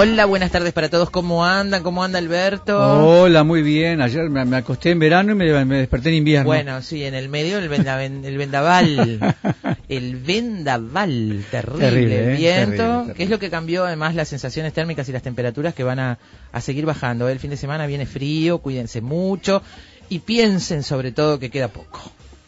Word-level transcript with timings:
Hola, 0.00 0.24
buenas 0.24 0.50
tardes 0.50 0.72
para 0.72 0.88
todos. 0.88 1.10
¿Cómo 1.10 1.44
andan? 1.44 1.82
¿Cómo 1.82 2.02
anda 2.02 2.18
Alberto? 2.18 2.78
Hola, 3.06 3.44
muy 3.44 3.60
bien. 3.60 4.00
Ayer 4.00 4.30
me, 4.30 4.44
me 4.46 4.56
acosté 4.56 4.92
en 4.92 4.98
verano 4.98 5.32
y 5.32 5.34
me, 5.34 5.64
me 5.66 5.76
desperté 5.76 6.08
en 6.08 6.14
invierno. 6.14 6.46
Bueno, 6.46 6.80
sí, 6.80 7.04
en 7.04 7.14
el 7.14 7.28
medio 7.28 7.58
el, 7.58 7.68
venda- 7.68 8.02
el 8.02 8.38
vendaval. 8.38 9.36
el 9.90 10.16
vendaval, 10.16 11.44
terrible, 11.50 11.80
Terrible, 11.90 12.32
¿eh? 12.32 12.36
viento. 12.36 12.66
Terrible, 12.70 12.86
terrible. 12.94 13.14
que 13.14 13.22
es 13.24 13.28
lo 13.30 13.38
que 13.38 13.50
cambió 13.50 13.84
además 13.84 14.14
las 14.14 14.28
sensaciones 14.28 14.72
térmicas 14.72 15.06
y 15.08 15.12
las 15.12 15.22
temperaturas 15.22 15.74
que 15.74 15.84
van 15.84 15.98
a, 15.98 16.18
a 16.50 16.60
seguir 16.62 16.86
bajando. 16.86 17.28
El 17.28 17.38
fin 17.38 17.50
de 17.50 17.58
semana 17.58 17.86
viene 17.86 18.06
frío, 18.06 18.58
cuídense 18.58 19.02
mucho 19.02 19.62
y 20.08 20.20
piensen 20.20 20.82
sobre 20.82 21.12
todo 21.12 21.38
que 21.38 21.50
queda 21.50 21.68
poco. 21.68 22.00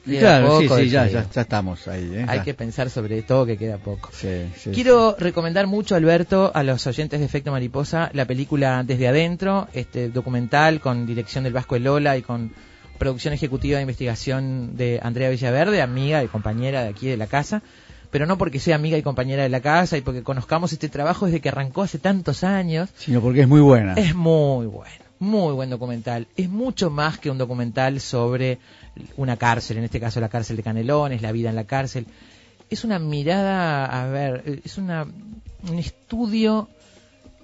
Claro, 0.05 0.61
sí, 0.61 0.67
poco 0.69 0.81
sí, 0.81 0.89
ya, 0.89 1.07
ya, 1.07 1.27
ya 1.31 1.41
estamos 1.43 1.87
ahí. 1.89 2.11
¿eh? 2.15 2.25
Hay 2.29 2.39
Ya. 2.39 2.45
que 2.45 2.55
pensar 2.55 2.91
sobre 2.91 3.23
todo 3.23 3.47
que 3.47 3.57
queda 3.57 3.79
poco. 3.79 4.11
Sí, 4.13 4.51
sí, 4.57 4.71
Quiero 4.73 5.15
recomendar 5.19 5.67
mucho, 5.67 5.95
Alberto, 5.95 6.51
a 6.55 6.63
los 6.63 6.87
oyentes 6.87 7.21
de 7.21 7.27
Efecto 7.27 7.53
Mariposa, 7.53 8.11
la 8.13 8.25
película 8.25 8.83
Desde 8.85 9.07
Adentro, 9.09 9.69
este 9.73 10.09
documental 10.09 10.81
con 10.81 11.07
dirección 11.07 11.45
del 11.45 11.53
Vasco 11.53 11.77
Elola 11.77 12.17
y 12.17 12.23
con 12.23 12.53
producción 12.99 13.35
ejecutiva 13.35 13.77
de 13.77 13.83
investigación 13.83 14.77
de 14.77 15.01
Andrea 15.03 15.31
Villaverde, 15.31 15.83
amiga 15.83 16.23
y 16.23 16.29
compañera 16.29 16.83
de 16.83 16.89
aquí 16.91 17.07
de 17.09 17.17
la 17.17 17.27
casa, 17.27 17.63
pero 18.11 18.27
no 18.27 18.39
porque 18.39 18.61
sea 18.61 18.77
amiga 18.77 18.99
y 18.99 19.03
compañera 19.03 19.43
de 19.43 19.49
la 19.49 19.61
casa 19.61 19.97
y 19.97 20.03
porque 20.03 20.23
conozcamos 20.23 20.73
este 20.73 20.89
trabajo 20.89 21.27
desde 21.27 21.41
que 21.41 21.49
arrancó 21.49 21.83
hace 21.83 21.99
tantos 21.99 22.45
años. 22.45 22.91
Sino 22.97 23.21
porque 23.21 23.41
es 23.41 23.49
muy 23.49 23.61
buena. 23.61 23.95
Es 23.95 24.15
muy 24.15 24.67
bueno, 24.67 25.02
muy 25.23 25.55
buen 25.55 25.71
documental. 25.71 26.27
Es 26.37 26.51
mucho 26.51 26.91
más 26.91 27.19
que 27.19 27.31
un 27.31 27.39
documental 27.39 28.01
sobre 28.01 28.59
una 29.17 29.37
cárcel, 29.37 29.79
en 29.79 29.85
este 29.85 30.01
caso 30.01 30.21
la 30.21 30.29
cárcel 30.29 30.57
de 30.57 30.63
Canelones, 30.63 31.23
la 31.23 31.33
vida 31.33 31.49
en 31.49 31.57
la 31.57 31.65
cárcel. 31.65 32.07
Es 32.69 32.85
una 32.85 32.99
mirada, 32.99 33.87
a 33.87 34.07
ver, 34.09 34.61
es 34.65 34.79
una, 34.79 35.07
un 35.71 35.79
estudio 35.79 36.69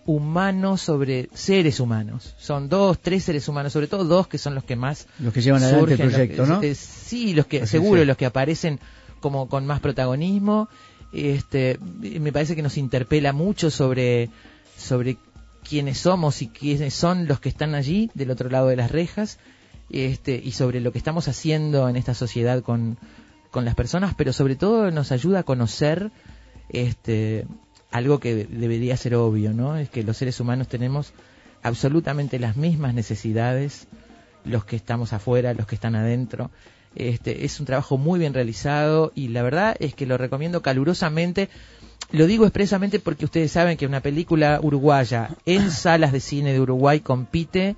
humano 0.07 0.77
sobre 0.77 1.29
seres 1.35 1.81
humanos. 1.81 2.35
Son 2.39 2.69
dos, 2.69 2.99
tres 2.99 3.25
seres 3.25 3.47
humanos, 3.47 3.73
sobre 3.73 3.87
todo 3.87 4.05
dos 4.05 4.27
que 4.27 4.39
son 4.39 4.55
los 4.55 4.65
que 4.65 4.75
más 4.75 5.07
Los 5.19 5.33
que 5.33 5.41
llevan 5.41 5.63
adelante 5.63 5.93
el 5.93 5.99
surgen, 5.99 6.11
proyecto, 6.11 6.47
¿no? 6.47 6.63
eh, 6.63 6.75
sí, 6.75 7.35
los 7.35 7.47
que 7.47 7.63
Así 7.63 7.73
seguro 7.73 8.05
los 8.05 8.17
que 8.17 8.27
aparecen 8.27 8.81
como 9.21 9.49
con 9.49 9.67
más 9.67 9.81
protagonismo. 9.81 10.69
Este, 11.13 11.79
me 12.01 12.33
parece 12.33 12.57
que 12.57 12.63
nos 12.63 12.77
interpela 12.77 13.33
mucho 13.33 13.71
sobre 13.71 14.31
sobre 14.79 15.17
quiénes 15.69 15.99
somos 15.99 16.43
y 16.43 16.49
quiénes 16.49 16.95
son 16.95 17.27
los 17.27 17.41
que 17.41 17.49
están 17.49 17.75
allí 17.75 18.11
del 18.15 18.31
otro 18.31 18.49
lado 18.49 18.69
de 18.69 18.77
las 18.77 18.91
rejas, 18.91 19.39
este, 19.91 20.41
y 20.43 20.53
sobre 20.53 20.81
lo 20.81 20.93
que 20.93 20.99
estamos 20.99 21.29
haciendo 21.29 21.89
en 21.89 21.97
esta 21.97 22.15
sociedad 22.15 22.63
con, 22.63 22.99
con 23.51 23.65
las 23.65 23.75
personas, 23.75 24.15
pero 24.15 24.33
sobre 24.33 24.57
todo 24.57 24.91
nos 24.91 25.13
ayuda 25.13 25.41
a 25.41 25.43
conocer 25.43 26.11
este 26.69 27.47
algo 27.91 28.21
que 28.21 28.45
debería 28.45 28.97
ser 28.99 29.15
obvio, 29.15 29.55
¿no? 29.55 29.77
Es 29.77 29.89
que 29.89 30.03
los 30.03 30.19
seres 30.19 30.41
humanos 30.41 30.69
tenemos 30.69 31.15
absolutamente 31.63 32.39
las 32.39 32.57
mismas 32.57 32.93
necesidades, 32.93 33.89
los 34.45 34.67
que 34.67 34.77
estamos 34.77 35.15
afuera, 35.15 35.55
los 35.55 35.67
que 35.67 35.75
están 35.75 35.95
adentro. 35.97 36.51
Este, 36.95 37.45
es 37.45 37.61
un 37.61 37.67
trabajo 37.67 37.97
muy 37.97 38.19
bien 38.19 38.35
realizado 38.35 39.13
y 39.15 39.29
la 39.29 39.43
verdad 39.43 39.77
es 39.79 39.95
que 39.95 40.05
lo 40.05 40.19
recomiendo 40.19 40.61
calurosamente. 40.61 41.49
Lo 42.11 42.27
digo 42.27 42.45
expresamente 42.45 43.01
porque 43.01 43.27
ustedes 43.27 43.53
saben 43.53 43.77
que 43.77 43.87
una 43.87 44.01
película 44.01 44.61
uruguaya 44.63 45.31
en 45.45 45.71
salas 45.71 46.13
de 46.13 46.21
cine 46.21 46.53
de 46.53 46.61
Uruguay 46.61 47.01
compite 47.01 47.77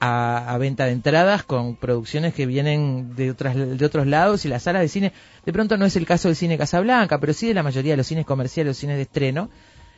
a, 0.00 0.52
a 0.52 0.58
venta 0.58 0.86
de 0.86 0.92
entradas 0.92 1.44
con 1.44 1.76
producciones 1.76 2.34
que 2.34 2.46
vienen 2.46 3.14
de, 3.14 3.30
otras, 3.30 3.54
de 3.56 3.84
otros 3.84 4.06
lados 4.06 4.44
y 4.44 4.48
las 4.48 4.64
salas 4.64 4.82
de 4.82 4.88
cine, 4.88 5.12
de 5.44 5.52
pronto 5.52 5.76
no 5.76 5.86
es 5.86 5.94
el 5.96 6.06
caso 6.06 6.28
del 6.28 6.36
cine 6.36 6.58
Casablanca, 6.58 7.18
pero 7.20 7.32
sí 7.32 7.48
de 7.48 7.54
la 7.54 7.62
mayoría 7.62 7.92
de 7.92 7.98
los 7.98 8.06
cines 8.06 8.26
comerciales, 8.26 8.70
los 8.70 8.78
cines 8.78 8.96
de 8.96 9.02
estreno, 9.02 9.50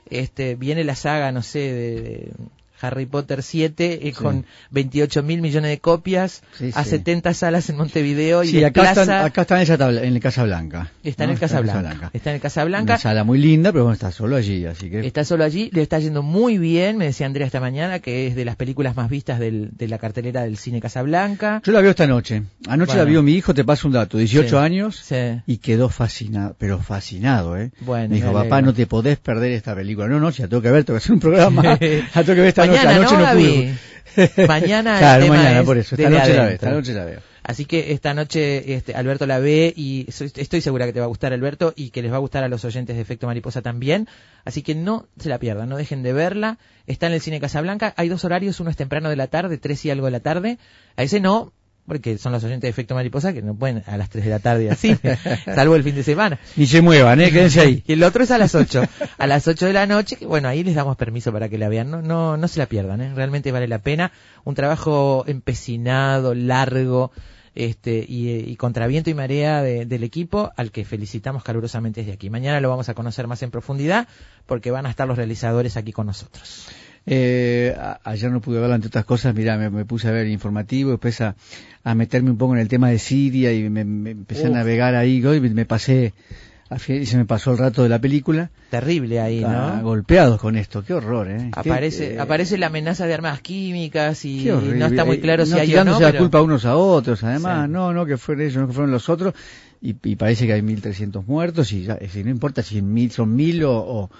este, 0.08 0.54
viene 0.54 0.84
la 0.84 0.94
saga, 0.94 1.32
no 1.32 1.42
sé, 1.42 1.58
de, 1.58 2.32
Harry 2.80 3.06
Potter 3.06 3.42
7 3.42 3.94
eh, 3.94 4.00
Sí. 4.04 4.12
con 4.12 4.44
28 4.70 5.22
mil 5.22 5.40
millones 5.40 5.70
de 5.70 5.78
copias 5.78 6.42
Sí, 6.58 6.70
a 6.74 6.84
sí. 6.84 6.90
70 6.90 7.34
salas 7.34 7.68
en 7.70 7.76
Montevideo 7.76 8.42
y 8.44 8.64
acá 8.64 8.82
desplaza- 8.82 9.02
están, 9.02 9.24
acá 9.26 9.40
están 9.42 9.58
en, 9.58 9.62
esa 9.64 9.78
tabla- 9.78 10.02
en 10.02 10.14
el 10.14 10.20
Casa 10.20 10.44
Blanca. 10.44 10.90
está 11.02 11.24
en 11.24 11.30
el 11.30 11.38
Casablanca. 11.38 12.10
Está 12.12 12.30
en 12.30 12.36
el 12.36 12.40
Casablanca. 12.42 12.92
Una 12.94 12.98
sala 12.98 13.24
muy 13.24 13.38
linda, 13.38 13.72
pero 13.72 13.84
bueno, 13.84 13.94
está 13.94 14.10
solo 14.12 14.36
allí, 14.36 14.64
así 14.66 14.90
que... 14.90 15.06
Está 15.06 15.24
solo 15.24 15.44
allí, 15.44 15.70
le 15.72 15.82
está 15.82 15.98
yendo 15.98 16.22
muy 16.22 16.58
bien, 16.58 16.96
me 16.96 17.06
decía 17.06 17.26
Andrea 17.26 17.46
esta 17.46 17.60
mañana, 17.60 17.98
que 18.00 18.26
es 18.26 18.34
de 18.36 18.44
las 18.44 18.56
películas 18.56 18.96
más 18.96 19.08
vistas 19.10 19.38
del- 19.38 19.70
de 19.76 19.88
la 19.88 19.98
cartelera 19.98 20.42
del 20.42 20.56
cine 20.56 20.80
Casablanca. 20.80 21.62
Yo 21.64 21.72
la 21.72 21.80
veo 21.80 21.90
esta 21.90 22.06
noche. 22.06 22.42
Anoche 22.68 22.92
Bueno. 22.92 23.04
la 23.04 23.10
vio 23.10 23.22
mi 23.22 23.32
hijo, 23.34 23.54
te 23.54 23.64
paso 23.64 23.88
un 23.88 23.94
dato, 23.94 24.18
18 24.18 24.48
Sí. 24.48 24.56
años, 24.56 24.96
Sí. 24.96 25.40
y 25.46 25.58
quedó 25.58 25.88
fascinado, 25.88 26.54
pero 26.58 26.78
fascinado, 26.78 27.56
¿eh? 27.58 27.70
Bueno, 27.80 28.08
me 28.10 28.16
dijo, 28.16 28.32
papá, 28.32 28.62
no 28.62 28.72
te 28.74 28.86
podés 28.86 29.18
perder 29.18 29.52
esta 29.52 29.74
película. 29.74 30.08
No, 30.08 30.20
no, 30.20 30.30
ya 30.30 30.48
tengo 30.48 30.62
que 30.62 30.70
ver, 30.70 30.84
tengo 30.84 30.98
que 30.98 31.02
hacer 31.04 31.12
un 31.12 31.20
programa. 31.20 31.62
la 32.14 32.22
tengo 32.22 32.34
que 32.34 32.40
ver 32.40 32.46
esta 32.46 32.66
Mañana, 32.70 32.98
¿no, 32.98 33.12
no, 33.12 33.18
Gaby? 33.18 33.74
Mañana 34.48 34.92
el 34.94 34.98
claro, 34.98 35.22
tema 35.24 35.36
mañana, 35.36 35.60
es 35.60 35.66
por 35.66 35.78
eso. 35.78 35.94
Esta 35.94 36.10
noche 36.10 36.18
la 36.20 36.26
veo, 36.34 36.42
adentro. 36.42 36.54
esta 36.68 36.70
noche 36.70 36.94
la 36.94 37.04
veo. 37.04 37.20
Así 37.42 37.64
que 37.64 37.92
esta 37.92 38.12
noche 38.12 38.74
este, 38.74 38.94
Alberto 38.94 39.26
la 39.26 39.38
ve 39.38 39.72
y 39.74 40.06
soy- 40.10 40.30
estoy 40.36 40.60
segura 40.60 40.84
que 40.86 40.92
te 40.92 41.00
va 41.00 41.06
a 41.06 41.08
gustar 41.08 41.32
Alberto 41.32 41.72
y 41.74 41.90
que 41.90 42.02
les 42.02 42.12
va 42.12 42.16
a 42.16 42.20
gustar 42.20 42.44
a 42.44 42.48
los 42.48 42.64
oyentes 42.64 42.96
de 42.96 43.02
Efecto 43.02 43.26
Mariposa 43.26 43.62
también. 43.62 44.08
Así 44.44 44.62
que 44.62 44.74
no 44.74 45.06
se 45.18 45.28
la 45.28 45.38
pierdan, 45.38 45.68
no 45.68 45.76
dejen 45.76 46.02
de 46.02 46.12
verla. 46.12 46.58
Está 46.86 47.06
en 47.06 47.14
el 47.14 47.20
cine 47.20 47.40
Casablanca. 47.40 47.94
Hay 47.96 48.08
dos 48.08 48.24
horarios, 48.24 48.60
uno 48.60 48.70
es 48.70 48.76
temprano 48.76 49.08
de 49.08 49.16
la 49.16 49.28
tarde, 49.28 49.56
tres 49.58 49.84
y 49.84 49.90
algo 49.90 50.06
de 50.06 50.12
la 50.12 50.20
tarde. 50.20 50.58
A 50.96 51.02
ese 51.02 51.20
no, 51.20 51.52
porque 51.90 52.18
son 52.18 52.30
los 52.30 52.44
oyentes 52.44 52.62
de 52.62 52.68
Efecto 52.68 52.94
Mariposa 52.94 53.32
que 53.32 53.42
no 53.42 53.52
pueden 53.56 53.82
a 53.86 53.96
las 53.96 54.08
tres 54.10 54.24
de 54.24 54.30
la 54.30 54.38
tarde 54.38 54.70
así, 54.70 54.96
salvo 55.44 55.74
el 55.74 55.82
fin 55.82 55.96
de 55.96 56.04
semana. 56.04 56.38
Ni 56.54 56.66
se 56.68 56.80
muevan, 56.82 57.20
¿eh? 57.20 57.32
Quédense 57.32 57.60
ahí. 57.60 57.82
Y 57.88 57.94
el 57.94 58.04
otro 58.04 58.22
es 58.22 58.30
a 58.30 58.38
las 58.38 58.54
8. 58.54 58.84
A 59.18 59.26
las 59.26 59.48
8 59.48 59.66
de 59.66 59.72
la 59.72 59.86
noche, 59.86 60.14
que 60.14 60.24
bueno, 60.26 60.46
ahí 60.48 60.62
les 60.62 60.76
damos 60.76 60.96
permiso 60.96 61.32
para 61.32 61.48
que 61.48 61.58
la 61.58 61.68
vean. 61.68 61.90
No, 61.90 62.00
no, 62.00 62.36
no 62.36 62.46
se 62.46 62.60
la 62.60 62.66
pierdan, 62.66 63.00
¿eh? 63.00 63.12
realmente 63.12 63.50
vale 63.50 63.66
la 63.66 63.80
pena. 63.80 64.12
Un 64.44 64.54
trabajo 64.54 65.24
empecinado, 65.26 66.32
largo, 66.34 67.10
este, 67.56 68.04
y, 68.08 68.30
y 68.30 68.54
contra 68.54 68.86
viento 68.86 69.10
y 69.10 69.14
marea 69.14 69.60
de- 69.62 69.84
del 69.84 70.04
equipo, 70.04 70.52
al 70.56 70.70
que 70.70 70.84
felicitamos 70.84 71.42
calurosamente 71.42 72.02
desde 72.02 72.12
aquí. 72.12 72.30
Mañana 72.30 72.60
lo 72.60 72.68
vamos 72.70 72.88
a 72.88 72.94
conocer 72.94 73.26
más 73.26 73.42
en 73.42 73.50
profundidad, 73.50 74.06
porque 74.46 74.70
van 74.70 74.86
a 74.86 74.90
estar 74.90 75.08
los 75.08 75.16
realizadores 75.16 75.76
aquí 75.76 75.90
con 75.90 76.06
nosotros. 76.06 76.68
Eh, 77.12 77.74
a- 77.76 77.98
ayer 78.04 78.30
no 78.30 78.40
pude 78.40 78.60
verla 78.60 78.76
entre 78.76 78.86
otras 78.86 79.04
cosas, 79.04 79.34
mira, 79.34 79.58
me, 79.58 79.68
me 79.68 79.84
puse 79.84 80.06
a 80.06 80.12
ver 80.12 80.28
informativo, 80.28 80.92
después 80.92 81.20
a, 81.20 81.34
a 81.82 81.94
meterme 81.96 82.30
un 82.30 82.38
poco 82.38 82.54
en 82.54 82.60
el 82.60 82.68
tema 82.68 82.88
de 82.88 83.00
Siria 83.00 83.52
y 83.52 83.68
me, 83.68 83.84
me 83.84 84.10
empecé 84.12 84.42
Uf. 84.42 84.54
a 84.54 84.58
navegar 84.58 84.94
ahí 84.94 85.16
y 85.18 85.40
me 85.40 85.66
pasé, 85.66 86.12
y 86.86 87.06
se 87.06 87.16
me 87.16 87.24
pasó 87.24 87.50
el 87.50 87.58
rato 87.58 87.82
de 87.82 87.88
la 87.88 87.98
película. 87.98 88.50
Terrible 88.70 89.18
ahí, 89.18 89.42
Ah, 89.44 89.74
¿no? 89.78 89.82
golpeados 89.82 90.40
con 90.40 90.54
esto, 90.56 90.84
qué 90.84 90.94
horror, 90.94 91.28
¿eh? 91.28 91.50
Aparece, 91.52 92.14
eh, 92.14 92.20
aparece 92.20 92.56
la 92.58 92.68
amenaza 92.68 93.06
de 93.08 93.14
armas 93.14 93.40
químicas 93.40 94.24
y 94.24 94.44
no 94.44 94.86
está 94.86 95.04
muy 95.04 95.16
Eh, 95.16 95.20
claro 95.20 95.44
si 95.46 95.50
no 95.50 95.58
hay 95.58 95.74
o 95.74 95.84
no. 95.84 95.98
la 95.98 96.12
pero- 96.12 96.18
culpa 96.20 96.40
unos 96.42 96.64
a 96.64 96.76
otros, 96.76 97.24
además, 97.24 97.66
Sí. 97.66 97.72
no, 97.72 97.92
no 97.92 98.06
que 98.06 98.18
fueron 98.18 98.44
ellos, 98.44 98.56
no 98.58 98.68
que 98.68 98.72
fueron 98.74 98.92
los 98.92 99.08
otros, 99.08 99.34
y, 99.82 99.96
y 100.04 100.14
parece 100.14 100.46
que 100.46 100.52
hay 100.52 100.62
1.300 100.62 101.26
muertos, 101.26 101.72
y 101.72 101.82
ya, 101.82 101.94
es 101.94 102.02
decir, 102.02 102.24
no 102.24 102.30
importa 102.30 102.62
si 102.62 102.80
mil, 102.82 103.10
son 103.10 103.34
mil 103.34 103.64
o, 103.64 103.72
o, 103.76 104.10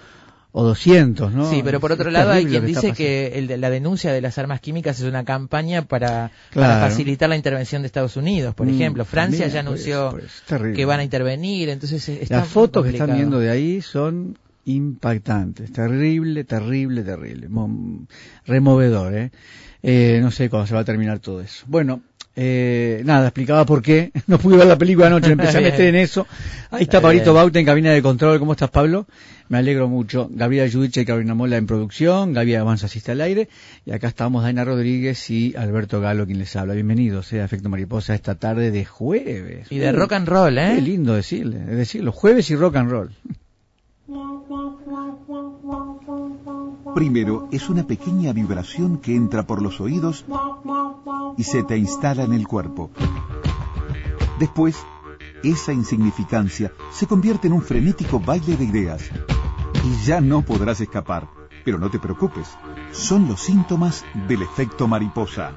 o 0.52 0.64
200, 0.64 1.32
¿no? 1.32 1.48
Sí, 1.50 1.60
pero 1.64 1.78
por 1.80 1.92
Es 1.92 1.98
otro 2.00 2.10
lado 2.10 2.32
hay 2.32 2.44
quien 2.46 2.62
que 2.62 2.66
dice 2.66 2.92
que 2.92 3.38
el 3.38 3.46
de- 3.46 3.56
la 3.56 3.70
denuncia 3.70 4.12
de 4.12 4.20
las 4.20 4.36
armas 4.38 4.60
químicas 4.60 4.98
es 4.98 5.04
una 5.06 5.24
campaña 5.24 5.82
para, 5.82 6.30
Claro. 6.50 6.68
para 6.74 6.88
facilitar 6.90 7.28
la 7.28 7.36
intervención 7.36 7.82
de 7.82 7.86
Estados 7.86 8.16
Unidos, 8.16 8.54
por 8.54 8.66
Mm, 8.66 8.70
ejemplo. 8.74 9.04
Francia 9.04 9.44
también, 9.46 9.52
ya 9.54 9.60
por 9.62 9.68
anunció 9.68 9.98
eso, 10.06 10.10
por 10.10 10.20
eso, 10.20 10.28
es 10.28 10.42
terrible. 10.46 10.76
que 10.76 10.84
van 10.84 11.00
a 11.00 11.04
intervenir, 11.04 11.68
entonces 11.68 12.08
está 12.08 12.38
Las 12.38 12.48
fotos 12.48 12.84
que 12.84 12.90
están 12.90 13.14
viendo 13.14 13.38
de 13.38 13.50
ahí 13.50 13.80
son 13.80 14.36
impactantes, 14.64 15.72
terrible, 15.72 16.44
terrible, 16.44 17.02
terrible, 17.02 17.48
Mo- 17.48 18.06
removedor, 18.46 19.14
¿eh? 19.14 19.30
Eh, 19.82 20.18
No 20.22 20.30
sé 20.30 20.50
cuándo 20.50 20.66
se 20.66 20.74
va 20.74 20.80
a 20.80 20.84
terminar 20.84 21.20
todo 21.20 21.40
eso. 21.40 21.64
Bueno, 21.68 22.02
Eh, 22.42 23.02
nada, 23.04 23.26
explicaba 23.26 23.66
por 23.66 23.82
qué. 23.82 24.12
No 24.26 24.38
pude 24.38 24.56
ver 24.56 24.66
la 24.66 24.78
película 24.78 25.08
anoche, 25.08 25.32
empecé 25.32 25.58
a 25.58 25.60
meter 25.60 25.88
en 25.88 25.96
eso. 25.96 26.26
Ahí 26.70 26.84
está 26.84 27.00
Pablito 27.00 27.34
Bauta 27.34 27.58
en 27.58 27.66
cabina 27.66 27.90
de 27.90 28.00
control. 28.00 28.38
¿Cómo 28.38 28.52
estás, 28.52 28.70
Pablo? 28.70 29.06
Me 29.48 29.58
alegro 29.58 29.88
mucho. 29.88 30.30
Gabriela 30.32 30.66
Yudiche 30.66 31.02
y 31.02 31.04
Carolina 31.04 31.34
Mola 31.34 31.58
en 31.58 31.66
producción. 31.66 32.32
Gaby 32.32 32.54
Avanza 32.54 32.86
asiste 32.86 33.12
al 33.12 33.20
aire. 33.20 33.48
Y 33.84 33.90
acá 33.90 34.08
estamos 34.08 34.42
Daina 34.42 34.64
Rodríguez 34.64 35.28
y 35.28 35.54
Alberto 35.54 36.00
Galo 36.00 36.24
quien 36.24 36.38
les 36.38 36.56
habla. 36.56 36.72
Bienvenidos 36.72 37.30
eh, 37.34 37.42
a 37.42 37.44
Efecto 37.44 37.68
Mariposa 37.68 38.14
esta 38.14 38.36
tarde 38.36 38.70
de 38.70 38.86
jueves. 38.86 39.66
Y 39.70 39.78
de 39.78 39.92
rock 39.92 40.12
and 40.12 40.28
roll, 40.28 40.56
¿eh? 40.56 40.72
Qué 40.76 40.82
lindo 40.82 41.14
decirle, 41.14 41.58
decirlo. 41.58 42.12
Jueves 42.12 42.48
y 42.50 42.56
rock 42.56 42.76
and 42.76 42.90
roll. 42.90 43.10
Primero 46.94 47.48
es 47.50 47.68
una 47.68 47.86
pequeña 47.86 48.32
vibración 48.32 48.98
que 48.98 49.14
entra 49.14 49.46
por 49.46 49.62
los 49.62 49.80
oídos 49.80 50.24
y 51.36 51.44
se 51.44 51.62
te 51.62 51.76
instala 51.76 52.24
en 52.24 52.32
el 52.32 52.46
cuerpo. 52.46 52.90
Después, 54.38 54.84
esa 55.42 55.72
insignificancia 55.72 56.72
se 56.92 57.06
convierte 57.06 57.46
en 57.46 57.54
un 57.54 57.62
frenético 57.62 58.20
baile 58.20 58.56
de 58.56 58.64
ideas. 58.64 59.10
Y 59.84 60.04
ya 60.04 60.20
no 60.20 60.42
podrás 60.42 60.80
escapar. 60.80 61.28
Pero 61.64 61.78
no 61.78 61.90
te 61.90 61.98
preocupes, 61.98 62.48
son 62.92 63.28
los 63.28 63.40
síntomas 63.40 64.04
del 64.26 64.42
efecto 64.42 64.88
mariposa. 64.88 65.56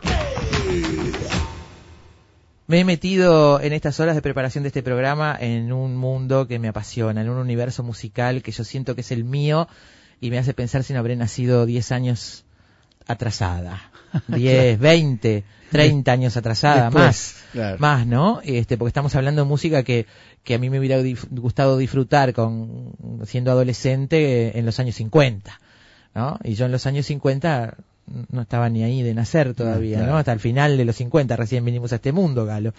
Me 2.65 2.79
he 2.79 2.85
metido 2.85 3.59
en 3.59 3.73
estas 3.73 3.99
horas 3.99 4.15
de 4.15 4.21
preparación 4.21 4.63
de 4.63 4.69
este 4.69 4.83
programa 4.83 5.37
en 5.39 5.73
un 5.73 5.97
mundo 5.97 6.47
que 6.47 6.59
me 6.59 6.69
apasiona, 6.69 7.21
en 7.21 7.29
un 7.29 7.37
universo 7.37 7.83
musical 7.83 8.41
que 8.41 8.51
yo 8.51 8.63
siento 8.63 8.95
que 8.95 9.01
es 9.01 9.11
el 9.11 9.25
mío 9.25 9.67
y 10.21 10.29
me 10.29 10.37
hace 10.37 10.53
pensar 10.53 10.83
si 10.83 10.93
no 10.93 10.99
habré 10.99 11.17
nacido 11.17 11.65
10 11.65 11.91
años 11.91 12.45
atrasada. 13.05 13.91
10, 14.27 14.79
20, 14.79 15.43
30 15.71 16.11
años 16.11 16.37
atrasada, 16.37 16.89
más, 16.89 17.35
más, 17.79 18.07
¿no? 18.07 18.39
Este, 18.43 18.77
porque 18.77 18.89
estamos 18.89 19.13
hablando 19.15 19.41
de 19.41 19.47
música 19.47 19.83
que, 19.83 20.05
que 20.43 20.53
a 20.53 20.59
mí 20.59 20.69
me 20.69 20.79
hubiera 20.79 21.01
gustado 21.31 21.77
disfrutar 21.77 22.31
con, 22.33 22.93
siendo 23.25 23.51
adolescente 23.51 24.57
en 24.57 24.65
los 24.65 24.79
años 24.79 24.95
50, 24.95 25.59
¿no? 26.15 26.39
Y 26.43 26.53
yo 26.53 26.67
en 26.67 26.71
los 26.71 26.85
años 26.85 27.07
50 27.07 27.75
no 28.05 28.41
estaba 28.41 28.69
ni 28.69 28.83
ahí 28.83 29.01
de 29.01 29.13
nacer 29.13 29.53
todavía, 29.53 30.01
¿no? 30.03 30.17
Hasta 30.17 30.33
el 30.33 30.39
final 30.39 30.77
de 30.77 30.85
los 30.85 30.95
50 30.97 31.35
recién 31.35 31.63
vinimos 31.63 31.93
a 31.93 31.95
este 31.95 32.11
mundo, 32.11 32.45
Galo. 32.45 32.73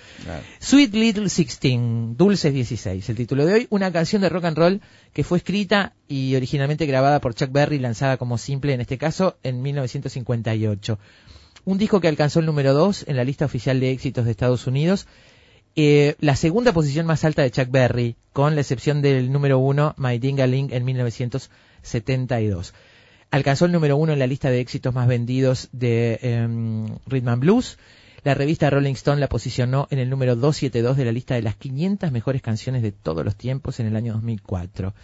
Sweet 0.59 0.94
Little 0.94 1.29
Sixteen, 1.29 2.17
Dulces 2.17 2.53
16, 2.53 3.09
el 3.09 3.17
título 3.17 3.47
de 3.47 3.55
hoy, 3.55 3.67
una 3.71 3.91
canción 3.91 4.23
de 4.23 4.29
rock 4.29 4.44
and 4.44 4.59
roll 4.59 4.81
que 5.12 5.25
fue 5.25 5.38
escrita 5.38 5.94
y 6.09 6.37
originalmente 6.37 6.87
grabada 6.87 7.21
por 7.21 7.35
Chuck 7.35 7.50
Berry, 7.50 7.79
lanzada 7.79 8.17
como 8.17 8.38
simple 8.38 8.75
en 8.75 8.82
este 8.82 8.99
caso 8.99 9.38
en 9.43 9.62
1958. 9.62 10.99
Un 11.65 11.79
disco 11.79 12.00
que 12.00 12.09
alcanzó 12.09 12.41
el 12.41 12.47
número 12.47 12.75
2 12.75 13.06
en 13.09 13.17
la 13.17 13.25
lista 13.25 13.47
oficial 13.47 13.81
de 13.81 13.91
éxitos 13.91 14.27
de 14.27 14.31
Estados 14.31 14.67
Unidos. 14.67 15.06
Eh, 15.77 16.15
la 16.20 16.37
segunda 16.37 16.73
posición 16.73 17.06
más 17.06 17.25
alta 17.25 17.43
de 17.43 17.50
Chuck 17.50 17.70
Berry, 17.70 18.17
con 18.32 18.55
la 18.55 18.61
excepción 18.61 19.00
del 19.00 19.32
número 19.32 19.59
1, 19.59 19.94
My 19.97 20.19
Dingaling, 20.19 20.73
en 20.73 20.85
1972 20.85 22.75
alcanzó 23.34 23.66
el 23.66 23.72
número 23.72 23.96
uno 23.96 24.12
en 24.12 24.20
la 24.20 24.28
lista 24.28 24.48
de 24.48 24.60
éxitos 24.60 24.94
más 24.94 25.08
vendidos 25.08 25.69
de 25.72 26.20
eh, 26.22 26.46
Rhythm 27.06 27.28
and 27.28 27.40
Blues. 27.40 27.78
La 28.22 28.32
revista 28.32 28.70
Rolling 28.70 28.92
Stone 28.92 29.20
la 29.20 29.28
posicionó 29.28 29.88
en 29.90 29.98
el 29.98 30.08
número 30.08 30.36
272 30.36 30.96
de 30.96 31.04
la 31.04 31.10
lista 31.10 31.34
de 31.34 31.42
las 31.42 31.56
500 31.56 32.12
mejores 32.12 32.42
canciones 32.42 32.82
de 32.82 32.92
todos 32.92 33.25
los 33.25 33.34
tiempos 33.34 33.81
en 33.81 33.86
el 33.86 33.96
año 33.96 34.12
2004. 34.12 34.94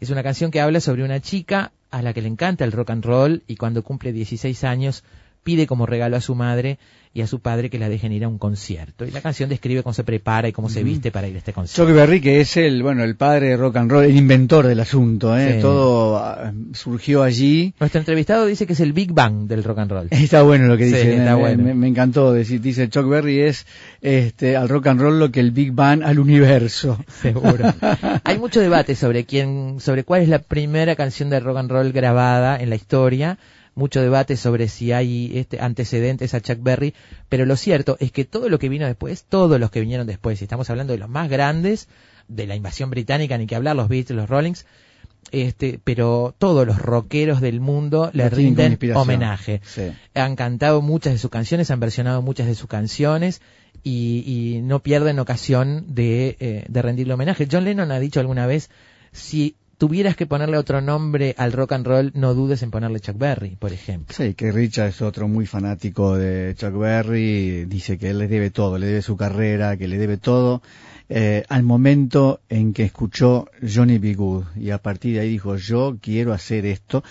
Es 0.00 0.10
una 0.10 0.24
canción 0.24 0.50
que 0.50 0.60
habla 0.60 0.80
sobre 0.80 1.04
una 1.04 1.20
chica 1.20 1.72
a 1.92 2.02
la 2.02 2.12
que 2.12 2.22
le 2.22 2.28
encanta 2.28 2.64
el 2.64 2.72
rock 2.72 2.90
and 2.90 3.04
roll 3.04 3.44
y 3.46 3.54
cuando 3.54 3.84
cumple 3.84 4.12
16 4.12 4.64
años 4.64 5.04
pide 5.46 5.68
como 5.68 5.86
regalo 5.86 6.16
a 6.16 6.20
su 6.20 6.34
madre 6.34 6.76
y 7.14 7.22
a 7.22 7.28
su 7.28 7.38
padre 7.38 7.70
que 7.70 7.78
la 7.78 7.88
dejen 7.88 8.10
ir 8.12 8.24
a 8.24 8.28
un 8.28 8.36
concierto. 8.36 9.06
Y 9.06 9.12
la 9.12 9.20
canción 9.20 9.48
describe 9.48 9.84
cómo 9.84 9.94
se 9.94 10.02
prepara 10.02 10.48
y 10.48 10.52
cómo 10.52 10.68
se 10.68 10.82
viste 10.82 11.12
para 11.12 11.28
ir 11.28 11.36
a 11.36 11.38
este 11.38 11.52
concierto. 11.52 11.88
Chuck 11.88 11.96
Berry, 11.96 12.20
que 12.20 12.40
es 12.40 12.56
el, 12.56 12.82
bueno, 12.82 13.04
el 13.04 13.14
padre 13.14 13.50
de 13.50 13.56
rock 13.56 13.76
and 13.76 13.90
roll, 13.90 14.04
el 14.04 14.16
inventor 14.16 14.66
del 14.66 14.80
asunto, 14.80 15.38
¿eh? 15.38 15.60
Todo 15.62 16.18
ah, 16.18 16.52
surgió 16.74 17.22
allí. 17.22 17.72
Nuestro 17.78 18.00
entrevistado 18.00 18.44
dice 18.44 18.66
que 18.66 18.72
es 18.72 18.80
el 18.80 18.92
Big 18.92 19.12
Bang 19.12 19.46
del 19.46 19.62
rock 19.62 19.78
and 19.78 19.92
roll. 19.92 20.08
Está 20.10 20.42
bueno 20.42 20.66
lo 20.66 20.76
que 20.76 20.86
dice, 20.86 21.16
me, 21.56 21.86
encantó 21.86 22.32
decir, 22.32 22.60
dice 22.60 22.88
Chuck 22.90 23.08
Berry 23.08 23.38
es 23.38 23.66
este, 24.02 24.56
al 24.56 24.68
rock 24.68 24.88
and 24.88 25.00
roll 25.00 25.18
lo 25.18 25.30
que 25.30 25.38
el 25.38 25.52
Big 25.52 25.72
Bang 25.72 26.02
al 26.02 26.18
universo. 26.18 26.98
Seguro. 27.22 27.72
Hay 28.24 28.38
mucho 28.38 28.60
debate 28.60 28.96
sobre 28.96 29.24
quién, 29.24 29.76
sobre 29.78 30.02
cuál 30.02 30.22
es 30.22 30.28
la 30.28 30.40
primera 30.40 30.96
canción 30.96 31.30
de 31.30 31.38
rock 31.38 31.58
and 31.58 31.70
roll 31.70 31.92
grabada 31.92 32.60
en 32.60 32.68
la 32.68 32.76
historia 32.76 33.38
mucho 33.76 34.02
debate 34.02 34.36
sobre 34.36 34.68
si 34.68 34.90
hay 34.90 35.30
este 35.34 35.60
antecedentes 35.60 36.34
a 36.34 36.40
Chuck 36.40 36.58
Berry, 36.60 36.94
pero 37.28 37.44
lo 37.44 37.56
cierto 37.56 37.96
es 38.00 38.10
que 38.10 38.24
todo 38.24 38.48
lo 38.48 38.58
que 38.58 38.68
vino 38.68 38.86
después, 38.86 39.24
todos 39.24 39.60
los 39.60 39.70
que 39.70 39.80
vinieron 39.80 40.06
después, 40.06 40.42
estamos 40.42 40.68
hablando 40.70 40.94
de 40.94 40.98
los 40.98 41.08
más 41.08 41.28
grandes, 41.28 41.88
de 42.26 42.46
la 42.46 42.56
invasión 42.56 42.90
británica, 42.90 43.38
ni 43.38 43.46
que 43.46 43.54
hablar, 43.54 43.76
los 43.76 43.88
Beatles, 43.88 44.16
los 44.16 44.28
Rollings, 44.28 44.66
este, 45.30 45.78
pero 45.82 46.34
todos 46.38 46.66
los 46.66 46.78
rockeros 46.78 47.40
del 47.40 47.60
mundo 47.60 48.10
le 48.14 48.28
rinden 48.30 48.78
homenaje. 48.94 49.60
Han 50.14 50.36
cantado 50.36 50.80
muchas 50.80 51.12
de 51.12 51.18
sus 51.18 51.30
canciones, 51.30 51.70
han 51.70 51.80
versionado 51.80 52.22
muchas 52.22 52.46
de 52.46 52.54
sus 52.54 52.68
canciones 52.68 53.42
y, 53.82 54.60
no 54.62 54.82
pierden 54.82 55.18
ocasión 55.18 55.84
de, 55.94 56.36
eh, 56.40 56.64
de 56.66 56.82
rendirle 56.82 57.14
homenaje. 57.14 57.46
John 57.50 57.64
Lennon 57.64 57.92
ha 57.92 58.00
dicho 58.00 58.20
alguna 58.20 58.46
vez, 58.46 58.70
si 59.12 59.54
tuvieras 59.78 60.16
que 60.16 60.26
ponerle 60.26 60.58
otro 60.58 60.80
nombre 60.80 61.34
al 61.38 61.52
rock 61.52 61.72
and 61.72 61.86
roll, 61.86 62.12
no 62.14 62.34
dudes 62.34 62.62
en 62.62 62.70
ponerle 62.70 63.00
Chuck 63.00 63.18
Berry, 63.18 63.56
por 63.56 63.72
ejemplo. 63.72 64.14
Sí, 64.16 64.34
que 64.34 64.52
Richard 64.52 64.88
es 64.88 65.02
otro 65.02 65.28
muy 65.28 65.46
fanático 65.46 66.16
de 66.16 66.54
Chuck 66.56 66.76
Berry, 66.78 67.64
dice 67.66 67.98
que 67.98 68.10
él 68.10 68.18
le 68.18 68.28
debe 68.28 68.50
todo, 68.50 68.78
le 68.78 68.86
debe 68.86 69.02
su 69.02 69.16
carrera, 69.16 69.76
que 69.76 69.88
le 69.88 69.98
debe 69.98 70.16
todo 70.16 70.62
eh, 71.08 71.44
al 71.48 71.62
momento 71.62 72.40
en 72.48 72.72
que 72.72 72.84
escuchó 72.84 73.48
Johnny 73.62 73.98
B. 73.98 74.14
Good 74.14 74.44
y 74.56 74.70
a 74.70 74.78
partir 74.78 75.14
de 75.14 75.20
ahí 75.20 75.30
dijo 75.30 75.56
yo 75.56 75.98
quiero 76.00 76.32
hacer 76.32 76.66
esto 76.66 77.04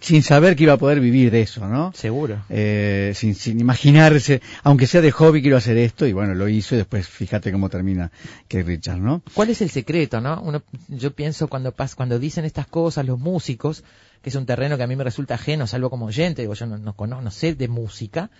sin 0.00 0.22
saber 0.22 0.54
que 0.54 0.64
iba 0.64 0.74
a 0.74 0.78
poder 0.78 1.00
vivir 1.00 1.30
de 1.30 1.42
eso, 1.42 1.66
¿no? 1.66 1.92
Seguro. 1.94 2.44
Eh, 2.48 3.12
sin, 3.14 3.34
sin 3.34 3.60
imaginarse, 3.60 4.40
aunque 4.62 4.86
sea 4.86 5.00
de 5.00 5.10
hobby 5.10 5.42
quiero 5.42 5.56
hacer 5.56 5.78
esto 5.78 6.06
y 6.06 6.12
bueno 6.12 6.34
lo 6.34 6.48
hizo 6.48 6.74
y 6.74 6.78
después 6.78 7.08
fíjate 7.08 7.50
cómo 7.50 7.68
termina 7.68 8.12
que 8.46 8.62
Richard, 8.62 8.98
¿no? 8.98 9.22
¿Cuál 9.34 9.50
es 9.50 9.60
el 9.62 9.70
secreto, 9.70 10.20
no? 10.20 10.40
Uno, 10.42 10.62
yo 10.88 11.12
pienso 11.12 11.48
cuando 11.48 11.72
pas, 11.72 11.94
cuando 11.94 12.18
dicen 12.18 12.44
estas 12.44 12.66
cosas 12.66 13.06
los 13.06 13.18
músicos 13.18 13.84
que 14.22 14.30
es 14.30 14.36
un 14.36 14.46
terreno 14.46 14.76
que 14.76 14.82
a 14.82 14.86
mí 14.86 14.96
me 14.96 15.04
resulta 15.04 15.34
ajeno, 15.34 15.66
salvo 15.66 15.90
como 15.90 16.06
oyente, 16.06 16.42
digo, 16.42 16.54
yo 16.54 16.66
no, 16.66 16.78
no, 16.78 17.20
no 17.22 17.30
sé 17.30 17.54
de 17.54 17.68
música, 17.68 18.30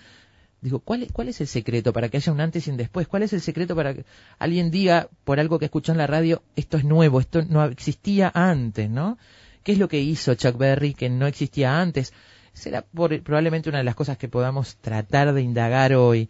Digo, 0.63 0.81
¿cuál, 0.81 1.09
¿cuál 1.13 1.29
es 1.29 1.41
el 1.41 1.47
secreto 1.47 1.93
para 1.93 2.09
que 2.09 2.19
haya 2.19 2.33
un 2.33 2.41
antes 2.41 2.67
y 2.67 2.71
un 2.71 2.77
después? 2.77 3.09
¿Cuál 3.09 3.23
es 3.23 3.33
el 3.33 3.41
secreto 3.41 3.75
para 3.75 3.95
que 3.95 4.05
alguien 4.39 4.71
diga, 4.71 5.09
por 5.25 5.41
algo 5.41 5.59
que 5.59 5.65
escuchó 5.67 5.93
en 5.93 5.99
la 5.99 6.07
radio, 6.07 6.43
esto 6.55 6.77
es 6.77 6.85
nuevo, 6.85 7.19
esto 7.21 7.43
no 7.49 7.65
existía 7.65 8.31
antes, 8.35 8.91
¿no? 8.91 9.17
¿Qué 9.63 9.73
es 9.73 9.79
lo 9.79 9.89
que 9.89 10.01
hizo 10.01 10.35
Chuck 10.35 10.59
Berry 10.59 10.93
que 10.93 11.09
no 11.09 11.27
existía 11.27 11.81
antes? 11.81 12.13
Será 12.53 12.83
probablemente 12.83 13.71
una 13.71 13.79
de 13.79 13.85
las 13.85 13.95
cosas 13.95 14.19
que 14.19 14.29
podamos 14.29 14.77
tratar 14.77 15.33
de 15.33 15.41
indagar 15.41 15.95
hoy. 15.95 16.29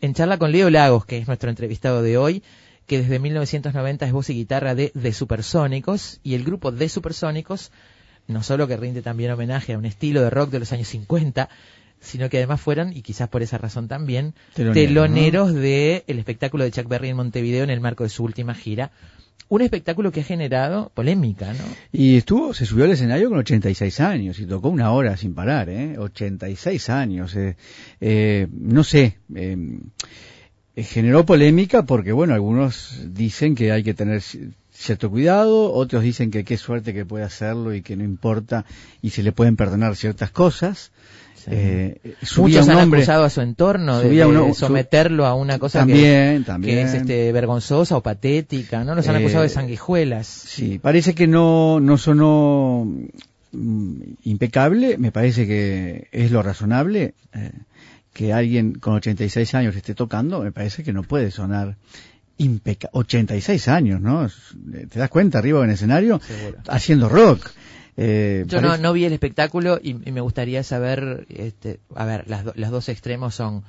En 0.00 0.14
charla 0.14 0.38
con 0.38 0.52
Leo 0.52 0.70
Lagos, 0.70 1.04
que 1.04 1.18
es 1.18 1.26
nuestro 1.26 1.50
entrevistado 1.50 2.02
de 2.02 2.16
hoy, 2.16 2.42
que 2.86 2.98
desde 2.98 3.18
1990 3.18 4.06
es 4.06 4.12
voz 4.12 4.30
y 4.30 4.34
guitarra 4.34 4.74
de 4.74 4.90
The 4.90 5.12
Supersónicos, 5.12 6.20
y 6.22 6.34
el 6.34 6.44
grupo 6.44 6.72
The 6.72 6.88
Supersónicos, 6.88 7.72
no 8.28 8.42
solo 8.42 8.68
que 8.68 8.76
rinde 8.76 9.02
también 9.02 9.32
homenaje 9.32 9.72
a 9.72 9.78
un 9.78 9.84
estilo 9.84 10.20
de 10.20 10.30
rock 10.30 10.50
de 10.50 10.60
los 10.60 10.72
años 10.72 10.88
50, 10.88 11.48
sino 12.04 12.28
que 12.28 12.38
además 12.38 12.60
fueron, 12.60 12.96
y 12.96 13.02
quizás 13.02 13.28
por 13.28 13.42
esa 13.42 13.58
razón 13.58 13.88
también, 13.88 14.34
teloneros 14.54 15.54
del 15.54 16.04
el 16.06 16.18
espectáculo 16.18 16.64
de 16.64 16.70
Chuck 16.70 16.88
Berry 16.88 17.08
en 17.08 17.16
Montevideo 17.16 17.64
en 17.64 17.70
el 17.70 17.80
marco 17.80 18.04
de 18.04 18.10
su 18.10 18.24
última 18.24 18.54
gira. 18.54 18.92
Un 19.48 19.60
espectáculo 19.60 20.10
que 20.10 20.20
ha 20.20 20.24
generado 20.24 20.90
polémica, 20.94 21.52
¿no? 21.52 21.64
Y 21.92 22.16
estuvo, 22.16 22.54
se 22.54 22.64
subió 22.64 22.86
al 22.86 22.92
escenario 22.92 23.28
con 23.28 23.38
86 23.38 24.00
años 24.00 24.38
y 24.38 24.46
tocó 24.46 24.68
una 24.68 24.90
hora 24.92 25.16
sin 25.16 25.34
parar, 25.34 25.68
¿eh? 25.68 25.98
86 25.98 26.88
años. 26.88 27.36
Eh, 27.36 27.56
eh, 28.00 28.48
no 28.50 28.84
sé, 28.84 29.18
eh, 29.34 29.56
generó 30.76 31.26
polémica 31.26 31.84
porque, 31.84 32.12
bueno, 32.12 32.32
algunos 32.34 33.00
dicen 33.12 33.54
que 33.54 33.70
hay 33.70 33.82
que 33.82 33.94
tener 33.94 34.22
cierto 34.72 35.10
cuidado, 35.10 35.72
otros 35.72 36.02
dicen 36.02 36.30
que 36.30 36.44
qué 36.44 36.56
suerte 36.56 36.92
que 36.92 37.06
puede 37.06 37.24
hacerlo 37.24 37.74
y 37.74 37.82
que 37.82 37.96
no 37.96 38.04
importa 38.04 38.64
y 39.02 39.10
se 39.10 39.22
le 39.22 39.32
pueden 39.32 39.56
perdonar 39.56 39.94
ciertas 39.94 40.30
cosas. 40.30 40.90
Eh, 41.50 42.16
Muchos 42.36 42.68
han 42.68 42.78
acusado 42.78 43.24
a 43.24 43.30
su 43.30 43.40
entorno 43.40 44.00
de, 44.00 44.54
someterlo 44.54 45.26
a 45.26 45.34
una 45.34 45.58
cosa 45.58 45.86
que, 45.86 46.36
es 46.36 46.94
este, 46.94 47.32
vergonzosa 47.32 47.96
o 47.96 48.02
patética, 48.02 48.84
¿no? 48.84 48.94
Los 48.94 49.08
han 49.08 49.16
acusado 49.16 49.42
de 49.42 49.48
eh, 49.48 49.50
sanguijuelas. 49.50 50.26
Sí, 50.26 50.78
parece 50.78 51.14
que 51.14 51.26
no, 51.26 51.80
no 51.80 51.98
sonó 51.98 52.86
mm, 53.52 54.00
impecable, 54.24 54.96
me 54.98 55.12
parece 55.12 55.46
que 55.46 56.08
es 56.12 56.30
lo 56.30 56.42
razonable. 56.42 57.14
Eh, 57.34 57.50
que 58.12 58.32
alguien 58.32 58.74
con 58.74 58.94
86 58.94 59.54
años 59.56 59.74
esté 59.74 59.94
tocando, 59.94 60.40
me 60.40 60.52
parece 60.52 60.84
que 60.84 60.92
no 60.92 61.02
puede 61.02 61.32
sonar 61.32 61.76
impecable. 62.38 62.90
86 62.92 63.68
años, 63.68 64.00
¿no? 64.00 64.28
¿Te 64.88 64.98
das 64.98 65.10
cuenta 65.10 65.38
arriba 65.38 65.58
en 65.58 65.70
el 65.70 65.74
escenario? 65.74 66.20
Haciendo 66.68 67.08
rock. 67.08 67.50
Eh, 67.96 68.44
Yo 68.46 68.60
no, 68.60 68.76
no, 68.76 68.92
vi 68.92 69.04
el 69.04 69.12
espectáculo 69.12 69.78
y, 69.82 69.94
me 69.94 70.20
gustaría 70.20 70.62
saber, 70.62 71.26
este, 71.28 71.80
a 71.94 72.04
ver, 72.04 72.28
las, 72.28 72.44
las 72.56 72.70
dos 72.70 72.88
extremos 72.88 73.34
son 73.34 73.64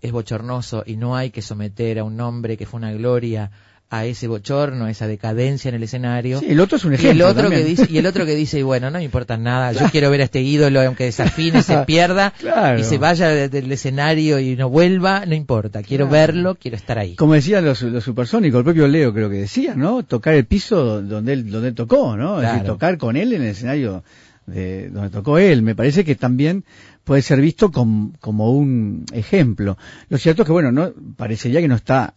es 0.00 0.12
bochornoso 0.12 0.82
y 0.86 0.96
no 0.96 1.16
hay 1.16 1.30
que 1.30 1.40
someter 1.40 1.98
a 1.98 2.04
un 2.04 2.16
nombre 2.16 2.58
que 2.58 2.66
fue 2.66 2.78
una 2.78 2.92
gloria 2.92 3.50
a 3.98 4.04
ese 4.06 4.26
bochorno, 4.28 4.84
a 4.86 4.90
esa 4.90 5.06
decadencia 5.06 5.68
en 5.68 5.74
el 5.76 5.82
escenario. 5.82 6.40
Sí, 6.40 6.46
el 6.48 6.60
otro 6.60 6.76
es 6.78 6.84
un 6.84 6.92
y 6.92 6.94
ejemplo. 6.96 7.24
el 7.26 7.30
otro 7.30 7.50
que 7.50 7.64
dice 7.64 7.86
y 7.90 7.98
el 7.98 8.06
otro 8.06 8.26
que 8.26 8.34
dice 8.34 8.58
y 8.58 8.62
bueno 8.62 8.90
no 8.90 8.98
me 8.98 9.04
importa 9.04 9.36
nada 9.36 9.72
yo 9.72 9.86
quiero 9.90 10.10
ver 10.10 10.20
a 10.20 10.24
este 10.24 10.40
ídolo 10.40 10.80
aunque 10.80 11.04
desafine 11.04 11.62
se 11.62 11.76
pierda 11.86 12.32
Claro. 12.38 12.78
y 12.78 12.84
se 12.84 12.98
vaya 12.98 13.28
de- 13.28 13.48
del 13.48 13.70
escenario 13.72 14.38
y 14.38 14.56
no 14.56 14.68
vuelva 14.68 15.24
no 15.26 15.34
importa 15.34 15.82
quiero 15.82 16.08
Claro. 16.08 16.26
verlo 16.28 16.54
quiero 16.56 16.76
estar 16.76 16.98
ahí 16.98 17.14
Como 17.16 17.34
decían 17.34 17.64
los, 17.64 17.82
los 17.82 18.02
supersónicos, 18.04 18.58
el 18.58 18.64
propio 18.64 18.88
Leo 18.88 19.12
creo 19.12 19.30
que 19.30 19.36
decía, 19.36 19.74
¿no? 19.74 20.02
Tocar 20.04 20.34
el 20.34 20.44
piso 20.46 21.02
donde 21.02 21.32
él, 21.32 21.50
donde 21.50 21.68
él 21.68 21.74
tocó, 21.74 22.16
¿no? 22.16 22.36
Es 22.36 22.42
decir, 22.42 22.60
Claro. 22.60 22.74
tocar 22.74 22.98
con 22.98 23.16
él 23.16 23.32
en 23.32 23.42
el 23.42 23.48
escenario 23.48 24.02
de 24.46 24.90
donde 24.90 25.10
tocó 25.10 25.38
él. 25.38 25.62
Me 25.62 25.74
parece 25.74 26.04
que 26.04 26.14
también 26.16 26.64
puede 27.04 27.22
ser 27.22 27.40
visto 27.40 27.70
com- 27.72 28.12
como 28.20 28.50
un 28.52 29.04
ejemplo. 29.12 29.78
Lo 30.08 30.18
cierto 30.18 30.42
es 30.42 30.46
que, 30.46 30.52
bueno, 30.52 30.70
no 30.72 30.92
parecería 31.16 31.60
que 31.60 31.68
no 31.68 31.76
está, 31.76 32.14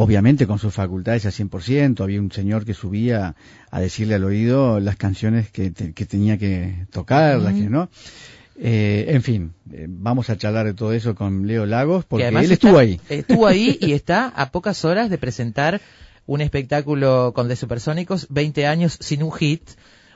obviamente, 0.00 0.46
con 0.46 0.58
sus 0.58 0.72
facultades 0.72 1.26
al 1.26 1.32
100%. 1.32 2.00
Había 2.02 2.20
un 2.20 2.30
señor 2.30 2.64
que 2.64 2.74
subía 2.74 3.34
a 3.70 3.80
decirle 3.80 4.14
al 4.14 4.24
oído 4.24 4.78
las 4.80 4.96
canciones 4.96 5.50
que, 5.50 5.70
te- 5.70 5.92
que 5.92 6.06
tenía 6.06 6.38
que 6.38 6.86
tocar, 6.92 7.38
las 7.40 7.54
que 7.54 7.68
no. 7.68 7.90
Eh, 8.60 9.06
en 9.08 9.22
fin, 9.22 9.52
eh, 9.72 9.86
vamos 9.88 10.30
a 10.30 10.36
charlar 10.36 10.66
de 10.66 10.74
todo 10.74 10.92
eso 10.92 11.14
con 11.14 11.46
Leo 11.46 11.64
Lagos, 11.66 12.04
Que 12.04 12.08
porque 12.08 12.28
él 12.28 12.36
está- 12.36 12.54
estuvo 12.54 12.78
ahí. 12.78 13.00
Estuvo 13.08 13.46
ahí 13.46 13.78
y 13.80 13.92
está 13.92 14.26
a 14.28 14.50
pocas 14.50 14.84
horas 14.84 15.10
de 15.10 15.18
presentar 15.18 15.80
un 16.26 16.40
espectáculo 16.42 17.32
con 17.34 17.48
The 17.48 17.56
Supersónicos, 17.56 18.26
20 18.30 18.66
años 18.66 18.98
sin 19.00 19.22
un 19.22 19.32
hit, 19.32 19.62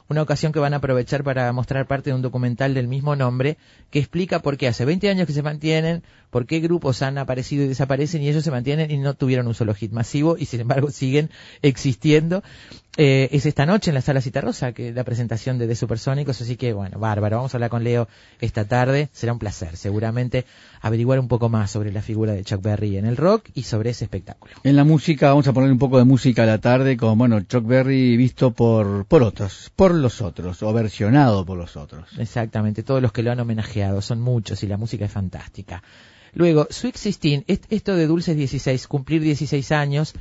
una 0.08 0.22
ocasión 0.22 0.52
que 0.52 0.58
van 0.58 0.74
a 0.74 0.78
aprovechar 0.78 1.24
para 1.24 1.52
mostrar 1.52 1.86
parte 1.86 2.10
de 2.10 2.16
un 2.16 2.22
documental 2.22 2.74
del 2.74 2.88
mismo 2.88 3.16
nombre 3.16 3.56
que 3.90 3.98
explica 3.98 4.40
por 4.40 4.56
qué 4.56 4.68
hace 4.68 4.84
20 4.84 5.08
años 5.08 5.26
que 5.26 5.32
se 5.32 5.42
mantienen, 5.42 6.02
por 6.30 6.46
qué 6.46 6.60
grupos 6.60 7.02
han 7.02 7.18
aparecido 7.18 7.64
y 7.64 7.68
desaparecen 7.68 8.22
y 8.22 8.28
ellos 8.28 8.44
se 8.44 8.50
mantienen 8.50 8.90
y 8.90 8.98
no 8.98 9.14
tuvieron 9.14 9.46
un 9.46 9.54
solo 9.54 9.74
hit 9.74 9.92
masivo 9.92 10.36
y 10.38 10.46
sin 10.46 10.60
embargo 10.60 10.90
siguen 10.90 11.30
existiendo. 11.62 12.42
Eh, 12.98 13.30
es 13.32 13.46
esta 13.46 13.64
noche 13.64 13.90
en 13.90 13.94
la 13.94 14.02
sala 14.02 14.20
Citarrosa 14.20 14.72
que 14.72 14.92
la 14.92 15.02
presentación 15.02 15.56
de 15.56 15.66
The 15.66 15.74
Supersónicos, 15.74 16.42
así 16.42 16.56
que 16.56 16.74
bueno, 16.74 16.98
bárbaro, 16.98 17.36
vamos 17.36 17.54
a 17.54 17.56
hablar 17.56 17.70
con 17.70 17.84
Leo 17.84 18.06
esta 18.38 18.66
tarde, 18.66 19.08
será 19.12 19.32
un 19.32 19.38
placer 19.38 19.78
seguramente 19.78 20.44
averiguar 20.82 21.18
un 21.18 21.26
poco 21.26 21.48
más 21.48 21.70
sobre 21.70 21.90
la 21.90 22.02
figura 22.02 22.32
de 22.34 22.44
Chuck 22.44 22.60
Berry 22.60 22.98
en 22.98 23.06
el 23.06 23.16
rock 23.16 23.48
y 23.54 23.62
sobre 23.62 23.90
ese 23.90 24.04
espectáculo. 24.04 24.52
En 24.62 24.76
la 24.76 24.84
música, 24.84 25.28
vamos 25.28 25.48
a 25.48 25.54
poner 25.54 25.72
un 25.72 25.78
poco 25.78 25.96
de 25.96 26.04
música 26.04 26.42
a 26.42 26.46
la 26.46 26.58
tarde 26.58 26.98
con, 26.98 27.16
bueno, 27.16 27.40
Chuck 27.40 27.66
Berry 27.66 28.18
visto 28.18 28.50
por, 28.50 29.06
por 29.06 29.22
otros, 29.22 29.72
por 29.74 29.91
los 30.00 30.20
otros, 30.22 30.62
o 30.62 30.72
versionado 30.72 31.44
por 31.44 31.58
los 31.58 31.76
otros. 31.76 32.08
Exactamente, 32.18 32.82
todos 32.82 33.02
los 33.02 33.12
que 33.12 33.22
lo 33.22 33.32
han 33.32 33.40
homenajeado, 33.40 34.00
son 34.00 34.20
muchos 34.20 34.62
y 34.62 34.66
la 34.66 34.76
música 34.76 35.04
es 35.04 35.12
fantástica. 35.12 35.82
Luego, 36.34 36.66
Sweet 36.70 36.94
16, 36.94 37.44
est- 37.46 37.66
esto 37.70 37.94
de 37.94 38.06
Dulces 38.06 38.36
16, 38.36 38.86
cumplir 38.88 39.20
16 39.22 39.70
años, 39.72 40.14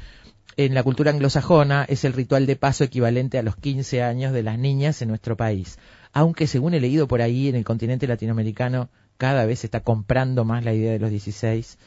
en 0.58 0.74
la 0.74 0.84
cultura 0.84 1.12
anglosajona 1.12 1.86
es 1.88 2.04
el 2.04 2.12
ritual 2.12 2.46
de 2.46 2.58
paso 2.58 2.84
equivalente 2.84 3.38
a 3.40 3.44
los 3.44 3.56
15 3.56 4.04
años 4.04 4.34
de 4.34 4.44
las 4.44 4.60
niñas 4.60 5.01
en 5.01 5.08
nuestro 5.08 5.38
país. 5.38 5.78
Aunque 6.12 6.48
según 6.48 6.74
he 6.74 6.82
leído 6.82 7.08
por 7.08 7.22
ahí 7.22 7.48
en 7.48 7.56
el 7.56 7.63
continente 7.63 8.06
latinoamericano, 8.08 8.90
cada 9.18 9.46
vez 9.46 9.60
se 9.60 9.68
está 9.68 9.80
comprando 9.80 10.44
más 10.44 10.66
la 10.66 10.74
idea 10.74 10.92
de 10.92 11.00
los 11.00 11.10
16 11.10 11.78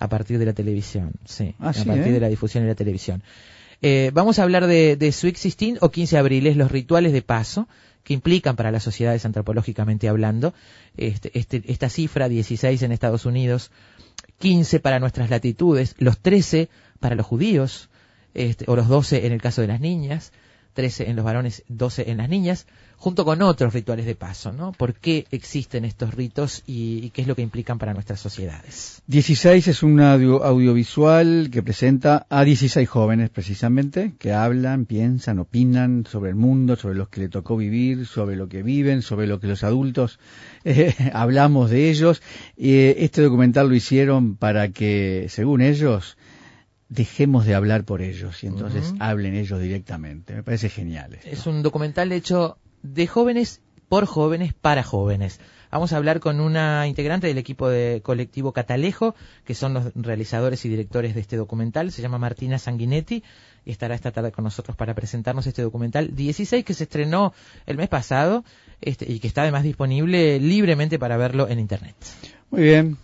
a 0.00 0.08
partir 0.08 0.38
de 0.40 0.46
la 0.46 0.52
televisión. 0.52 1.12
Sí, 1.26 1.54
Ah, 1.60 1.68
a 1.68 1.72
sí, 1.72 1.84
partir 1.84 2.08
¿eh? 2.08 2.12
de 2.12 2.20
la 2.20 2.28
difusión 2.28 2.64
en 2.64 2.68
la 2.70 2.74
televisión. 2.74 3.22
Eh, 3.82 4.10
vamos 4.12 4.38
a 4.38 4.42
hablar 4.42 4.66
de, 4.66 4.96
de 4.96 5.12
Sweet 5.12 5.36
16 5.36 5.78
o 5.80 5.90
15 5.90 6.18
abriles, 6.18 6.56
los 6.56 6.70
rituales 6.72 7.12
de 7.12 7.22
paso 7.22 7.68
que 8.02 8.14
implican 8.14 8.56
para 8.56 8.70
las 8.70 8.82
sociedades 8.82 9.24
antropológicamente 9.24 10.08
hablando. 10.08 10.54
Este, 10.96 11.30
este- 11.38 11.62
esta 11.66 11.88
cifra 11.88 12.28
16 12.28 12.82
en 12.82 12.92
Estados 12.92 13.26
Unidos, 13.26 13.70
15 14.38 14.80
para 14.80 14.98
nuestras 14.98 15.30
latitudes, 15.30 15.94
los 15.98 16.18
13 16.18 16.68
para 17.00 17.14
los 17.14 17.26
judíos, 17.26 17.88
este, 18.34 18.64
o 18.68 18.76
los 18.76 18.88
12 18.88 19.26
en 19.26 19.32
el 19.32 19.40
caso 19.42 19.60
de 19.60 19.68
las 19.68 19.80
niñas, 19.80 20.32
13 20.78 21.10
en 21.10 21.16
los 21.16 21.24
varones, 21.24 21.64
12 21.66 22.08
en 22.08 22.18
las 22.18 22.28
niñas, 22.28 22.68
junto 22.98 23.24
con 23.24 23.42
otros 23.42 23.74
rituales 23.74 24.06
de 24.06 24.14
paso, 24.14 24.52
¿no? 24.52 24.70
¿Por 24.70 24.94
qué 24.94 25.26
existen 25.32 25.84
estos 25.84 26.14
ritos 26.14 26.62
y, 26.68 27.10
qué 27.10 27.22
es 27.22 27.26
lo 27.26 27.34
que 27.34 27.42
implican 27.42 27.80
para 27.80 27.94
nuestras 27.94 28.20
sociedades? 28.20 29.02
16 29.08 29.66
es 29.66 29.82
un 29.82 29.98
audio- 29.98 30.44
audiovisual 30.44 31.48
que 31.50 31.64
presenta 31.64 32.28
a 32.30 32.44
16 32.44 32.88
jóvenes 32.88 33.28
precisamente, 33.30 34.12
que 34.20 34.32
hablan, 34.32 34.84
piensan, 34.84 35.40
opinan 35.40 36.06
sobre 36.08 36.30
el 36.30 36.36
mundo, 36.36 36.76
sobre 36.76 36.94
los 36.94 37.08
que 37.08 37.22
le 37.22 37.28
tocó 37.28 37.56
vivir, 37.56 38.06
sobre 38.06 38.36
lo 38.36 38.48
que 38.48 38.62
viven, 38.62 39.02
sobre 39.02 39.26
lo 39.26 39.40
que 39.40 39.48
los 39.48 39.64
adultos 39.64 40.20
eh, 40.64 40.94
hablamos 41.12 41.70
de 41.70 41.90
ellos. 41.90 42.22
Eh, 42.56 42.94
este 42.98 43.22
documental 43.22 43.68
lo 43.68 43.74
hicieron 43.74 44.36
para 44.36 44.68
que, 44.68 45.26
según 45.28 45.60
ellos, 45.60 46.16
dejemos 46.88 47.44
de 47.44 47.54
hablar 47.54 47.84
por 47.84 48.02
ellos 48.02 48.42
y 48.42 48.46
entonces 48.46 48.94
hablen 48.98 49.34
ellos 49.34 49.60
directamente. 49.60 50.34
Me 50.34 50.42
parece 50.42 50.68
genial. 50.68 51.14
esto. 51.14 51.28
Es 51.28 51.46
un 51.46 51.62
documental 51.62 52.12
hecho 52.12 52.58
de 52.82 53.06
jóvenes 53.06 53.60
por 53.88 54.06
jóvenes 54.06 54.54
para 54.54 54.82
jóvenes. 54.82 55.40
Vamos 55.70 55.92
a 55.92 55.98
hablar 55.98 56.20
con 56.20 56.40
una 56.40 56.86
integrante 56.86 57.26
del 57.26 57.36
equipo 57.36 57.68
de 57.68 58.00
colectivo 58.02 58.52
Catalejo, 58.52 59.14
que 59.44 59.54
son 59.54 59.74
los 59.74 59.92
realizadores 59.94 60.64
y 60.64 60.68
directores 60.70 61.14
de 61.14 61.20
este 61.20 61.36
documental. 61.36 61.92
Se 61.92 62.00
llama 62.00 62.18
Martina 62.18 62.58
Sanguinetti 62.58 63.22
y 63.66 63.70
estará 63.70 63.94
esta 63.94 64.10
tarde 64.10 64.32
con 64.32 64.44
nosotros 64.44 64.76
para 64.76 64.94
presentarnos 64.94 65.46
este 65.46 65.60
documental 65.60 66.14
16 66.14 66.64
que 66.64 66.72
se 66.72 66.84
estrenó 66.84 67.34
el 67.66 67.76
mes 67.76 67.88
pasado 67.88 68.44
este, 68.80 69.10
y 69.10 69.20
que 69.20 69.28
está 69.28 69.42
además 69.42 69.62
disponible 69.62 70.40
libremente 70.40 70.98
para 70.98 71.18
verlo 71.18 71.48
en 71.48 71.58
internet. 71.58 71.96
Muy 72.50 72.62
bien. 72.62 72.96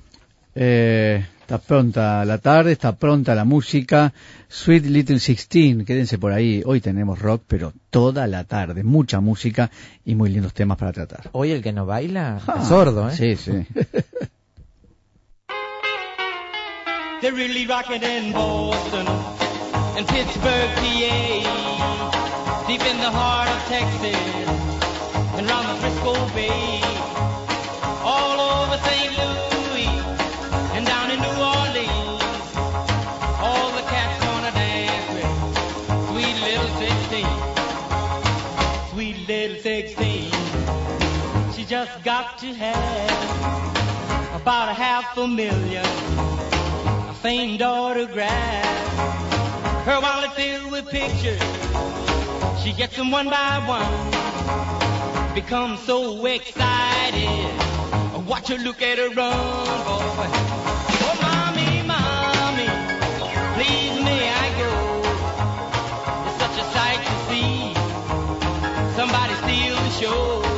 Eh, 0.54 1.26
está 1.44 1.58
pronta 1.58 2.24
la 2.24 2.38
tarde, 2.38 2.72
está 2.72 2.96
pronta 2.96 3.34
la 3.34 3.44
música. 3.44 4.14
Sweet 4.48 4.86
Little 4.86 5.18
Sixteen, 5.20 5.84
quédense 5.84 6.16
por 6.18 6.32
ahí. 6.32 6.62
Hoy 6.64 6.80
tenemos 6.80 7.18
rock, 7.18 7.42
pero 7.46 7.74
toda 7.90 8.26
la 8.26 8.44
tarde. 8.44 8.82
Mucha 8.82 9.20
música 9.20 9.70
y 10.06 10.14
muy 10.14 10.30
lindos 10.30 10.54
temas 10.54 10.78
para 10.78 10.92
tratar. 10.92 11.28
Hoy 11.32 11.50
el 11.50 11.62
que 11.62 11.72
no 11.72 11.84
baila 11.84 12.40
Ah, 12.46 12.60
es 12.62 12.68
sordo, 12.68 13.10
¿eh? 13.10 13.12
Sí, 13.16 13.36
sí. 13.36 13.52
They're 17.20 17.32
really 17.34 17.66
rocking 17.66 18.02
in 18.02 18.32
Boston 18.32 19.06
and 19.96 20.06
Pittsburgh, 20.08 20.70
PA, 20.76 22.64
deep 22.68 22.80
in 22.82 22.96
the 22.98 23.10
heart 23.10 23.48
of 23.48 23.62
Texas 23.68 24.48
and 25.38 25.46
round 25.48 25.68
the 25.68 25.74
Frisco 25.80 26.12
Bay, 26.34 26.80
got 42.24 42.38
to 42.38 42.54
have 42.54 43.10
about 44.40 44.70
a 44.70 44.72
half 44.72 45.16
a 45.18 45.28
million 45.28 45.84
a 45.84 47.14
famed 47.20 47.60
autograph. 47.60 48.64
Her 49.84 50.00
wallet 50.00 50.32
filled 50.32 50.72
with 50.72 50.88
pictures. 50.88 51.42
She 52.62 52.72
gets 52.72 52.96
them 52.96 53.10
one 53.10 53.28
by 53.28 53.58
one. 53.68 55.34
Becomes 55.34 55.80
so 55.80 56.24
excited. 56.24 57.50
I 57.92 58.24
watch 58.26 58.48
her 58.48 58.56
look 58.56 58.80
at 58.80 58.96
her 58.96 59.10
run, 59.10 59.36
boy. 59.84 60.28
Oh, 61.04 61.16
mommy, 61.26 61.82
mommy, 61.92 62.70
please 63.56 63.96
may 64.08 64.22
I 64.30 64.46
go? 64.62 64.72
It's 66.26 66.38
such 66.42 66.56
a 66.62 66.66
sight 66.72 67.00
to 67.08 67.14
see. 67.28 67.74
Somebody 68.96 69.34
steal 69.44 69.76
the 69.76 69.90
show. 70.00 70.53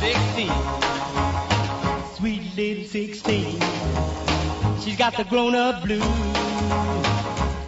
16. 0.00 0.50
Sweet 2.16 2.56
little 2.56 2.84
16. 2.84 3.60
She's 4.82 4.96
got 4.96 5.16
the 5.16 5.24
grown-up 5.24 5.82
blues. 5.82 6.02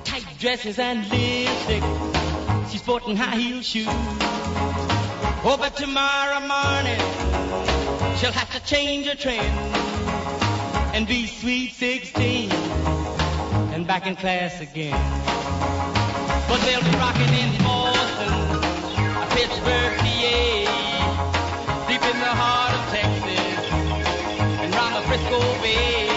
Tight 0.05 0.27
dresses 0.39 0.79
and 0.79 1.09
lipstick. 1.11 1.83
She's 2.71 2.81
sporting 2.81 3.17
high 3.17 3.37
heel 3.37 3.63
shoes. 3.63 3.87
Oh, 5.45 5.57
but 5.59 5.77
tomorrow 5.77 6.41
morning 6.41 7.01
she'll 8.19 8.33
have 8.33 8.51
to 8.53 8.61
change 8.65 9.07
her 9.07 9.15
trend 9.15 9.59
and 10.95 11.07
be 11.07 11.27
sweet 11.27 11.73
16 11.73 12.51
and 13.73 13.87
back 13.87 14.07
in 14.07 14.17
class 14.17 14.61
again. 14.61 14.99
But 16.49 16.61
they'll 16.63 16.83
be 16.83 16.91
rocking 16.99 17.33
in 17.35 17.57
Boston, 17.63 18.33
Pittsburgh, 19.31 19.99
PA, 19.99 20.68
the 22.29 22.35
heart 22.35 22.75
of 22.79 22.85
Texas, 22.93 23.63
and 24.63 24.75
round 24.75 24.95
the 24.97 25.03
Frisco 25.09 25.41
Bay. 25.65 26.09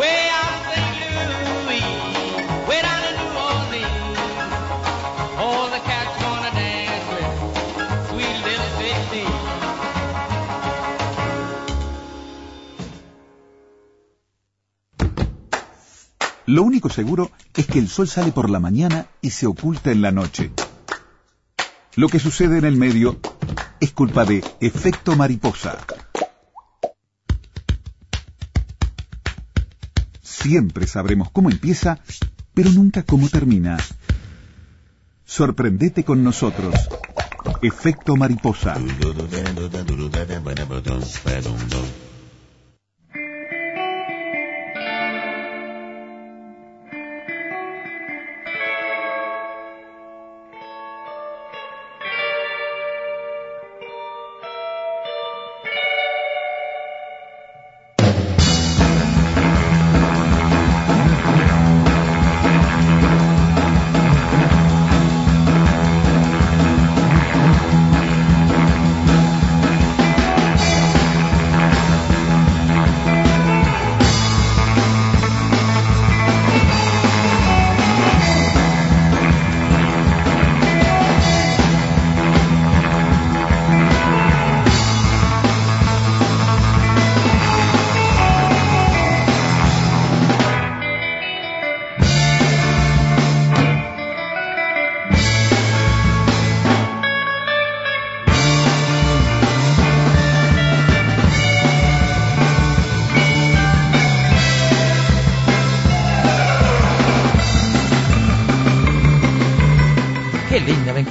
Way 0.00 0.18
out 0.40 0.54
in 0.54 0.86
St. 0.98 1.24
Louis, 1.32 1.86
way 2.68 2.80
down 2.88 3.02
in 3.10 3.16
all 5.44 5.66
the 5.74 5.80
cats 5.90 6.14
wanna 6.22 6.52
dance 6.62 7.06
with 7.12 7.30
sweet 8.08 8.36
little 8.46 8.70
16. 8.78 9.26
Lo 16.46 16.62
único 16.62 16.88
seguro 16.88 17.32
es 17.56 17.66
que 17.66 17.80
el 17.80 17.88
sol 17.88 18.06
sale 18.06 18.30
por 18.30 18.48
la 18.48 18.60
mañana 18.60 19.06
y 19.20 19.30
se 19.30 19.46
oculta 19.48 19.90
en 19.90 20.02
la 20.02 20.12
noche. 20.12 20.52
Lo 21.96 22.08
que 22.08 22.20
sucede 22.20 22.58
en 22.58 22.64
el 22.64 22.76
medio 22.76 23.18
es 23.80 23.92
culpa 23.92 24.24
de 24.24 24.42
efecto 24.60 25.16
mariposa. 25.16 25.78
Siempre 30.22 30.86
sabremos 30.86 31.30
cómo 31.30 31.50
empieza, 31.50 31.98
pero 32.52 32.70
nunca 32.70 33.02
cómo 33.02 33.28
termina. 33.28 33.78
Sorprendete 35.24 36.04
con 36.04 36.22
nosotros. 36.22 36.74
Efecto 37.62 38.16
mariposa. 38.16 38.74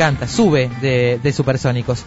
Encanta. 0.04 0.28
Sube 0.28 0.70
de, 0.82 1.20
de 1.22 1.32
Supersónicos. 1.32 2.04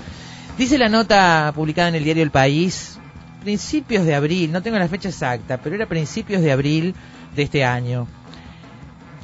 Dice 0.59 0.77
la 0.77 0.89
nota 0.89 1.53
publicada 1.55 1.89
en 1.89 1.95
el 1.95 2.05
diario 2.05 2.23
El 2.23 2.31
País, 2.31 2.99
principios 3.41 4.05
de 4.05 4.15
abril, 4.15 4.53
no 4.53 4.63
tengo 4.63 4.79
la 4.79 4.89
fecha 4.89 5.09
exacta, 5.09 5.59
pero 5.59 5.77
era 5.77 5.87
principios 5.87 6.43
de 6.43 6.53
abril 6.53 6.95
de 7.35 7.43
este 7.43 7.65
año. 7.65 8.07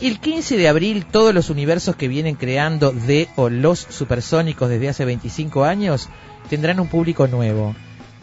El 0.01 0.21
15 0.21 0.57
de 0.57 0.69
abril 0.69 1.05
todos 1.05 1.35
los 1.35 1.51
universos 1.51 1.97
que 1.97 2.09
vienen 2.09 2.35
creando 2.35 2.93
de 2.93 3.29
o 3.37 3.51
los 3.51 3.79
supersónicos 3.79 4.69
desde 4.69 4.89
hace 4.89 5.05
25 5.05 5.65
años 5.65 6.09
tendrán 6.49 6.81
un 6.81 6.89
público 6.89 7.27
nuevo. 7.27 7.75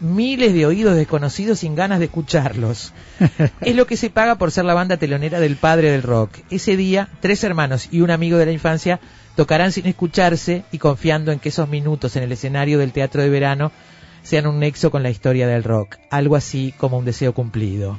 Miles 0.01 0.53
de 0.53 0.65
oídos 0.65 0.95
desconocidos 0.95 1.59
sin 1.59 1.75
ganas 1.75 1.99
de 1.99 2.05
escucharlos. 2.05 2.93
es 3.61 3.75
lo 3.75 3.85
que 3.85 3.97
se 3.97 4.09
paga 4.09 4.35
por 4.35 4.51
ser 4.51 4.65
la 4.65 4.73
banda 4.73 4.97
telonera 4.97 5.39
del 5.39 5.57
padre 5.57 5.91
del 5.91 6.03
rock. 6.03 6.31
Ese 6.49 6.75
día, 6.75 7.09
tres 7.21 7.43
hermanos 7.43 7.89
y 7.91 8.01
un 8.01 8.11
amigo 8.11 8.37
de 8.37 8.45
la 8.45 8.51
infancia 8.51 8.99
tocarán 9.39 9.71
sin 9.71 9.85
escucharse 9.85 10.63
y 10.69 10.79
confiando 10.79 11.31
en 11.31 11.39
que 11.39 11.47
esos 11.47 11.69
minutos 11.69 12.17
en 12.17 12.23
el 12.23 12.31
escenario 12.33 12.77
del 12.77 12.91
teatro 12.91 13.21
de 13.21 13.29
verano 13.29 13.71
sean 14.21 14.45
un 14.47 14.59
nexo 14.59 14.91
con 14.91 15.01
la 15.01 15.09
historia 15.11 15.47
del 15.47 15.63
rock. 15.63 15.95
Algo 16.09 16.35
así 16.35 16.73
como 16.77 16.97
un 16.97 17.05
deseo 17.05 17.33
cumplido. 17.33 17.97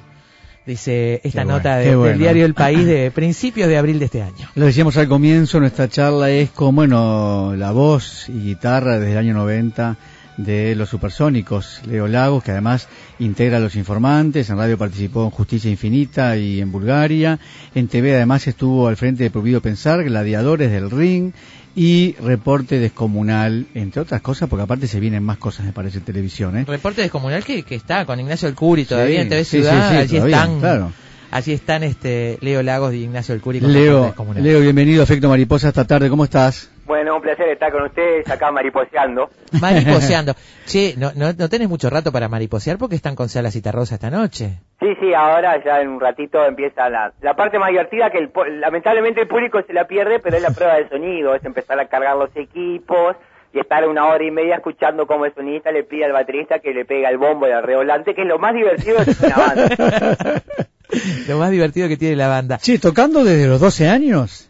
Dice 0.67 1.23
esta 1.25 1.47
nota 1.47 1.77
de- 1.79 1.97
bueno. 1.97 2.11
del 2.11 2.19
diario 2.19 2.45
El 2.45 2.53
País 2.53 2.85
de 2.85 3.11
principios 3.11 3.71
de 3.71 3.79
abril 3.79 3.99
de 3.99 4.05
este 4.05 4.21
año. 4.21 4.51
Lo 4.55 4.67
decíamos 4.67 4.99
al 4.99 5.09
comienzo, 5.09 5.61
nuestra 5.61 5.89
charla 5.89 6.29
es 6.29 6.51
con, 6.51 6.77
bueno, 6.77 7.55
la 7.57 7.71
voz 7.73 8.29
y 8.29 8.33
guitarra 8.41 8.99
desde 8.99 9.13
el 9.13 9.19
año 9.19 9.33
90 9.33 9.97
de 10.45 10.75
los 10.75 10.89
supersónicos. 10.89 11.83
Leo 11.87 12.09
Lagos, 12.09 12.43
que 12.43 12.51
además 12.53 12.89
integra 13.19 13.59
a 13.59 13.61
los 13.61 13.77
informantes, 13.77 14.49
en 14.51 14.57
radio 14.57 14.79
participó 14.79 15.25
en 15.25 15.31
Justicia 15.31 15.71
Infinita 15.71 16.37
y 16.37 16.61
en 16.61 16.73
Bulgaria, 16.73 17.39
en 17.75 17.89
TV 17.89 18.15
además 18.15 18.47
estuvo 18.47 18.89
al 18.89 18.97
frente 18.97 19.25
de 19.25 19.31
Prohibido 19.31 19.61
Pensar, 19.61 20.03
Gladiadores 20.03 20.71
del 20.71 20.91
Ring 20.91 21.33
y 21.77 22.15
Reporte 22.21 22.79
Descomunal, 22.79 23.67
entre 23.75 24.03
otras 24.03 24.21
cosas, 24.23 24.49
porque 24.49 24.65
aparte 24.65 24.87
se 24.87 24.99
vienen 24.99 25.23
más 25.23 25.39
cosas, 25.39 25.67
me 25.67 25.73
parece, 25.73 25.99
en 25.99 26.05
televisión, 26.05 26.57
¿eh? 26.59 26.65
Reporte 26.67 27.03
descomunal 27.03 27.45
que, 27.45 27.63
que 27.63 27.77
está 27.77 28.05
con 28.05 28.19
Ignacio 28.19 28.49
El 28.49 28.55
Curi 28.55 28.85
todavía 28.85 29.23
en 29.23 29.29
TV 29.29 29.45
sí, 29.45 29.51
sí, 29.51 29.57
Ciudad. 29.59 29.91
sí, 29.91 29.97
allí 29.97 30.17
todavía, 30.17 30.37
están, 30.37 30.61
claro. 30.61 30.93
allí 31.31 31.53
están 31.53 31.85
este 31.85 32.39
Leo 32.41 32.63
Lagos 32.63 32.93
y 32.95 33.05
Ignacio 33.05 33.35
El 33.35 33.41
Curi 33.41 33.61
con 33.61 33.69
Reporte 33.69 33.87
Leo, 33.89 34.05
Descomunal. 34.05 34.43
Leo, 34.43 34.61
bienvenido 34.61 35.03
a 35.03 35.05
Efecto 35.05 35.29
Mariposa 35.29 35.69
esta 35.69 35.87
tarde, 35.87 36.09
¿cómo 36.09 36.25
estás? 36.25 36.71
Bueno, 36.91 37.15
un 37.15 37.23
placer 37.23 37.49
estar 37.51 37.71
con 37.71 37.85
ustedes 37.85 38.29
acá 38.29 38.51
mariposeando. 38.51 39.31
Mariposeando. 39.61 40.35
che, 40.67 40.95
no, 40.99 41.13
no, 41.15 41.33
no 41.39 41.49
tenés 41.49 41.69
mucho 41.69 41.89
rato 41.89 42.11
para 42.11 42.29
mariposear 42.29 42.79
porque 42.79 42.97
están 42.97 43.15
con 43.15 43.29
Sala 43.29 43.53
Citarrosa 43.53 43.95
esta 43.95 44.11
noche. 44.11 44.59
Sí, 44.81 44.89
sí, 45.01 45.15
ahora 45.15 45.63
ya 45.65 45.83
en 45.83 45.89
un 45.89 46.01
ratito 46.01 46.45
empieza 46.45 46.91
la, 46.91 47.13
la 47.23 47.37
parte 47.37 47.61
más 47.61 47.71
divertida 47.71 48.11
que 48.11 48.19
el, 48.19 48.33
lamentablemente 48.59 49.21
el 49.21 49.29
público 49.29 49.63
se 49.65 49.73
la 49.73 49.87
pierde, 49.87 50.19
pero 50.19 50.37
es 50.37 50.43
la 50.43 50.51
prueba 50.57 50.75
de 50.75 50.89
sonido, 50.89 51.37
es 51.37 51.45
empezar 51.45 51.79
a 51.79 51.87
cargar 51.87 52.17
los 52.17 52.35
equipos 52.35 53.15
y 53.53 53.61
estar 53.61 53.87
una 53.87 54.07
hora 54.07 54.25
y 54.25 54.33
media 54.33 54.57
escuchando 54.57 55.07
cómo 55.07 55.27
el 55.27 55.33
sonidista 55.33 55.71
le 55.71 55.85
pide 55.85 56.07
al 56.07 56.13
baterista 56.13 56.59
que 56.59 56.75
le 56.75 56.85
pega 56.85 57.09
el 57.09 57.19
bombo 57.19 57.47
y 57.47 57.53
al 57.53 57.63
revolante, 57.63 58.17
que 58.17 58.23
es 58.23 58.27
lo 58.27 58.41
más 58.41 58.53
divertido 58.53 58.99
de 59.05 59.27
una 59.27 59.37
banda. 59.37 60.43
Lo 61.29 61.39
más 61.39 61.53
divertido 61.53 61.87
que 61.87 61.97
tiene 61.97 62.17
la 62.17 62.27
banda. 62.27 62.59
Che, 62.59 62.81
tocando 62.81 63.23
desde 63.23 63.47
los 63.47 63.61
12 63.61 63.89
años. 63.89 64.50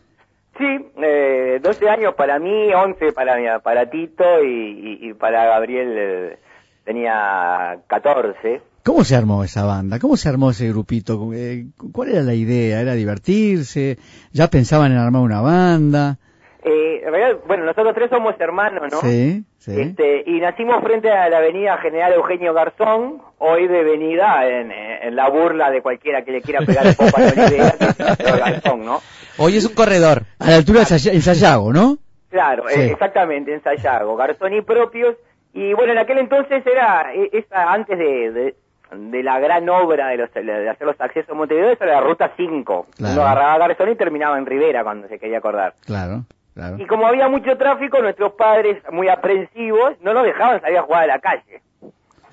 Sí, 0.61 0.91
eh, 1.03 1.59
12 1.63 1.89
años 1.89 2.15
para 2.15 2.39
mí, 2.39 2.73
11 2.75 3.13
para, 3.13 3.37
mi- 3.37 3.61
para 3.63 3.89
Tito 3.89 4.45
y, 4.45 4.99
y- 5.01 5.09
y 5.09 5.15
para 5.15 5.47
Gabriel 5.47 5.95
eh, 5.97 6.39
tenía 6.85 7.79
14. 7.87 8.61
¿Cómo 8.85 9.05
se 9.05 9.17
armó 9.17 9.43
esa 9.45 9.65
banda? 9.65 9.99
¿Cómo 9.99 10.17
se 10.17 10.29
armó 10.29 10.51
ese 10.51 10.69
grupito? 10.69 11.33
Eh, 11.35 11.67
¿Cuál 11.93 12.11
era 12.11 12.23
la 12.23 12.35
idea? 12.35 12.81
¿Era 12.81 12.93
divertirse? 12.95 13.99
¿Ya 14.33 14.49
pensaban 14.49 14.93
en 14.93 14.99
armar 14.99 15.23
una 15.23 15.41
banda? 15.41 16.19
Eh, 16.63 17.01
en 17.05 17.11
realidad, 17.13 17.41
bueno, 17.47 17.65
nosotros 17.65 17.95
tres 17.95 18.11
somos 18.11 18.35
hermanos, 18.39 18.83
¿no? 18.93 19.01
Sí, 19.01 19.45
sí. 19.61 19.81
Este, 19.81 20.25
y 20.27 20.41
nacimos 20.41 20.83
frente 20.83 21.11
a 21.11 21.29
la 21.29 21.39
avenida 21.39 21.79
General 21.79 22.13
Eugenio 22.13 22.53
Garzón, 22.53 23.23
hoy 23.39 23.69
devenida 23.69 24.47
en, 24.49 24.73
en 24.73 25.15
la 25.17 25.29
burla 25.31 25.71
de 25.71 25.81
cualquiera 25.81 26.23
que 26.25 26.33
le 26.33 26.43
quiera 26.43 26.61
pegar 26.67 26.87
el 26.87 26.97
popa 26.97 27.23
a 27.23 27.27
Olivera, 27.29 27.71
que 27.79 27.85
es 27.85 28.01
el 28.01 28.17
señor 28.17 28.39
Garzón, 28.41 28.85
¿no? 28.85 29.01
Hoy 29.39 29.57
es 29.57 29.65
un 29.67 29.75
corredor. 29.75 30.23
A 30.41 30.51
la 30.51 30.57
altura 30.57 30.81
de 30.85 31.11
en 31.13 31.23
Sayago, 31.23 31.73
¿no? 31.73 31.97
Claro, 32.31 32.65
Sí. 32.69 32.81
eh, 32.81 32.87
exactamente, 32.93 33.55
en 33.55 33.63
Sayago, 33.63 34.17
Garzón 34.17 34.53
y 34.55 34.61
propios. 34.63 35.15
Y 35.53 35.73
bueno, 35.75 35.93
en 35.93 35.99
aquel 35.99 36.19
entonces 36.19 36.65
era, 36.67 37.13
eh, 37.15 37.29
esa, 37.33 37.73
antes 37.73 37.99
de, 37.99 38.31
de- 38.33 38.55
de 38.93 39.23
la 39.23 39.39
gran 39.39 39.69
obra 39.69 40.09
de, 40.09 40.17
los, 40.17 40.33
de 40.35 40.69
hacer 40.69 40.85
los 40.87 41.01
accesos 41.01 41.31
a 41.31 41.35
Montevideo, 41.35 41.71
esa 41.71 41.85
era 41.85 41.95
la 41.95 42.01
ruta 42.01 42.33
5. 42.37 42.87
Claro. 42.97 43.13
Uno 43.15 43.23
agarraba 43.23 43.59
Garzón 43.69 43.91
y 43.91 43.95
terminaba 43.95 44.37
en 44.37 44.47
Rivera 44.47 44.83
cuando 44.83 45.07
se 45.07 45.19
quería 45.21 45.39
acordar. 45.39 45.75
Claro, 45.87 46.25
Y 46.79 46.87
como 46.87 47.07
había 47.07 47.29
mucho 47.29 47.57
tráfico, 47.57 48.01
nuestros 48.01 48.33
padres, 48.33 48.83
muy 48.91 49.09
aprensivos, 49.09 49.95
no 50.01 50.13
nos 50.13 50.25
dejaban 50.25 50.61
salir 50.61 50.79
a 50.79 50.83
jugar 50.83 51.05
a 51.05 51.07
la 51.07 51.19
calle. 51.19 51.63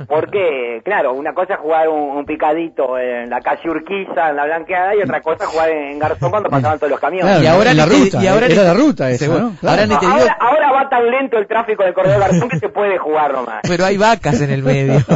Porque, 0.05 0.81
claro, 0.85 1.13
una 1.13 1.33
cosa 1.33 1.55
es 1.55 1.59
jugar 1.59 1.89
un, 1.89 2.17
un 2.17 2.25
picadito 2.25 2.97
en 2.99 3.29
la 3.29 3.41
calle 3.41 3.69
Urquiza, 3.69 4.29
en 4.29 4.35
la 4.35 4.45
Blanqueada, 4.45 4.95
y 4.95 5.01
otra 5.01 5.21
cosa 5.21 5.45
es 5.45 5.49
jugar 5.49 5.69
en 5.71 5.97
Garzón 5.97 6.29
cuando 6.29 6.49
pasaban 6.49 6.77
todos 6.77 6.91
los 6.91 6.99
camiones. 6.99 7.25
Claro, 7.31 7.43
Y 7.43 7.47
ahora 7.47 7.73
la 7.73 7.85
ni 7.85 7.91
te- 7.91 7.97
ruta, 8.05 8.23
y 8.23 8.27
ahora 8.27 8.45
era 8.45 8.55
ni- 8.55 8.63
la 8.67 8.73
ruta 8.73 9.09
esa, 9.09 9.25
seguro. 9.25 9.39
¿no? 9.39 9.55
Claro. 9.59 9.81
Ahora 9.81 9.99
digo- 9.99 10.31
Ahora, 10.39 10.71
va 10.71 10.89
tan 10.89 11.09
lento 11.09 11.37
el 11.37 11.47
tráfico 11.47 11.83
del 11.83 11.93
corredor 11.93 12.19
Garzón 12.19 12.49
que 12.49 12.59
se 12.59 12.69
puede 12.69 12.97
jugar 12.99 13.33
nomás. 13.33 13.61
Pero 13.67 13.85
hay 13.85 13.97
vacas 13.97 14.39
en 14.41 14.51
el 14.51 14.61
medio. 14.63 14.93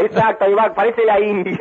Exacto, 0.00 0.44
ahí 0.46 0.54
va, 0.54 0.72
parece 0.74 1.04
la 1.04 1.20
India. 1.20 1.58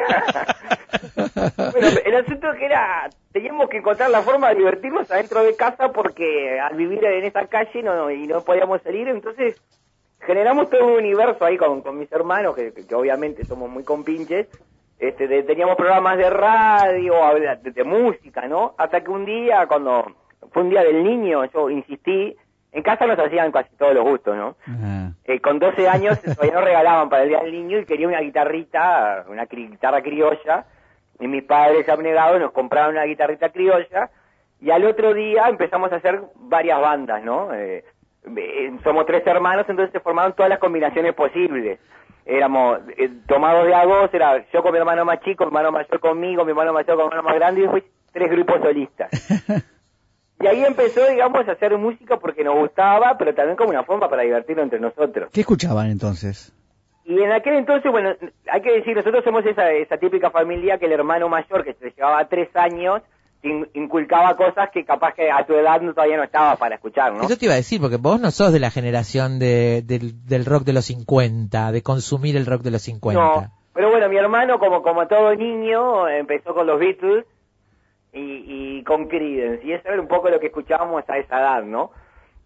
bueno, 1.15 1.87
el 2.05 2.15
asunto 2.15 2.51
es 2.51 2.59
que 2.59 2.65
era, 2.65 3.09
teníamos 3.31 3.69
que 3.69 3.77
encontrar 3.77 4.09
la 4.09 4.21
forma 4.21 4.49
de 4.49 4.55
divertirnos 4.55 5.09
adentro 5.11 5.43
de 5.43 5.55
casa 5.55 5.89
porque 5.89 6.59
al 6.59 6.75
vivir 6.75 7.03
en 7.03 7.25
esa 7.25 7.45
calle 7.47 7.83
no, 7.83 8.09
y 8.11 8.27
no 8.27 8.41
podíamos 8.41 8.81
salir, 8.81 9.07
entonces 9.07 9.55
generamos 10.21 10.69
todo 10.69 10.85
un 10.87 10.93
universo 10.93 11.43
ahí 11.45 11.57
con, 11.57 11.81
con 11.81 11.97
mis 11.97 12.11
hermanos, 12.11 12.55
que, 12.55 12.73
que- 12.73 12.87
que 12.87 12.95
obviamente 12.95 13.45
somos 13.45 13.69
muy 13.69 13.83
compinches, 13.83 14.47
este, 14.99 15.27
de- 15.27 15.43
teníamos 15.43 15.75
programas 15.75 16.17
de 16.17 16.29
radio, 16.29 17.13
de, 17.61 17.71
de 17.71 17.83
música, 17.83 18.47
¿no? 18.47 18.73
Hasta 18.77 19.01
que 19.01 19.11
un 19.11 19.25
día, 19.25 19.65
cuando 19.67 20.05
fue 20.51 20.63
un 20.63 20.69
día 20.69 20.83
del 20.83 21.03
niño, 21.03 21.45
yo 21.45 21.69
insistí, 21.69 22.35
en 22.71 22.83
casa 22.83 23.05
nos 23.05 23.17
hacían 23.19 23.51
casi 23.51 23.73
todos 23.77 23.93
los 23.93 24.03
gustos, 24.03 24.35
¿no? 24.35 24.55
Eh, 25.25 25.39
con 25.39 25.59
12 25.59 25.87
años 25.87 26.21
todavía 26.21 26.53
no 26.55 26.61
regalaban 26.61 27.09
para 27.09 27.23
el 27.23 27.29
Día 27.29 27.39
del 27.41 27.51
Niño 27.53 27.79
y 27.79 27.85
quería 27.85 28.07
una 28.07 28.19
guitarrita, 28.19 29.25
una 29.29 29.45
guitarra 29.45 30.01
criolla. 30.01 30.65
Y 31.19 31.27
mis 31.29 31.43
padres 31.43 31.87
abnegados 31.87 32.39
nos 32.41 32.51
compraron 32.51 32.91
una 32.95 33.05
guitarrita 33.05 33.49
criolla. 33.49 34.09
Y 34.59 34.71
al 34.71 34.83
otro 34.85 35.13
día 35.13 35.47
empezamos 35.47 35.89
a 35.93 35.95
hacer 35.97 36.21
varias 36.35 36.81
bandas, 36.81 37.23
¿no? 37.23 37.53
Eh, 37.53 37.85
eh, 38.37 38.77
somos 38.83 39.05
tres 39.05 39.25
hermanos, 39.25 39.65
entonces 39.67 39.91
se 39.91 39.99
formaron 39.99 40.33
todas 40.33 40.49
las 40.49 40.59
combinaciones 40.59 41.13
posibles. 41.13 41.79
Éramos 42.25 42.79
eh, 42.97 43.09
tomados 43.27 43.65
de 43.67 43.75
a 43.75 43.85
dos, 43.85 44.09
era 44.13 44.43
yo 44.51 44.63
con 44.63 44.71
mi 44.71 44.79
hermano 44.79 45.05
más 45.05 45.21
chico, 45.21 45.43
mi 45.43 45.49
hermano 45.49 45.71
mayor 45.71 45.99
conmigo, 45.99 46.43
mi 46.43 46.51
hermano 46.51 46.73
mayor 46.73 46.97
con 46.97 47.07
mi 47.07 47.15
hermano 47.15 47.23
más 47.23 47.35
grande 47.35 47.61
y 47.61 47.63
después 47.63 47.83
tres 48.11 48.31
grupos 48.31 48.61
solistas. 48.61 49.09
Y 50.37 50.47
ahí 50.47 50.65
empezó, 50.65 51.09
digamos, 51.09 51.47
a 51.47 51.53
hacer 51.53 51.77
música 51.77 52.17
porque 52.17 52.43
nos 52.43 52.55
gustaba, 52.55 53.17
pero 53.17 53.33
también 53.33 53.55
como 53.55 53.69
una 53.69 53.83
forma 53.83 54.09
para 54.09 54.23
divertirnos 54.23 54.65
entre 54.65 54.79
nosotros. 54.79 55.29
¿Qué 55.31 55.41
escuchaban 55.41 55.89
entonces? 55.89 56.53
Y 57.05 57.21
en 57.21 57.31
aquel 57.31 57.55
entonces, 57.55 57.89
bueno, 57.91 58.15
hay 58.51 58.61
que 58.61 58.73
decir, 58.73 58.95
nosotros 58.97 59.23
somos 59.23 59.45
esa, 59.45 59.71
esa 59.71 59.97
típica 59.97 60.31
familia 60.31 60.77
que 60.77 60.87
el 60.87 60.91
hermano 60.91 61.29
mayor, 61.29 61.63
que 61.63 61.73
se 61.75 61.91
llevaba 61.91 62.27
tres 62.27 62.49
años, 62.55 63.01
inculcaba 63.73 64.35
cosas 64.35 64.69
que 64.71 64.83
capaz 64.83 65.13
que 65.13 65.31
a 65.31 65.45
tu 65.45 65.53
edad 65.53 65.81
no, 65.81 65.93
todavía 65.93 66.17
no 66.17 66.23
estaba 66.23 66.55
para 66.55 66.75
escuchar, 66.75 67.13
¿no? 67.13 67.23
Eso 67.23 67.37
te 67.37 67.45
iba 67.45 67.53
a 67.53 67.57
decir, 67.57 67.79
porque 67.79 67.97
vos 67.97 68.19
no 68.19 68.31
sos 68.31 68.51
de 68.51 68.59
la 68.59 68.71
generación 68.71 69.39
de, 69.39 69.81
del, 69.83 70.25
del 70.25 70.45
rock 70.45 70.63
de 70.63 70.73
los 70.73 70.85
50, 70.85 71.71
de 71.71 71.81
consumir 71.81 72.35
el 72.37 72.45
rock 72.45 72.61
de 72.61 72.71
los 72.71 72.81
50. 72.81 73.21
No, 73.21 73.51
pero 73.73 73.89
bueno, 73.89 74.09
mi 74.09 74.17
hermano, 74.17 74.57
como, 74.57 74.81
como 74.81 75.07
todo 75.07 75.35
niño, 75.35 76.07
empezó 76.07 76.53
con 76.53 76.65
los 76.65 76.79
Beatles 76.79 77.25
y, 78.13 78.77
y 78.77 78.83
con 78.83 79.07
Creedence, 79.07 79.65
y 79.65 79.73
eso 79.73 79.89
era 79.89 80.01
un 80.01 80.07
poco 80.07 80.29
lo 80.29 80.39
que 80.39 80.47
escuchábamos 80.47 81.03
a 81.09 81.17
esa 81.17 81.39
edad, 81.39 81.63
¿no? 81.63 81.91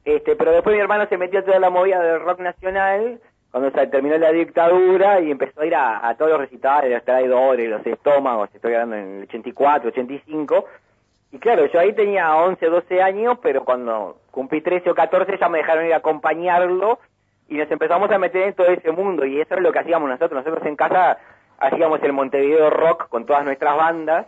Este, 0.03 0.35
pero 0.35 0.51
después 0.51 0.75
mi 0.75 0.81
hermano 0.81 1.05
se 1.07 1.17
metió 1.17 1.39
a 1.39 1.43
toda 1.43 1.59
la 1.59 1.69
movida 1.69 2.01
del 2.01 2.21
rock 2.21 2.39
nacional, 2.39 3.21
cuando 3.51 3.71
se 3.71 3.87
terminó 3.87 4.17
la 4.17 4.31
dictadura, 4.31 5.21
y 5.21 5.31
empezó 5.31 5.61
a 5.61 5.65
ir 5.65 5.75
a, 5.75 6.07
a 6.07 6.15
todos 6.15 6.31
los 6.31 6.41
recitales, 6.41 6.91
los 6.91 7.03
traidores, 7.03 7.69
los 7.69 7.85
estómagos, 7.85 8.49
estoy 8.53 8.73
hablando 8.73 8.95
en 8.95 9.17
el 9.17 9.23
84, 9.23 9.89
85, 9.89 10.65
y 11.31 11.37
claro, 11.39 11.65
yo 11.71 11.79
ahí 11.79 11.93
tenía 11.93 12.35
11, 12.35 12.65
12 12.65 13.01
años, 13.01 13.37
pero 13.41 13.63
cuando 13.63 14.19
cumplí 14.31 14.61
13 14.61 14.89
o 14.89 14.95
14 14.95 15.37
ya 15.39 15.49
me 15.49 15.59
dejaron 15.59 15.85
ir 15.85 15.93
a 15.93 15.97
acompañarlo 15.97 16.99
y 17.47 17.55
nos 17.57 17.69
empezamos 17.71 18.09
a 18.11 18.17
meter 18.17 18.43
en 18.47 18.53
todo 18.53 18.67
ese 18.67 18.91
mundo 18.91 19.25
y 19.25 19.39
eso 19.39 19.55
es 19.55 19.61
lo 19.61 19.71
que 19.71 19.79
hacíamos 19.79 20.09
nosotros. 20.09 20.43
Nosotros 20.43 20.65
en 20.67 20.75
casa 20.75 21.17
hacíamos 21.59 22.01
el 22.03 22.13
Montevideo 22.13 22.69
Rock 22.69 23.09
con 23.09 23.25
todas 23.25 23.43
nuestras 23.45 23.75
bandas 23.75 24.27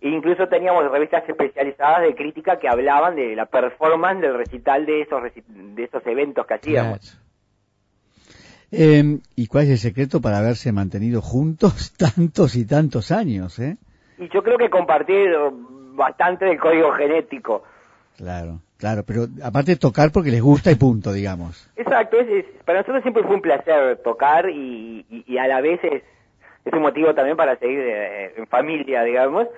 e 0.00 0.08
incluso 0.08 0.46
teníamos 0.48 0.90
revistas 0.90 1.26
especializadas 1.28 2.02
de 2.02 2.14
crítica 2.14 2.58
que 2.58 2.68
hablaban 2.68 3.16
de 3.16 3.34
la 3.36 3.46
performance 3.46 4.20
del 4.20 4.34
recital 4.36 4.84
de 4.84 5.02
esos 5.02 5.22
reci- 5.22 5.44
de 5.46 5.84
esos 5.84 6.06
eventos 6.06 6.46
que 6.46 6.54
hacíamos. 6.54 7.20
Eh, 8.70 9.18
¿Y 9.36 9.46
cuál 9.46 9.64
es 9.64 9.70
el 9.70 9.78
secreto 9.78 10.20
para 10.20 10.38
haberse 10.38 10.72
mantenido 10.72 11.22
juntos 11.22 11.92
tantos 11.98 12.56
y 12.56 12.66
tantos 12.66 13.12
años, 13.12 13.58
eh? 13.58 13.76
Y 14.18 14.28
yo 14.28 14.42
creo 14.42 14.58
que 14.58 14.68
compartir 14.70 15.28
bastante 15.94 16.44
del 16.44 16.58
código 16.58 16.92
genético. 16.92 17.62
Claro, 18.16 18.60
claro, 18.78 19.02
pero 19.06 19.26
aparte 19.42 19.76
tocar 19.76 20.12
porque 20.12 20.30
les 20.30 20.40
gusta 20.42 20.70
y 20.70 20.76
punto, 20.76 21.12
digamos. 21.12 21.68
Exacto, 21.76 22.18
es, 22.20 22.28
es- 22.28 22.62
para 22.64 22.80
nosotros 22.80 23.02
siempre 23.02 23.22
fue 23.24 23.34
un 23.36 23.42
placer 23.42 23.96
tocar 24.04 24.48
y, 24.48 25.04
y- 25.10 25.24
y 25.26 25.38
a 25.38 25.46
la 25.48 25.60
vez 25.60 25.80
es, 25.82 26.02
es 26.64 26.72
un 26.72 26.82
motivo 26.82 27.14
también 27.14 27.36
para 27.36 27.56
seguir 27.58 27.80
eh, 27.80 28.34
en 28.36 28.46
familia, 28.46 29.02
digamos. 29.02 29.48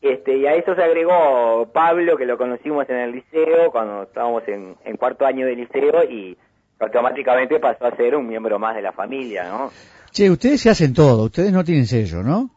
Este, 0.00 0.36
y 0.36 0.46
a 0.46 0.54
eso 0.54 0.74
se 0.74 0.82
agregó 0.82 1.70
Pablo, 1.72 2.16
que 2.16 2.26
lo 2.26 2.36
conocimos 2.36 2.88
en 2.90 2.96
el 2.96 3.12
liceo, 3.12 3.70
cuando 3.70 4.02
estábamos 4.02 4.42
en, 4.48 4.74
en 4.84 4.96
cuarto 4.96 5.24
año 5.24 5.46
de 5.46 5.54
liceo 5.54 6.02
y 6.02 6.36
automáticamente 6.80 7.60
pasó 7.60 7.86
a 7.86 7.94
ser 7.96 8.16
un 8.16 8.26
miembro 8.26 8.58
más 8.58 8.74
de 8.74 8.82
la 8.82 8.90
familia, 8.90 9.44
¿no? 9.44 9.70
Che, 10.10 10.28
ustedes 10.28 10.60
se 10.60 10.70
hacen 10.70 10.92
todo, 10.92 11.26
ustedes 11.26 11.52
no 11.52 11.62
tienen 11.62 11.86
sello, 11.86 12.22
¿no? 12.24 12.50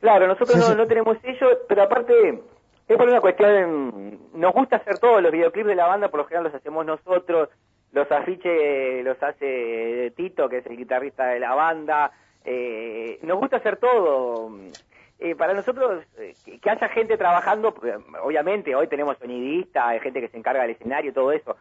Claro, 0.00 0.28
nosotros 0.28 0.56
no, 0.68 0.74
no 0.76 0.86
tenemos 0.86 1.18
sello, 1.22 1.48
pero 1.68 1.82
aparte 1.82 2.12
es 2.88 2.96
por 2.96 3.08
una 3.08 3.20
cuestión, 3.20 4.18
nos 4.34 4.52
gusta 4.52 4.76
hacer 4.76 4.98
todo, 4.98 5.20
los 5.20 5.32
videoclips 5.32 5.68
de 5.68 5.74
la 5.74 5.86
banda 5.86 6.08
por 6.08 6.20
lo 6.20 6.26
general 6.26 6.44
los 6.44 6.54
hacemos 6.54 6.84
nosotros, 6.84 7.48
los 7.92 8.10
afiches 8.10 9.04
los 9.04 9.22
hace 9.22 10.12
Tito, 10.16 10.48
que 10.48 10.58
es 10.58 10.66
el 10.66 10.76
guitarrista 10.76 11.26
de 11.26 11.40
la 11.40 11.54
banda, 11.54 12.12
eh, 12.44 13.18
nos 13.22 13.38
gusta 13.38 13.56
hacer 13.56 13.76
todo. 13.76 14.50
Eh, 15.18 15.34
para 15.36 15.54
nosotros, 15.54 16.04
eh, 16.18 16.34
que, 16.60 16.70
haya 16.70 16.88
gente 16.88 17.16
trabajando, 17.16 17.74
eh, 17.84 17.96
obviamente 18.22 18.74
hoy 18.74 18.88
tenemos 18.88 19.16
sonidista, 19.18 19.88
hay 19.88 20.00
gente 20.00 20.20
que 20.20 20.28
se 20.28 20.36
encarga 20.36 20.62
del 20.62 20.72
escenario, 20.72 21.12
todo 21.12 21.30
eso, 21.32 21.56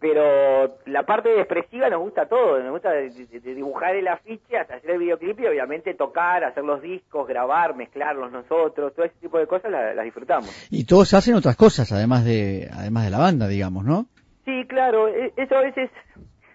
pero 0.00 0.76
la 0.86 1.02
parte 1.04 1.36
expresiva 1.40 1.88
nos 1.90 2.00
gusta 2.00 2.26
todo, 2.26 2.58
nos 2.60 2.70
gusta 2.70 2.90
de- 2.92 3.10
de- 3.10 3.40
de 3.40 3.54
dibujar 3.54 3.96
el 3.96 4.06
afiche 4.06 4.56
hasta 4.56 4.76
hacer 4.76 4.90
el 4.92 4.98
videoclip 4.98 5.40
y 5.40 5.46
obviamente 5.46 5.94
tocar, 5.94 6.44
hacer 6.44 6.64
los 6.64 6.80
discos, 6.80 7.26
grabar, 7.26 7.74
mezclarlos 7.74 8.30
nosotros, 8.30 8.94
todo 8.94 9.04
ese 9.06 9.16
tipo 9.20 9.38
de 9.38 9.46
cosas 9.48 9.70
la- 9.72 9.94
las 9.94 10.04
disfrutamos. 10.04 10.68
Y 10.70 10.84
todos 10.86 11.12
hacen 11.14 11.34
otras 11.34 11.56
cosas, 11.56 11.90
además 11.92 12.24
de, 12.24 12.68
además 12.72 13.04
de 13.06 13.10
la 13.10 13.18
banda, 13.18 13.48
digamos, 13.48 13.84
¿no? 13.84 14.06
Sí, 14.44 14.64
claro, 14.68 15.08
e- 15.08 15.32
eso 15.36 15.56
a 15.56 15.62
veces, 15.62 15.90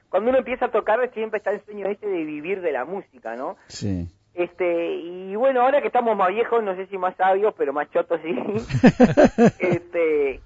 cuando 0.10 0.30
uno 0.30 0.40
empieza 0.40 0.66
a 0.66 0.72
tocar 0.72 1.00
siempre 1.14 1.40
está 1.40 1.52
el 1.52 1.62
sueño 1.66 1.88
ese 1.88 2.08
de 2.08 2.24
vivir 2.24 2.62
de 2.62 2.72
la 2.72 2.86
música, 2.86 3.36
¿no? 3.36 3.58
Sí. 3.68 4.08
Este, 4.36 4.96
y 4.96 5.36
bueno, 5.36 5.62
ahora 5.62 5.80
que 5.82 5.88
estamos 5.88 6.18
más 6.18 6.30
viejos, 6.30 6.64
no 6.64 6.76
sé 6.76 6.88
si 6.88 6.98
más 6.98 7.16
sabios, 7.18 7.54
pero 7.58 7.72
más 7.74 7.92
chotos 7.92 8.20
sí, 8.24 8.34
este, 9.60 10.40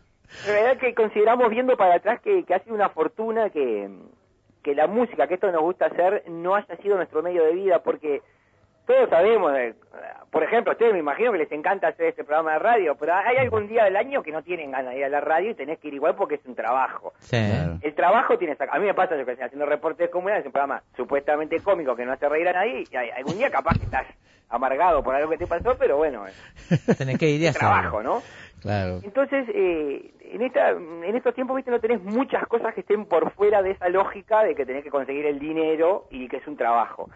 la 0.45 0.53
verdad 0.53 0.77
que 0.77 0.93
consideramos 0.93 1.49
viendo 1.49 1.77
para 1.77 1.95
atrás 1.95 2.21
que, 2.21 2.43
que 2.43 2.53
ha 2.53 2.59
sido 2.59 2.75
una 2.75 2.89
fortuna 2.89 3.49
que, 3.49 3.89
que 4.63 4.75
la 4.75 4.87
música, 4.87 5.27
que 5.27 5.35
esto 5.35 5.51
nos 5.51 5.61
gusta 5.61 5.85
hacer, 5.85 6.23
no 6.29 6.55
haya 6.55 6.75
sido 6.77 6.97
nuestro 6.97 7.23
medio 7.23 7.43
de 7.43 7.53
vida, 7.53 7.83
porque 7.83 8.21
todos 8.87 9.09
sabemos, 9.09 9.53
eh, 9.57 9.75
por 10.31 10.43
ejemplo, 10.43 10.71
a 10.71 10.73
ustedes 10.73 10.93
me 10.93 10.99
imagino 10.99 11.31
que 11.31 11.37
les 11.39 11.51
encanta 11.51 11.89
hacer 11.89 12.07
este 12.07 12.23
programa 12.23 12.53
de 12.53 12.59
radio, 12.59 12.95
pero 12.95 13.13
hay 13.13 13.37
algún 13.37 13.67
día 13.67 13.83
del 13.83 13.95
año 13.97 14.23
que 14.23 14.31
no 14.31 14.41
tienen 14.41 14.71
ganas 14.71 14.93
de 14.93 14.99
ir 14.99 15.05
a 15.05 15.09
la 15.09 15.21
radio 15.21 15.51
y 15.51 15.55
tenés 15.55 15.77
que 15.79 15.89
ir 15.89 15.93
igual 15.93 16.15
porque 16.15 16.35
es 16.35 16.45
un 16.45 16.55
trabajo. 16.55 17.13
Sí. 17.19 17.37
El 17.81 17.93
trabajo 17.95 18.37
tiene... 18.37 18.55
A 18.59 18.79
mí 18.79 18.85
me 18.85 18.93
pasa, 18.93 19.15
yo 19.17 19.25
que 19.25 19.35
sé, 19.35 19.43
haciendo 19.43 19.65
reportes 19.65 20.09
comunales, 20.09 20.45
un 20.45 20.51
programa 20.51 20.81
supuestamente 20.95 21.59
cómico 21.61 21.95
que 21.95 22.05
no 22.05 22.13
hace 22.13 22.27
reír 22.29 22.47
a 22.47 22.53
nadie, 22.53 22.83
y 22.89 22.95
hay- 22.95 23.09
algún 23.11 23.37
día 23.37 23.49
capaz 23.51 23.77
que 23.77 23.85
estás 23.85 24.07
amargado 24.49 25.03
por 25.03 25.13
algo 25.15 25.29
que 25.29 25.37
te 25.37 25.47
pasó, 25.47 25.75
pero 25.77 25.97
bueno, 25.97 26.25
es 26.25 26.37
Tenés 26.97 27.17
que 27.17 27.29
ir 27.29 27.47
hacerlo. 27.49 27.67
trabajo, 27.69 28.01
¿no? 28.03 28.21
Claro. 28.61 28.99
Entonces, 29.03 29.45
eh, 29.53 30.11
en, 30.31 30.41
esta, 30.41 30.69
en 30.71 31.15
estos 31.15 31.33
tiempos, 31.35 31.55
viste, 31.55 31.69
no 31.71 31.79
tenés 31.79 32.01
muchas 32.01 32.45
cosas 32.47 32.73
que 32.73 32.81
estén 32.81 33.05
por 33.05 33.31
fuera 33.31 33.61
de 33.61 33.71
esa 33.71 33.87
lógica 33.89 34.43
de 34.43 34.55
que 34.55 34.65
tenés 34.65 34.83
que 34.83 34.89
conseguir 34.89 35.25
el 35.25 35.37
dinero 35.39 36.05
y 36.09 36.27
que 36.27 36.37
es 36.37 36.47
un 36.47 36.57
trabajo. 36.57 37.09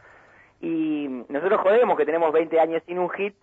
Y 0.61 1.07
nosotros 1.29 1.59
jodemos 1.61 1.97
que 1.97 2.05
tenemos 2.05 2.31
20 2.31 2.59
años 2.59 2.83
sin 2.85 2.99
un 2.99 3.09
hit, 3.09 3.33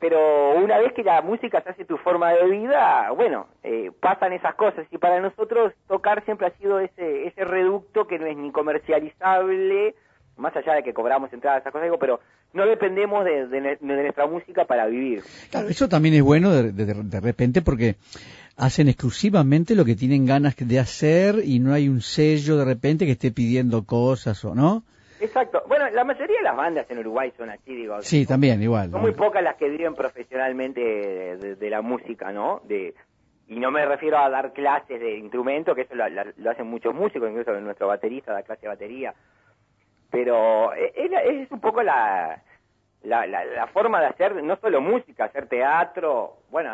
pero 0.00 0.56
una 0.58 0.78
vez 0.78 0.92
que 0.92 1.02
la 1.02 1.20
música 1.22 1.60
se 1.62 1.70
hace 1.70 1.84
tu 1.84 1.96
forma 1.98 2.32
de 2.32 2.44
vida, 2.48 3.10
bueno, 3.16 3.46
eh, 3.62 3.90
pasan 4.00 4.32
esas 4.32 4.54
cosas. 4.54 4.86
Y 4.90 4.98
para 4.98 5.20
nosotros 5.20 5.72
tocar 5.88 6.24
siempre 6.24 6.46
ha 6.46 6.50
sido 6.58 6.78
ese, 6.78 7.26
ese 7.26 7.44
reducto 7.44 8.06
que 8.06 8.18
no 8.18 8.26
es 8.26 8.36
ni 8.36 8.50
comercializable, 8.52 9.94
más 10.36 10.54
allá 10.56 10.74
de 10.74 10.82
que 10.82 10.92
cobramos 10.94 11.32
entradas, 11.32 11.60
esas 11.60 11.72
cosas, 11.72 11.86
digo, 11.86 11.98
pero 11.98 12.20
no 12.52 12.66
dependemos 12.66 13.24
de, 13.24 13.78
nuestra 13.80 14.26
música 14.26 14.64
para 14.64 14.86
vivir. 14.86 15.22
Claro, 15.50 15.68
eso 15.68 15.88
también 15.88 16.14
es 16.14 16.22
bueno 16.22 16.50
de- 16.50 16.72
de 16.72 17.20
repente 17.20 17.62
porque 17.62 17.96
hacen 18.56 18.88
exclusivamente 18.88 19.74
lo 19.74 19.84
que 19.84 19.96
tienen 19.96 20.26
ganas 20.26 20.54
de 20.56 20.78
hacer 20.78 21.36
y 21.44 21.58
no 21.58 21.72
hay 21.72 21.88
un 21.88 22.00
sello 22.00 22.56
de 22.56 22.64
repente 22.64 23.06
que 23.06 23.12
esté 23.12 23.32
pidiendo 23.32 23.84
cosas 23.84 24.44
o 24.44 24.54
no. 24.54 24.82
Exacto. 25.24 25.62
Bueno, 25.66 25.88
la 25.90 26.04
mayoría 26.04 26.36
de 26.38 26.42
las 26.42 26.56
bandas 26.56 26.90
en 26.90 26.98
Uruguay 26.98 27.32
son 27.36 27.50
así, 27.50 27.74
digo. 27.74 28.00
Sí, 28.02 28.26
también, 28.26 28.62
igual. 28.62 28.84
Son 28.90 28.92
¿no? 28.92 28.98
muy 29.00 29.12
pocas 29.12 29.42
las 29.42 29.56
que 29.56 29.68
viven 29.68 29.94
profesionalmente 29.94 30.80
de, 30.80 31.36
de- 31.36 31.54
de 31.56 31.70
la 31.70 31.82
música, 31.82 32.32
¿no? 32.32 32.60
De, 32.64 32.94
y 33.48 33.58
no 33.58 33.70
me 33.70 33.84
refiero 33.84 34.18
a 34.18 34.28
dar 34.30 34.52
clases 34.52 35.00
de 35.00 35.16
instrumento, 35.18 35.74
que 35.74 35.82
eso 35.82 35.94
lo, 35.94 36.08
lo- 36.08 36.50
hacen 36.50 36.66
muchos 36.66 36.94
músicos, 36.94 37.28
incluso 37.30 37.52
nuestro 37.60 37.88
baterista 37.88 38.32
da 38.32 38.42
clase 38.42 38.62
de 38.62 38.68
batería. 38.68 39.14
Pero 40.10 40.72
eh, 40.74 40.92
es, 40.94 41.10
es 41.42 41.50
un 41.50 41.60
poco 41.60 41.82
la, 41.82 42.40
la, 43.02 43.26
la, 43.26 43.44
la 43.44 43.66
forma 43.68 44.00
de 44.00 44.06
hacer, 44.06 44.42
no 44.42 44.56
solo 44.56 44.80
música, 44.80 45.24
hacer 45.24 45.46
teatro, 45.48 46.38
bueno, 46.50 46.72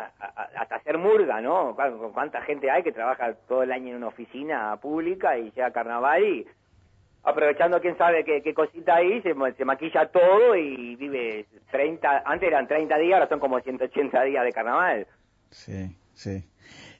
hasta 0.55 0.75
hacer 0.75 0.97
murga, 0.97 1.41
¿no? 1.41 1.75
Cu- 1.75 2.11
¿Cuánta 2.13 2.41
gente 2.41 2.69
hay 2.69 2.83
que 2.83 2.91
trabaja 2.91 3.33
todo 3.47 3.63
el 3.63 3.71
año 3.71 3.89
en 3.89 3.95
una 3.97 4.07
oficina 4.07 4.77
pública 4.77 5.37
y 5.37 5.51
llega 5.51 5.67
a 5.67 5.71
carnaval 5.71 6.23
y 6.23 6.47
aprovechando 7.23 7.79
quién 7.81 7.97
sabe 7.97 8.23
qué, 8.23 8.41
qué 8.41 8.53
cosita 8.53 8.95
ahí, 8.95 9.21
se, 9.21 9.33
ma- 9.33 9.51
se 9.53 9.65
maquilla 9.65 10.07
todo 10.07 10.55
y 10.55 10.95
vive 10.95 11.45
30, 11.71 12.23
antes 12.25 12.47
eran 12.47 12.67
30 12.67 12.97
días, 12.97 13.13
ahora 13.15 13.29
son 13.29 13.39
como 13.39 13.59
180 13.59 14.23
días 14.23 14.43
de 14.43 14.51
carnaval. 14.51 15.07
Sí, 15.49 15.95
sí. 16.13 16.43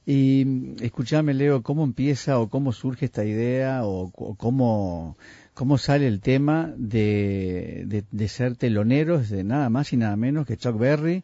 Y 0.06 0.76
escúchame, 0.84 1.34
Leo, 1.34 1.62
¿cómo 1.62 1.84
empieza 1.84 2.40
o 2.40 2.50
cómo 2.50 2.72
surge 2.72 3.06
esta 3.06 3.24
idea 3.24 3.86
o, 3.86 4.12
o 4.16 4.36
cómo, 4.36 5.16
cómo 5.54 5.78
sale 5.78 6.08
el 6.08 6.22
tema 6.22 6.74
de, 6.76 7.84
de, 7.86 8.04
de 8.12 8.28
ser 8.28 8.56
teloneros 8.58 9.30
de 9.30 9.44
nada 9.44 9.70
más 9.70 9.94
y 9.94 9.98
nada 9.98 10.16
menos 10.16 10.48
que 10.48 10.58
Chuck 10.58 10.78
Berry? 10.78 11.24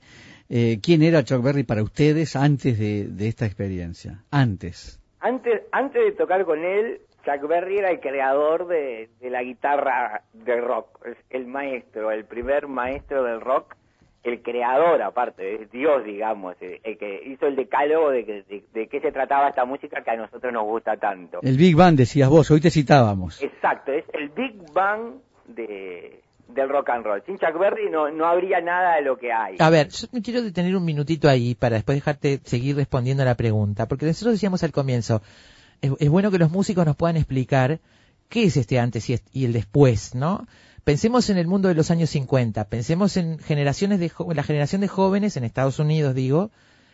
Eh, 0.50 0.80
¿Quién 0.82 1.02
era 1.04 1.24
Chuck 1.24 1.44
Berry 1.44 1.64
para 1.64 1.84
ustedes 1.84 2.36
antes 2.36 2.78
de, 2.80 3.08
de 3.08 3.28
esta 3.28 3.46
experiencia? 3.46 4.24
Antes. 4.32 5.00
Antes, 5.20 5.64
antes 5.72 6.02
de 6.06 6.12
tocar 6.12 6.46
con 6.46 6.64
él, 6.64 7.02
Chuck 7.28 7.48
Berry 7.48 7.80
era 7.80 7.92
el 7.92 8.00
creador 8.00 8.68
de, 8.68 9.10
de 9.20 9.30
la 9.30 9.44
guitarra 9.44 10.22
de 10.34 10.62
rock, 10.62 11.06
el 11.30 11.46
maestro, 11.46 12.12
el 12.12 12.24
primer 12.26 12.68
maestro 12.68 13.24
del 13.24 13.42
rock, 13.42 13.76
el 14.24 14.42
creador 14.42 15.02
aparte, 15.02 15.62
es 15.64 15.72
Dios, 15.72 16.04
digamos, 16.06 16.56
el, 16.62 16.80
el 16.84 16.98
que 16.98 17.22
hizo 17.26 17.48
el 17.48 17.56
decálogo 17.56 18.10
de, 18.12 18.26
que- 18.26 18.44
de, 18.44 18.64
de 18.74 18.88
qué 18.88 19.00
se 19.02 19.12
trataba 19.12 19.50
esta 19.50 19.66
música 19.66 20.02
que 20.04 20.12
a 20.12 20.16
nosotros 20.16 20.52
nos 20.54 20.64
gusta 20.64 20.96
tanto. 20.98 21.40
El 21.44 21.58
Big 21.58 21.76
Bang, 21.76 21.96
decías 21.96 22.30
vos, 22.30 22.50
hoy 22.52 22.62
te 22.62 22.70
citábamos. 22.72 23.42
Exacto, 23.42 23.92
es 23.92 24.06
el 24.14 24.30
Big 24.30 24.56
Bang 24.74 25.16
de, 25.48 26.22
del 26.50 26.70
rock 26.70 26.90
and 26.90 27.06
roll. 27.06 27.24
Sin 27.26 27.38
Chuck 27.38 27.58
Berry 27.60 27.90
no, 27.90 28.10
no 28.10 28.26
habría 28.26 28.60
nada 28.62 28.96
de 28.96 29.02
lo 29.02 29.18
que 29.18 29.32
hay. 29.32 29.56
A 29.60 29.70
ver, 29.70 29.90
yo 29.90 30.08
me 30.12 30.22
quiero 30.22 30.42
detener 30.42 30.76
un 30.76 30.86
minutito 30.86 31.30
ahí 31.30 31.56
para 31.56 31.76
después 31.76 31.98
dejarte 31.98 32.40
seguir 32.44 32.76
respondiendo 32.76 33.24
a 33.24 33.26
la 33.26 33.36
pregunta, 33.36 33.86
porque 33.88 34.06
nosotros 34.06 34.34
decíamos 34.34 34.64
al 34.64 34.72
comienzo, 34.72 35.22
es, 35.82 35.92
es 36.00 36.10
bueno 36.10 36.32
que 36.32 36.38
los 36.38 36.52
músicos 36.52 36.86
nos 36.86 36.96
puedan 36.96 37.18
explicar 37.18 37.80
qué 38.30 38.44
es 38.46 38.58
este 38.58 38.80
antes 38.80 39.10
y, 39.10 39.46
el 39.46 39.54
después, 39.54 40.16
¿no? 40.16 40.48
Pensemos 40.84 41.30
en 41.30 41.38
el 41.38 41.48
mundo 41.48 41.68
de 41.68 41.76
los 41.76 41.92
años 41.92 42.10
50, 42.12 42.66
pensemos 42.66 43.18
en 43.18 43.40
generaciones 43.40 44.00
de 44.00 44.12
la 44.34 44.44
generación 44.44 44.82
de 44.82 44.88
jóvenes 44.88 45.36
en 45.36 45.44
Estados 45.44 45.80
Unidos, 45.80 46.16
digo, 46.16 46.50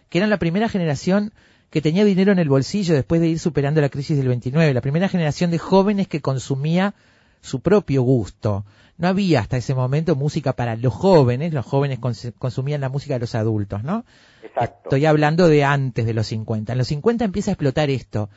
que 0.10 0.18
eran 0.18 0.30
la 0.32 0.40
primera 0.40 0.68
generación 0.70 1.32
que 1.70 1.82
tenía 1.82 2.04
dinero 2.06 2.32
en 2.32 2.40
el 2.40 2.50
bolsillo 2.50 2.94
después 2.96 3.22
de 3.22 3.28
ir 3.28 3.40
superando 3.40 3.82
la 3.82 3.90
crisis 3.90 4.18
del 4.18 4.28
29, 4.28 4.74
la 4.74 4.82
primera 4.82 5.10
generación 5.10 5.52
de 5.52 5.58
jóvenes 5.60 6.08
que 6.08 6.22
consumía 6.22 6.94
su 7.42 7.60
propio 7.62 8.02
gusto. 8.04 8.66
No 8.98 9.08
había 9.08 9.40
hasta 9.42 9.58
ese 9.58 9.74
momento 9.74 10.16
música 10.16 10.54
para 10.54 10.76
los 10.76 10.94
jóvenes, 10.94 11.52
los 11.52 11.66
jóvenes 11.66 12.00
cons- 12.00 12.34
consumían 12.38 12.82
la 12.82 12.90
música 12.90 13.16
de 13.16 13.22
los 13.22 13.34
adultos, 13.36 13.84
¿no? 13.84 14.06
Exacto. 14.44 14.82
Estoy 14.86 15.06
hablando 15.08 15.48
de 15.48 15.64
antes 15.64 16.06
de 16.06 16.14
los 16.14 16.28
50. 16.28 16.72
En 16.74 16.78
los 16.78 16.88
50 16.88 17.26
empieza 17.26 17.52
a 17.52 17.54
explotar 17.54 17.90
esto. 17.90 18.30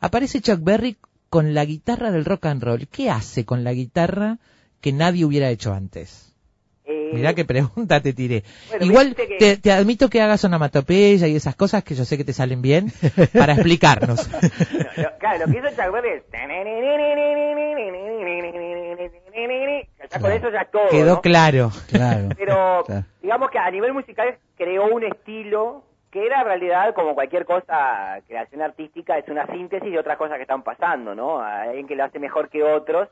Aparece 0.00 0.40
Chuck 0.40 0.60
Berry 0.62 0.96
con 1.28 1.54
la 1.54 1.64
guitarra 1.64 2.10
del 2.10 2.24
rock 2.24 2.46
and 2.46 2.62
roll. 2.62 2.88
¿Qué 2.88 3.10
hace 3.10 3.44
con 3.44 3.64
la 3.64 3.72
guitarra 3.72 4.38
que 4.80 4.92
nadie 4.92 5.24
hubiera 5.24 5.48
hecho 5.50 5.72
antes? 5.72 6.34
Eh, 6.86 7.10
Mirá 7.12 7.34
qué 7.34 7.44
pregunta 7.44 8.00
te 8.00 8.12
tiré. 8.12 8.42
Bueno, 8.70 8.84
Igual 8.86 9.14
que- 9.14 9.36
te, 9.38 9.56
te 9.58 9.70
admito 9.72 10.08
que 10.10 10.20
hagas 10.20 10.42
onomatopeya 10.44 11.28
y 11.28 11.36
esas 11.36 11.54
cosas 11.54 11.84
que 11.84 11.94
yo 11.94 12.04
sé 12.04 12.16
que 12.16 12.24
te 12.24 12.32
salen 12.32 12.62
bien 12.62 12.92
para 13.32 13.52
explicarnos. 13.54 14.28
No, 14.28 15.08
claro, 15.20 15.46
lo 15.46 15.52
que 15.52 15.58
hizo 15.58 15.68
Chuck 15.68 15.92
Berry 15.92 16.08
es... 16.16 16.22
Ya 20.10 20.18
con 20.18 20.32
eso 20.32 20.50
ya 20.50 20.62
es 20.62 20.70
todo, 20.70 20.88
Quedó 20.90 21.14
¿no? 21.16 21.20
claro. 21.20 21.70
Claro. 21.88 22.28
Pero 22.36 22.82
Claro. 22.86 23.04
digamos 23.22 23.50
que 23.50 23.58
a 23.58 23.70
nivel 23.70 23.92
musical 23.92 24.36
creó 24.56 24.86
un 24.92 25.04
estilo 25.04 25.84
que 26.10 26.26
era 26.26 26.40
en 26.40 26.46
realidad 26.46 26.94
como 26.94 27.14
cualquier 27.14 27.44
cosa, 27.44 28.20
creación 28.26 28.62
artística, 28.62 29.16
es 29.18 29.28
una 29.28 29.46
síntesis 29.46 29.90
de 29.92 29.98
otras 29.98 30.16
cosas 30.18 30.36
que 30.36 30.42
están 30.42 30.62
pasando, 30.62 31.14
¿no? 31.14 31.40
Alguien 31.40 31.86
que 31.86 31.94
lo 31.96 32.04
hace 32.04 32.18
mejor 32.18 32.48
que 32.48 32.62
otros. 32.64 33.08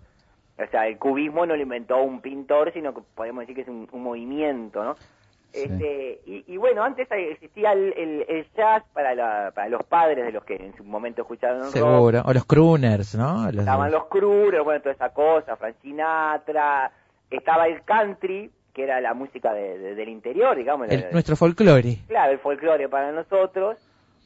O 0.58 0.66
sea, 0.70 0.88
el 0.88 0.98
cubismo 0.98 1.46
no 1.46 1.54
lo 1.54 1.62
inventó 1.62 2.02
un 2.02 2.20
pintor, 2.20 2.72
sino 2.72 2.92
que 2.92 3.00
podemos 3.14 3.42
decir 3.42 3.54
que 3.54 3.62
es 3.62 3.68
un, 3.68 3.88
un 3.92 4.02
movimiento, 4.02 4.82
¿no? 4.82 4.96
Sí. 5.52 5.62
Este, 5.64 6.20
y, 6.26 6.44
y 6.46 6.56
bueno, 6.58 6.82
antes 6.82 7.08
existía 7.10 7.72
el, 7.72 7.94
el- 7.96 8.26
el 8.28 8.46
jazz 8.56 8.82
para, 8.92 9.14
la- 9.14 9.52
para 9.54 9.68
los 9.68 9.82
padres 9.84 10.26
de 10.26 10.32
los 10.32 10.44
que 10.44 10.56
en 10.56 10.76
su 10.76 10.82
momento 10.84 11.22
escucharon 11.22 11.62
rock. 11.62 11.70
Seguro. 11.70 12.22
O 12.26 12.32
los 12.34 12.44
crooners, 12.44 13.14
¿no? 13.14 13.44
Los- 13.46 13.60
Estaban 13.60 13.90
los 13.92 14.06
Crooner, 14.08 14.62
bueno, 14.62 14.80
toda 14.80 14.92
esa 14.94 15.08
cosa, 15.10 15.56
Frank 15.56 15.76
Sinatra, 15.80 16.90
estaba 17.30 17.66
el 17.68 17.82
country, 17.84 18.50
que 18.78 18.84
era 18.84 19.00
la 19.00 19.12
música 19.12 19.52
de- 19.52 19.76
de- 19.76 19.94
del 19.96 20.08
interior, 20.08 20.56
digamos. 20.56 20.88
el- 20.88 21.00
la- 21.00 21.10
nuestro 21.10 21.34
folclore. 21.34 21.98
Claro, 22.06 22.30
el 22.32 22.38
folclore 22.38 22.88
para 22.88 23.10
nosotros, 23.10 23.76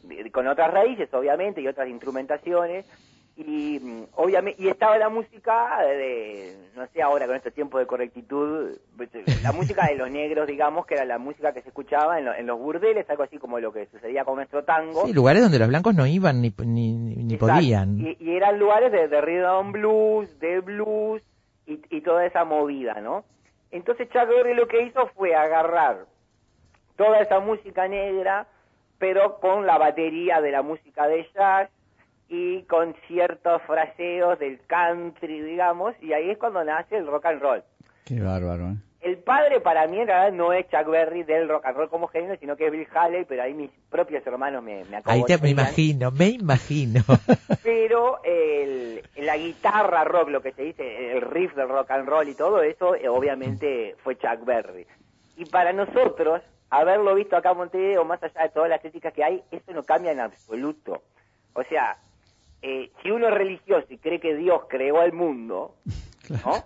de- 0.02 0.30
con 0.30 0.46
otras 0.46 0.70
raíces, 0.70 1.08
obviamente, 1.14 1.62
y 1.62 1.66
otras 1.68 1.88
instrumentaciones. 1.88 2.84
Y 3.34 3.80
mm, 3.80 4.02
obviamente 4.16 4.62
y 4.62 4.68
estaba 4.68 4.98
la 4.98 5.08
música 5.08 5.78
de, 5.80 6.54
no 6.76 6.86
sé 6.88 7.00
ahora 7.00 7.26
con 7.26 7.34
este 7.34 7.50
tiempo 7.50 7.78
de 7.78 7.86
correctitud, 7.86 8.76
la 9.42 9.52
música 9.52 9.86
de 9.86 9.94
los 9.96 10.10
negros, 10.10 10.46
digamos, 10.46 10.84
que 10.84 10.96
era 10.96 11.06
la 11.06 11.16
música 11.16 11.54
que 11.54 11.62
se 11.62 11.68
escuchaba 11.68 12.18
en, 12.18 12.26
lo- 12.26 12.34
en 12.34 12.46
los 12.46 12.58
burdeles, 12.58 13.08
algo 13.08 13.22
así 13.22 13.38
como 13.38 13.58
lo 13.58 13.72
que 13.72 13.86
sucedía 13.86 14.26
con 14.26 14.36
nuestro 14.36 14.64
tango. 14.64 15.06
Sí, 15.06 15.14
lugares 15.14 15.40
donde 15.40 15.58
los 15.58 15.68
blancos 15.68 15.94
no 15.94 16.06
iban 16.06 16.42
ni, 16.42 16.52
ni, 16.58 16.92
ni- 16.92 17.36
podían. 17.38 17.98
Y, 18.00 18.16
y 18.20 18.36
eran 18.36 18.58
lugares 18.58 18.92
de, 18.92 19.08
de 19.08 19.20
rhythm 19.22 19.72
blues, 19.72 20.38
de 20.38 20.60
blues 20.60 21.22
y, 21.66 21.80
y 21.88 22.02
toda 22.02 22.26
esa 22.26 22.44
movida, 22.44 23.00
¿no? 23.00 23.24
Entonces 23.72 24.08
Chuck 24.10 24.28
Berry 24.28 24.54
lo 24.54 24.68
que 24.68 24.82
hizo 24.82 25.08
fue 25.08 25.34
agarrar 25.34 26.06
toda 26.96 27.20
esa 27.20 27.40
música 27.40 27.88
negra, 27.88 28.46
pero 28.98 29.40
con 29.40 29.66
la 29.66 29.78
batería 29.78 30.40
de 30.40 30.52
la 30.52 30.62
música 30.62 31.08
de 31.08 31.26
jazz 31.34 31.70
y 32.28 32.62
con 32.62 32.94
ciertos 33.08 33.60
fraseos 33.62 34.38
del 34.38 34.60
country, 34.66 35.40
digamos, 35.40 35.94
y 36.00 36.12
ahí 36.12 36.30
es 36.30 36.38
cuando 36.38 36.62
nace 36.62 36.96
el 36.96 37.06
rock 37.06 37.26
and 37.26 37.42
roll. 37.42 37.62
Qué 38.04 38.20
bárbaro, 38.20 38.68
¿eh? 38.68 38.76
El 39.02 39.18
padre 39.18 39.60
para 39.60 39.88
mí 39.88 39.98
en 39.98 40.06
realidad 40.06 40.32
no 40.32 40.52
es 40.52 40.68
Chuck 40.68 40.88
Berry 40.88 41.24
del 41.24 41.48
rock 41.48 41.66
and 41.66 41.76
roll 41.76 41.88
como 41.88 42.06
género, 42.06 42.36
sino 42.38 42.56
que 42.56 42.66
es 42.66 42.72
Bill 42.72 42.86
Haley, 42.94 43.24
pero 43.24 43.42
ahí 43.42 43.52
mis 43.52 43.70
propios 43.90 44.24
hermanos 44.24 44.62
me, 44.62 44.84
me 44.84 45.02
Ahí 45.04 45.24
te, 45.24 45.38
me 45.38 45.50
imagino, 45.50 46.12
me 46.12 46.28
imagino. 46.28 47.02
pero 47.64 48.22
el, 48.22 49.02
la 49.16 49.36
guitarra 49.36 50.04
rock, 50.04 50.28
lo 50.28 50.40
que 50.40 50.52
se 50.52 50.62
dice, 50.62 51.12
el 51.12 51.20
riff 51.20 51.52
del 51.56 51.68
rock 51.68 51.90
and 51.90 52.08
roll 52.08 52.28
y 52.28 52.34
todo 52.34 52.62
eso, 52.62 52.94
eh, 52.94 53.08
obviamente 53.08 53.96
fue 54.04 54.16
Chuck 54.16 54.44
Berry. 54.44 54.86
Y 55.36 55.46
para 55.46 55.72
nosotros, 55.72 56.40
haberlo 56.70 57.16
visto 57.16 57.36
acá 57.36 57.50
en 57.50 57.56
Montevideo, 57.56 58.04
más 58.04 58.22
allá 58.22 58.42
de 58.42 58.48
todas 58.50 58.70
las 58.70 58.80
críticas 58.80 59.12
que 59.12 59.24
hay, 59.24 59.42
eso 59.50 59.72
no 59.72 59.82
cambia 59.82 60.12
en 60.12 60.20
absoluto. 60.20 61.02
O 61.54 61.64
sea, 61.64 61.96
eh, 62.62 62.92
si 63.02 63.10
uno 63.10 63.26
es 63.28 63.34
religioso 63.34 63.86
y 63.90 63.98
cree 63.98 64.20
que 64.20 64.36
Dios 64.36 64.62
creó 64.68 65.02
el 65.02 65.12
mundo, 65.12 65.74
¿no? 66.44 66.64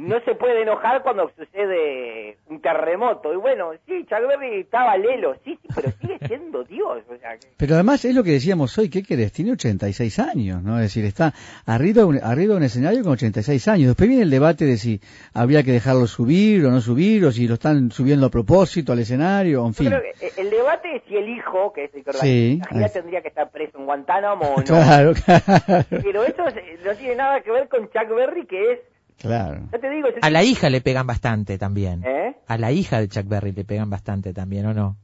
No 0.00 0.18
se 0.24 0.34
puede 0.34 0.62
enojar 0.62 1.02
cuando 1.02 1.30
sucede 1.36 2.36
un 2.48 2.60
terremoto. 2.60 3.32
Y 3.32 3.36
bueno, 3.36 3.72
sí, 3.86 4.04
Chuck 4.08 4.26
Berry 4.28 4.60
estaba 4.60 4.96
lelo, 4.96 5.34
sí, 5.44 5.58
sí, 5.60 5.68
pero 5.74 5.90
sigue 6.00 6.18
siendo 6.26 6.64
Dios. 6.64 7.02
O 7.08 7.16
sea, 7.18 7.36
que- 7.36 7.48
Pero 7.56 7.74
además 7.74 8.04
es 8.04 8.14
lo 8.14 8.22
que 8.24 8.30
decíamos 8.32 8.76
hoy, 8.78 8.88
¿qué 8.88 9.02
querés? 9.02 9.32
Tiene 9.32 9.52
86 9.52 10.18
años, 10.18 10.62
¿no? 10.62 10.76
Es 10.76 10.84
decir, 10.84 11.04
está 11.04 11.34
arriba, 11.66 12.02
arriba 12.22 12.52
de 12.54 12.56
un 12.58 12.62
escenario 12.62 13.02
con 13.02 13.12
86 13.12 13.68
años. 13.68 13.88
Después 13.88 14.08
viene 14.08 14.22
el 14.24 14.30
debate 14.30 14.64
de 14.64 14.76
si 14.78 15.00
habría 15.34 15.62
que 15.62 15.72
dejarlo 15.72 16.06
subir 16.06 16.64
o 16.64 16.70
no 16.70 16.80
subir, 16.80 17.24
o 17.26 17.30
si 17.32 17.46
lo 17.46 17.54
están 17.54 17.90
subiendo 17.90 18.26
a 18.26 18.30
propósito 18.30 18.92
al 18.92 19.00
escenario, 19.00 19.60
en 19.66 19.72
Yo 19.72 19.74
fin. 19.74 19.88
creo 19.88 20.02
que 20.02 20.26
eh, 20.26 20.32
el 20.38 20.50
debate 20.50 20.96
es 20.96 21.02
si 21.08 21.16
el 21.16 21.28
hijo, 21.28 21.72
que 21.72 21.84
es 21.84 21.94
el 21.94 22.04
que 22.04 22.12
Sí, 22.14 22.60
la 22.72 22.88
tendría 22.88 23.20
que 23.22 23.28
estar 23.28 23.50
preso 23.50 23.78
en 23.78 23.84
Guantánamo 23.84 24.54
o 24.54 24.56
no. 24.58 24.64
Claro, 24.64 25.12
claro. 25.14 25.84
Pero 25.90 26.24
eso 26.24 26.44
no 26.84 26.94
tiene 26.94 27.16
nada 27.16 27.40
que 27.42 27.50
ver 27.50 27.68
con 27.68 27.82
Chuck 27.90 28.08
Berry, 28.14 28.46
que 28.46 28.72
es, 28.72 28.78
Claro. 29.20 29.60
ya 29.72 29.78
te 29.78 29.90
digo, 29.90 30.08
A 30.22 30.30
la 30.30 30.42
hija 30.42 30.70
le 30.70 30.80
pegan 30.80 31.06
bastante 31.06 31.58
también. 31.58 32.02
¿Eh? 32.04 32.34
A 32.46 32.56
la 32.58 32.72
hija 32.72 32.98
de 33.00 33.08
Chuck 33.08 33.26
Berry 33.28 33.52
le 33.52 33.64
pegan 33.64 33.90
bastante 33.90 34.32
también, 34.32 34.66
¿o 34.66 34.74
no? 34.74 34.96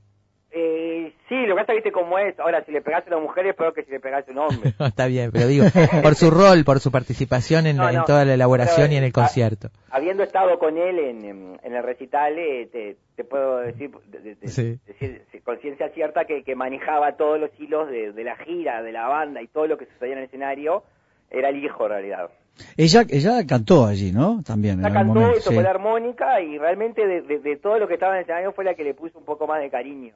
Eh, 0.50 1.12
sí, 1.28 1.34
lo 1.46 1.54
que 1.54 1.60
pasa 1.60 1.74
viste 1.74 1.92
cómo 1.92 2.18
es. 2.18 2.38
Ahora, 2.40 2.64
si 2.64 2.72
le 2.72 2.80
pegas 2.80 3.04
a 3.04 3.08
una 3.08 3.18
mujer 3.18 3.46
es 3.46 3.54
peor 3.54 3.74
que 3.74 3.84
si 3.84 3.90
le 3.90 4.00
pegas 4.00 4.26
a 4.26 4.30
un 4.32 4.38
hombre. 4.38 4.72
Está 4.80 5.06
bien, 5.06 5.30
pero 5.32 5.46
digo, 5.48 5.66
por 6.02 6.14
su 6.14 6.30
rol, 6.30 6.64
por 6.64 6.80
su 6.80 6.90
participación 6.90 7.66
en, 7.66 7.76
No, 7.76 7.88
en 7.90 7.96
no, 7.96 8.04
toda 8.04 8.24
la 8.24 8.32
elaboración 8.34 8.86
pero, 8.86 8.94
y 8.94 8.96
en 8.96 9.04
el 9.04 9.10
ah, 9.10 9.20
concierto. 9.20 9.68
Habiendo 9.90 10.22
estado 10.22 10.58
con 10.58 10.78
él 10.78 10.98
en, 10.98 11.58
el 11.62 11.82
recital, 11.82 12.38
eh, 12.38 12.68
te, 12.72 12.96
te 13.16 13.24
puedo 13.24 13.58
decir, 13.58 13.90
de- 14.06 14.20
de- 14.20 14.34
de- 14.36 14.48
Sí. 14.48 14.78
decir 14.86 15.22
sí, 15.30 15.40
con 15.40 15.58
ciencia 15.60 15.90
cierta 15.90 16.24
que, 16.24 16.42
que 16.42 16.54
manejaba 16.56 17.16
todos 17.18 17.38
los 17.38 17.50
hilos 17.60 17.90
de, 17.90 18.12
de 18.12 18.24
la 18.24 18.36
gira, 18.36 18.82
de 18.82 18.92
la 18.92 19.08
banda 19.08 19.42
y 19.42 19.46
todo 19.48 19.66
lo 19.66 19.76
que 19.76 19.84
sucedía 19.86 20.14
en 20.14 20.18
el 20.20 20.24
escenario. 20.24 20.84
Era 21.30 21.48
el 21.50 21.64
hijo 21.64 21.84
en 21.84 21.90
realidad. 21.90 22.30
Ella, 22.76 23.04
ella 23.10 23.46
cantó 23.46 23.84
allí, 23.84 24.12
¿no? 24.12 24.42
También. 24.42 24.80
La 24.80 24.88
en 24.88 24.94
cantó 24.94 25.14
momento, 25.14 25.38
y 25.38 25.42
tocó 25.42 25.56
sí. 25.56 25.62
la 25.62 25.70
armónica 25.70 26.40
y 26.40 26.56
realmente 26.58 27.06
de, 27.06 27.20
de- 27.22 27.38
de 27.40 27.56
todo 27.56 27.78
lo 27.78 27.86
que 27.86 27.94
estaba 27.94 28.12
en 28.12 28.18
el 28.18 28.22
escenario 28.22 28.52
fue 28.52 28.64
la 28.64 28.74
que 28.74 28.84
le 28.84 28.94
puso 28.94 29.18
un 29.18 29.24
poco 29.26 29.46
más 29.46 29.60
de 29.60 29.68
cariño. 29.68 30.14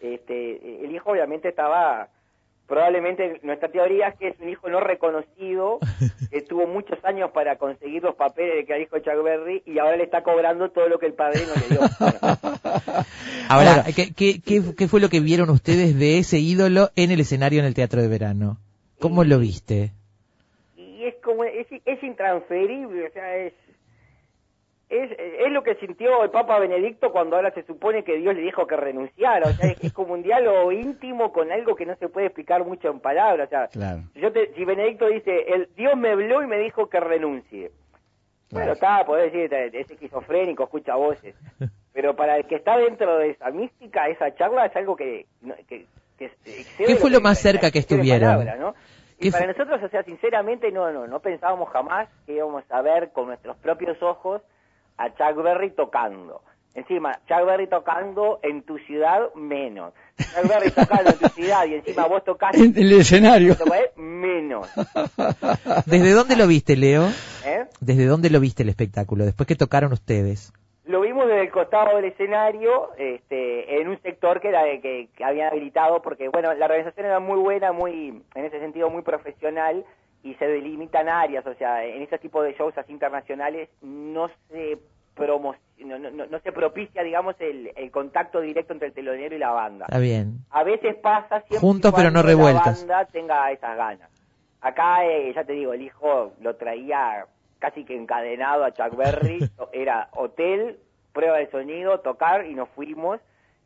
Este, 0.00 0.84
el 0.84 0.90
hijo 0.94 1.10
obviamente 1.10 1.48
estaba, 1.48 2.08
probablemente 2.66 3.40
nuestra 3.42 3.68
teoría 3.70 4.08
es 4.08 4.14
que 4.18 4.28
es 4.28 4.40
un 4.40 4.48
hijo 4.48 4.68
no 4.70 4.80
reconocido, 4.80 5.78
que 6.30 6.40
tuvo 6.42 6.66
muchos 6.66 6.98
años 7.04 7.30
para 7.32 7.56
conseguir 7.56 8.02
los 8.02 8.14
papeles 8.14 8.54
de 8.56 8.64
que 8.64 8.72
era 8.72 8.82
hijo 8.82 8.96
de 8.96 9.02
Chuck 9.02 9.22
Berry 9.22 9.62
y 9.66 9.78
ahora 9.78 9.96
le 9.98 10.04
está 10.04 10.22
cobrando 10.22 10.70
todo 10.70 10.88
lo 10.88 10.98
que 10.98 11.06
el 11.06 11.12
padre 11.14 11.40
no 11.46 11.54
le 11.60 11.68
dio. 11.68 11.80
Ahora, 13.48 13.70
Ahora- 13.74 13.84
¿qué, 13.94 14.12
qué, 14.12 14.40
qué, 14.40 14.62
qué 14.76 14.88
fue 14.88 15.00
lo 15.00 15.08
que 15.08 15.20
vieron 15.20 15.50
ustedes 15.50 15.98
de 15.98 16.18
ese 16.18 16.38
ídolo 16.38 16.90
en 16.96 17.10
el 17.10 17.20
escenario 17.20 17.60
en 17.60 17.66
el 17.66 17.74
Teatro 17.74 18.00
de 18.02 18.08
Verano? 18.08 18.58
¿Cómo 18.98 19.24
lo 19.24 19.38
viste? 19.38 19.92
Como, 21.26 21.44
es, 21.44 21.66
es 21.84 22.02
intransferible, 22.02 23.08
o 23.08 23.10
sea, 23.12 23.36
es, 23.36 23.52
es, 24.88 25.10
es 25.18 25.50
lo 25.50 25.62
que 25.64 25.74
sintió 25.74 26.22
el 26.22 26.30
Papa 26.30 26.58
Benedicto 26.60 27.10
cuando 27.10 27.34
ahora 27.36 27.50
se 27.52 27.64
supone 27.64 28.04
que 28.04 28.16
Dios 28.18 28.34
le 28.36 28.42
dijo 28.42 28.66
que 28.68 28.76
renunciara, 28.76 29.48
o 29.48 29.52
sea, 29.52 29.68
es, 29.70 29.82
es 29.82 29.92
como 29.92 30.14
un 30.14 30.22
diálogo 30.22 30.70
íntimo 30.70 31.32
con 31.32 31.50
algo 31.50 31.74
que 31.74 31.84
no 31.84 31.96
se 31.96 32.08
puede 32.08 32.26
explicar 32.28 32.64
mucho 32.64 32.88
en 32.88 33.00
palabras, 33.00 33.48
o 33.48 33.50
sea, 33.50 33.66
Claro. 33.68 34.02
si, 34.14 34.20
yo 34.20 34.32
te- 34.32 34.54
si 34.54 34.64
Benedicto 34.64 35.08
dice, 35.08 35.44
el 35.52 35.68
Dios 35.76 35.96
me 35.96 36.10
habló 36.10 36.42
y 36.42 36.46
me 36.46 36.58
dijo 36.58 36.88
que 36.88 37.00
renuncie, 37.00 37.72
bueno, 38.52 38.72
está, 38.74 39.04
podés 39.04 39.32
decir, 39.32 39.52
es 39.74 39.90
esquizofrénico, 39.90 40.62
escucha 40.62 40.94
voces, 40.94 41.34
pero 41.92 42.14
para 42.14 42.36
el 42.36 42.46
que 42.46 42.54
está 42.54 42.78
dentro 42.78 43.18
de 43.18 43.30
esa 43.30 43.50
mística, 43.50 44.08
esa 44.08 44.32
charla 44.36 44.66
es 44.66 44.76
algo 44.76 44.94
que... 44.94 45.26
que, 45.68 45.84
que 46.16 46.24
excede 46.26 46.86
¿Qué 46.86 46.94
fue 46.96 47.10
lo 47.10 47.20
más 47.20 47.38
que- 47.38 47.42
cerca 47.50 47.70
que 47.72 47.80
estuvieron? 47.80 48.46
¿no? 48.60 48.74
¿Qué 49.18 49.28
Y 49.28 49.30
para 49.30 49.46
nosotros, 49.46 49.82
o 49.82 49.88
sea, 49.88 50.02
sinceramente, 50.02 50.70
no, 50.70 50.92
no, 50.92 51.06
no 51.06 51.20
pensábamos 51.20 51.68
jamás 51.70 52.08
que 52.26 52.34
íbamos 52.34 52.64
a 52.70 52.82
ver 52.82 53.12
con 53.12 53.26
nuestros 53.26 53.56
propios 53.58 54.02
ojos 54.02 54.42
a 54.98 55.08
Chuck 55.10 55.42
Berry 55.42 55.70
tocando. 55.70 56.42
Encima, 56.74 57.18
Chuck 57.26 57.46
Berry 57.46 57.68
tocando 57.68 58.38
en 58.42 58.62
tu 58.62 58.76
ciudad, 58.78 59.32
menos. 59.34 59.94
Chuck 60.18 60.46
Berry 60.48 60.70
tocando 60.70 61.10
en 61.10 61.18
tu 61.18 61.28
ciudad 61.28 61.64
y 61.66 61.74
encima 61.74 62.06
vos 62.06 62.22
tocás 62.24 62.54
En 62.58 62.74
el 62.76 62.92
escenario. 62.92 63.56
menos. 63.96 64.68
¿Desde 65.86 66.10
dónde 66.10 66.36
lo 66.36 66.46
viste, 66.46 66.76
Leo? 66.76 67.06
¿eh? 67.46 67.64
¿Desde 67.80 68.04
dónde 68.04 68.28
lo 68.28 68.40
viste 68.40 68.62
el 68.62 68.68
espectáculo? 68.68 69.24
Después 69.24 69.46
que 69.46 69.56
tocaron 69.56 69.92
ustedes. 69.92 70.52
Lo 70.84 71.00
vimos 71.00 71.26
desde 71.26 71.44
el 71.44 71.45
costado 71.56 71.96
del 71.96 72.04
escenario, 72.06 72.90
este, 72.98 73.80
en 73.80 73.88
un 73.88 74.00
sector 74.02 74.40
que 74.40 74.48
era 74.48 74.62
de 74.62 74.80
que, 74.80 75.08
que 75.16 75.24
habían 75.24 75.48
habilitado, 75.48 76.02
porque 76.02 76.28
bueno, 76.28 76.52
la 76.54 76.66
organización 76.66 77.06
era 77.06 77.18
muy 77.20 77.38
buena, 77.38 77.72
muy, 77.72 78.22
en 78.34 78.44
ese 78.44 78.60
sentido 78.60 78.90
muy 78.90 79.02
profesional, 79.02 79.84
y 80.22 80.34
se 80.34 80.46
delimitan 80.46 81.08
áreas, 81.08 81.46
o 81.46 81.54
sea, 81.54 81.84
en 81.84 82.02
ese 82.02 82.18
tipo 82.18 82.42
de 82.42 82.52
shows 82.54 82.76
así 82.78 82.92
internacionales 82.92 83.68
no 83.80 84.28
se 84.48 84.78
promo, 85.14 85.54
no, 85.78 85.98
no, 85.98 86.10
no- 86.26 86.38
se 86.40 86.52
propicia, 86.52 87.02
digamos, 87.02 87.34
el, 87.40 87.72
el 87.76 87.90
contacto 87.90 88.40
directo 88.40 88.72
entre 88.74 88.88
el 88.88 88.94
telonero 88.94 89.34
y 89.34 89.38
la 89.38 89.50
banda. 89.52 89.86
Está 89.86 89.98
bien. 89.98 90.38
A 90.50 90.62
veces 90.64 90.94
pasa 90.96 91.40
siempre 91.42 91.58
Juntos, 91.60 91.92
pero 91.96 92.10
no 92.10 92.20
cuando 92.22 92.28
revueltos. 92.28 92.82
La 92.86 92.88
banda 92.96 93.04
tenga 93.12 93.50
esas 93.50 93.76
ganas. 93.76 94.10
Acá, 94.60 95.06
eh, 95.06 95.32
ya 95.34 95.44
te 95.44 95.52
digo, 95.54 95.72
el 95.72 95.82
hijo 95.82 96.32
lo 96.40 96.56
traía 96.56 97.24
casi 97.58 97.84
que 97.84 97.96
encadenado 97.96 98.64
a 98.64 98.72
Chuck 98.72 98.94
Berry. 98.96 99.38
Era 99.72 100.08
hotel, 100.12 100.78
prueba 101.16 101.38
de 101.38 101.50
sonido, 101.50 101.98
tocar 102.00 102.46
y 102.46 102.54
nos 102.54 102.68
fuimos 102.76 103.18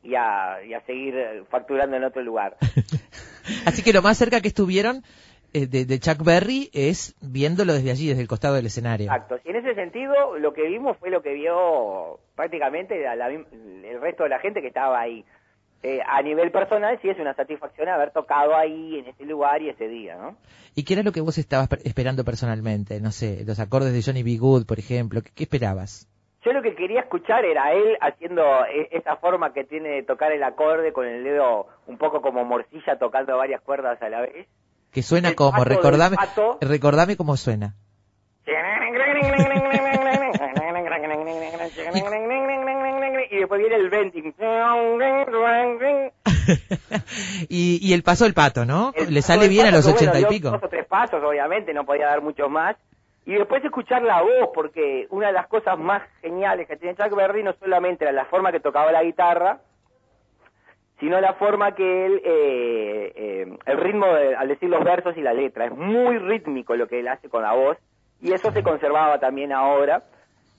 y 0.03 0.15
a, 0.15 0.63
y 0.67 0.73
a 0.73 0.81
seguir 0.87 1.15
eh, 1.17 1.43
facturando 1.51 1.97
en 1.97 2.05
otro 2.05 2.23
lugar. 2.23 2.57
Así 3.67 3.83
que 3.83 3.93
lo 3.93 4.01
más 4.03 4.17
cerca 4.17 4.41
que 4.41 4.49
estuvieron 4.49 5.03
eh, 5.53 5.67
de, 5.67 5.85
de 5.85 5.99
Chuck 5.99 6.23
Berry 6.25 6.71
es 6.73 7.15
viéndolo 7.21 7.75
desde 7.75 7.91
allí, 7.91 8.07
desde 8.09 8.23
el 8.23 8.29
costado 8.29 8.55
del 8.55 8.67
escenario. 8.67 9.07
Exacto. 9.13 9.39
Y 9.45 9.51
en 9.51 9.57
ese 9.57 9.75
sentido, 9.75 10.39
lo 10.39 10.53
que 10.53 10.63
vimos 10.69 10.97
fue 10.99 11.11
lo 11.11 11.21
que 11.23 11.35
vio 11.35 12.21
prácticamente 12.37 12.99
la- 13.03 13.17
la- 13.17 13.29
el 13.29 14.01
resto 14.01 14.23
de 14.23 14.29
la 14.31 14.39
gente 14.39 14.61
que 14.63 14.69
estaba 14.69 15.01
ahí. 15.01 15.25
Eh, 15.83 15.99
a 16.07 16.21
nivel 16.21 16.51
personal, 16.53 16.99
sí 17.01 17.09
es 17.09 17.19
una 17.19 17.35
satisfacción 17.35 17.89
haber 17.89 18.11
tocado 18.11 18.55
ahí, 18.55 18.99
en 18.99 19.07
ese 19.07 19.25
lugar 19.25 19.63
y 19.63 19.71
ese 19.71 19.89
día, 19.89 20.15
¿no? 20.17 20.37
¿Y 20.75 20.85
qué 20.85 20.93
era 20.93 21.03
lo 21.03 21.11
que 21.11 21.23
vos 21.23 21.39
estabas 21.39 21.69
per- 21.69 21.81
esperando 21.85 22.23
personalmente? 22.23 23.01
No 23.01 23.11
sé, 23.13 23.45
los 23.47 23.59
acordes 23.61 23.95
de 23.95 24.03
Johnny 24.03 24.23
B. 24.23 24.37
Good, 24.37 24.67
por 24.67 24.79
ejemplo. 24.79 25.23
¿Qué, 25.23 25.31
qué 25.35 25.45
esperabas? 25.45 26.07
Yo 26.43 26.53
lo 26.53 26.63
que 26.63 26.75
quería 26.75 27.01
escuchar 27.01 27.45
era 27.45 27.73
él 27.73 27.99
haciendo 28.01 28.43
e- 28.65 28.89
esa 28.93 29.17
forma 29.17 29.53
que 29.53 29.65
tiene 29.65 29.91
de 29.91 30.03
tocar 30.03 30.33
el 30.33 30.43
acorde 30.43 30.93
con 30.93 31.07
el 31.07 31.23
dedo 31.23 31.67
un 31.87 31.99
poco 31.99 32.23
como 32.23 32.45
morcilla 32.45 32.99
tocando 32.99 33.37
varias 33.37 33.61
cuerdas 33.61 34.01
a 34.01 34.09
la 34.09 34.23
vez. 34.23 34.47
Que 34.91 35.03
suena 35.03 35.29
El 35.29 35.35
como, 35.35 35.65
recordame, 35.65 36.17
recordame 36.61 37.17
cómo 37.17 37.37
suena. 37.37 37.75
Y 43.31 43.37
después 43.37 43.61
viene 43.61 43.77
el 43.77 43.91
venting. 43.91 44.35
y, 47.49 47.79
y 47.81 47.93
el 47.93 48.03
paso 48.03 48.25
del 48.25 48.35
pato, 48.35 48.65
¿no? 48.65 48.93
El 48.97 49.15
Le 49.15 49.23
sale 49.23 49.47
bien 49.47 49.67
a 49.67 49.71
los 49.71 49.87
ochenta 49.87 50.19
bueno, 50.19 50.29
y 50.29 50.31
pico. 50.31 50.51
Dos 50.51 50.65
o 50.65 50.69
tres 50.69 50.85
pasos, 50.87 51.23
obviamente, 51.23 51.73
no 51.73 51.85
podía 51.85 52.07
dar 52.07 52.23
muchos 52.23 52.51
más. 52.51 52.77
Y 53.27 53.35
después 53.35 53.65
escuchar 53.65 54.03
la 54.03 54.23
voz, 54.23 54.51
porque 54.55 55.07
una 55.11 55.29
de 55.29 55.33
las 55.35 55.47
cosas 55.47 55.79
más 55.79 56.03
geniales 56.23 56.67
que 56.67 56.77
tiene 56.77 56.97
Chuck 56.97 57.15
Berry 57.15 57.43
no 57.43 57.53
solamente 57.55 58.05
era 58.05 58.13
la 58.13 58.25
forma 58.25 58.51
que 58.51 58.61
tocaba 58.61 58.91
la 58.93 59.03
guitarra, 59.05 59.59
sino 60.99 61.21
la 61.21 61.35
forma 61.35 61.75
que 61.75 62.07
él, 62.07 62.21
eh, 62.25 63.13
eh, 63.15 63.59
el 63.67 63.79
ritmo 63.79 64.07
de- 64.07 64.35
al 64.37 64.49
decir 64.49 64.69
los 64.69 64.85
versos 64.85 65.17
y 65.17 65.23
la 65.23 65.33
letra. 65.33 65.67
Es 65.67 65.73
muy 65.73 66.19
rítmico 66.19 66.75
lo 66.77 66.89
que 66.89 67.01
él 67.01 67.09
hace 67.09 67.29
con 67.29 67.43
la 67.43 67.53
voz, 67.53 67.79
y 68.21 68.33
eso 68.33 68.51
se 68.53 68.63
conservaba 68.63 69.19
también 69.19 69.53
ahora. 69.53 70.03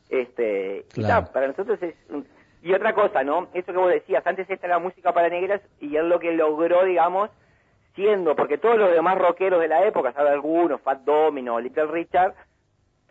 Este, 0.09 0.85
y 0.95 1.01
Claro. 1.03 1.25
ta, 1.27 1.33
para 1.33 1.47
nosotros 1.47 1.81
es... 1.81 1.95
un- 2.09 2.27
Y 2.63 2.73
otra 2.73 2.93
cosa, 2.93 3.23
¿no? 3.23 3.47
Eso 3.55 3.71
que 3.71 3.77
vos 3.79 3.89
decías, 3.89 4.25
antes 4.27 4.47
esta 4.47 4.67
era 4.67 4.77
música 4.77 5.13
para 5.13 5.29
negras, 5.29 5.61
y 5.79 5.95
él 5.95 6.09
lo 6.09 6.19
que 6.19 6.31
logró, 6.33 6.85
digamos, 6.85 7.31
siendo, 7.95 8.35
porque 8.35 8.59
todos 8.59 8.77
los 8.77 8.91
demás 8.91 9.17
rockeros 9.17 9.59
de 9.59 9.67
la 9.67 9.83
época, 9.85 10.11
sabe 10.13 10.29
algunos, 10.29 10.79
Fat 10.81 10.99
Domino, 10.99 11.59
Little 11.59 11.87
Richard, 11.87 12.35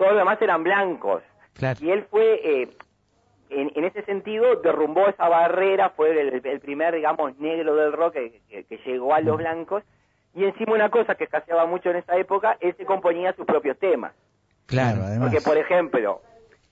todos 0.01 0.13
los 0.13 0.21
demás 0.23 0.41
eran 0.41 0.65
blancos. 0.65 1.23
Claro. 1.53 1.79
Y 1.83 1.91
él 1.91 2.05
fue, 2.11 2.41
eh, 2.43 2.69
en, 3.51 3.71
en 3.75 3.85
ese 3.85 4.03
sentido, 4.05 4.57
derrumbó 4.57 5.07
esa 5.09 5.29
barrera, 5.29 5.91
fue 5.91 6.19
el, 6.19 6.41
el 6.45 6.61
primer, 6.61 6.95
digamos, 6.95 7.37
negro 7.39 7.75
del 7.77 7.93
rock 7.93 8.15
que, 8.15 8.41
que- 8.49 8.65
que 8.65 8.77
llegó 8.79 9.13
a 9.15 9.21
los 9.21 9.37
blancos. 9.37 9.83
Y 10.35 10.45
encima 10.45 10.73
una 10.73 10.89
cosa 10.89 11.17
que 11.17 11.25
escaseaba 11.25 11.67
mucho 11.67 11.91
en 11.91 11.97
esa 11.97 12.17
época, 12.17 12.57
él 12.61 12.75
se 12.77 12.87
componía 12.87 13.35
sus 13.35 13.45
propios 13.45 13.79
temas. 13.79 14.13
Claro. 14.67 15.03
además. 15.03 15.29
Porque, 15.31 15.45
por 15.45 15.59
ejemplo, 15.59 16.23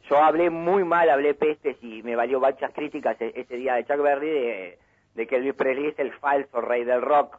yo 0.09 0.17
hablé 0.23 0.49
muy 0.49 0.85
mal, 0.85 1.11
hablé 1.11 1.35
pestes 1.35 1.77
y 1.83 2.03
me 2.05 2.17
valió 2.17 2.41
muchas 2.41 2.73
críticas 2.73 3.21
e- 3.21 3.33
ese 3.37 3.57
día 3.57 3.75
de 3.75 3.85
Chuck 3.85 4.01
Berry 4.01 4.31
de, 4.31 4.79
de 5.15 5.27
que 5.27 5.37
Elvis 5.37 5.55
Presley 5.55 5.89
es 5.89 5.99
el 5.99 6.13
falso 6.15 6.61
rey 6.63 6.85
del 6.85 7.03
rock. 7.03 7.37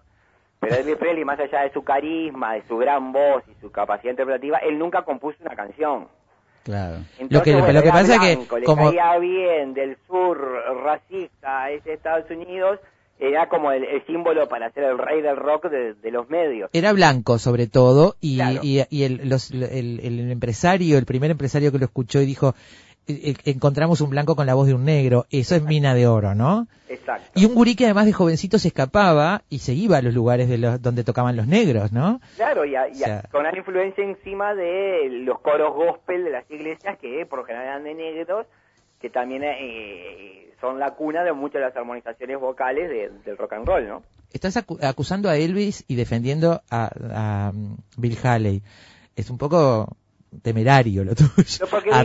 Pero 0.59 0.75
Elvis 0.75 0.97
Presley, 0.97 1.23
más 1.25 1.39
allá 1.39 1.61
de 1.61 1.71
su 1.71 1.83
carisma, 1.83 2.53
de 2.55 2.63
su 2.67 2.77
gran 2.77 3.11
voz 3.13 3.43
y 3.47 3.53
su 3.61 3.71
capacidad 3.71 4.11
interpretativa, 4.11 4.57
él 4.57 4.77
nunca 4.77 5.03
compuso 5.03 5.37
una 5.41 5.55
canción. 5.55 6.07
Claro. 6.63 6.97
Lo 7.29 7.41
que- 7.41 7.53
lo 7.53 7.81
que 7.81 7.89
pasa 7.89 8.15
es 8.15 8.19
que 8.19 8.35
blanco, 8.35 8.59
le 8.59 8.65
como- 8.65 8.89
caía 8.89 9.17
bien 9.17 9.73
del 9.73 9.97
sur 10.07 10.37
racista 10.83 11.71
es 11.71 11.85
Estados 11.87 12.29
Unidos, 12.29 12.79
era 13.17 13.49
como 13.49 13.71
el, 13.71 13.83
el 13.83 14.05
símbolo 14.05 14.47
para 14.47 14.69
ser 14.71 14.83
el 14.83 14.97
rey 14.97 15.21
del 15.21 15.35
rock 15.37 15.65
de, 15.69 15.93
de 15.93 16.11
los 16.11 16.29
medios. 16.29 16.69
Era 16.73 16.93
blanco 16.93 17.37
sobre 17.37 17.67
todo 17.67 18.15
y, 18.21 18.35
Claro. 18.37 18.59
y, 18.61 18.81
y 18.89 19.03
el, 19.03 19.27
los- 19.29 19.51
el- 19.51 19.99
el 20.03 20.31
empresario, 20.31 20.97
el 20.97 21.05
primer 21.05 21.31
empresario 21.31 21.71
que 21.71 21.79
lo 21.79 21.85
escuchó 21.85 22.21
y 22.21 22.25
dijo, 22.25 22.53
"Eh, 23.07 23.31
eh, 23.31 23.51
encontramos 23.51 24.01
un 24.01 24.09
blanco 24.11 24.35
con 24.35 24.45
la 24.45 24.53
voz 24.53 24.67
de 24.67 24.73
un 24.75 24.85
negro, 24.85 25.25
eso 25.31 25.55
es 25.55 25.63
mina 25.63 25.93
de 25.95 26.05
oro, 26.07 26.35
¿no? 26.35 26.67
Exacto. 26.87 27.27
Y 27.39 27.45
un 27.45 27.55
gurí 27.55 27.75
que 27.75 27.85
además 27.85 28.05
de 28.05 28.13
jovencito 28.13 28.59
se 28.59 28.67
escapaba 28.69 29.41
y 29.49 29.59
se 29.59 29.73
iba 29.73 29.97
a 29.97 30.01
los 30.01 30.13
lugares 30.13 30.47
de 30.49 30.57
los, 30.57 30.81
donde 30.81 31.03
tocaban 31.03 31.35
los 31.35 31.47
negros, 31.47 31.91
¿no? 31.91 32.21
Claro, 32.35 32.65
y, 32.65 32.75
a- 32.75 32.87
y 32.87 32.91
a- 32.91 33.05
O 33.05 33.07
sea- 33.07 33.23
con 33.31 33.41
una 33.41 33.57
influencia 33.57 34.03
encima 34.03 34.53
de 34.53 35.09
los 35.23 35.39
coros 35.39 35.73
gospel 35.75 36.23
de 36.23 36.29
las 36.31 36.49
iglesias 36.51 36.97
que 36.99 37.25
por 37.25 37.39
lo 37.39 37.45
general 37.45 37.67
eran 37.67 37.83
de 37.83 37.93
negros, 37.95 38.45
que 39.01 39.09
también 39.09 39.43
eh, 39.45 40.53
son 40.61 40.77
la 40.79 40.91
cuna 40.91 41.23
de 41.23 41.31
muchas 41.33 41.61
de 41.61 41.67
las 41.67 41.75
armonizaciones 41.77 42.39
vocales 42.39 42.89
de- 42.89 43.09
del 43.25 43.37
rock 43.37 43.53
and 43.53 43.65
roll, 43.65 43.87
¿no? 43.87 44.03
Estás 44.33 44.57
acu- 44.57 44.77
acusando 44.83 45.29
a 45.29 45.37
Elvis 45.37 45.83
y 45.87 45.95
defendiendo 45.95 46.61
a, 46.69 46.91
a, 47.47 47.51
um, 47.51 47.77
Bill 47.97 48.17
Haley. 48.21 48.61
Es 49.15 49.29
un 49.31 49.37
poco 49.39 49.95
temerario 50.43 51.03
lo 51.03 51.15
tuyo. 51.15 51.65
No, 51.91 51.97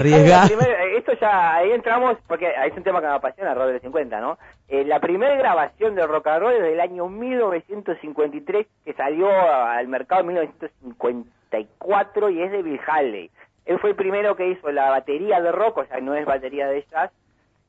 la 0.44 0.48
primera- 0.48 0.84
esto 0.96 1.12
ya, 1.20 1.56
ahí 1.56 1.70
entramos, 1.72 2.16
porque 2.26 2.50
es 2.66 2.76
un 2.76 2.82
tema 2.82 3.00
que 3.00 3.06
me 3.06 3.12
apasiona, 3.14 3.54
rock 3.54 3.66
de 3.66 3.72
los 3.74 3.82
50, 3.82 4.20
¿no? 4.20 4.38
Eh, 4.68 4.84
la 4.84 5.00
primera 5.00 5.34
grabación 5.36 5.94
de 5.94 6.06
rock 6.06 6.26
and 6.28 6.40
roll 6.42 6.52
es 6.54 6.62
del 6.62 6.80
año 6.80 7.08
1953, 7.08 8.66
que 8.84 8.92
salió 8.94 9.28
al 9.30 9.86
mercado 9.88 10.22
en 10.22 10.28
1954 10.28 12.30
y 12.30 12.42
es 12.42 12.52
de 12.52 12.62
Bill 12.62 12.80
Haley. 12.86 13.30
Él 13.66 13.78
fue 13.78 13.90
el 13.90 13.96
primero 13.96 14.36
que 14.36 14.48
hizo 14.48 14.70
la 14.70 14.90
batería 14.90 15.40
de 15.40 15.52
rock, 15.52 15.78
o 15.78 15.84
sea, 15.86 16.00
no 16.00 16.14
es 16.14 16.26
batería 16.26 16.66
de 16.68 16.84
jazz, 16.90 17.10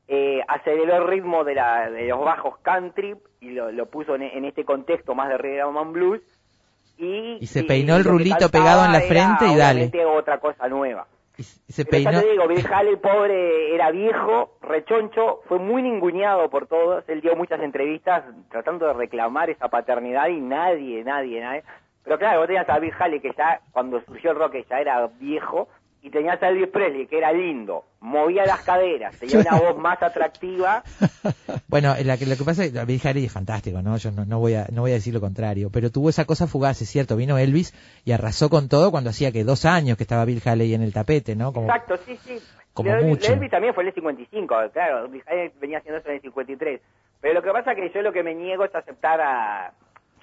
eh, 0.08 0.40
aceleró 0.46 0.96
el 0.98 1.06
ritmo 1.08 1.44
de, 1.44 1.54
la, 1.54 1.90
de 1.90 2.06
los 2.08 2.20
bajos 2.24 2.58
country 2.62 3.16
y 3.40 3.50
lo, 3.50 3.72
lo 3.72 3.86
puso 3.86 4.14
en, 4.14 4.22
en 4.22 4.44
este 4.44 4.64
contexto 4.64 5.14
más 5.14 5.28
de 5.28 5.38
rhythm 5.38 5.76
and 5.76 5.92
blues 5.92 6.20
y, 6.98 7.38
Y 7.40 7.46
se 7.46 7.60
y 7.60 7.62
peinó 7.64 7.96
el 7.96 8.04
rulito 8.04 8.48
pegado 8.50 8.84
en 8.84 8.92
la 8.92 9.00
frente 9.00 9.46
y 9.46 9.56
dale. 9.56 9.90
otra 10.06 10.38
cosa 10.38 10.68
nueva. 10.68 11.06
Y 11.38 11.42
se 11.42 11.84
Pero 11.84 11.98
ya 12.04 12.10
peinó. 12.10 12.22
te 12.22 12.30
digo, 12.30 12.48
Bill 12.48 12.66
Haley, 12.66 12.96
pobre, 12.96 13.74
era 13.74 13.90
viejo, 13.90 14.56
rechoncho, 14.62 15.40
fue 15.46 15.58
muy 15.58 15.82
ninguneado 15.82 16.48
por 16.48 16.66
todos. 16.66 17.04
Él 17.08 17.20
dio 17.20 17.36
muchas 17.36 17.60
entrevistas 17.60 18.24
tratando 18.50 18.86
de 18.86 18.94
reclamar 18.94 19.50
esa 19.50 19.68
paternidad 19.68 20.28
y 20.28 20.40
nadie, 20.40 21.04
nadie, 21.04 21.40
nadie. 21.42 21.62
Pero 22.04 22.18
claro, 22.18 22.38
vos 22.38 22.46
tenías 22.46 22.68
a 22.68 22.78
Bill 22.78 22.94
Haley 22.98 23.20
que 23.20 23.32
ya, 23.36 23.60
cuando 23.72 24.00
surgió 24.02 24.30
el 24.30 24.38
rock, 24.38 24.54
ya 24.70 24.80
era 24.80 25.06
viejo, 25.18 25.68
y 26.06 26.10
tenías 26.10 26.40
a 26.40 26.48
Elvis 26.50 26.68
Presley, 26.68 27.06
que 27.08 27.18
era 27.18 27.32
lindo, 27.32 27.84
movía 28.00 28.46
las 28.46 28.60
caderas, 28.62 29.18
tenía 29.18 29.40
una 29.40 29.58
voz 29.58 29.76
más 29.76 30.00
atractiva. 30.00 30.84
Bueno, 31.68 31.94
la 32.04 32.16
que- 32.16 32.26
lo 32.26 32.36
que 32.36 32.44
pasa 32.44 32.64
es 32.64 32.72
que 32.72 32.84
Bill 32.84 33.00
Haley 33.02 33.24
es 33.24 33.32
fantástico, 33.32 33.82
¿no? 33.82 33.96
Yo 33.96 34.12
no, 34.12 34.24
no 34.24 34.38
voy 34.38 34.54
a 34.54 34.66
no 34.72 34.82
voy 34.82 34.92
a 34.92 34.94
decir 34.94 35.12
lo 35.12 35.20
contrario, 35.20 35.68
pero 35.72 35.90
tuvo 35.90 36.08
esa 36.10 36.24
cosa 36.24 36.46
fugaz, 36.46 36.80
es 36.80 36.88
cierto, 36.88 37.16
vino 37.16 37.36
Elvis 37.38 37.74
y 38.04 38.12
arrasó 38.12 38.48
con 38.48 38.68
todo 38.68 38.92
cuando 38.92 39.10
hacía 39.10 39.32
que 39.32 39.42
dos 39.42 39.64
años 39.64 39.96
que 39.96 40.04
estaba 40.04 40.24
Bill 40.24 40.40
Haley 40.44 40.74
en 40.74 40.82
el 40.82 40.92
tapete, 40.92 41.34
¿no? 41.34 41.52
Como, 41.52 41.66
Exacto, 41.66 41.96
sí, 42.06 42.16
sí. 42.24 42.38
como 42.72 42.94
mucho. 43.02 43.32
Elvis 43.32 43.50
también 43.50 43.74
fue 43.74 43.82
en 43.82 43.88
el 43.88 43.94
55, 43.94 44.54
claro, 44.72 45.08
Bill 45.08 45.24
Haley 45.26 45.50
venía 45.60 45.78
haciendo 45.78 45.98
eso 45.98 46.08
en 46.08 46.14
el 46.14 46.20
53. 46.22 46.80
Pero 47.20 47.34
lo 47.34 47.42
que 47.42 47.50
pasa 47.50 47.72
es 47.72 47.76
que 47.78 47.90
yo 47.92 48.02
lo 48.02 48.12
que 48.12 48.22
me 48.22 48.34
niego 48.34 48.64
es 48.64 48.74
aceptar 48.74 49.20
a... 49.20 49.72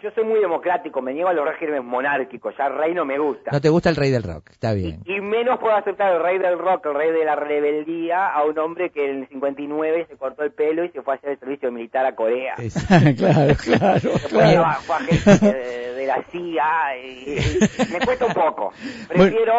Yo 0.03 0.11
soy 0.11 0.25
muy 0.25 0.41
democrático, 0.41 1.01
me 1.01 1.13
niego 1.13 1.29
a 1.29 1.33
los 1.33 1.47
regímenes 1.47 1.81
monárquicos, 1.81 2.53
ya 2.57 2.67
el 2.67 2.75
rey 2.77 2.93
no 2.93 3.05
me 3.05 3.17
gusta. 3.17 3.51
no 3.51 3.61
te 3.61 3.69
gusta 3.69 3.89
el 3.89 3.95
rey 3.95 4.11
del 4.11 4.23
rock, 4.23 4.49
está 4.51 4.73
bien. 4.73 4.99
y 5.05 5.21
menos 5.21 5.57
puedo 5.59 5.73
aceptar 5.75 6.13
el 6.13 6.21
rey 6.21 6.39
del 6.39 6.59
rock, 6.59 6.85
el 6.87 6.93
rey 6.95 7.11
de 7.13 7.23
la 7.23 7.37
rebeldía, 7.37 8.27
a 8.27 8.43
un 8.43 8.59
hombre 8.59 8.89
que 8.89 9.09
en 9.09 9.21
el 9.21 9.27
59 9.29 10.07
se 10.09 10.17
cortó 10.17 10.43
el 10.43 10.51
pelo 10.51 10.83
y 10.83 10.89
se 10.89 11.01
fue 11.01 11.13
a 11.13 11.17
hacer 11.17 11.29
el 11.31 11.39
servicio 11.39 11.71
militar 11.71 12.05
a 12.05 12.13
Corea. 12.15 12.55
Claro, 13.17 13.55
claro, 13.63 14.09
claro. 14.29 14.65
fue- 14.81 14.95
agente 14.95 15.39
de, 15.53 15.93
de 15.93 16.05
la 16.07 16.21
CIA 16.31 16.97
y, 16.97 17.37
y 17.37 17.93
me 17.93 17.99
cuesta 18.05 18.25
un 18.25 18.33
poco. 18.33 18.73
Prefiero... 19.07 19.53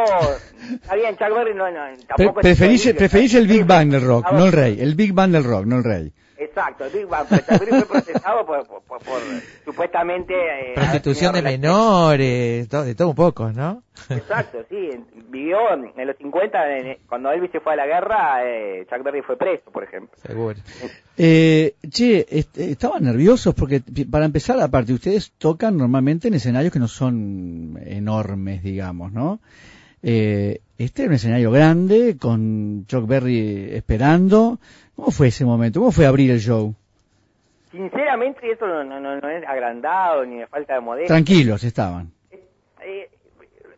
Está 0.75 0.95
bien, 0.95 1.17
Chuck 1.17 1.35
Berry 1.35 1.55
no, 1.55 1.71
no, 1.71 1.81
Pre- 1.87 2.05
tampoco... 2.07 2.41
es 2.41 2.45
preferís, 2.47 2.93
preferís 2.95 3.35
el 3.35 3.47
Big 3.47 3.65
Bang 3.65 3.91
del 3.91 4.05
rock, 4.07 4.31
no 4.33 4.45
el 4.47 4.53
rey. 4.53 4.77
El 4.81 4.95
Big 4.95 5.13
Bang 5.15 5.31
del 5.33 5.45
rock, 5.45 5.65
no 5.65 5.77
el 5.79 5.85
rey. 5.85 6.13
Exacto, 6.37 6.85
el 6.85 6.91
Big 6.93 7.07
Bang, 7.07 7.26
pero 7.28 7.43
Chuck 7.43 7.59
Berry 7.61 7.70
fue 7.70 7.87
procesado 7.87 8.45
por, 8.45 8.66
por, 8.66 8.82
por- 8.82 9.01
por, 9.03 9.22
supuestamente... 9.64 10.35
eh, 10.35 10.72
Prostitución 10.74 11.32
de 11.35 11.43
menores, 11.43 12.68
todo, 12.68 12.85
de 12.85 12.95
todo 12.95 13.09
un 13.11 13.14
poco, 13.14 13.53
¿no? 13.53 13.82
Exacto, 14.11 14.59
sí. 14.68 14.91
Vivió 15.28 15.59
en, 15.72 16.07
los 16.07 16.16
50, 16.16 16.76
en- 16.78 16.99
cuando 17.09 17.30
Elvis 17.30 17.53
se 17.53 17.61
fue 17.61 17.74
a 17.74 17.76
la 17.76 17.87
guerra, 17.87 18.45
eh, 18.45 18.85
Chuck 18.91 19.03
Berry 19.05 19.22
fue 19.22 19.37
preso, 19.37 19.70
por 19.70 19.85
ejemplo. 19.85 20.16
Seguro. 20.22 20.59
Eh, 21.16 21.76
che, 21.93 22.26
est- 22.28 22.59
estaban 22.59 23.05
nerviosos 23.05 23.55
porque, 23.55 23.80
para 24.11 24.24
empezar, 24.24 24.59
aparte, 24.59 24.93
ustedes 24.93 25.30
tocan 25.39 25.76
normalmente 25.76 26.26
en 26.26 26.35
escenarios 26.35 26.72
que 26.72 26.80
no 26.80 26.89
son 26.89 27.78
enormes, 27.87 28.64
digamos, 28.64 29.12
¿no? 29.12 29.39
Eh, 30.03 30.59
este 30.79 31.03
era 31.03 31.11
un 31.11 31.14
escenario 31.14 31.51
grande, 31.51 32.16
con 32.20 32.85
Chuck 32.87 33.07
Berry 33.07 33.70
esperando. 33.75 34.59
¿Cómo 34.97 35.11
fue 35.11 35.29
ese 35.29 35.45
momento? 35.45 35.81
¿Cómo 35.81 35.93
fue 35.93 36.07
abrir 36.07 36.31
el 36.31 36.41
show? 36.41 36.75
Sinceramente, 37.70 38.51
eso 38.51 38.66
no, 38.66 38.85
no, 38.85 39.01
no, 39.01 39.20
no 39.20 39.29
es 39.29 39.45
agrandado 39.47 40.25
ni 40.25 40.39
de 40.39 40.47
falta 40.47 40.75
de 40.75 40.81
modestia. 40.81 41.09
Tranquilos 41.09 41.64
estaban. 41.64 42.12
Eh, 42.81 43.09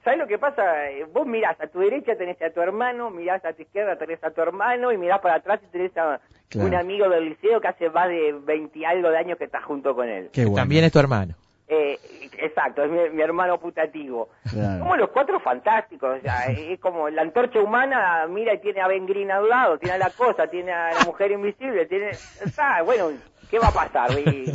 ¿Sabes 0.05 0.18
lo 0.20 0.26
que 0.26 0.38
pasa? 0.38 0.90
Eh, 0.90 1.05
Vos 1.12 1.26
mirás 1.26 1.59
a 1.61 1.66
tu 1.66 1.80
derecha, 1.80 2.14
tenés 2.16 2.40
a 2.42 2.51
tu 2.51 2.61
hermano, 2.61 3.11
mirás 3.11 3.44
a 3.44 3.53
tu 3.55 3.62
izquierda, 3.62 3.97
tenés 3.97 4.22
a 4.22 4.30
tu 4.30 4.40
hermano, 4.42 4.92
y 4.92 4.99
mirás 4.99 5.20
para 5.20 5.36
atrás 5.36 5.61
y 5.66 5.72
tenés 5.72 5.97
a 5.97 6.20
Claro. 6.49 6.68
un 6.68 6.74
amigo 6.76 7.09
del 7.09 7.30
liceo 7.30 7.61
que 7.61 7.66
hace 7.68 7.90
más 7.90 8.09
de 8.09 8.32
20 8.44 8.78
y 8.78 8.84
algo 8.84 9.11
de 9.11 9.18
años 9.18 9.36
que 9.36 9.44
está 9.44 9.61
junto 9.62 9.97
con 9.97 10.09
él. 10.09 10.28
Qué 10.32 10.42
bueno. 10.42 10.57
También 10.57 10.84
es 10.84 10.92
tu 10.92 11.01
hermano. 11.01 11.34
Eh, 11.69 11.99
exacto, 12.39 12.85
es 12.85 12.91
mi, 12.91 13.11
mi 13.11 13.23
hermano 13.23 13.59
putativo. 13.59 14.29
Claro. 14.49 14.85
Como 14.85 14.97
los 14.97 15.11
cuatro 15.11 15.41
fantásticos, 15.41 16.19
o 16.19 16.21
sea, 16.21 16.47
es 16.51 16.79
como 16.79 17.11
la 17.11 17.23
antorcha 17.23 17.61
humana, 17.61 18.27
mira 18.29 18.55
y 18.55 18.61
tiene 18.61 18.81
a 18.81 18.89
Ben 18.89 19.07
Green 19.07 19.31
al 19.31 19.49
lado, 19.49 19.79
tiene 19.79 19.95
a 19.95 19.99
la 19.99 20.11
cosa, 20.11 20.47
tiene 20.47 20.73
a 20.73 20.93
la 20.93 21.05
mujer 21.05 21.33
invisible, 21.33 21.87
tiene, 21.87 22.11
está, 22.11 22.83
bueno, 22.83 23.11
¿qué 23.51 23.59
va 23.59 23.69
a 23.69 23.73
pasar? 23.73 24.11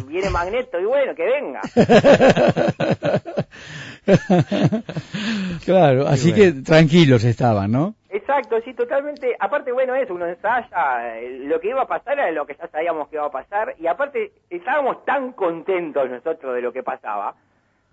Viene 0.07 0.29
Magneto 0.29 0.79
y 0.79 0.85
bueno, 0.85 1.13
que 1.13 1.25
venga. 1.25 1.61
claro, 5.65 6.07
así 6.07 6.31
bueno. 6.31 6.55
que 6.55 6.61
tranquilos 6.63 7.23
estaban, 7.23 7.71
¿no? 7.71 7.95
Exacto, 8.13 8.57
sí, 8.65 8.73
totalmente. 8.73 9.35
Aparte, 9.39 9.71
bueno, 9.71 9.95
eso, 9.95 10.13
uno 10.13 10.27
ensaya, 10.27 11.17
eh, 11.17 11.39
lo 11.45 11.59
que 11.61 11.69
iba 11.69 11.81
a 11.83 11.87
pasar 11.87 12.13
era 12.19 12.29
lo 12.31 12.45
que 12.45 12.55
ya 12.59 12.67
sabíamos 12.67 13.07
que 13.07 13.15
iba 13.15 13.25
a 13.25 13.31
pasar, 13.31 13.73
y 13.79 13.87
aparte 13.87 14.31
estábamos 14.49 15.05
tan 15.05 15.31
contentos 15.31 16.09
nosotros 16.09 16.53
de 16.55 16.61
lo 16.61 16.73
que 16.73 16.83
pasaba, 16.83 17.33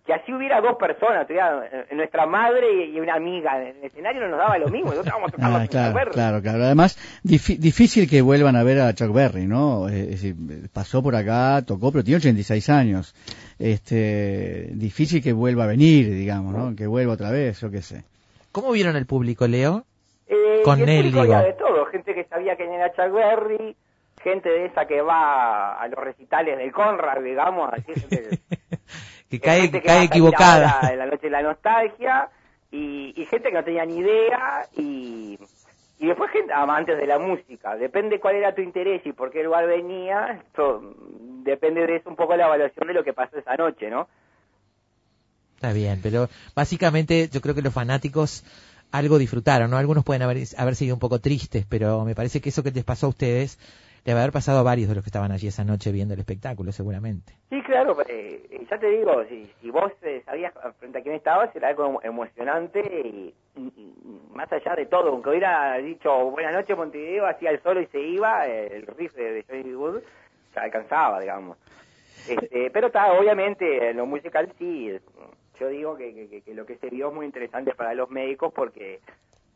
que 0.04 0.14
así 0.14 0.32
hubiera 0.32 0.60
dos 0.60 0.76
personas, 0.76 1.26
tuviera, 1.26 1.64
eh, 1.70 1.94
nuestra 1.94 2.26
madre 2.26 2.86
y 2.86 2.98
una 2.98 3.14
amiga 3.14 3.60
en 3.62 3.76
el 3.76 3.84
escenario 3.84 4.22
no 4.22 4.28
nos 4.30 4.38
daba 4.38 4.58
lo 4.58 4.68
mismo, 4.68 4.86
nosotros 4.90 5.06
estábamos 5.06 5.30
tocando 5.32 5.58
Ah, 5.58 5.66
claro, 5.68 5.86
Chuck 5.88 5.94
Berry. 5.94 6.10
claro, 6.10 6.42
claro. 6.42 6.64
Además, 6.64 6.98
difícil 7.22 8.08
que 8.10 8.20
vuelvan 8.22 8.56
a 8.56 8.64
ver 8.64 8.80
a 8.80 8.94
Chuck 8.94 9.12
Berry, 9.12 9.46
¿no? 9.46 9.88
Eh, 9.88 10.00
Es 10.14 10.22
decir, 10.22 10.34
pasó 10.72 11.00
por 11.02 11.14
acá, 11.14 11.62
tocó, 11.64 11.92
pero 11.92 12.02
tiene 12.02 12.16
86 12.16 12.68
años. 12.70 13.14
Este, 13.58 14.70
difícil 14.72 15.22
que 15.22 15.32
vuelva 15.32 15.64
a 15.64 15.66
venir, 15.68 16.10
digamos, 16.10 16.54
¿no? 16.54 16.74
Que 16.74 16.86
vuelva 16.86 17.12
otra 17.12 17.30
vez, 17.30 17.60
yo 17.60 17.70
qué 17.70 17.82
sé. 17.82 18.02
¿Cómo 18.50 18.72
vieron 18.72 18.96
el 18.96 19.06
público, 19.06 19.46
Leo? 19.46 19.84
Eh, 20.28 20.60
Con 20.64 20.78
y 20.80 20.82
el 20.82 20.88
él, 20.90 21.12
digo. 21.12 21.24
de 21.24 21.52
todo, 21.54 21.86
gente 21.86 22.14
que 22.14 22.24
sabía 22.24 22.54
quién 22.56 22.72
era 22.72 22.92
Chuck 22.92 23.12
Berry, 23.12 23.74
gente 24.22 24.48
de 24.48 24.66
esa 24.66 24.86
que 24.86 25.00
va 25.00 25.80
a 25.80 25.88
los 25.88 25.98
recitales 25.98 26.58
del 26.58 26.70
Conrad, 26.72 27.22
digamos, 27.22 27.70
así, 27.72 27.94
gente 27.94 28.38
que 29.30 29.40
cae, 29.40 29.62
gente 29.62 29.80
que 29.80 29.86
cae 29.86 30.04
equivocada. 30.04 30.80
En 30.92 30.98
la 30.98 31.06
noche 31.06 31.22
de 31.22 31.30
la 31.30 31.42
nostalgia, 31.42 32.28
y, 32.70 33.14
y 33.16 33.24
gente 33.26 33.48
que 33.48 33.54
no 33.54 33.64
tenía 33.64 33.86
ni 33.86 33.96
idea, 33.98 34.66
y, 34.76 35.38
y 35.98 36.06
después 36.06 36.30
gente 36.30 36.52
amantes 36.52 36.98
de 36.98 37.06
la 37.06 37.18
música. 37.18 37.76
Depende 37.76 38.20
cuál 38.20 38.36
era 38.36 38.54
tu 38.54 38.60
interés 38.60 39.00
y 39.06 39.12
por 39.12 39.30
qué 39.30 39.42
lugar 39.42 39.66
venía, 39.66 40.38
esto, 40.44 40.94
depende 41.42 41.86
de 41.86 41.96
eso 41.96 42.10
un 42.10 42.16
poco 42.16 42.36
la 42.36 42.46
evaluación 42.46 42.86
de 42.88 42.94
lo 42.94 43.02
que 43.02 43.12
pasó 43.14 43.38
esa 43.38 43.56
noche, 43.56 43.88
¿no? 43.88 44.08
Está 45.56 45.72
bien, 45.72 45.98
pero 46.02 46.28
básicamente 46.54 47.28
yo 47.32 47.40
creo 47.40 47.52
que 47.54 47.62
los 47.62 47.74
fanáticos 47.74 48.44
algo 48.92 49.18
disfrutaron, 49.18 49.70
¿no? 49.70 49.76
Algunos 49.76 50.04
pueden 50.04 50.22
haber, 50.22 50.38
haber 50.56 50.74
sido 50.74 50.94
un 50.94 51.00
poco 51.00 51.20
tristes, 51.20 51.66
pero 51.68 52.04
me 52.04 52.14
parece 52.14 52.40
que 52.40 52.48
eso 52.48 52.62
que 52.62 52.70
les 52.70 52.84
pasó 52.84 53.06
a 53.06 53.10
ustedes 53.10 53.58
le 54.04 54.14
va 54.14 54.20
a 54.20 54.22
haber 54.22 54.32
pasado 54.32 54.60
a 54.60 54.62
varios 54.62 54.88
de 54.88 54.94
los 54.94 55.04
que 55.04 55.08
estaban 55.08 55.32
allí 55.32 55.48
esa 55.48 55.64
noche 55.64 55.92
viendo 55.92 56.14
el 56.14 56.20
espectáculo, 56.20 56.72
seguramente. 56.72 57.34
Sí, 57.50 57.60
claro, 57.62 57.96
eh, 58.08 58.64
ya 58.70 58.78
te 58.78 58.88
digo, 58.88 59.22
si, 59.28 59.50
si 59.60 59.70
vos 59.70 59.92
eh, 60.02 60.22
sabías 60.24 60.54
frente 60.78 60.98
a 60.98 61.02
quién 61.02 61.14
estabas, 61.14 61.54
era 61.54 61.68
algo 61.68 62.00
emocionante 62.02 62.80
y, 62.80 63.34
más 64.32 64.50
allá 64.52 64.74
de 64.76 64.86
todo, 64.86 65.10
aunque 65.10 65.30
hubiera 65.30 65.76
dicho 65.78 66.30
buenas 66.30 66.54
noches 66.54 66.76
Montevideo, 66.76 67.26
hacía 67.26 67.50
el 67.50 67.60
solo 67.60 67.80
y 67.80 67.86
se 67.86 68.00
iba, 68.00 68.46
eh, 68.46 68.76
el 68.76 68.86
riff 68.86 69.14
de, 69.14 69.32
de 69.32 69.44
Johnny 69.48 69.74
Wood 69.74 70.00
se 70.54 70.60
alcanzaba, 70.60 71.20
digamos. 71.20 71.58
Este, 72.28 72.70
pero 72.70 72.88
está, 72.88 73.12
obviamente, 73.12 73.90
en 73.90 73.96
lo 73.96 74.06
musical 74.06 74.52
sí, 74.58 74.90
eh, 74.90 75.00
yo 75.58 75.68
digo 75.68 75.96
que, 75.96 76.14
que- 76.14 76.28
que- 76.28 76.42
que 76.42 76.54
lo 76.54 76.64
que 76.66 76.76
se 76.76 76.88
vio 76.90 77.08
es 77.08 77.14
muy 77.14 77.26
interesante 77.26 77.74
para 77.74 77.94
los 77.94 78.10
médicos 78.10 78.52
porque 78.54 79.00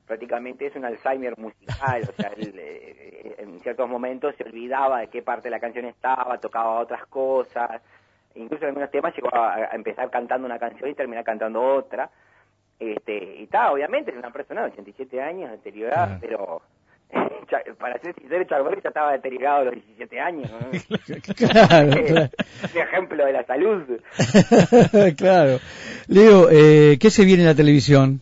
prácticamente 0.07 0.67
es 0.67 0.77
un 0.77 0.85
Alzheimer 0.85 1.39
musical, 1.39 2.03
o 2.09 2.13
sea, 2.13 2.33
él, 2.37 2.55
eh, 2.59 3.37
en 3.39 3.61
ciertos 3.61 3.89
momentos 3.89 4.35
se 4.37 4.45
olvidaba 4.45 5.01
de 5.01 5.09
qué 5.09 5.23
parte 5.23 5.45
de 5.45 5.51
la 5.51 5.61
canción 5.61 5.85
estaba, 5.87 6.39
tocaba 6.39 6.81
otras 6.81 7.07
cosas, 7.07 7.81
incluso 8.35 8.65
en 8.65 8.71
algunos 8.71 8.91
temas 8.91 9.15
llegó 9.15 9.35
a, 9.35 9.55
a 9.55 9.75
empezar 9.75 10.11
cantando 10.11 10.47
una 10.47 10.59
canción 10.59 10.91
y 10.91 10.95
terminar 10.95 11.25
cantando 11.25 11.63
otra, 11.63 12.11
este, 12.79 13.37
y 13.37 13.45
está, 13.45 13.71
obviamente, 13.73 14.11
es 14.11 14.17
una 14.17 14.33
persona 14.33 14.63
de 14.63 14.73
87 14.73 15.21
años, 15.23 15.51
deteriorada, 15.53 16.19
pero 16.21 16.63
para 17.79 17.99
ser 18.01 18.15
sincero, 18.15 18.45
Chuck 18.45 18.65
Berry 18.65 18.81
ya 18.83 18.89
estaba 18.89 19.13
deteriorado 19.13 19.61
a 19.61 19.65
los 19.65 19.75
17 19.75 20.21
años, 20.21 20.51
¿no? 20.51 20.59
claro, 21.37 21.91
claro. 22.07 22.31
un 22.75 22.81
ejemplo 22.81 23.25
de 23.27 23.33
la 23.33 23.45
salud. 23.45 23.83
claro. 25.17 25.59
Leo, 26.09 26.49
eh, 26.51 26.99
¿qué 27.01 27.11
se 27.11 27.25
viene 27.25 27.43
en 27.43 27.49
la 27.49 27.55
televisión? 27.55 28.21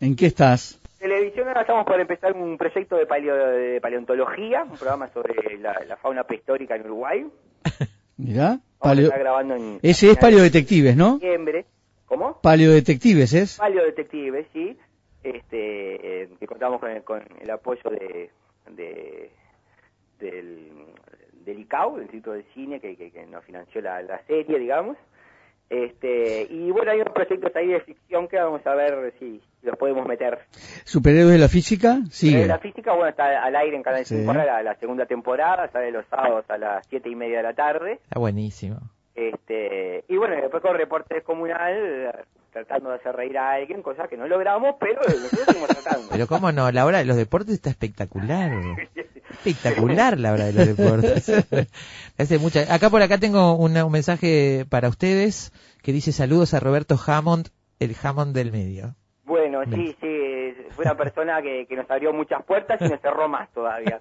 ¿En 0.00 0.16
qué 0.16 0.26
estás? 0.26 0.80
Televisión 0.98 1.48
ahora 1.48 1.60
estamos 1.62 1.86
por 1.86 2.00
empezar 2.00 2.32
un 2.34 2.58
proyecto 2.58 2.96
de, 2.96 3.06
paleo- 3.06 3.50
de 3.50 3.80
paleontología, 3.80 4.64
un 4.64 4.76
programa 4.76 5.08
sobre 5.08 5.58
la, 5.58 5.80
la 5.86 5.96
fauna 5.96 6.24
prehistórica 6.24 6.74
en 6.76 6.82
Uruguay. 6.82 7.26
Mirá, 8.16 8.58
paleo... 8.78 9.10
grabando 9.10 9.54
en 9.54 9.78
Ese 9.82 10.10
es 10.10 10.96
¿no? 10.96 11.14
diciembre. 11.14 11.66
¿Cómo? 12.06 12.40
Paleodetectives 12.40 13.32
es. 13.34 13.56
Paleodetectives, 13.56 14.46
sí. 14.52 14.76
Este, 15.34 16.22
eh, 16.22 16.28
que 16.38 16.46
contamos 16.46 16.78
con 16.80 16.90
el, 16.90 17.02
con 17.02 17.22
el 17.40 17.50
apoyo 17.50 17.90
de, 17.90 18.30
de 18.70 19.30
del, 20.20 20.70
del 21.44 21.58
ICAO, 21.60 21.94
del 21.96 22.02
Instituto 22.04 22.32
de 22.32 22.44
Cine, 22.54 22.80
que, 22.80 22.96
que- 22.96 23.10
que 23.10 23.26
nos 23.26 23.44
financió 23.44 23.80
la, 23.80 24.02
la 24.02 24.22
serie, 24.26 24.58
digamos. 24.58 24.96
Este, 25.68 26.46
y 26.48 26.70
bueno, 26.70 26.92
hay 26.92 27.00
unos 27.00 27.12
proyectos 27.12 27.50
ahí 27.56 27.66
de 27.66 27.80
ficción 27.80 28.28
que 28.28 28.36
vamos 28.38 28.64
a 28.64 28.74
ver 28.76 29.12
si 29.18 29.40
los 29.62 29.76
podemos 29.76 30.06
meter. 30.06 30.38
Superhéroes 30.84 31.32
de 31.32 31.38
la 31.38 31.48
física, 31.48 31.98
sigue. 32.08 32.42
Eh, 32.44 32.46
La 32.46 32.60
física, 32.60 32.92
bueno, 32.92 33.08
está 33.08 33.42
al 33.42 33.56
aire 33.56 33.74
en 33.76 33.82
Canal 33.82 34.04
Sí. 34.06 34.16
5 34.18 34.30
ahora 34.30 34.44
la, 34.44 34.62
la 34.62 34.74
segunda 34.76 35.06
temporada, 35.06 35.68
sale 35.72 35.90
los 35.90 36.06
sábados 36.06 36.44
a 36.48 36.56
las 36.56 36.86
siete 36.86 37.08
y 37.08 37.16
media 37.16 37.38
de 37.38 37.42
la 37.42 37.54
tarde. 37.54 37.94
Está 38.04 38.20
buenísimo. 38.20 38.76
Este, 39.16 40.04
y 40.08 40.16
bueno, 40.18 40.36
después 40.36 40.62
con 40.62 40.76
reporte 40.76 41.22
comunal, 41.22 42.24
tratando 42.52 42.90
de 42.90 42.96
hacer 42.96 43.16
reír 43.16 43.38
a 43.38 43.52
alguien, 43.52 43.82
cosa 43.82 44.08
que 44.08 44.16
no 44.16 44.26
logramos, 44.28 44.76
pero 44.78 45.00
nosotros 45.00 45.44
seguimos 45.46 45.68
tratando. 45.68 46.08
Pero 46.12 46.26
cómo 46.26 46.52
no, 46.52 46.70
la 46.70 46.84
hora 46.84 46.98
de 46.98 47.06
los 47.06 47.16
deportes 47.16 47.54
está 47.54 47.70
espectacular. 47.70 48.52
Espectacular 49.30 50.18
la 50.18 50.32
hora 50.32 50.44
de 50.46 50.52
los 50.52 50.66
deportes. 50.76 51.28
Hace 52.18 52.38
mucha... 52.38 52.72
Acá 52.72 52.90
por 52.90 53.02
acá 53.02 53.18
tengo 53.18 53.54
una- 53.56 53.84
un 53.84 53.92
mensaje 53.92 54.64
para 54.68 54.88
ustedes 54.88 55.52
que 55.82 55.92
dice 55.92 56.12
saludos 56.12 56.54
a 56.54 56.60
Roberto 56.60 56.96
Hammond, 57.06 57.48
el 57.80 57.94
Hammond 58.02 58.34
del 58.34 58.52
medio. 58.52 58.94
Bueno, 59.24 59.62
sí, 59.64 59.96
sí, 60.00 60.54
fue 60.70 60.84
una 60.84 60.94
persona 60.96 61.42
que, 61.42 61.66
que 61.66 61.76
nos 61.76 61.90
abrió 61.90 62.12
muchas 62.12 62.42
puertas 62.44 62.80
y 62.80 62.88
nos 62.88 63.00
cerró 63.00 63.28
más 63.28 63.50
todavía. 63.52 64.00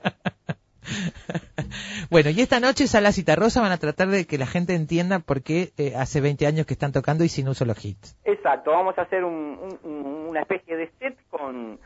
Bueno, 2.10 2.30
y 2.30 2.42
esta 2.42 2.60
noche 2.60 2.88
Sala 2.88 3.12
Citarrosa 3.12 3.62
van 3.62 3.72
a 3.72 3.78
tratar 3.78 4.08
de 4.08 4.26
que 4.26 4.38
la 4.38 4.46
gente 4.46 4.76
entienda 4.76 5.20
por 5.20 5.42
qué 5.42 5.72
eh, 5.78 5.94
hace 5.96 6.22
20 6.22 6.46
años 6.48 6.66
que 6.66 6.74
están 6.74 6.92
tocando 6.92 7.24
y 7.24 7.30
sin 7.30 7.48
un 7.48 7.56
solo 7.56 7.74
hit. 7.76 7.98
Exacto, 8.24 8.72
vamos 8.72 8.98
a 8.98 9.02
hacer 9.04 9.24
un- 9.24 9.58
un- 9.84 9.92
un- 9.92 10.06
una 10.30 10.42
especie 10.42 10.76
de 10.78 10.92
set 11.00 11.18
con 11.30 11.80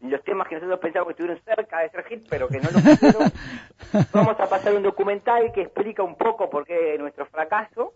los 0.00 0.22
temas 0.24 0.48
que 0.48 0.54
nosotros 0.56 0.78
pensamos 0.80 1.08
que 1.08 1.12
estuvieron 1.12 1.42
cerca 1.44 1.80
de 1.80 1.90
ser 1.90 2.04
hit, 2.04 2.26
pero 2.28 2.48
que 2.48 2.58
no 2.58 2.70
lo 2.70 2.78
fueron. 2.80 3.32
vamos 4.12 4.40
a 4.40 4.48
pasar 4.48 4.74
un 4.74 4.82
documental 4.82 5.52
que 5.54 5.62
explica 5.62 6.02
un 6.02 6.16
poco 6.16 6.48
por 6.50 6.64
qué 6.66 6.96
nuestro 6.98 7.26
fracaso. 7.26 7.92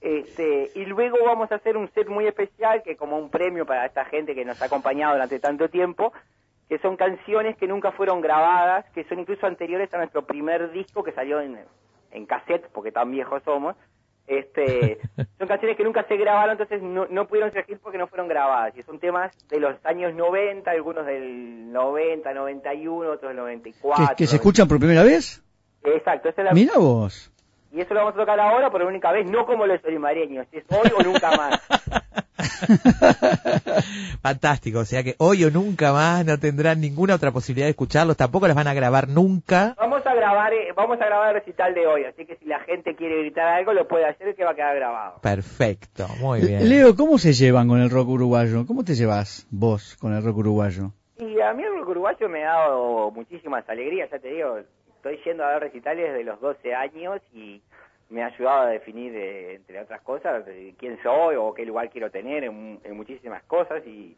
Este, 0.00 0.70
y 0.74 0.84
luego 0.84 1.16
vamos 1.24 1.50
a 1.50 1.54
hacer 1.54 1.76
un 1.78 1.90
set 1.94 2.08
muy 2.08 2.26
especial 2.26 2.82
que 2.82 2.96
como 2.96 3.16
un 3.18 3.30
premio 3.30 3.64
para 3.64 3.86
esta 3.86 4.04
gente 4.04 4.34
que 4.34 4.44
nos 4.44 4.60
ha 4.60 4.66
acompañado 4.66 5.14
durante 5.14 5.40
tanto 5.40 5.68
tiempo, 5.70 6.12
que 6.68 6.78
son 6.78 6.96
canciones 6.96 7.56
que 7.56 7.66
nunca 7.66 7.92
fueron 7.92 8.20
grabadas, 8.20 8.86
que 8.94 9.04
son 9.04 9.18
incluso 9.18 9.46
anteriores 9.46 9.92
a 9.92 9.98
nuestro 9.98 10.26
primer 10.26 10.72
disco 10.72 11.04
que 11.04 11.12
salió 11.12 11.40
en, 11.40 11.58
en 12.10 12.26
cassette, 12.26 12.68
porque 12.72 12.92
tan 12.92 13.10
viejos 13.10 13.42
somos. 13.44 13.76
Este, 14.26 14.98
son 15.38 15.46
canciones 15.46 15.76
que 15.76 15.84
nunca 15.84 16.04
se 16.08 16.16
grabaron, 16.16 16.52
entonces 16.52 16.82
no, 16.82 17.06
no 17.10 17.26
pudieron 17.26 17.52
ser 17.52 17.66
hit 17.66 17.78
porque 17.80 17.98
no 17.98 18.06
fueron 18.06 18.28
grabadas. 18.28 18.76
Y 18.76 18.82
son 18.82 18.98
temas 18.98 19.36
de 19.48 19.60
los 19.60 19.76
años 19.84 20.14
90, 20.14 20.70
algunos 20.70 21.04
del 21.04 21.70
90, 21.72 22.32
91, 22.32 23.10
otros 23.10 23.30
del 23.30 23.36
94. 23.36 24.08
¿Que, 24.08 24.14
que 24.16 24.26
se 24.26 24.36
escuchan 24.36 24.66
por 24.66 24.78
primera 24.78 25.02
vez? 25.02 25.42
Exacto, 25.82 26.30
esa 26.30 26.40
es 26.40 26.44
la... 26.46 26.54
Mira 26.54 26.78
vos. 26.78 27.30
Y 27.74 27.80
eso 27.80 27.92
lo 27.92 28.00
vamos 28.00 28.14
a 28.14 28.18
tocar 28.18 28.38
ahora 28.38 28.70
por 28.70 28.82
única 28.82 29.10
vez, 29.10 29.28
no 29.28 29.44
como 29.46 29.66
los 29.66 29.84
olimareños, 29.84 30.46
es 30.52 30.62
hoy 30.68 30.92
o 30.96 31.02
nunca 31.02 31.32
más. 31.32 31.60
Fantástico, 34.22 34.78
o 34.78 34.84
sea 34.84 35.02
que 35.02 35.16
hoy 35.18 35.42
o 35.42 35.50
nunca 35.50 35.92
más 35.92 36.24
no 36.24 36.38
tendrán 36.38 36.80
ninguna 36.80 37.16
otra 37.16 37.32
posibilidad 37.32 37.66
de 37.66 37.70
escucharlos, 37.70 38.16
tampoco 38.16 38.46
las 38.46 38.54
van 38.54 38.68
a 38.68 38.74
grabar 38.74 39.08
nunca. 39.08 39.74
Vamos 39.76 40.06
a 40.06 40.14
grabar, 40.14 40.54
eh, 40.54 40.72
vamos 40.76 41.00
a 41.00 41.06
grabar 41.06 41.30
el 41.30 41.40
recital 41.40 41.74
de 41.74 41.84
hoy, 41.84 42.04
así 42.04 42.24
que 42.24 42.36
si 42.36 42.44
la 42.44 42.60
gente 42.60 42.94
quiere 42.94 43.18
gritar 43.22 43.48
algo 43.48 43.72
lo 43.72 43.88
puede 43.88 44.06
hacer 44.06 44.36
que 44.36 44.44
va 44.44 44.52
a 44.52 44.54
quedar 44.54 44.76
grabado. 44.76 45.18
Perfecto, 45.20 46.06
muy 46.20 46.42
bien. 46.42 46.68
Leo, 46.68 46.94
¿cómo 46.94 47.18
se 47.18 47.32
llevan 47.32 47.66
con 47.66 47.80
el 47.80 47.90
rock 47.90 48.08
uruguayo? 48.08 48.66
¿Cómo 48.68 48.84
te 48.84 48.94
llevas 48.94 49.48
vos 49.50 49.96
con 49.96 50.14
el 50.14 50.22
rock 50.22 50.36
uruguayo? 50.36 50.92
Y 51.18 51.40
a 51.40 51.52
mí 51.52 51.64
el 51.64 51.76
rock 51.80 51.88
uruguayo 51.88 52.28
me 52.28 52.44
ha 52.44 52.52
dado 52.52 53.10
muchísimas 53.10 53.68
alegrías, 53.68 54.08
ya 54.12 54.20
te 54.20 54.28
digo, 54.28 54.58
estoy 55.04 55.18
yendo 55.24 55.44
a 55.44 55.50
dar 55.52 55.62
recitales 55.62 56.08
desde 56.12 56.24
los 56.24 56.40
12 56.40 56.74
años 56.74 57.20
y 57.34 57.60
me 58.08 58.22
ha 58.22 58.26
ayudado 58.26 58.62
a 58.62 58.66
definir, 58.70 59.12
eh, 59.14 59.54
entre 59.56 59.80
otras 59.80 60.00
cosas, 60.02 60.44
eh, 60.48 60.74
quién 60.78 60.98
soy 61.02 61.36
o 61.36 61.52
qué 61.52 61.66
lugar 61.66 61.90
quiero 61.90 62.10
tener 62.10 62.44
en, 62.44 62.80
en 62.82 62.96
muchísimas 62.96 63.42
cosas 63.44 63.86
y, 63.86 64.16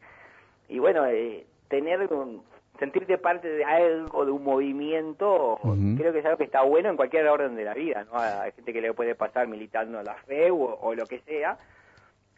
y 0.68 0.78
bueno, 0.78 1.04
eh, 1.06 1.44
tener 1.68 2.12
un- 2.12 2.42
sentirte 2.78 3.16
parte 3.18 3.48
de 3.48 3.64
algo, 3.64 4.24
de 4.26 4.30
un 4.32 4.44
movimiento, 4.44 5.58
creo 5.96 6.12
que 6.12 6.18
es 6.18 6.24
algo 6.26 6.36
que 6.38 6.44
está 6.44 6.60
bueno 6.62 6.90
en 6.90 6.96
cualquier 6.96 7.26
orden 7.26 7.56
de 7.56 7.64
la 7.64 7.72
vida, 7.74 8.04
¿no? 8.12 8.18
Hay 8.18 8.52
gente 8.52 8.72
que 8.72 8.82
le 8.82 8.92
puede 8.92 9.14
pasar 9.14 9.48
militando 9.48 10.02
la 10.02 10.14
fe 10.14 10.50
o, 10.50 10.56
o 10.80 10.94
lo 10.94 11.06
que 11.06 11.20
sea, 11.20 11.58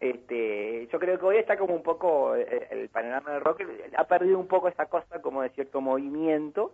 este, 0.00 0.86
yo 0.92 0.98
creo 1.00 1.18
que 1.18 1.24
hoy 1.26 1.36
está 1.38 1.56
como 1.58 1.74
un 1.74 1.82
poco 1.82 2.36
el, 2.36 2.46
el 2.70 2.88
panorama 2.88 3.32
del 3.32 3.40
rock 3.40 3.62
ha 3.96 4.04
perdido 4.04 4.38
un 4.38 4.46
poco 4.46 4.68
esa 4.68 4.86
cosa 4.86 5.20
como 5.20 5.42
de 5.42 5.48
cierto 5.50 5.80
movimiento 5.80 6.72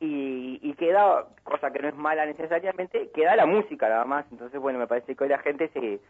y, 0.00 0.58
y 0.62 0.74
queda 0.74 1.26
cosa 1.44 1.70
que 1.72 1.80
no 1.80 1.88
es 1.88 1.94
mala 1.96 2.26
necesariamente 2.26 3.10
queda 3.14 3.36
la 3.36 3.46
música 3.46 3.88
nada 3.88 4.04
más 4.04 4.26
entonces 4.30 4.60
bueno 4.60 4.78
me 4.78 4.86
parece 4.86 5.14
que 5.14 5.24
hoy 5.24 5.30
la 5.30 5.38
gente 5.38 5.68
se 5.72 6.00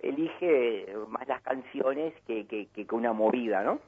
elige 0.00 0.86
más 1.08 1.26
las 1.26 1.40
canciones 1.42 2.12
que, 2.26 2.46
que, 2.46 2.66
que 2.66 2.86
una 2.94 3.12
movida 3.12 3.62
no 3.62 3.78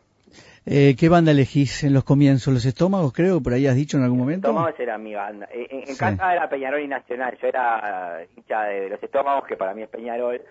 Eh, 0.66 0.95
¿Qué 0.99 1.09
banda 1.09 1.31
elegís 1.33 1.85
en 1.85 1.95
los 1.95 2.05
comienzos? 2.05 2.53
¿Los 2.53 2.66
estómagos, 2.66 3.12
creo? 3.14 3.41
¿Por 3.43 3.55
ahí 3.55 3.66
has 3.66 3.74
dicho 3.76 3.97
en 3.97 4.03
algún 4.05 4.18
momento? 4.18 4.49
Estómagos 4.49 4.79
era 4.79 4.99
mi 4.99 5.14
banda. 5.14 5.49
Eh, 5.51 5.66
En, 5.70 5.79
en 5.81 5.87
Sí. 5.95 5.99
casa 5.99 6.35
era 6.35 6.49
Peñarol 6.51 6.83
y 6.83 6.87
Nacional. 6.89 7.39
Yo 7.41 7.49
era 7.49 8.20
hincha 8.37 8.64
de 8.64 8.91
los 8.91 9.03
Estómagos, 9.03 9.47
que 9.49 9.57
para 9.57 9.72
mí 9.72 9.83
es 9.83 9.89
Peñarol, 9.89 10.43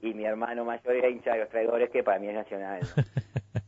y 0.00 0.14
mi 0.14 0.24
hermano 0.24 0.64
mayor 0.64 0.94
era 0.96 1.10
hincha 1.10 1.34
de 1.34 1.40
los 1.40 1.50
Traidores, 1.50 1.90
que 1.90 2.02
para 2.02 2.18
mí 2.18 2.28
es 2.28 2.34
Nacional. 2.34 2.80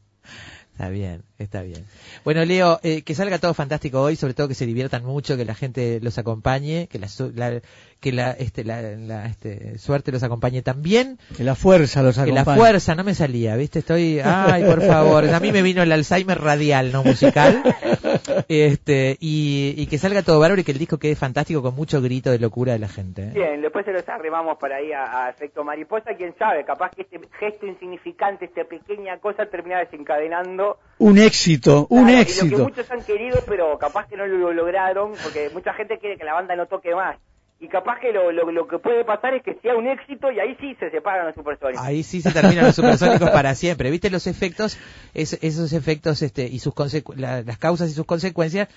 Está 0.79 0.91
bien, 0.91 1.22
está 1.41 1.62
bien. 1.62 1.85
Bueno, 2.24 2.45
Leo, 2.45 2.79
eh, 2.85 3.03
que 3.03 3.16
salga 3.16 3.41
todo 3.41 3.53
fantástico 3.53 4.01
hoy, 4.01 4.14
sobre 4.14 4.35
todo 4.35 4.47
que 4.47 4.55
se 4.55 4.64
diviertan 4.64 5.05
mucho, 5.05 5.37
que 5.37 5.45
la 5.45 5.57
gente 5.57 5.99
los 6.01 6.18
acompañe, 6.18 6.87
que 6.87 7.01
la, 7.01 7.09
la- 7.35 7.61
que 7.99 8.12
la, 8.12 8.31
este, 8.31 8.62
la, 8.62 8.81
la, 8.83 9.26
este, 9.26 9.76
suerte 9.81 10.12
los 10.12 10.22
acompañe 10.22 10.62
también, 10.62 11.18
Que 11.37 11.43
la 11.43 11.57
fuerza 11.57 12.01
los 12.05 12.14
que 12.16 12.26
la 12.31 12.43
acompañe. 12.43 12.59
fuerza, 12.61 12.95
no 12.95 13.03
me 13.03 13.16
salía, 13.16 13.57
¿viste? 13.57 13.81
Estoy, 13.81 14.20
ay, 14.20 14.62
por 14.62 14.81
favor, 14.87 15.29
a 15.29 15.41
mí 15.41 15.51
me 15.51 15.62
vino 15.62 15.83
el 15.83 15.91
Alzheimer 15.91 16.41
radial, 16.41 16.93
no 16.93 17.03
musical, 17.03 17.61
este, 18.49 19.16
y, 19.20 19.74
y 19.76 19.87
que 19.87 19.99
salga 19.99 20.22
todo 20.22 20.41
bárbaro 20.41 20.61
y 20.61 20.64
que 20.64 20.72
el 20.72 20.79
disco 20.79 20.99
quede 20.99 21.16
fantástico 21.16 21.62
con 21.62 21.74
mucho 21.74 22.01
grito 22.03 22.31
de 22.31 22.39
locura 22.39 22.72
de 22.72 22.79
la 22.79 22.89
gente. 22.89 23.22
¿eh? 23.22 23.31
Bien, 23.35 23.61
después 23.62 23.85
se 23.85 23.93
los 23.93 24.09
arrimamos 24.09 24.59
para 24.59 24.76
ahí 24.76 24.93
a, 24.93 25.26
a 25.26 25.31
efecto 25.31 25.64
mariposa. 25.64 26.14
Quién 26.16 26.35
sabe, 26.39 26.64
capaz 26.64 26.91
que 26.91 27.03
este 27.03 27.20
gesto 27.39 27.66
insignificante, 27.66 28.45
esta 28.47 28.64
pequeña 28.64 29.18
cosa, 29.18 29.47
termina 29.47 29.79
desencadenando. 29.79 30.79
Un 30.99 31.18
éxito, 31.18 31.87
un 31.91 32.07
Claro, 32.07 32.11
Y 32.11 32.12
lo 32.12 32.16
que 32.16 32.22
éxito. 32.22 32.59
muchos 32.64 32.91
han 32.91 33.03
querido, 33.05 33.39
pero 33.47 33.79
capaz 33.79 34.07
que 34.09 34.16
no 34.16 34.26
lo 34.26 34.53
lograron, 34.53 35.12
porque 35.22 35.51
mucha 35.53 35.72
gente 35.74 35.99
quiere 35.99 36.16
que 36.16 36.24
la 36.24 36.35
banda 36.35 36.57
no 36.57 36.66
toque 36.66 36.95
más. 36.95 37.16
Y 37.61 37.66
capaz 37.68 37.98
que 38.00 38.12
lo, 38.12 38.30
lo, 38.30 38.52
lo 38.52 38.68
que 38.68 38.78
puede 38.78 39.04
pasar 39.04 39.34
es 39.34 39.42
que 39.42 39.54
sea 39.62 39.74
un 39.76 39.88
éxito 39.88 40.30
y 40.30 40.38
ahí 40.38 40.56
sí 40.61 40.76
se 40.78 40.90
separan 40.90 41.26
los 41.26 41.34
supersónicos. 41.34 41.84
Ahí 41.84 42.04
sí 42.04 42.22
se 42.22 42.30
terminan 42.30 42.66
los 42.66 42.76
supersónicos 42.76 43.30
para 43.30 43.54
siempre. 43.56 43.90
¿Viste 43.90 44.11
los 44.11 44.26
efectos? 44.28 44.78
Es- 45.12 45.38
esos 45.42 45.72
efectos 45.72 46.22
este, 46.22 46.44
y 46.46 46.61
sus 46.61 46.72
la- 47.16 47.42
las 47.42 47.59
causas 47.59 47.90
y 47.90 47.94
sus 47.94 48.06
consecuencias. 48.06 48.68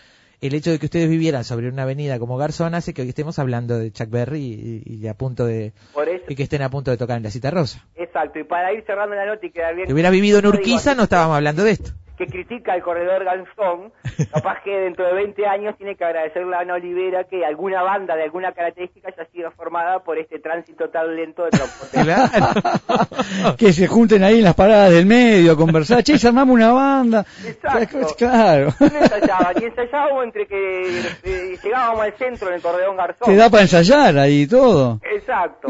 El 0.42 0.56
hecho 0.56 0.72
de 0.72 0.80
que 0.80 0.88
ustedes 0.88 1.08
vivieran 1.08 1.44
sobre 1.44 1.70
una 1.70 1.84
avenida 1.84 2.18
como 2.18 2.36
Garzón 2.38 2.74
hace 2.74 2.96
que 2.96 3.04
hoy 3.04 3.10
estemos 3.10 3.38
hablando 3.38 3.78
de 3.78 3.92
Chuck 3.92 4.10
Berry 4.10 4.82
y, 4.84 4.96
y 4.96 5.08
a 5.08 5.14
punto 5.14 5.46
de 5.46 5.72
Por 5.94 6.10
eso, 6.10 6.26
y 6.28 6.36
que 6.36 6.42
estén 6.42 6.64
a 6.64 6.70
punto 6.72 6.90
de 6.90 6.98
tocar 6.98 7.18
en 7.18 7.24
la 7.24 7.30
cita 7.30 7.52
rosa. 7.52 7.86
exacto. 7.96 8.40
Y 8.40 8.44
para 8.46 8.74
ir 8.74 8.84
cerrando 8.88 9.16
la 9.16 9.28
nota 9.28 9.46
y 9.46 9.52
quedar 9.52 9.76
bien. 9.76 9.86
Si 9.88 9.94
hubiera 9.94 10.10
vivido 10.10 10.40
en 10.40 10.48
Urquiza 10.48 10.96
no 10.96 11.04
estábamos 11.04 11.36
hablando 11.36 11.64
de 11.64 11.70
esto. 11.74 11.92
Que 12.22 12.28
critica 12.28 12.76
el 12.76 12.84
corredor 12.84 13.24
Garzón, 13.24 13.92
capaz 14.32 14.62
que 14.64 14.72
dentro 14.72 15.06
de 15.08 15.14
20 15.14 15.48
años 15.48 15.76
tiene 15.78 15.96
que 15.96 16.06
agradecerle 16.06 16.56
a 16.56 16.60
Ana 16.60 16.76
Olivera 16.76 17.24
que 17.24 17.44
alguna 17.44 17.82
banda 17.82 18.16
de 18.16 18.24
alguna 18.24 18.52
característica 18.52 19.08
haya 19.08 19.28
sido 19.32 19.50
formada 19.52 20.04
por 20.04 20.20
este 20.20 20.38
tránsito 20.38 20.90
tan 20.90 21.16
lento 21.16 21.46
de 21.46 21.50
transporte. 21.50 22.04
Claro. 22.04 23.56
que 23.58 23.74
se 23.74 23.88
junten 23.88 24.24
ahí 24.24 24.38
en 24.38 24.44
las 24.44 24.54
paradas 24.54 24.92
del 24.92 25.08
medio 25.08 25.54
a 25.54 25.58
conversar. 25.58 26.04
Che, 26.04 26.20
si 26.20 26.28
armamos 26.28 26.54
una 26.54 26.72
banda. 26.72 27.26
Exacto. 27.44 27.98
Claro. 28.18 28.74
No 28.80 29.00
ensayaban, 29.00 29.56
y 29.60 29.66
ensayábamos 29.66 30.24
entre 30.26 30.46
que 30.46 31.00
eh, 31.24 31.58
llegábamos 31.64 32.04
al 32.04 32.18
centro 32.18 32.50
en 32.50 32.56
el 32.56 32.62
corredor 32.62 32.96
Garzón. 32.96 33.28
Te 33.30 33.36
da 33.36 33.50
para 33.50 33.64
ensayar 33.64 34.18
ahí 34.20 34.46
todo. 34.46 35.00
Exacto. 35.12 35.70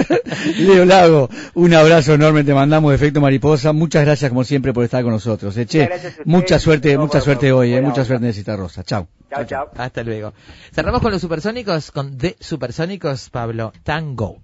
Leo 0.58 0.84
Lago, 0.84 1.28
un 1.54 1.72
abrazo 1.74 2.14
enorme, 2.14 2.42
te 2.42 2.54
mandamos 2.54 2.90
de 2.90 2.96
efecto 2.96 3.20
mariposa. 3.20 3.72
Muchas 3.72 4.04
gracias 4.04 4.30
como 4.30 4.42
siempre 4.42 4.72
por 4.72 4.82
estar 4.82 5.04
con 5.04 5.12
nosotros. 5.12 5.56
eh, 5.56 5.66
che. 5.66 5.91
Gracias 5.92 6.20
a 6.20 6.22
mucha 6.24 6.58
suerte, 6.58 6.94
No, 6.94 7.02
mucha 7.02 7.20
suerte 7.20 7.52
hoy, 7.52 7.74
eh, 7.74 7.82
mucha 7.82 8.04
suerte 8.04 8.26
en 8.26 8.32
Cita 8.32 8.56
Rosa. 8.56 8.82
Chao. 8.82 9.08
Chao, 9.28 9.44
chao. 9.44 9.70
Hasta 9.76 10.02
luego. 10.02 10.32
Cerramos 10.72 11.02
con 11.02 11.12
los 11.12 11.20
supersónicos, 11.20 11.90
con 11.90 12.16
The 12.16 12.36
Supersónicos, 12.40 13.28
Pablo. 13.28 13.72
Tango. 13.82 14.40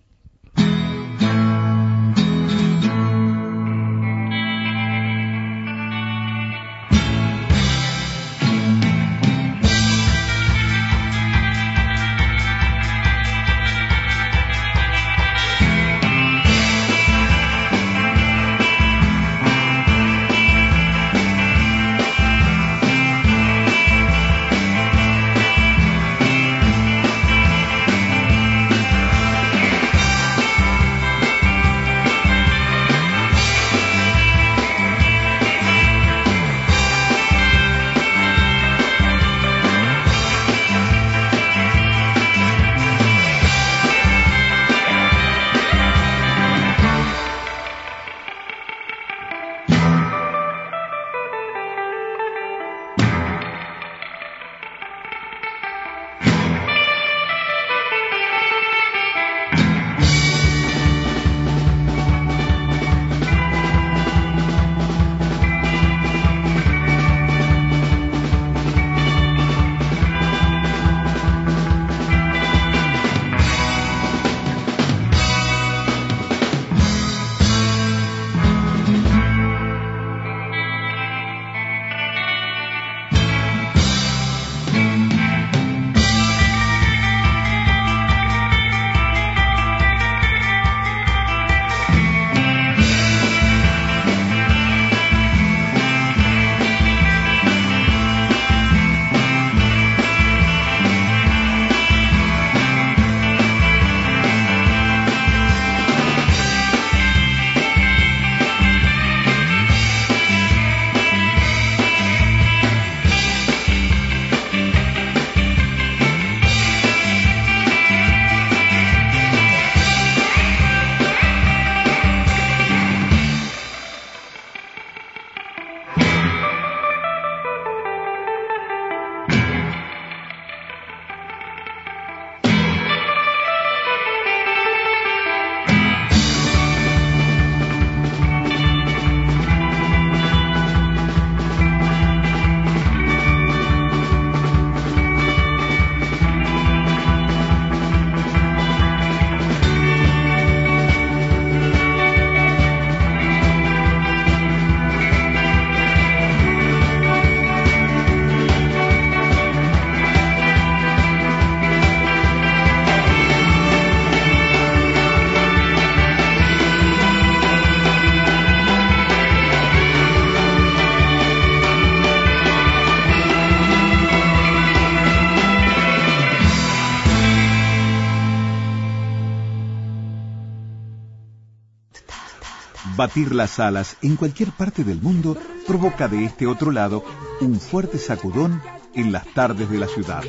Batir 182.99 183.33
las 183.33 183.61
alas 183.61 183.97
en 184.03 184.17
cualquier 184.17 184.51
parte 184.51 184.83
del 184.83 185.01
mundo 185.01 185.39
provoca 185.69 186.09
de 186.09 186.25
este 186.25 186.49
otro 186.49 186.73
lado 186.73 187.05
un 187.41 187.61
fuerte 187.61 187.97
sacudón 187.97 188.61
en 188.93 189.13
las 189.13 189.25
tardes 189.35 189.71
de 189.71 189.79
la 189.79 189.87
ciudad. 189.87 190.25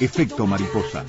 Efecto 0.00 0.48
mariposa. 0.48 1.04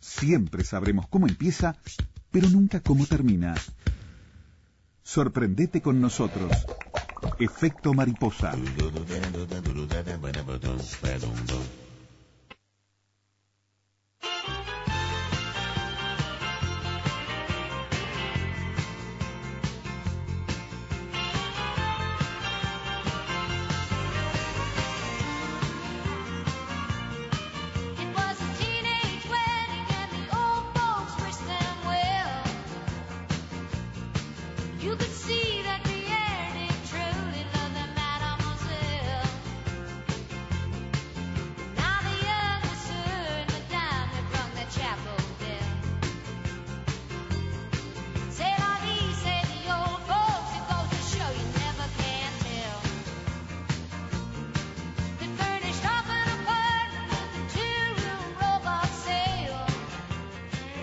Siempre 0.00 0.64
sabremos 0.64 1.08
cómo 1.08 1.26
empieza, 1.26 1.76
pero 2.30 2.48
nunca 2.48 2.80
cómo 2.80 3.04
termina. 3.04 3.54
Sorprendete 5.02 5.82
con 5.82 6.00
nosotros. 6.00 6.50
Efecto 7.38 7.94
mariposa. 7.94 8.52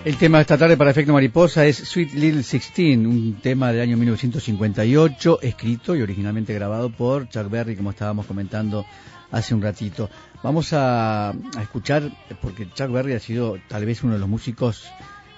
El 0.06 0.18
tema 0.18 0.38
de 0.38 0.42
esta 0.42 0.56
tarde 0.56 0.76
para 0.76 0.92
Efecto 0.92 1.12
Mariposa 1.12 1.66
es 1.66 1.78
Sweet 1.78 2.12
Little 2.12 2.44
Sixteen, 2.44 3.08
un 3.08 3.40
tema 3.42 3.72
del 3.72 3.80
año 3.80 3.96
1958, 3.96 5.40
escrito 5.42 5.96
y 5.96 6.02
originalmente 6.02 6.54
grabado 6.54 6.90
por 6.90 7.28
Chuck 7.28 7.50
Berry, 7.50 7.74
como 7.74 7.90
estábamos 7.90 8.24
comentando 8.24 8.86
hace 9.32 9.52
un 9.52 9.62
ratito. 9.62 10.08
Vamos 10.44 10.72
a, 10.72 11.30
a 11.30 11.60
escuchar, 11.60 12.08
porque 12.40 12.70
Chuck 12.72 12.92
Berry 12.92 13.14
ha 13.14 13.18
sido 13.18 13.58
tal 13.66 13.84
vez 13.84 14.04
uno 14.04 14.12
de 14.12 14.20
los 14.20 14.28
músicos 14.28 14.88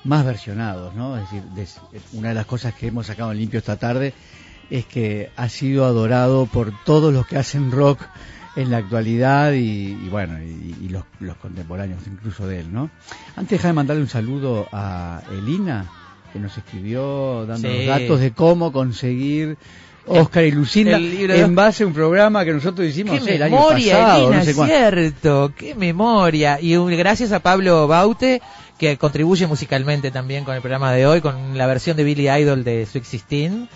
más 0.04 0.26
versionados, 0.26 0.94
¿no? 0.94 1.16
Es 1.16 1.22
decir, 1.54 1.80
una 2.12 2.28
de 2.28 2.34
las 2.34 2.44
cosas 2.44 2.74
que 2.74 2.88
hemos 2.88 3.06
sacado 3.06 3.32
en 3.32 3.38
limpio 3.38 3.60
esta 3.60 3.78
tarde 3.78 4.12
es 4.68 4.84
que 4.84 5.30
ha 5.34 5.48
sido 5.48 5.86
adorado 5.86 6.44
por 6.44 6.74
todos 6.84 7.10
los 7.10 7.26
que 7.26 7.38
hacen 7.38 7.70
rock 7.70 8.02
en 8.60 8.70
la 8.70 8.78
actualidad 8.78 9.52
y, 9.52 9.92
y 10.04 10.08
bueno, 10.10 10.42
y, 10.42 10.74
y 10.84 10.88
los, 10.88 11.04
los 11.20 11.36
contemporáneos 11.36 12.00
incluso 12.06 12.46
de 12.46 12.60
él, 12.60 12.72
¿no? 12.72 12.90
Antes 13.36 13.58
deja 13.58 13.68
de 13.68 13.74
mandarle 13.74 14.02
un 14.02 14.08
saludo 14.08 14.66
a 14.72 15.22
Elina, 15.32 15.86
que 16.32 16.38
nos 16.38 16.56
escribió 16.58 17.46
dando 17.46 17.68
Sí. 17.68 17.76
los 17.76 17.86
datos 17.86 18.20
de 18.20 18.32
cómo 18.32 18.72
conseguir 18.72 19.56
Oscar 20.06 20.44
y 20.44 20.50
Lucinda 20.52 20.96
en 20.98 21.54
base 21.54 21.84
a 21.84 21.86
un 21.86 21.92
programa 21.92 22.44
que 22.44 22.52
nosotros 22.54 22.86
hicimos 22.88 23.14
¡Qué 23.14 23.20
no 23.20 23.26
sé, 23.26 23.34
el 23.36 23.42
año 23.42 23.56
pasado, 23.56 23.76
Elina, 24.24 24.36
no 24.38 24.44
sé 24.44 24.54
cuándo. 24.54 24.74
cierto! 24.74 25.52
¡Qué 25.56 25.74
memoria! 25.74 26.58
Y 26.60 26.76
un- 26.76 26.90
gracias 26.96 27.30
a 27.32 27.40
Pablo 27.40 27.86
Baute, 27.86 28.40
que 28.78 28.96
contribuye 28.96 29.46
musicalmente 29.46 30.10
también 30.10 30.44
con 30.44 30.54
el 30.54 30.60
programa 30.62 30.92
de 30.92 31.06
hoy, 31.06 31.20
con 31.20 31.56
la 31.58 31.66
versión 31.66 31.96
de 31.96 32.04
Billy 32.04 32.28
Idol 32.30 32.64
de 32.64 32.86
Sweet 32.86 33.04
Sixteen. 33.04 33.68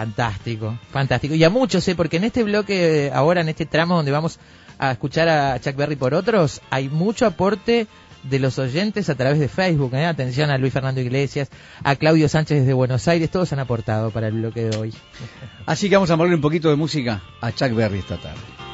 Fantástico, 0.00 0.78
fantástico. 0.90 1.34
Y 1.34 1.44
a 1.44 1.50
muchos, 1.50 1.86
¿eh? 1.86 1.94
porque 1.94 2.16
en 2.16 2.24
este 2.24 2.42
bloque, 2.42 3.10
ahora 3.12 3.42
en 3.42 3.50
este 3.50 3.66
tramo 3.66 3.96
donde 3.96 4.10
vamos 4.10 4.38
a 4.78 4.92
escuchar 4.92 5.28
a 5.28 5.60
Chuck 5.60 5.76
Berry 5.76 5.96
por 5.96 6.14
otros, 6.14 6.62
hay 6.70 6.88
mucho 6.88 7.26
aporte 7.26 7.86
de 8.22 8.38
los 8.38 8.58
oyentes 8.58 9.10
a 9.10 9.14
través 9.14 9.38
de 9.38 9.48
Facebook. 9.48 9.92
¿eh? 9.92 10.06
Atención 10.06 10.48
a 10.50 10.56
Luis 10.56 10.72
Fernando 10.72 11.02
Iglesias, 11.02 11.50
a 11.84 11.96
Claudio 11.96 12.30
Sánchez 12.30 12.60
desde 12.60 12.72
Buenos 12.72 13.08
Aires, 13.08 13.30
todos 13.30 13.52
han 13.52 13.58
aportado 13.58 14.10
para 14.10 14.28
el 14.28 14.40
bloque 14.40 14.70
de 14.70 14.76
hoy. 14.78 14.94
Así 15.66 15.90
que 15.90 15.96
vamos 15.96 16.10
a 16.10 16.16
ponerle 16.16 16.36
un 16.36 16.42
poquito 16.42 16.70
de 16.70 16.76
música 16.76 17.22
a 17.42 17.52
Chuck 17.52 17.74
Berry 17.74 17.98
esta 17.98 18.16
tarde. 18.16 18.69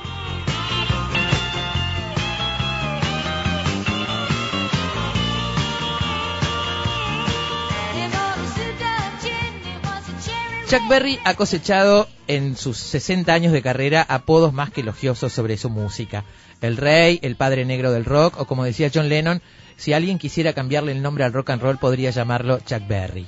Chuck 10.69 10.89
Berry 10.89 11.21
ha 11.25 11.35
cosechado 11.35 12.09
en 12.27 12.57
sus 12.57 12.77
60 12.79 13.33
años 13.33 13.53
de 13.53 13.63
carrera 13.63 14.05
apodos 14.09 14.53
más 14.53 14.71
que 14.71 14.81
elogiosos 14.81 15.33
sobre 15.33 15.57
su 15.59 15.71
música. 15.71 16.25
El 16.61 16.77
rey, 16.77 17.21
el 17.23 17.37
padre 17.37 17.65
negro 17.65 17.93
del 17.93 18.05
rock, 18.05 18.41
o 18.41 18.47
como 18.47 18.65
decía 18.65 18.91
John 18.93 19.09
Lennon, 19.09 19.43
si 19.77 19.93
alguien 19.93 20.19
quisiera 20.19 20.55
cambiarle 20.55 20.91
el 20.91 21.03
nombre 21.03 21.23
al 21.23 21.33
rock 21.33 21.51
and 21.51 21.63
roll 21.63 21.79
podría 21.79 22.11
llamarlo 22.11 22.59
Chuck 22.59 22.85
Berry. 22.89 23.27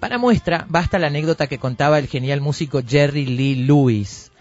Para 0.00 0.16
muestra, 0.16 0.64
basta 0.66 0.98
la 0.98 1.08
anécdota 1.08 1.46
que 1.46 1.58
contaba 1.58 1.98
el 1.98 2.08
genial 2.08 2.40
músico 2.40 2.80
Jerry 2.86 3.26
Lee 3.26 3.66
Lewis. 3.66 4.32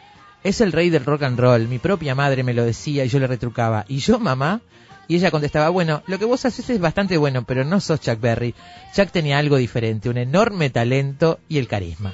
Es 0.41 0.61
el 0.61 0.71
rey 0.71 0.89
del 0.89 1.03
rock 1.03 1.23
and 1.23 1.37
roll, 1.37 1.67
mi 1.67 1.79
propia 1.79 2.15
madre 2.15 2.43
me 2.43 2.53
lo 2.53 2.63
decía 2.63 3.03
y 3.03 3.09
yo 3.09 3.19
le 3.19 3.27
retrucaba. 3.27 3.83
¿Y 3.89 3.97
yo, 3.97 4.19
mamá? 4.19 4.61
Y 5.07 5.15
ella 5.15 5.31
contestaba, 5.31 5.69
bueno, 5.69 6.03
lo 6.07 6.19
que 6.19 6.25
vos 6.25 6.45
haces 6.45 6.69
es 6.69 6.79
bastante 6.79 7.17
bueno, 7.17 7.43
pero 7.43 7.63
no 7.65 7.79
sos 7.79 8.01
Chuck 8.01 8.19
Berry. 8.19 8.55
Chuck 8.95 9.09
tenía 9.11 9.37
algo 9.37 9.57
diferente, 9.57 10.09
un 10.09 10.17
enorme 10.17 10.69
talento 10.69 11.39
y 11.49 11.57
el 11.57 11.67
carisma. 11.67 12.13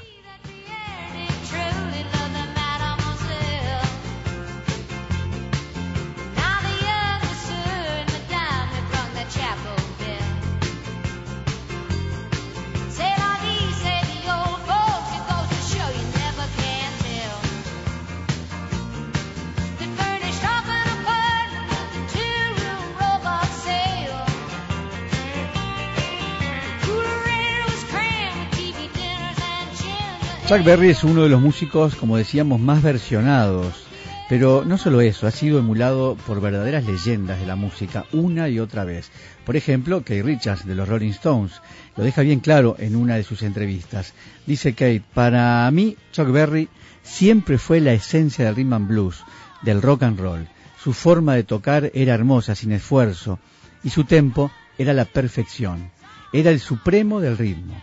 Chuck 30.47 30.63
Berry 30.63 30.91
es 30.91 31.03
uno 31.03 31.23
de 31.23 31.29
los 31.29 31.41
músicos, 31.41 31.95
como 31.95 32.15
decíamos, 32.15 32.61
más 32.61 32.81
versionados. 32.81 33.85
Pero 34.29 34.63
no 34.65 34.77
solo 34.77 35.01
eso, 35.01 35.27
ha 35.27 35.31
sido 35.31 35.59
emulado 35.59 36.15
por 36.25 36.39
verdaderas 36.39 36.85
leyendas 36.85 37.41
de 37.41 37.45
la 37.45 37.57
música 37.57 38.05
una 38.13 38.47
y 38.47 38.57
otra 38.57 38.85
vez. 38.85 39.11
Por 39.45 39.57
ejemplo, 39.57 39.99
Kate 39.99 40.23
Richards 40.23 40.65
de 40.65 40.73
los 40.73 40.87
Rolling 40.87 41.09
Stones 41.09 41.61
lo 41.97 42.05
deja 42.05 42.21
bien 42.21 42.39
claro 42.39 42.77
en 42.79 42.95
una 42.95 43.17
de 43.17 43.25
sus 43.25 43.41
entrevistas. 43.41 44.13
Dice 44.45 44.71
Kate, 44.71 45.03
para 45.13 45.69
mí 45.69 45.97
Chuck 46.13 46.31
Berry 46.31 46.69
siempre 47.03 47.57
fue 47.57 47.81
la 47.81 47.91
esencia 47.91 48.45
del 48.45 48.55
rhythm 48.55 48.73
and 48.73 48.87
blues, 48.87 49.25
del 49.63 49.81
rock 49.81 50.03
and 50.03 50.17
roll. 50.17 50.47
Su 50.81 50.93
forma 50.93 51.35
de 51.35 51.43
tocar 51.43 51.91
era 51.93 52.13
hermosa, 52.13 52.55
sin 52.55 52.71
esfuerzo, 52.71 53.37
y 53.83 53.89
su 53.89 54.05
tempo 54.05 54.49
era 54.77 54.93
la 54.93 55.03
perfección. 55.03 55.91
Era 56.31 56.51
el 56.51 56.61
supremo 56.61 57.19
del 57.19 57.37
ritmo. 57.37 57.73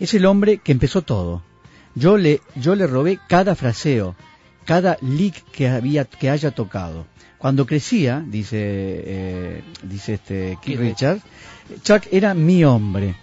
Es 0.00 0.12
el 0.14 0.26
hombre 0.26 0.58
que 0.58 0.72
empezó 0.72 1.02
todo. 1.02 1.44
Yo 1.94 2.16
le, 2.16 2.40
yo 2.56 2.74
le 2.74 2.86
robé 2.86 3.18
cada 3.28 3.54
fraseo, 3.54 4.14
cada 4.64 4.96
lick 5.02 5.44
que 5.50 5.68
había, 5.68 6.04
que 6.04 6.30
haya 6.30 6.50
tocado. 6.52 7.06
Cuando 7.38 7.66
crecía, 7.66 8.22
dice, 8.26 8.58
eh, 8.60 9.62
dice 9.82 10.14
este 10.14 10.58
Keith 10.62 10.78
Richards, 10.78 11.22
Chuck 11.82 12.04
era 12.12 12.34
mi 12.34 12.64
hombre. 12.64 13.14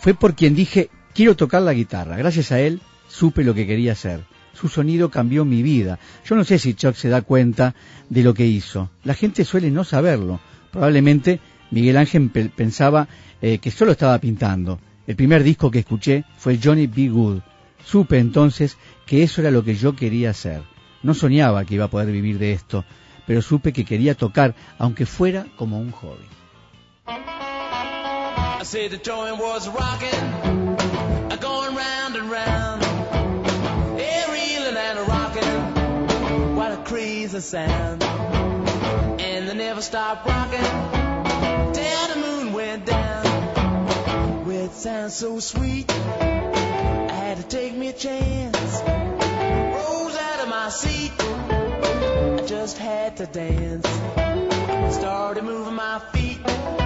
Fue 0.00 0.14
por 0.14 0.34
quien 0.34 0.54
dije, 0.54 0.90
quiero 1.14 1.34
tocar 1.34 1.62
la 1.62 1.72
guitarra. 1.72 2.16
Gracias 2.16 2.52
a 2.52 2.60
él 2.60 2.80
supe 3.08 3.42
lo 3.42 3.54
que 3.54 3.66
quería 3.66 3.92
hacer. 3.92 4.24
Su 4.52 4.68
sonido 4.68 5.10
cambió 5.10 5.44
mi 5.44 5.62
vida. 5.62 5.98
Yo 6.26 6.36
no 6.36 6.44
sé 6.44 6.58
si 6.58 6.74
Chuck 6.74 6.94
se 6.94 7.08
da 7.08 7.22
cuenta 7.22 7.74
de 8.10 8.22
lo 8.22 8.34
que 8.34 8.46
hizo. 8.46 8.90
La 9.02 9.14
gente 9.14 9.44
suele 9.44 9.70
no 9.70 9.82
saberlo. 9.82 10.40
Probablemente 10.70 11.40
Miguel 11.70 11.96
Ángel 11.96 12.28
pe- 12.30 12.50
pensaba 12.54 13.08
eh, 13.42 13.58
que 13.58 13.70
solo 13.70 13.92
estaba 13.92 14.18
pintando. 14.18 14.78
El 15.06 15.16
primer 15.16 15.42
disco 15.42 15.70
que 15.70 15.80
escuché 15.80 16.24
fue 16.36 16.58
Johnny 16.62 16.86
B. 16.86 17.08
Good. 17.08 17.40
Supe 17.84 18.18
entonces 18.18 18.78
que 19.06 19.22
eso 19.22 19.40
era 19.40 19.50
lo 19.50 19.64
que 19.64 19.74
yo 19.74 19.94
quería 19.94 20.30
hacer. 20.30 20.62
No 21.02 21.14
soñaba 21.14 21.64
que 21.64 21.74
iba 21.74 21.84
a 21.84 21.90
poder 21.90 22.10
vivir 22.10 22.38
de 22.38 22.52
esto, 22.52 22.84
pero 23.26 23.42
supe 23.42 23.72
que 23.72 23.84
quería 23.84 24.14
tocar, 24.14 24.54
aunque 24.78 25.06
fuera 25.06 25.46
como 25.56 25.78
un 25.78 25.90
hobby. 25.90 26.28
And 39.26 39.48
they 39.48 39.54
never 39.54 39.80
rocking 39.80 40.60
the 41.72 42.20
moon 42.20 42.52
went 42.52 42.86
down. 42.86 43.03
It 44.64 44.72
sounds 44.72 45.12
so 45.12 45.40
sweet. 45.40 45.90
I 45.92 47.12
had 47.12 47.36
to 47.36 47.42
take 47.42 47.74
me 47.76 47.88
a 47.88 47.92
chance. 47.92 48.80
Rose 48.80 50.16
out 50.16 50.40
of 50.40 50.48
my 50.48 50.70
seat. 50.70 51.12
I 51.20 52.42
just 52.46 52.78
had 52.78 53.18
to 53.18 53.26
dance. 53.26 53.86
Started 54.96 55.44
moving 55.44 55.74
my 55.74 55.98
feet. 56.14 56.83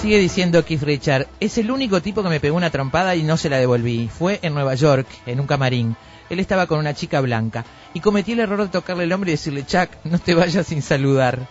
Sigue 0.00 0.18
diciendo 0.18 0.64
Keith 0.64 0.82
Richard, 0.82 1.28
es 1.40 1.58
el 1.58 1.70
único 1.70 2.00
tipo 2.00 2.22
que 2.22 2.30
me 2.30 2.40
pegó 2.40 2.56
una 2.56 2.70
trompada 2.70 3.16
y 3.16 3.22
no 3.22 3.36
se 3.36 3.50
la 3.50 3.58
devolví. 3.58 4.08
Fue 4.08 4.38
en 4.40 4.54
Nueva 4.54 4.74
York, 4.74 5.06
en 5.26 5.40
un 5.40 5.46
camarín. 5.46 5.94
Él 6.30 6.40
estaba 6.40 6.66
con 6.66 6.78
una 6.78 6.94
chica 6.94 7.20
blanca 7.20 7.66
y 7.92 8.00
cometí 8.00 8.32
el 8.32 8.40
error 8.40 8.62
de 8.62 8.68
tocarle 8.68 9.04
el 9.04 9.12
hombro 9.12 9.28
y 9.28 9.32
decirle, 9.32 9.66
Chuck, 9.66 9.90
no 10.04 10.18
te 10.18 10.34
vayas 10.34 10.68
sin 10.68 10.80
saludar. 10.80 11.46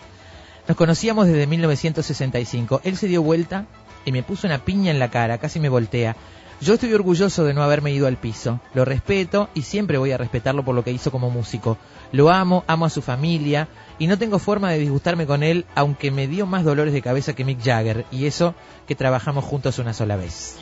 Nos 0.66 0.76
conocíamos 0.76 1.28
desde 1.28 1.46
1965. 1.46 2.80
Él 2.82 2.96
se 2.96 3.06
dio 3.06 3.22
vuelta 3.22 3.66
y 4.04 4.10
me 4.10 4.24
puso 4.24 4.48
una 4.48 4.64
piña 4.64 4.90
en 4.90 4.98
la 4.98 5.12
cara, 5.12 5.38
casi 5.38 5.60
me 5.60 5.68
voltea. 5.68 6.16
Yo 6.60 6.74
estoy 6.74 6.92
orgulloso 6.92 7.44
de 7.44 7.54
no 7.54 7.62
haberme 7.62 7.90
ido 7.90 8.06
al 8.06 8.18
piso. 8.18 8.60
Lo 8.74 8.84
respeto 8.84 9.48
y 9.54 9.62
siempre 9.62 9.96
voy 9.96 10.12
a 10.12 10.18
respetarlo 10.18 10.62
por 10.62 10.74
lo 10.74 10.84
que 10.84 10.92
hizo 10.92 11.10
como 11.10 11.30
músico. 11.30 11.78
Lo 12.12 12.28
amo, 12.28 12.64
amo 12.66 12.84
a 12.84 12.90
su 12.90 13.00
familia 13.00 13.68
y 13.98 14.06
no 14.06 14.18
tengo 14.18 14.38
forma 14.38 14.70
de 14.70 14.78
disgustarme 14.78 15.26
con 15.26 15.42
él, 15.42 15.64
aunque 15.74 16.10
me 16.10 16.26
dio 16.26 16.44
más 16.44 16.62
dolores 16.62 16.92
de 16.92 17.00
cabeza 17.00 17.32
que 17.32 17.46
Mick 17.46 17.64
Jagger. 17.64 18.04
Y 18.10 18.26
eso 18.26 18.54
que 18.86 18.94
trabajamos 18.94 19.44
juntos 19.44 19.78
una 19.78 19.94
sola 19.94 20.16
vez. 20.16 20.58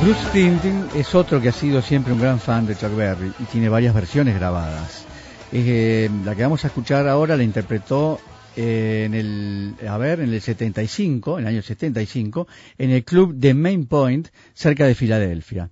Bruce 0.00 0.24
Springsteen 0.26 0.88
es 0.94 1.14
otro 1.14 1.40
que 1.40 1.48
ha 1.48 1.52
sido 1.52 1.82
siempre 1.82 2.12
un 2.12 2.20
gran 2.20 2.38
fan 2.38 2.66
de 2.66 2.76
Chuck 2.76 2.94
Berry 2.94 3.32
y 3.40 3.44
tiene 3.44 3.68
varias 3.68 3.94
versiones 3.94 4.36
grabadas. 4.36 5.07
Eh, 5.52 6.10
la 6.24 6.34
que 6.34 6.42
vamos 6.42 6.64
a 6.64 6.68
escuchar 6.68 7.08
ahora 7.08 7.36
la 7.36 7.42
interpretó 7.42 8.20
eh, 8.56 9.04
en 9.06 9.14
el, 9.14 9.74
a 9.88 9.96
ver, 9.96 10.20
en 10.20 10.32
el 10.32 10.40
75, 10.40 11.38
en 11.38 11.46
el 11.46 11.54
año 11.54 11.62
75, 11.62 12.46
en 12.76 12.90
el 12.90 13.04
club 13.04 13.34
de 13.34 13.54
Main 13.54 13.86
Point, 13.86 14.28
cerca 14.52 14.86
de 14.86 14.94
Filadelfia. 14.94 15.70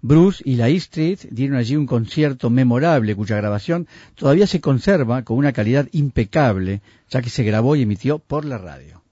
Bruce 0.00 0.42
y 0.46 0.54
la 0.54 0.68
E 0.68 0.76
Street 0.76 1.18
dieron 1.30 1.56
allí 1.56 1.76
un 1.76 1.86
concierto 1.86 2.48
memorable 2.48 3.16
cuya 3.16 3.36
grabación 3.36 3.88
todavía 4.14 4.46
se 4.46 4.60
conserva 4.60 5.24
con 5.24 5.36
una 5.36 5.52
calidad 5.52 5.88
impecable, 5.92 6.80
ya 7.10 7.20
que 7.20 7.30
se 7.30 7.42
grabó 7.42 7.76
y 7.76 7.82
emitió 7.82 8.18
por 8.18 8.44
la 8.44 8.58
radio. 8.58 9.02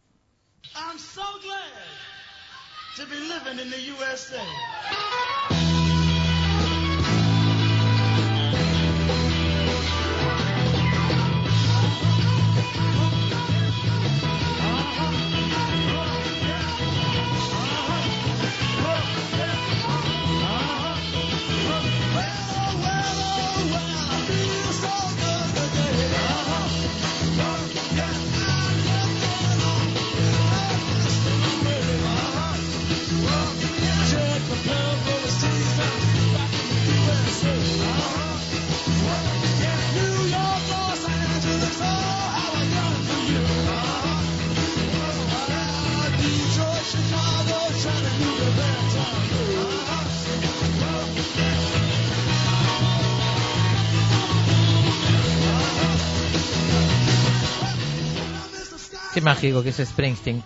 Mágico 59.27 59.65
que 59.65 59.71
es 59.71 59.83
Springsteen. 59.85 60.43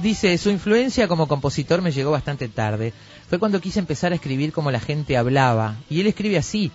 Dice, 0.00 0.36
su 0.36 0.50
influencia 0.50 1.08
como 1.08 1.26
compositor 1.26 1.80
me 1.80 1.92
llegó 1.92 2.10
bastante 2.10 2.48
tarde. 2.48 2.92
Fue 3.28 3.38
cuando 3.38 3.60
quise 3.60 3.78
empezar 3.78 4.12
a 4.12 4.16
escribir 4.16 4.52
como 4.52 4.70
la 4.70 4.80
gente 4.80 5.16
hablaba. 5.16 5.76
Y 5.88 6.00
él 6.00 6.06
escribe 6.06 6.36
así. 6.36 6.70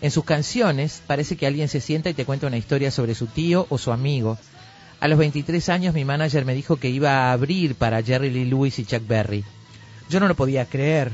En 0.00 0.10
sus 0.10 0.24
canciones 0.24 1.02
parece 1.06 1.36
que 1.36 1.46
alguien 1.46 1.68
se 1.68 1.82
sienta 1.82 2.08
y 2.08 2.14
te 2.14 2.24
cuenta 2.24 2.46
una 2.46 2.56
historia 2.56 2.90
sobre 2.90 3.14
su 3.14 3.26
tío 3.26 3.66
o 3.68 3.76
su 3.76 3.92
amigo. 3.92 4.38
A 4.98 5.06
los 5.06 5.18
23 5.18 5.68
años 5.68 5.94
mi 5.94 6.06
manager 6.06 6.46
me 6.46 6.54
dijo 6.54 6.76
que 6.76 6.88
iba 6.88 7.10
a 7.10 7.32
abrir 7.32 7.74
para 7.74 8.02
Jerry 8.02 8.30
Lee 8.30 8.46
Lewis 8.46 8.78
y 8.78 8.86
Chuck 8.86 9.06
Berry. 9.06 9.44
Yo 10.08 10.20
no 10.20 10.26
lo 10.26 10.34
podía 10.34 10.64
creer. 10.64 11.12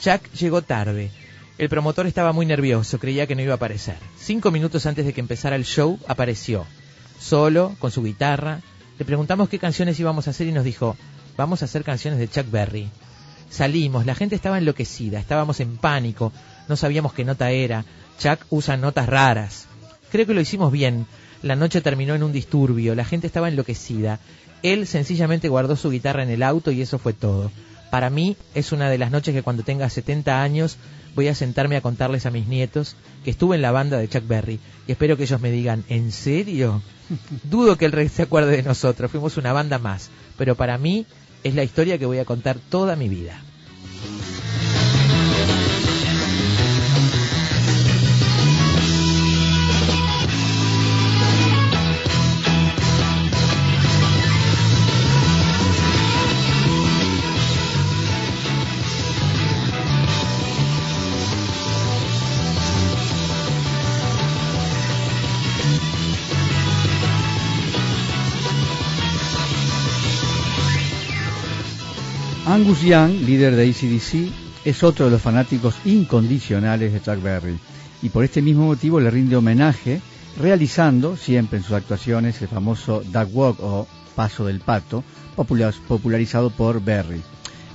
Chuck 0.00 0.32
llegó 0.32 0.62
tarde. 0.62 1.10
El 1.58 1.68
promotor 1.68 2.06
estaba 2.06 2.32
muy 2.32 2.46
nervioso, 2.46 2.98
creía 2.98 3.26
que 3.26 3.34
no 3.34 3.42
iba 3.42 3.52
a 3.52 3.56
aparecer. 3.56 3.96
Cinco 4.18 4.50
minutos 4.50 4.86
antes 4.86 5.04
de 5.04 5.12
que 5.12 5.20
empezara 5.20 5.56
el 5.56 5.64
show, 5.64 5.98
apareció. 6.08 6.66
Solo, 7.20 7.76
con 7.78 7.90
su 7.90 8.02
guitarra. 8.02 8.62
Le 8.98 9.04
preguntamos 9.04 9.48
qué 9.48 9.58
canciones 9.58 10.00
íbamos 10.00 10.26
a 10.26 10.30
hacer 10.30 10.46
y 10.46 10.52
nos 10.52 10.64
dijo, 10.64 10.96
vamos 11.36 11.60
a 11.60 11.66
hacer 11.66 11.84
canciones 11.84 12.18
de 12.18 12.28
Chuck 12.28 12.50
Berry. 12.50 12.88
Salimos, 13.50 14.06
la 14.06 14.14
gente 14.14 14.34
estaba 14.34 14.58
enloquecida, 14.58 15.20
estábamos 15.20 15.60
en 15.60 15.76
pánico, 15.76 16.32
no 16.68 16.76
sabíamos 16.76 17.12
qué 17.12 17.24
nota 17.24 17.50
era. 17.50 17.84
Chuck 18.18 18.40
usa 18.50 18.76
notas 18.76 19.06
raras. 19.06 19.66
Creo 20.10 20.26
que 20.26 20.34
lo 20.34 20.40
hicimos 20.40 20.72
bien. 20.72 21.06
La 21.42 21.56
noche 21.56 21.82
terminó 21.82 22.14
en 22.14 22.22
un 22.22 22.32
disturbio, 22.32 22.94
la 22.94 23.04
gente 23.04 23.26
estaba 23.26 23.48
enloquecida. 23.48 24.18
Él 24.62 24.86
sencillamente 24.86 25.48
guardó 25.48 25.76
su 25.76 25.90
guitarra 25.90 26.22
en 26.22 26.30
el 26.30 26.42
auto 26.42 26.70
y 26.70 26.80
eso 26.80 26.98
fue 26.98 27.12
todo. 27.12 27.50
Para 27.90 28.08
mí 28.08 28.36
es 28.54 28.72
una 28.72 28.88
de 28.88 28.98
las 28.98 29.10
noches 29.10 29.34
que 29.34 29.42
cuando 29.42 29.62
tenga 29.62 29.88
70 29.88 30.42
años 30.42 30.78
voy 31.14 31.28
a 31.28 31.34
sentarme 31.34 31.76
a 31.76 31.82
contarles 31.82 32.26
a 32.26 32.30
mis 32.30 32.46
nietos 32.46 32.96
que 33.24 33.30
estuve 33.30 33.56
en 33.56 33.62
la 33.62 33.70
banda 33.70 33.98
de 33.98 34.08
Chuck 34.08 34.26
Berry 34.26 34.58
y 34.86 34.92
espero 34.92 35.16
que 35.16 35.24
ellos 35.24 35.40
me 35.40 35.50
digan, 35.50 35.84
¿en 35.88 36.10
serio? 36.10 36.82
Dudo 37.44 37.76
que 37.76 37.86
el 37.86 37.92
rey 37.92 38.08
se 38.08 38.22
acuerde 38.22 38.56
de 38.56 38.62
nosotros, 38.62 39.10
fuimos 39.10 39.36
una 39.36 39.52
banda 39.52 39.78
más, 39.78 40.10
pero 40.36 40.54
para 40.54 40.78
mí 40.78 41.06
es 41.44 41.54
la 41.54 41.64
historia 41.64 41.98
que 41.98 42.06
voy 42.06 42.18
a 42.18 42.24
contar 42.24 42.58
toda 42.58 42.96
mi 42.96 43.08
vida. 43.08 43.40
Angus 72.56 72.80
Young, 72.80 73.10
líder 73.26 73.54
de 73.54 73.68
ACDC, 73.68 74.32
es 74.64 74.82
otro 74.82 75.04
de 75.04 75.10
los 75.10 75.20
fanáticos 75.20 75.74
incondicionales 75.84 76.90
de 76.90 77.02
Chuck 77.02 77.22
Berry 77.22 77.58
y 78.00 78.08
por 78.08 78.24
este 78.24 78.40
mismo 78.40 78.64
motivo 78.64 78.98
le 78.98 79.10
rinde 79.10 79.36
homenaje 79.36 80.00
realizando 80.40 81.18
siempre 81.18 81.58
en 81.58 81.64
sus 81.64 81.74
actuaciones 81.74 82.40
el 82.40 82.48
famoso 82.48 83.02
Duck 83.12 83.28
Walk 83.30 83.58
o 83.60 83.86
paso 84.14 84.46
del 84.46 84.60
pato, 84.60 85.04
popula- 85.36 85.74
popularizado 85.86 86.48
por 86.48 86.82
Berry. 86.82 87.20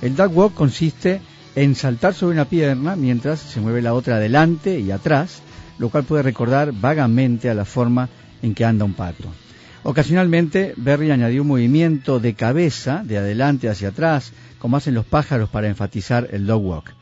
El 0.00 0.16
duck 0.16 0.36
walk 0.36 0.54
consiste 0.54 1.20
en 1.54 1.76
saltar 1.76 2.12
sobre 2.12 2.34
una 2.34 2.46
pierna 2.46 2.96
mientras 2.96 3.38
se 3.38 3.60
mueve 3.60 3.82
la 3.82 3.94
otra 3.94 4.16
adelante 4.16 4.80
y 4.80 4.90
atrás, 4.90 5.42
lo 5.78 5.90
cual 5.90 6.02
puede 6.02 6.24
recordar 6.24 6.72
vagamente 6.72 7.48
a 7.48 7.54
la 7.54 7.64
forma 7.64 8.08
en 8.42 8.52
que 8.52 8.64
anda 8.64 8.84
un 8.84 8.94
pato. 8.94 9.28
Ocasionalmente, 9.84 10.74
Berry 10.76 11.10
añadió 11.10 11.42
un 11.42 11.48
movimiento 11.48 12.20
de 12.20 12.34
cabeza 12.34 13.02
de 13.04 13.18
adelante 13.18 13.68
hacia 13.68 13.88
atrás, 13.88 14.32
como 14.58 14.76
hacen 14.76 14.94
los 14.94 15.04
pájaros 15.04 15.50
para 15.50 15.68
enfatizar 15.68 16.28
el 16.30 16.46
dog 16.46 16.64
walk. 16.64 16.94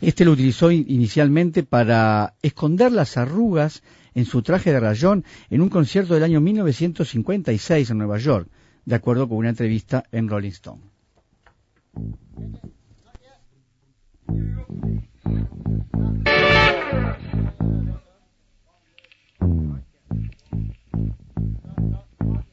Este 0.00 0.24
lo 0.24 0.32
utilizó 0.32 0.70
in- 0.70 0.86
inicialmente 0.88 1.62
para 1.62 2.34
esconder 2.42 2.90
las 2.90 3.16
arrugas 3.16 3.82
en 4.14 4.24
su 4.24 4.42
traje 4.42 4.72
de 4.72 4.80
rayón 4.80 5.24
en 5.50 5.60
un 5.60 5.68
concierto 5.68 6.14
del 6.14 6.24
año 6.24 6.40
1956 6.40 7.90
en 7.90 7.98
Nueva 7.98 8.18
York, 8.18 8.48
de 8.84 8.94
acuerdo 8.94 9.28
con 9.28 9.38
una 9.38 9.50
entrevista 9.50 10.04
en 10.10 10.28
Rolling 10.28 10.50
Stone. 10.50 10.80
Mm-hmm. 22.22 22.51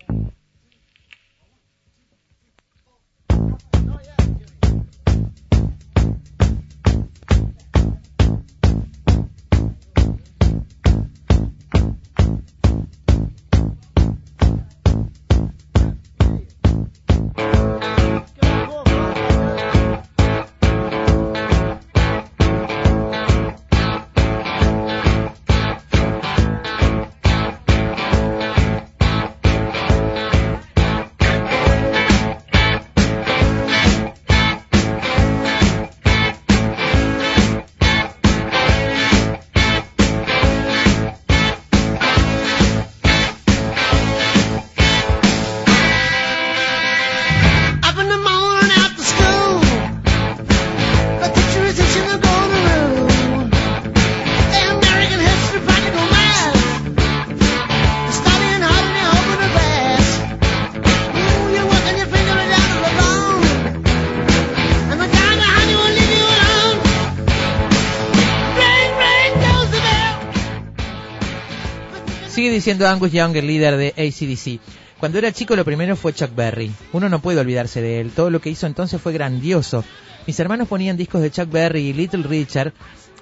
Diciendo 72.60 72.90
Angus 72.90 73.14
Young, 73.14 73.38
el 73.38 73.48
líder 73.48 73.78
de 73.78 73.94
ACDC. 73.96 74.60
Cuando 75.00 75.18
era 75.18 75.32
chico 75.32 75.56
lo 75.56 75.64
primero 75.64 75.96
fue 75.96 76.12
Chuck 76.12 76.36
Berry. 76.36 76.70
Uno 76.92 77.08
no 77.08 77.22
puede 77.22 77.40
olvidarse 77.40 77.82
de 77.82 78.02
él. 78.02 78.12
Todo 78.12 78.30
lo 78.30 78.42
que 78.42 78.50
hizo 78.50 78.68
entonces 78.68 79.02
fue 79.02 79.14
grandioso. 79.14 79.86
Mis 80.28 80.38
hermanos 80.42 80.68
ponían 80.68 80.98
discos 80.98 81.22
de 81.22 81.32
Chuck 81.32 81.50
Berry 81.50 81.88
y 81.88 81.94
Little 81.94 82.24
Richard, 82.24 82.74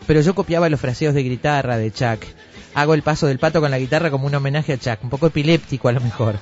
pero 0.08 0.22
yo 0.22 0.34
copiaba 0.34 0.70
los 0.70 0.80
fraseos 0.80 1.14
de 1.14 1.22
guitarra 1.22 1.78
de 1.78 1.92
Chuck. 1.92 2.26
Hago 2.74 2.96
el 2.96 3.04
paso 3.04 3.28
del 3.28 3.38
pato 3.38 3.62
con 3.62 3.70
la 3.70 3.78
guitarra 3.78 4.10
como 4.10 4.26
un 4.26 4.34
homenaje 4.34 4.74
a 4.74 4.80
Chuck, 4.80 5.04
un 5.04 5.12
poco 5.12 5.28
epiléptico 5.28 5.88
a 5.88 5.92
lo 5.92 6.02
mejor. 6.02 6.40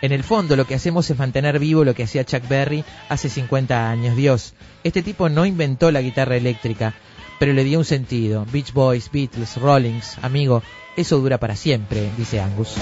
En 0.00 0.10
el 0.10 0.24
fondo 0.24 0.56
lo 0.56 0.66
que 0.66 0.74
hacemos 0.74 1.08
es 1.08 1.16
mantener 1.16 1.60
vivo 1.60 1.84
lo 1.84 1.94
que 1.94 2.02
hacía 2.02 2.24
Chuck 2.24 2.48
Berry 2.48 2.84
hace 3.08 3.28
50 3.28 3.88
años. 3.88 4.16
Dios, 4.16 4.54
este 4.82 5.02
tipo 5.02 5.28
no 5.28 5.46
inventó 5.46 5.92
la 5.92 6.00
guitarra 6.00 6.34
eléctrica, 6.34 6.94
pero 7.38 7.52
le 7.52 7.64
dio 7.64 7.78
un 7.78 7.84
sentido. 7.84 8.46
Beach 8.52 8.72
Boys, 8.72 9.10
Beatles, 9.10 9.56
Rollings, 9.56 10.18
amigo, 10.22 10.62
eso 10.96 11.18
dura 11.18 11.38
para 11.38 11.56
siempre, 11.56 12.10
dice 12.16 12.40
Angus. 12.40 12.74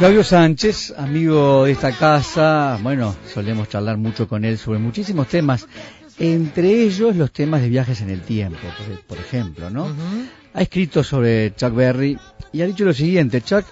Claudio 0.00 0.24
Sánchez, 0.24 0.94
amigo 0.96 1.64
de 1.66 1.72
esta 1.72 1.92
casa, 1.92 2.78
bueno, 2.82 3.14
solemos 3.34 3.68
charlar 3.68 3.98
mucho 3.98 4.26
con 4.26 4.46
él 4.46 4.56
sobre 4.56 4.78
muchísimos 4.78 5.28
temas, 5.28 5.66
entre 6.18 6.84
ellos 6.84 7.16
los 7.16 7.30
temas 7.30 7.60
de 7.60 7.68
viajes 7.68 8.00
en 8.00 8.08
el 8.08 8.22
tiempo, 8.22 8.60
por, 8.78 9.00
por 9.02 9.18
ejemplo, 9.18 9.68
¿no? 9.68 9.88
Ha 10.54 10.62
escrito 10.62 11.04
sobre 11.04 11.54
Chuck 11.54 11.74
Berry 11.74 12.18
y 12.50 12.62
ha 12.62 12.66
dicho 12.66 12.86
lo 12.86 12.94
siguiente, 12.94 13.42
Chuck 13.42 13.66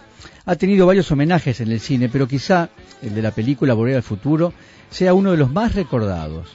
ha 0.45 0.55
tenido 0.57 0.87
varios 0.87 1.11
homenajes 1.11 1.63
en 1.63 1.73
el 1.73 1.81
cine, 1.81 2.11
pero 2.11 2.29
quizá 2.29 2.69
el 3.01 3.15
de 3.15 3.23
la 3.23 3.31
película 3.31 3.73
Volver 3.73 3.97
al 3.97 4.03
Futuro 4.03 4.53
sea 4.91 5.15
uno 5.15 5.31
de 5.31 5.39
los 5.39 5.51
más 5.51 5.75
recordados. 5.75 6.51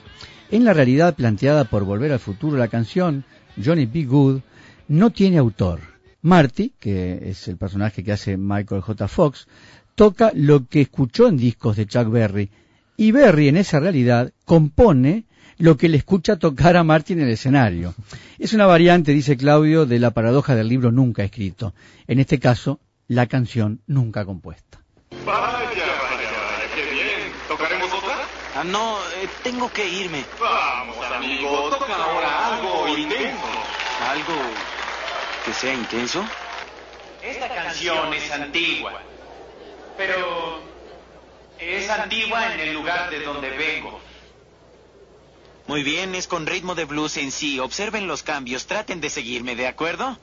En 0.52 0.66
la 0.66 0.74
realidad 0.74 1.16
planteada 1.16 1.64
por 1.64 1.84
Volver 1.84 2.12
al 2.12 2.20
Futuro, 2.20 2.58
la 2.58 2.68
canción 2.68 3.26
Johnny 3.58 3.88
B. 3.88 4.04
Good 4.04 4.42
no 4.88 5.10
tiene 5.10 5.40
autor. 5.40 5.93
Marty, 6.24 6.72
que 6.80 7.30
es 7.30 7.48
el 7.50 7.58
personaje 7.58 8.04
que 8.04 8.14
hace 8.14 8.38
Michael 8.38 8.82
J. 8.82 9.08
Fox, 9.10 9.48
toca 9.94 10.32
lo 10.34 10.68
que 10.68 10.82
escuchó 10.82 11.28
en 11.28 11.38
discos 11.38 11.76
de 11.76 11.86
Chuck 11.86 12.10
Berry 12.10 12.50
y 12.96 13.12
Berry 13.12 13.50
en 13.50 13.58
esa 13.58 13.82
realidad 13.82 14.32
compone 14.46 15.26
lo 15.58 15.76
que 15.76 15.90
le 15.90 15.98
escucha 15.98 16.38
tocar 16.38 16.78
a 16.78 16.84
Marty 16.84 17.14
en 17.14 17.22
el 17.22 17.30
escenario. 17.30 17.94
Es 18.40 18.54
una 18.54 18.66
variante, 18.66 19.12
dice 19.12 19.36
Claudio, 19.36 19.86
de 19.86 20.00
la 20.00 20.12
paradoja 20.12 20.56
del 20.56 20.70
libro 20.70 20.94
nunca 20.94 21.24
escrito. 21.24 21.74
En 22.08 22.20
este 22.20 22.40
caso, 22.40 22.80
la 23.08 23.28
canción 23.28 23.82
nunca 23.86 24.24
compuesta. 24.24 24.82
Vaya, 25.26 25.36
vaya, 25.36 25.86
vaya, 25.86 26.74
qué 26.74 26.84
bien. 26.90 27.32
¿Tocaremos 27.50 27.94
otra? 27.94 28.16
Ah, 28.56 28.64
no, 28.64 28.98
eh, 29.22 29.28
tengo 29.44 29.70
que 29.72 29.88
irme. 29.88 30.24
Vamos, 30.40 30.98
amigo, 31.12 31.70
toca 31.70 31.96
ahora 31.96 32.56
algo 32.56 32.98
intenso. 32.98 33.44
¿Algo 34.10 34.34
que 35.44 35.54
sea 35.54 35.74
intenso? 35.74 36.26
Esta 37.22 37.48
canción 37.50 38.14
es 38.14 38.32
antigua, 38.32 39.02
pero 39.98 40.62
es 41.60 41.90
antigua 41.90 42.54
en 42.54 42.60
el 42.60 42.74
lugar 42.74 43.10
de 43.10 43.20
donde 43.22 43.50
vengo. 43.52 44.00
Muy 45.68 45.84
bien, 45.84 46.14
es 46.16 46.28
con 46.28 46.46
ritmo 46.46 46.76
de 46.76 46.86
blues 46.86 47.18
en 47.18 47.32
sí. 47.32 47.60
Observen 47.60 48.08
los 48.08 48.24
cambios, 48.24 48.68
traten 48.68 49.00
de 49.00 49.10
seguirme, 49.10 49.56
¿de 49.56 49.68
acuerdo? 49.68 50.18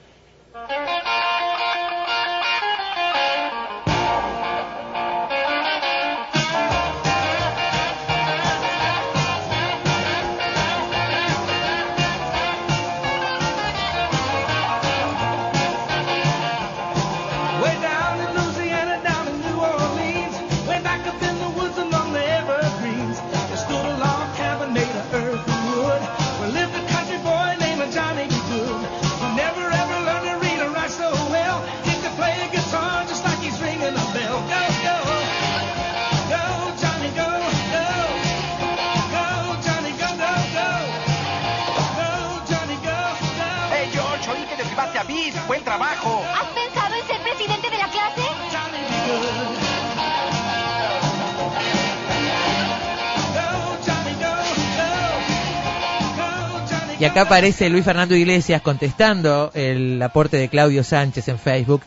Y 57.00 57.06
acá 57.06 57.22
aparece 57.22 57.70
Luis 57.70 57.82
Fernando 57.82 58.14
Iglesias 58.14 58.60
contestando 58.60 59.50
el 59.54 60.02
aporte 60.02 60.36
de 60.36 60.50
Claudio 60.50 60.84
Sánchez 60.84 61.28
en 61.28 61.38
Facebook 61.38 61.80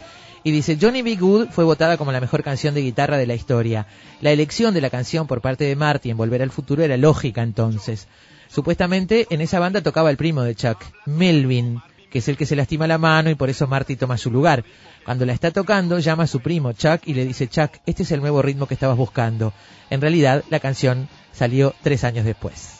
y 0.43 0.49
dice, 0.49 0.75
Johnny 0.81 1.03
B. 1.03 1.17
Good 1.17 1.49
fue 1.51 1.63
votada 1.63 1.97
como 1.97 2.11
la 2.11 2.19
mejor 2.19 2.41
canción 2.41 2.73
de 2.73 2.81
guitarra 2.81 3.19
de 3.19 3.27
la 3.27 3.35
historia. 3.35 3.85
La 4.21 4.31
elección 4.31 4.73
de 4.73 4.81
la 4.81 4.89
canción 4.89 5.27
por 5.27 5.39
parte 5.39 5.65
de 5.65 5.75
Marty 5.75 6.09
en 6.09 6.17
Volver 6.17 6.41
al 6.41 6.49
Futuro 6.49 6.81
era 6.81 6.97
lógica 6.97 7.43
entonces. 7.43 8.07
Supuestamente 8.47 9.27
en 9.29 9.41
esa 9.41 9.59
banda 9.59 9.81
tocaba 9.81 10.09
el 10.09 10.17
primo 10.17 10.41
de 10.41 10.55
Chuck, 10.55 10.79
Melvin, 11.05 11.79
que 12.09 12.17
es 12.17 12.27
el 12.27 12.35
que 12.35 12.47
se 12.47 12.55
lastima 12.55 12.87
la 12.87 12.97
mano 12.97 13.29
y 13.29 13.35
por 13.35 13.51
eso 13.51 13.67
Marty 13.67 13.95
toma 13.95 14.17
su 14.17 14.31
lugar. 14.31 14.65
Cuando 15.05 15.27
la 15.27 15.33
está 15.33 15.51
tocando, 15.51 15.99
llama 15.99 16.23
a 16.23 16.27
su 16.27 16.39
primo 16.39 16.73
Chuck 16.73 17.01
y 17.05 17.13
le 17.13 17.23
dice, 17.23 17.47
Chuck, 17.47 17.69
este 17.85 18.01
es 18.01 18.11
el 18.11 18.21
nuevo 18.21 18.41
ritmo 18.41 18.65
que 18.65 18.73
estabas 18.73 18.97
buscando. 18.97 19.53
En 19.91 20.01
realidad, 20.01 20.43
la 20.49 20.59
canción 20.59 21.07
salió 21.33 21.75
tres 21.83 22.03
años 22.03 22.25
después. 22.25 22.79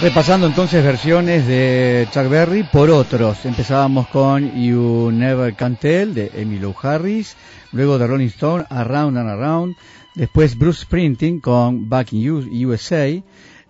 Repasando 0.00 0.46
entonces 0.46 0.84
versiones 0.84 1.44
de 1.48 2.06
Chuck 2.12 2.28
Berry 2.28 2.62
por 2.62 2.88
otros. 2.88 3.44
Empezábamos 3.44 4.06
con 4.06 4.54
You 4.54 5.10
Never 5.10 5.54
Can 5.54 5.74
Tell 5.74 6.14
de 6.14 6.30
Emmylou 6.36 6.72
Harris, 6.80 7.36
luego 7.72 7.98
de 7.98 8.06
Rolling 8.06 8.28
Stone 8.28 8.64
Around 8.70 9.18
and 9.18 9.28
Around, 9.28 9.76
después 10.14 10.56
Bruce 10.56 10.82
Springsteen 10.82 11.40
con 11.40 11.88
Back 11.88 12.12
in 12.12 12.30
USA, 12.30 13.08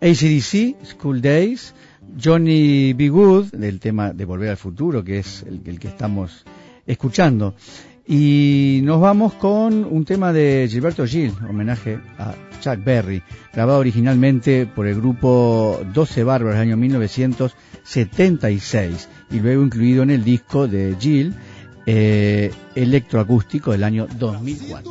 ACDC 0.03 0.76
School 0.85 1.22
Days, 1.22 1.74
Johnny 2.22 2.93
B. 2.93 3.09
Good 3.09 3.53
del 3.53 3.81
tema 3.81 4.12
de 4.12 4.26
Volver 4.26 4.51
al 4.51 4.59
Futuro, 4.59 5.03
que 5.03 5.20
es 5.20 5.47
el 5.49 5.79
que 5.79 5.89
estamos 5.89 6.45
escuchando. 6.87 7.55
Y 8.11 8.80
nos 8.84 9.02
vamos 9.02 9.34
con 9.34 9.84
un 9.84 10.06
tema 10.06 10.32
de 10.32 10.66
Gilberto 10.70 11.06
Gil, 11.06 11.34
homenaje 11.46 12.00
a 12.16 12.34
Chuck 12.59 12.82
Berry, 12.82 13.22
grabado 13.52 13.80
originalmente 13.80 14.64
por 14.64 14.86
el 14.86 14.94
grupo 14.94 15.78
12 15.92 16.24
Bárbaros 16.24 16.54
del 16.54 16.68
año 16.68 16.78
1976 16.78 19.11
y 19.30 19.40
luego 19.40 19.62
incluido 19.62 20.04
en 20.04 20.11
el 20.11 20.24
disco 20.24 20.66
de 20.66 20.96
Gil, 20.98 21.34
eh, 21.84 22.50
electroacústico 22.74 23.72
del 23.72 23.84
año 23.84 24.06
2004. 24.18 24.90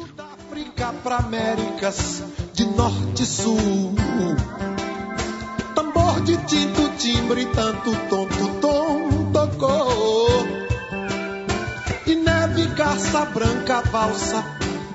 África 0.51 0.93
para 1.03 1.17
Américas, 1.17 2.23
de 2.55 2.67
norte 2.67 3.23
e 3.23 3.25
sul. 3.25 3.95
Tambor 5.73 6.23
de 6.23 6.37
tinto, 6.37 6.87
timbre, 6.99 7.47
tanto 7.47 7.89
tonto 8.11 8.47
tom 8.61 9.31
tocou. 9.33 10.36
Garça 12.77 13.25
branca, 13.25 13.81
valsa 13.91 14.45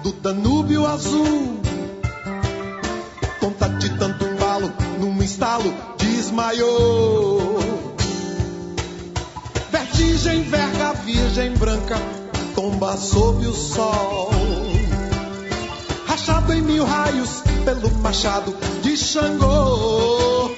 do 0.05 0.13
Danúbio 0.13 0.87
azul. 0.87 1.61
Tonta 3.41 3.69
de 3.69 3.91
tanto 3.99 4.25
embalo, 4.25 4.73
num 5.01 5.21
estalo, 5.21 5.75
desmaiou. 5.99 7.59
Vertigem, 9.73 10.45
verga, 10.45 10.93
virgem 11.05 11.55
branca, 11.55 11.97
tomba 12.55 12.97
sob 12.97 13.47
o 13.47 13.53
sol 13.53 14.31
rachado 16.07 16.53
em 16.53 16.63
mil 16.63 16.85
raios 16.85 17.43
pelo 17.65 17.91
machado 17.99 18.55
de 18.81 18.97
Xangô. 18.97 20.53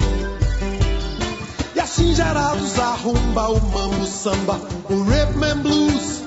E 1.74 1.80
assim 1.80 2.14
gerados 2.14 2.78
a 2.78 2.94
rumba, 2.96 3.48
o 3.48 3.60
mambo, 3.70 4.04
samba, 4.04 4.60
o 4.90 5.04
rhythm 5.04 5.42
and 5.42 5.62
blues. 5.62 6.23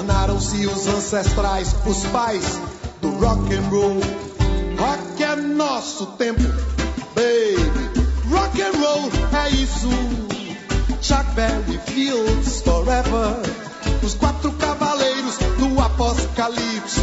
Tornaram-se 0.00 0.66
os 0.66 0.86
ancestrais, 0.86 1.76
os 1.84 2.06
pais 2.06 2.58
do 3.02 3.10
rock 3.18 3.52
and 3.52 3.68
roll. 3.68 4.00
Rock 4.78 5.22
é 5.22 5.36
nosso 5.36 6.06
tempo, 6.16 6.40
baby. 7.14 8.00
Rock 8.30 8.62
and 8.62 8.72
roll 8.78 9.10
é 9.44 9.50
isso. 9.50 9.90
Chuck 11.02 11.30
Berry 11.34 11.78
Fields 11.84 12.62
Forever. 12.62 13.42
Os 14.02 14.14
quatro 14.14 14.50
cavaleiros 14.52 15.36
do 15.58 15.78
apocalipso. 15.78 17.02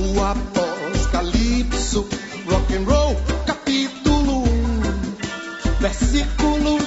O 0.00 0.20
apocalipso. 0.20 2.08
Rock 2.50 2.74
and 2.74 2.84
roll, 2.90 3.16
capítulo 3.46 4.42
1. 4.42 4.48
Versículo 5.78 6.81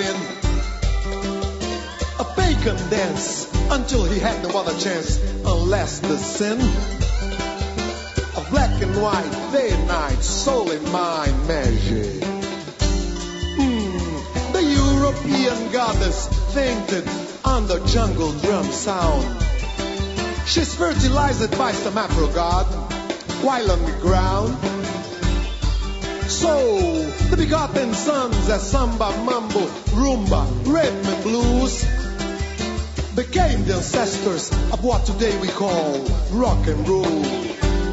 in. 0.00 0.16
A 2.18 2.24
pagan 2.36 2.76
dance 2.90 3.50
until 3.70 4.04
he 4.04 4.18
had 4.18 4.42
no 4.42 4.58
other 4.58 4.78
chance 4.78 5.18
unless 5.44 6.00
the 6.00 6.16
sin 6.16 6.60
of 8.36 8.46
black 8.50 8.82
and 8.82 8.94
white, 9.02 9.50
day 9.52 9.70
and 9.70 9.88
night, 9.88 10.22
soul 10.22 10.70
and 10.70 10.92
mind 10.92 11.48
magic. 11.48 12.24
Hmm, 13.58 14.52
the 14.52 14.62
European 14.62 15.72
goddess 15.72 16.28
fainted 16.54 17.08
under 17.44 17.78
jungle 17.86 18.32
drum 18.40 18.66
sound. 18.66 19.42
She's 20.46 20.74
fertilized 20.74 21.56
by 21.58 21.72
some 21.72 21.98
Afro 21.98 22.28
god 22.28 22.66
while 23.42 23.70
on 23.70 23.82
the 23.84 23.98
ground. 24.00 25.01
So 26.32 27.04
the 27.30 27.36
begotten 27.36 27.92
sons 27.92 28.48
of 28.48 28.60
samba, 28.60 29.10
mambo, 29.24 29.60
rumba, 29.94 30.42
rhythm 30.66 31.06
and 31.12 31.22
blues 31.22 31.84
became 33.14 33.64
the 33.66 33.74
ancestors 33.74 34.50
of 34.72 34.82
what 34.82 35.04
today 35.04 35.38
we 35.40 35.48
call 35.48 36.00
rock 36.32 36.66
and 36.66 36.88
roll. 36.88 37.22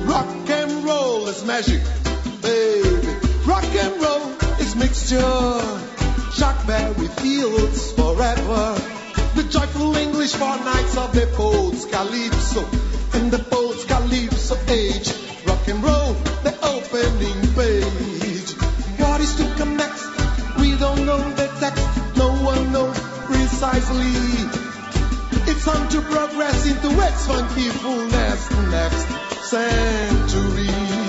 Rock 0.06 0.50
and 0.50 0.86
roll 0.86 1.28
is 1.28 1.44
magic, 1.46 1.82
baby. 2.42 3.08
Rock 3.46 3.66
and 3.66 4.02
roll 4.02 4.32
is 4.60 4.76
mixture. 4.76 5.62
Chuck 6.38 6.66
Berry 6.66 7.08
Fields 7.20 7.92
forever. 7.92 8.80
The 9.36 9.44
joyful 9.50 9.96
English 9.98 10.34
for 10.34 10.58
nights 10.64 10.98
of 10.98 11.14
the 11.14 11.28
poets 11.36 11.86
calypso 11.86 12.64
and 13.20 13.32
the 13.32 13.40
poets 13.40 13.84
calypso 13.84 14.58
age. 14.70 15.14
Rock 15.46 15.68
and 15.68 15.84
roll, 15.84 16.14
the 16.44 16.56
opening 16.64 17.39
precisely. 23.80 25.52
It's 25.52 25.66
time 25.66 25.90
to 25.90 26.02
progress 26.02 26.68
into 26.68 26.90
its 27.02 27.28
funky 27.28 27.70
fullness 27.70 28.52
next 28.72 29.50
century. 29.50 31.09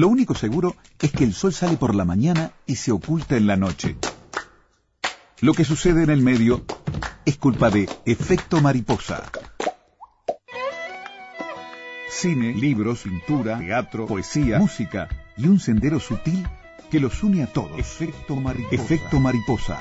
Lo 0.00 0.08
único 0.08 0.34
seguro 0.34 0.76
es 0.98 1.12
que 1.12 1.24
el 1.24 1.34
sol 1.34 1.52
sale 1.52 1.76
por 1.76 1.94
la 1.94 2.06
mañana 2.06 2.52
y 2.64 2.76
se 2.76 2.90
oculta 2.90 3.36
en 3.36 3.46
la 3.46 3.58
noche. 3.58 3.98
Lo 5.42 5.52
que 5.52 5.66
sucede 5.66 6.04
en 6.04 6.08
el 6.08 6.22
medio 6.22 6.64
es 7.26 7.36
culpa 7.36 7.68
de 7.68 7.86
efecto 8.06 8.62
mariposa. 8.62 9.30
Cine, 12.08 12.54
libros, 12.54 13.02
pintura, 13.02 13.58
teatro, 13.58 14.06
poesía, 14.06 14.58
música 14.58 15.06
y 15.36 15.48
un 15.48 15.60
sendero 15.60 16.00
sutil 16.00 16.48
que 16.90 16.98
los 16.98 17.22
une 17.22 17.42
a 17.42 17.46
todos. 17.46 17.78
Efecto 17.78 18.36
mariposa. 18.36 18.82
Efecto 18.82 19.20
mariposa. 19.20 19.78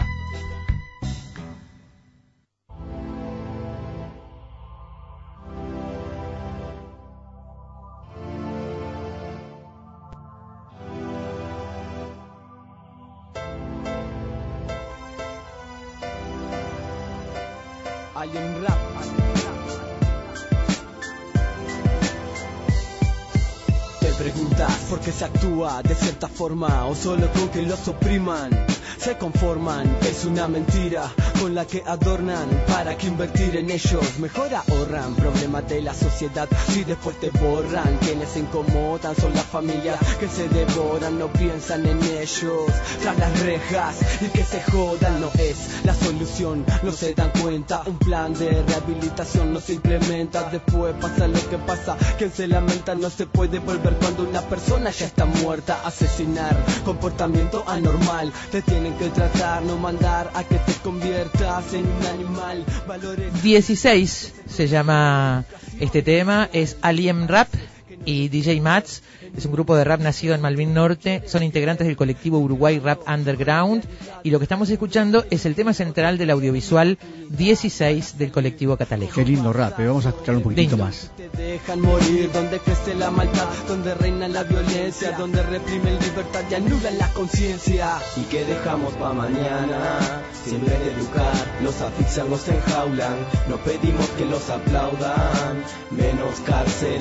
Forma 26.50 26.88
o 26.88 26.96
solo 26.96 27.32
con 27.32 27.48
que 27.50 27.62
los 27.62 27.88
opriman. 27.88 28.50
Se 29.00 29.18
conforman, 29.18 29.98
es 30.02 30.26
una 30.26 30.50
mentira 30.50 31.10
con 31.40 31.56
la 31.56 31.66
que 31.66 31.82
adornan 31.86 32.50
para 32.68 32.98
que 32.98 33.08
invertir 33.08 33.56
en 33.56 33.72
ellos. 33.72 34.20
Mejor 34.20 34.54
ahorran 34.54 35.16
problemas 35.16 35.70
de 35.70 35.82
la 35.82 35.94
sociedad 35.94 36.50
si 36.68 36.84
después 36.84 37.18
te 37.22 37.30
borran. 37.30 37.98
Quienes 38.02 38.30
se 38.30 38.40
incomodan 38.40 39.16
son 39.16 39.34
las 39.34 39.46
familias 39.46 39.98
que 40.20 40.28
se 40.28 40.50
devoran, 40.50 41.18
no 41.18 41.28
piensan 41.28 41.86
en 41.86 42.04
ellos. 42.04 42.66
Tras 43.02 43.18
las 43.18 43.40
rejas 43.40 43.96
y 44.22 44.26
que 44.26 44.44
se 44.44 44.62
jodan 44.64 45.22
no 45.22 45.32
es 45.40 45.86
la 45.86 45.94
solución, 45.94 46.66
no 46.84 46.92
se 46.92 47.14
dan 47.14 47.32
cuenta. 47.42 47.84
Un 47.86 47.98
plan 48.00 48.34
de 48.34 48.64
rehabilitación 48.64 49.54
no 49.54 49.62
se 49.62 49.76
implementa. 49.76 50.50
Después 50.52 50.94
pasa 51.00 51.26
lo 51.28 51.50
que 51.50 51.58
pasa, 51.58 51.96
quien 52.18 52.34
se 52.34 52.48
lamenta 52.48 52.96
no 52.96 53.10
se 53.10 53.28
puede 53.28 53.60
volver 53.60 53.94
cuando 53.96 54.24
una 54.24 54.42
persona 54.42 54.90
ya 54.92 55.06
está 55.06 55.24
muerta. 55.24 55.80
Asesinar, 55.86 56.58
comportamiento 56.84 57.64
anormal, 57.66 58.34
te 58.52 58.62
tienen 58.90 58.98
que 58.98 59.10
tratar, 59.16 59.62
no 59.64 59.78
mandar 59.78 60.32
a 60.34 60.44
que 60.44 60.56
te 60.56 60.74
conviertas 60.84 61.74
en 61.74 61.86
un 61.86 62.06
animal. 62.06 62.66
Valores 62.88 63.42
16 63.44 64.34
se 64.48 64.68
llama 64.68 65.46
este 65.80 66.02
tema, 66.02 66.50
es 66.54 66.78
Alien 66.82 67.28
Rap 67.28 67.48
y 68.06 68.30
DJ 68.30 68.62
Mats. 68.62 69.04
Es 69.38 69.46
un 69.46 69.52
grupo 69.52 69.76
de 69.76 69.84
rap 69.84 70.02
nacido 70.02 70.34
en 70.34 70.42
Malvin 70.42 70.74
Norte. 70.74 71.24
Son 71.26 71.44
integrantes 71.44 71.86
del 71.88 71.96
colectivo 71.96 72.40
Uruguay 72.40 72.80
Rap 72.80 73.02
Underground. 73.08 73.84
Y 74.24 74.32
lo 74.32 74.40
que 74.40 74.46
estamos 74.46 74.70
escuchando 74.70 75.26
es 75.30 75.46
el 75.46 75.56
tema 75.56 75.74
central 75.74 76.18
del 76.18 76.32
audiovisual 76.32 76.98
16 77.30 78.18
del 78.18 78.32
colectivo 78.32 78.76
Catalejo. 78.78 79.16
Qué 79.16 79.26
lindo 79.26 79.54
rap, 79.54 79.74
pero 79.78 79.90
vamos 79.90 80.06
a 80.06 80.10
escuchar 80.10 80.36
un 80.36 80.44
poquitito 80.44 80.72
Lindo. 80.72 80.86
más. 80.86 81.12
te 81.16 81.42
dejan 81.42 81.82
morir, 81.82 82.30
donde 82.34 82.60
crece 82.60 82.96
la 82.96 83.12
maldad, 83.12 83.48
donde 83.68 83.94
reina 83.96 84.28
la 84.28 84.44
violencia, 84.44 85.12
donde 85.12 85.44
reprimen 85.44 86.00
libertad 86.00 86.44
y 86.50 86.54
anulan 86.56 86.98
la 86.98 87.08
conciencia. 87.14 87.98
¿Y 88.18 88.22
que 88.24 88.44
dejamos 88.46 88.94
pa' 88.96 89.14
mañana? 89.14 90.00
Si 90.44 90.56
en 90.56 90.62
vez 90.66 90.80
de 90.80 90.92
educar, 90.94 91.34
los 91.64 91.80
asfixian, 91.82 92.30
los 92.30 92.48
enjaulan, 92.48 93.16
no 93.48 93.58
pedimos 93.58 94.08
que 94.18 94.26
los 94.26 94.50
aplaudan. 94.50 95.64
Menos 95.92 96.40
cárcel, 96.46 97.00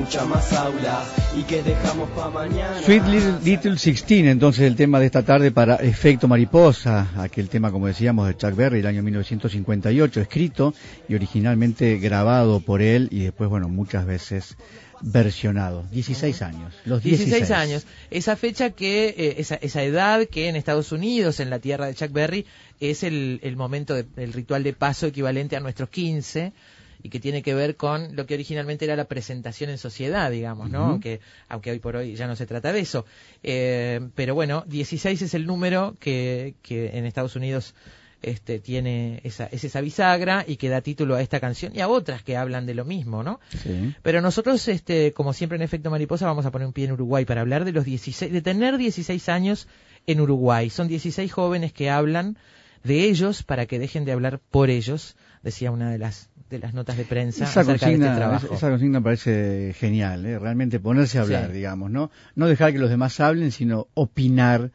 mucha 0.00 0.24
más 0.24 0.50
aula. 0.54 1.04
¿Y 1.38 1.42
que 1.42 1.62
dejamos 1.62 2.08
pa' 2.10 2.30
mañana? 2.30 2.80
Sweet 2.82 3.04
Little, 3.04 3.34
Little 3.44 3.70
16, 3.76 4.26
entonces 4.26 4.62
el 4.64 4.74
tema 4.74 4.98
de 4.98 5.06
esta 5.06 5.22
tarde 5.22 5.50
para 5.52 5.76
Efecto 5.76 6.26
Mariposa, 6.26 7.08
aquel 7.18 7.50
tema, 7.50 7.70
como 7.70 7.86
decíamos, 7.86 8.26
de 8.26 8.34
Chuck 8.36 8.54
Berry, 8.56 8.80
el 8.80 8.86
año 8.86 9.02
1958, 9.02 10.20
escrito 10.22 10.72
y 11.06 11.14
originalmente 11.14 11.98
grabado 11.98 12.60
por 12.60 12.80
él 12.80 13.08
y 13.10 13.24
después, 13.24 13.50
bueno, 13.50 13.68
muchas 13.68 14.06
veces 14.06 14.56
versionado. 15.02 15.84
16 15.92 16.40
años, 16.42 16.74
los 16.86 17.02
16, 17.02 17.28
16 17.30 17.50
años. 17.58 17.86
Esa 18.10 18.36
fecha 18.36 18.70
que, 18.70 19.08
eh, 19.16 19.34
esa, 19.38 19.56
esa 19.56 19.82
edad 19.82 20.26
que 20.30 20.48
en 20.48 20.56
Estados 20.56 20.92
Unidos, 20.92 21.40
en 21.40 21.50
la 21.50 21.58
tierra 21.58 21.86
de 21.86 21.94
Chuck 21.94 22.10
Berry, 22.12 22.46
es 22.80 23.02
el, 23.02 23.38
el 23.42 23.56
momento 23.56 23.94
de- 23.94 24.04
del 24.04 24.32
ritual 24.32 24.62
de 24.62 24.72
paso 24.72 25.06
equivalente 25.06 25.56
a 25.56 25.60
nuestros 25.60 25.90
15 25.90 26.52
y 27.02 27.08
que 27.08 27.20
tiene 27.20 27.42
que 27.42 27.54
ver 27.54 27.76
con 27.76 28.14
lo 28.16 28.26
que 28.26 28.34
originalmente 28.34 28.84
era 28.84 28.96
la 28.96 29.06
presentación 29.06 29.70
en 29.70 29.78
sociedad, 29.78 30.30
digamos, 30.30 30.70
¿no? 30.70 30.82
Ujú. 30.82 30.90
aunque, 30.90 31.20
aunque 31.48 31.70
hoy 31.70 31.78
por 31.78 31.96
hoy 31.96 32.14
ya 32.14 32.26
no 32.26 32.36
se 32.36 32.46
trata 32.46 32.72
de 32.72 32.80
eso. 32.80 33.06
Eh, 33.42 34.00
pero 34.14 34.34
bueno, 34.34 34.64
16 34.66 35.22
es 35.22 35.34
el 35.34 35.46
número 35.46 35.94
que, 36.00 36.54
que 36.62 36.98
en 36.98 37.06
Estados 37.06 37.36
Unidos 37.36 37.74
este, 38.22 38.58
tiene 38.58 39.20
esa, 39.24 39.46
es 39.46 39.64
esa 39.64 39.80
bisagra 39.80 40.44
y 40.46 40.56
que 40.56 40.68
da 40.68 40.80
título 40.82 41.14
a 41.14 41.22
esta 41.22 41.40
canción 41.40 41.74
y 41.74 41.80
a 41.80 41.88
otras 41.88 42.22
que 42.22 42.36
hablan 42.36 42.66
de 42.66 42.74
lo 42.74 42.84
mismo, 42.84 43.22
¿no? 43.22 43.40
Sí. 43.50 43.94
Pero 44.02 44.20
nosotros, 44.20 44.66
este, 44.68 45.12
como 45.12 45.32
siempre 45.32 45.56
en 45.56 45.62
Efecto 45.62 45.90
Mariposa, 45.90 46.26
vamos 46.26 46.44
a 46.46 46.50
poner 46.50 46.66
un 46.66 46.72
pie 46.72 46.84
en 46.86 46.92
Uruguay 46.92 47.24
para 47.24 47.40
hablar 47.40 47.64
de 47.64 47.72
los 47.72 47.84
16, 47.84 48.32
de 48.32 48.42
tener 48.42 48.76
16 48.76 49.28
años 49.28 49.68
en 50.06 50.20
Uruguay. 50.20 50.70
Son 50.70 50.88
16 50.88 51.32
jóvenes 51.32 51.72
que 51.72 51.90
hablan 51.90 52.36
de 52.84 53.04
ellos 53.04 53.42
para 53.42 53.66
que 53.66 53.78
dejen 53.78 54.04
de 54.04 54.12
hablar 54.12 54.40
por 54.50 54.70
ellos, 54.70 55.16
decía 55.42 55.70
una 55.70 55.90
de 55.90 55.98
las 55.98 56.29
de 56.50 56.58
las 56.58 56.74
notas 56.74 56.96
de 56.96 57.04
prensa 57.04 57.44
Esa 57.44 57.60
acerca 57.60 57.70
de 57.70 57.74
este 57.76 57.86
consigna, 57.86 58.16
trabajo. 58.16 58.54
esa 58.54 58.68
consigna 58.70 58.98
me 58.98 59.04
parece 59.04 59.72
genial, 59.78 60.26
¿eh? 60.26 60.38
realmente 60.38 60.80
ponerse 60.80 61.18
a 61.18 61.22
hablar, 61.22 61.46
Sí. 61.48 61.52
digamos, 61.58 61.90
¿no? 61.90 62.10
No 62.34 62.48
dejar 62.48 62.72
que 62.72 62.78
los 62.80 62.90
demás 62.90 63.20
hablen, 63.20 63.52
sino 63.52 63.86
opinar 63.94 64.70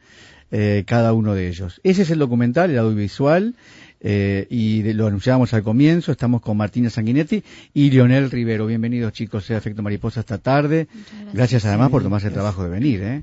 eh, 0.52 0.84
cada 0.86 1.12
uno 1.12 1.34
de 1.34 1.48
ellos. 1.48 1.80
Ese 1.82 2.02
es 2.02 2.10
el 2.10 2.20
documental, 2.20 2.70
el 2.70 2.78
audiovisual, 2.78 3.56
eh, 4.00 4.46
y 4.48 4.82
de- 4.82 4.94
lo 4.94 5.08
anunciábamos 5.08 5.52
al 5.54 5.64
comienzo, 5.64 6.12
estamos 6.12 6.40
con 6.40 6.56
Martina 6.56 6.88
Sanguinetti 6.88 7.42
y 7.74 7.90
Lionel 7.90 8.30
Rivero. 8.30 8.64
Bienvenidos 8.66 9.12
chicos 9.12 9.50
a 9.50 9.56
Efecto 9.56 9.82
Mariposa 9.82 10.20
esta 10.20 10.38
tarde. 10.38 10.86
Gracias. 11.32 11.64
además 11.64 11.90
por 11.90 12.02
tomarse 12.04 12.28
el 12.28 12.32
trabajo 12.32 12.62
de 12.62 12.70
venir. 12.70 13.02
¿eh? 13.02 13.22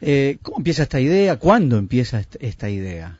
Eh, 0.00 0.38
¿Cómo 0.42 0.58
empieza 0.58 0.82
esta 0.82 0.98
idea? 1.00 1.36
¿Cuándo 1.36 1.78
empieza 1.78 2.18
est- 2.18 2.36
esta 2.40 2.68
idea? 2.68 3.19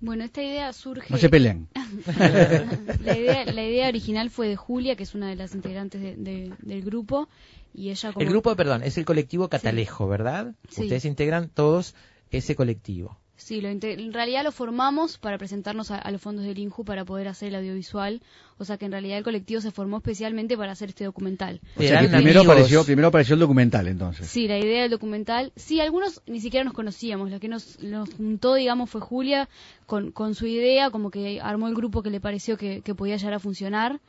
Bueno, 0.00 0.24
esta 0.24 0.42
idea 0.42 0.72
surge... 0.72 1.06
No 1.10 1.18
se 1.18 1.28
peleen. 1.28 1.68
la, 3.04 3.16
idea, 3.18 3.44
la 3.46 3.64
idea 3.64 3.88
original 3.88 4.30
fue 4.30 4.48
de 4.48 4.56
Julia, 4.56 4.94
que 4.96 5.02
es 5.02 5.14
una 5.14 5.28
de 5.28 5.36
las 5.36 5.54
integrantes 5.54 6.00
de- 6.00 6.16
de- 6.16 6.52
del 6.60 6.82
grupo, 6.82 7.28
y 7.74 7.90
ella 7.90 8.12
como... 8.12 8.22
El 8.24 8.30
grupo, 8.30 8.54
perdón, 8.56 8.82
es 8.84 8.96
el 8.98 9.04
colectivo 9.04 9.48
Catalejo, 9.48 10.06
¿verdad? 10.08 10.54
Sí. 10.68 10.82
Ustedes 10.82 11.04
integran 11.04 11.48
todos 11.48 11.94
ese 12.30 12.54
colectivo. 12.54 13.18
Sí, 13.40 13.60
lo 13.60 13.68
en 13.68 14.12
realidad 14.12 14.42
lo 14.42 14.50
formamos 14.50 15.16
para 15.16 15.38
presentarnos 15.38 15.92
a, 15.92 15.96
a 15.96 16.10
los 16.10 16.20
fondos 16.20 16.44
del 16.44 16.58
INJU 16.58 16.84
para 16.84 17.04
poder 17.04 17.28
hacer 17.28 17.48
el 17.50 17.54
audiovisual, 17.54 18.20
o 18.58 18.64
sea 18.64 18.78
que 18.78 18.84
en 18.86 18.90
realidad 18.92 19.16
el 19.18 19.22
colectivo 19.22 19.60
se 19.60 19.70
formó 19.70 19.98
especialmente 19.98 20.56
para 20.56 20.72
hacer 20.72 20.88
este 20.88 21.04
documental. 21.04 21.60
O 21.76 21.80
sea 21.82 22.00
que 22.00 22.08
primero 22.08 22.40
apareció, 22.42 22.84
primero 22.84 23.08
apareció 23.08 23.34
el 23.34 23.40
documental 23.40 23.86
entonces. 23.86 24.26
Sí, 24.26 24.48
la 24.48 24.58
idea 24.58 24.82
del 24.82 24.90
documental, 24.90 25.52
sí, 25.54 25.78
algunos 25.80 26.20
ni 26.26 26.40
siquiera 26.40 26.64
nos 26.64 26.74
conocíamos, 26.74 27.30
lo 27.30 27.38
que 27.38 27.46
nos, 27.46 27.80
nos 27.80 28.12
juntó, 28.12 28.54
digamos, 28.54 28.90
fue 28.90 29.00
Julia 29.00 29.48
con, 29.86 30.10
con 30.10 30.34
su 30.34 30.46
idea, 30.46 30.90
como 30.90 31.10
que 31.12 31.40
armó 31.40 31.68
el 31.68 31.76
grupo 31.76 32.02
que 32.02 32.10
le 32.10 32.20
pareció 32.20 32.56
que, 32.58 32.80
que 32.82 32.94
podía 32.96 33.16
llegar 33.18 33.34
a 33.34 33.38
funcionar, 33.38 34.00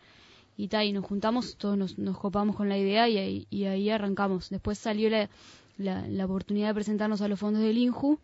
y 0.57 0.69
tal, 0.69 0.87
y 0.87 0.91
nos 0.91 1.05
juntamos, 1.05 1.55
todos 1.55 1.77
nos, 1.77 1.99
nos 1.99 2.17
copamos 2.17 2.55
con 2.55 2.67
la 2.67 2.77
idea 2.79 3.07
y, 3.07 3.17
ahí- 3.19 3.47
y 3.51 3.65
ahí 3.65 3.91
arrancamos. 3.91 4.49
Después 4.49 4.77
salió 4.79 5.09
la, 5.09 5.29
la, 5.77 6.05
la 6.07 6.25
oportunidad 6.25 6.69
de 6.69 6.73
presentarnos 6.73 7.21
a 7.21 7.27
los 7.29 7.39
fondos 7.39 7.61
del 7.61 7.77
INJU, 7.77 8.19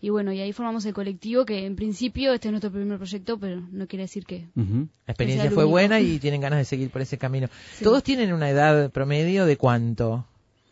y 0.00 0.10
bueno, 0.10 0.32
y 0.32 0.40
ahí 0.40 0.52
formamos 0.52 0.84
el 0.86 0.94
colectivo, 0.94 1.44
que 1.44 1.66
en 1.66 1.74
principio 1.76 2.32
este 2.32 2.48
es 2.48 2.52
nuestro 2.52 2.70
primer 2.70 2.98
proyecto, 2.98 3.38
pero 3.38 3.60
no 3.72 3.86
quiere 3.88 4.04
decir 4.04 4.24
que... 4.24 4.46
La 4.54 5.12
experiencia 5.12 5.50
fue 5.50 5.64
único. 5.64 5.70
buena 5.70 6.00
y 6.00 6.18
tienen 6.20 6.40
ganas 6.40 6.58
de 6.60 6.64
seguir 6.64 6.90
por 6.90 7.02
ese 7.02 7.18
camino. 7.18 7.48
Sí. 7.74 7.84
Todos 7.84 8.02
tienen 8.04 8.32
una 8.32 8.48
edad 8.50 8.90
promedio 8.92 9.44
de 9.46 9.56
cuánto? 9.56 10.24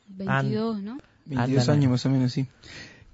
22, 0.09 0.82
¿no? 0.82 0.98
22 1.27 1.62
Andan- 1.69 1.77
años 1.78 1.90
más 1.90 2.07
o 2.07 2.11
menos, 2.11 2.32
sí. 2.32 2.47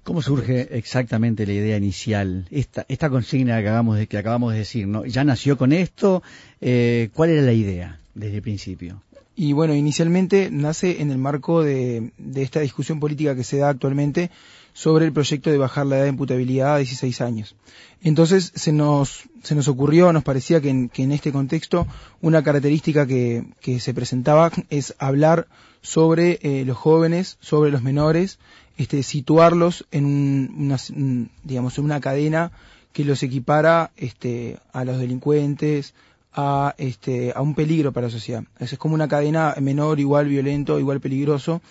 ¿Cómo 0.03 0.21
surge 0.21 0.77
exactamente 0.77 1.45
la 1.47 1.53
idea 1.53 1.77
inicial? 1.77 2.45
Esta, 2.51 2.85
esta 2.89 3.09
consigna 3.09 3.55
que 3.61 3.67
acabamos 3.67 3.97
de, 3.97 4.07
que 4.07 4.17
acabamos 4.17 4.51
de 4.51 4.59
decir, 4.59 4.85
¿no? 4.85 5.05
¿Ya 5.05 5.23
nació 5.23 5.57
con 5.57 5.71
esto? 5.71 6.21
Eh, 6.59 7.09
¿Cuál 7.13 7.29
era 7.31 7.41
la 7.41 7.53
idea 7.53 7.99
desde 8.13 8.35
el 8.35 8.41
principio? 8.41 9.01
Y 9.35 9.53
bueno, 9.53 9.73
inicialmente 9.73 10.49
nace 10.51 11.01
en 11.01 11.09
el 11.09 11.17
marco 11.17 11.63
de, 11.63 12.11
de 12.17 12.41
esta 12.43 12.59
discusión 12.59 12.99
política 12.99 13.33
que 13.35 13.43
se 13.45 13.57
da 13.57 13.69
actualmente 13.69 14.29
sobre 14.73 15.05
el 15.05 15.13
proyecto 15.13 15.51
de 15.51 15.57
bajar 15.57 15.85
la 15.85 15.97
edad 15.97 16.03
de 16.03 16.09
imputabilidad 16.09 16.75
a 16.75 16.77
16 16.77 17.21
años. 17.21 17.55
Entonces 18.01 18.51
se 18.55 18.71
nos, 18.73 19.23
se 19.43 19.55
nos 19.55 19.67
ocurrió, 19.67 20.11
nos 20.11 20.23
parecía 20.23 20.59
que 20.61 20.69
en, 20.69 20.89
que 20.89 21.03
en 21.03 21.11
este 21.11 21.31
contexto 21.31 21.87
una 22.21 22.43
característica 22.43 23.05
que, 23.07 23.45
que 23.61 23.79
se 23.79 23.93
presentaba 23.93 24.51
es 24.69 24.95
hablar 24.99 25.47
sobre 25.81 26.39
eh, 26.41 26.63
los 26.65 26.77
jóvenes, 26.77 27.37
sobre 27.39 27.71
los 27.71 27.81
menores, 27.83 28.39
este, 28.77 29.03
situarlos 29.03 29.85
en 29.91 30.05
un- 30.05 30.53
una, 30.57 30.77
un- 30.95 31.29
digamos, 31.43 31.77
en 31.77 31.85
una 31.85 31.99
cadena 32.01 32.51
que 32.93 33.05
los 33.05 33.21
equipara 33.23 33.91
este, 33.97 34.57
a 34.71 34.83
los 34.85 34.97
delincuentes, 34.99 35.93
a, 36.35 36.73
este, 36.77 37.31
a 37.35 37.41
un 37.41 37.53
peligro 37.55 37.91
para 37.91 38.07
la 38.07 38.11
sociedad. 38.11 38.43
Es 38.59 38.77
como 38.77 38.95
una 38.95 39.07
cadena 39.07 39.55
menor, 39.61 39.99
igual 39.99 40.27
violento, 40.27 40.79
igual 40.79 40.99
peligroso. 40.99 41.61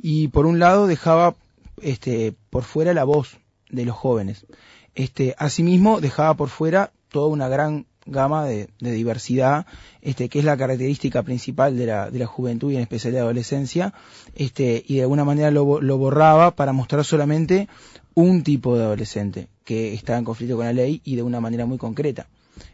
Y 0.00 0.28
por 0.28 0.46
un 0.46 0.58
lado 0.58 0.86
dejaba 0.86 1.34
este, 1.80 2.34
por 2.50 2.64
fuera 2.64 2.94
la 2.94 3.04
voz 3.04 3.38
de 3.70 3.84
los 3.84 3.96
jóvenes. 3.96 4.46
Este, 4.94 5.34
asimismo 5.38 6.00
dejaba 6.00 6.34
por 6.34 6.48
fuera 6.48 6.92
toda 7.08 7.28
una 7.28 7.48
gran 7.48 7.86
gama 8.04 8.44
de, 8.46 8.68
diversidad, 8.80 9.66
este, 10.00 10.28
que 10.28 10.40
es 10.40 10.44
la 10.44 10.56
característica 10.56 11.22
principal 11.22 11.76
de 11.76 11.86
la, 11.86 12.10
de 12.10 12.18
la 12.18 12.26
juventud 12.26 12.72
y 12.72 12.76
en 12.76 12.82
especial 12.82 13.12
de 13.12 13.18
la 13.20 13.24
adolescencia, 13.24 13.94
este, 14.34 14.82
y 14.86 14.96
de 14.96 15.02
alguna 15.02 15.24
manera 15.24 15.50
lo, 15.50 15.80
lo 15.80 15.98
borraba 15.98 16.50
para 16.50 16.72
mostrar 16.72 17.04
solamente 17.04 17.68
un 18.14 18.42
tipo 18.42 18.76
de 18.76 18.84
adolescente 18.84 19.48
que 19.64 19.94
está 19.94 20.18
en 20.18 20.24
conflicto 20.24 20.56
con 20.56 20.66
la 20.66 20.72
ley 20.72 21.00
y 21.04 21.16
de 21.16 21.22
una 21.22 21.40
manera 21.40 21.64
muy 21.64 21.78
concreta. 21.78 22.26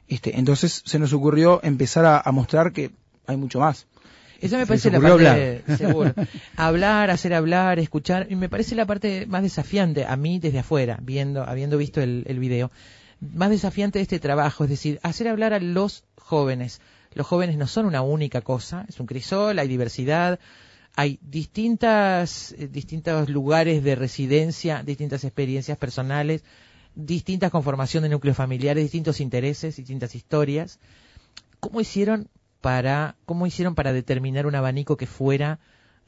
Este, 0.09 0.39
entonces 0.39 0.83
se 0.85 0.99
nos 0.99 1.13
ocurrió 1.13 1.61
empezar 1.63 2.23
a 2.25 2.33
mostrar 2.33 2.73
que 2.73 2.91
hay 3.27 3.37
mucho 3.37 3.61
más. 3.61 3.87
Esa 4.41 4.57
me 4.57 4.67
parece 4.67 4.91
la 4.91 5.01
parte 5.01 5.13
hablar. 5.13 5.79
seguro. 5.79 6.15
hablar, 6.57 7.11
hacer 7.11 7.35
hablar, 7.35 7.79
escuchar, 7.79 8.27
y 8.31 8.37
me 8.37 8.49
parece 8.49 8.75
la 8.75 8.87
parte 8.87 9.27
más 9.27 9.43
desafiante 9.43 10.05
a 10.05 10.17
mí 10.17 10.39
desde 10.39 10.61
afuera, 10.61 10.99
viendo, 11.03 11.43
habiendo 11.43 11.77
visto 11.77 12.01
el, 12.01 12.25
el 12.27 12.39
video, 12.39 12.71
más 13.21 13.51
desafiante 13.51 13.99
de 13.99 14.05
este 14.05 14.21
trabajo, 14.21 14.65
es 14.65 14.71
decir, 14.71 15.01
hacer 15.03 15.29
hablar 15.29 15.53
a 15.53 15.61
los 15.61 16.05
jóvenes. 16.17 16.81
Los 17.15 17.27
jóvenes 17.27 17.57
no 17.57 17.67
son 17.67 17.87
una 17.87 18.03
única 18.03 18.41
cosa, 18.43 18.85
es 18.89 19.01
un 19.01 19.07
crisol, 19.07 19.59
hay 19.59 19.67
diversidad, 19.67 20.39
hay 20.95 21.19
distintas, 21.23 22.53
eh, 22.59 22.69
distintos 22.69 23.29
lugares 23.29 23.83
de 23.83 23.95
residencia, 23.95 24.83
distintas 24.83 25.25
experiencias 25.25 25.79
personales, 25.79 26.45
distintas 26.95 27.51
conformación 27.51 28.03
de 28.03 28.09
núcleos 28.09 28.37
familiares, 28.37 28.85
distintos 28.85 29.21
intereses, 29.21 29.77
distintas 29.77 30.15
historias. 30.15 30.79
¿Cómo 31.61 31.81
hicieron 31.81 32.29
para, 32.61 33.17
cómo 33.25 33.47
hicieron 33.47 33.75
para 33.75 33.93
determinar 33.93 34.47
un 34.47 34.55
abanico 34.55 34.97
que 34.97 35.07
fuera 35.07 35.59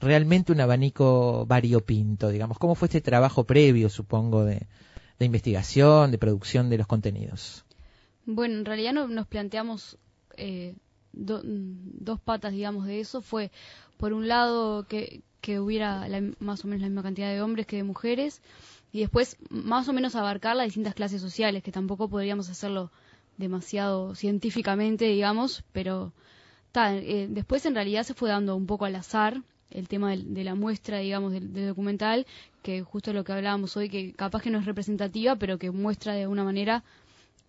realmente 0.01 0.53
un 0.53 0.61
abanico 0.61 1.45
variopinto, 1.47 2.29
digamos? 2.31 2.59
¿Cómo 2.59 2.75
fue 2.75 2.87
este 2.87 3.01
trabajo 3.01 3.45
previo, 3.45 3.89
supongo, 3.91 4.45
de, 4.45 4.67
investigación, 5.19 6.11
de 6.11 6.19
producción 6.19 6.71
de 6.71 6.79
los 6.79 6.87
contenidos? 6.87 7.65
Bueno, 8.27 8.57
en 8.59 8.65
realidad 8.65 8.93
no- 8.93 9.09
nos 9.09 9.27
planteamos 9.27 9.99
eh, 10.37 10.75
do- 11.13 11.43
dos 11.45 12.21
patas, 12.21 12.53
digamos, 12.53 12.87
de 12.87 13.01
eso. 13.01 13.21
Fue, 13.21 13.51
por 13.99 14.13
un 14.13 14.27
lado, 14.29 14.87
que, 14.89 15.21
que 15.41 15.61
hubiera 15.61 16.09
la- 16.09 16.23
más 16.39 16.65
o 16.65 16.69
menos 16.69 16.83
la 16.83 16.89
misma 16.89 17.03
cantidad 17.03 17.29
de 17.31 17.43
hombres 17.43 17.67
que 17.67 17.77
de 17.77 17.83
mujeres, 17.85 18.41
y 18.93 19.01
después, 19.01 19.37
más 19.51 19.89
o 19.89 19.93
menos, 19.93 20.15
abarcar 20.17 20.57
las 20.57 20.67
distintas 20.67 20.95
clases 20.95 21.21
sociales, 21.21 21.63
que 21.63 21.73
tampoco 21.73 22.09
podríamos 22.09 22.49
hacerlo 22.49 22.91
demasiado 23.37 24.15
científicamente, 24.15 25.05
digamos, 25.07 25.63
pero 25.73 26.13
ta, 26.73 26.95
eh, 26.97 27.27
después 27.31 27.65
en 27.67 27.75
realidad 27.75 28.03
se 28.05 28.15
fue 28.15 28.29
dando 28.31 28.57
un 28.57 28.67
poco 28.67 28.85
al 28.85 28.95
azar 28.97 29.43
el 29.71 29.87
tema 29.87 30.11
de, 30.17 30.43
la 30.45 30.55
muestra, 30.57 30.99
digamos, 30.99 31.33
del, 31.33 31.53
del 31.53 31.69
documental, 31.69 32.27
que 32.63 32.83
justo 32.83 33.13
lo 33.13 33.23
que 33.23 33.33
hablábamos 33.33 33.77
hoy, 33.77 33.89
que 33.89 34.13
capaz 34.15 34.43
que 34.43 34.51
no 34.51 34.59
es 34.59 34.65
representativa, 34.67 35.37
pero 35.37 35.59
que 35.59 35.71
muestra 35.71 36.13
de 36.15 36.23
alguna 36.23 36.43
manera 36.43 36.83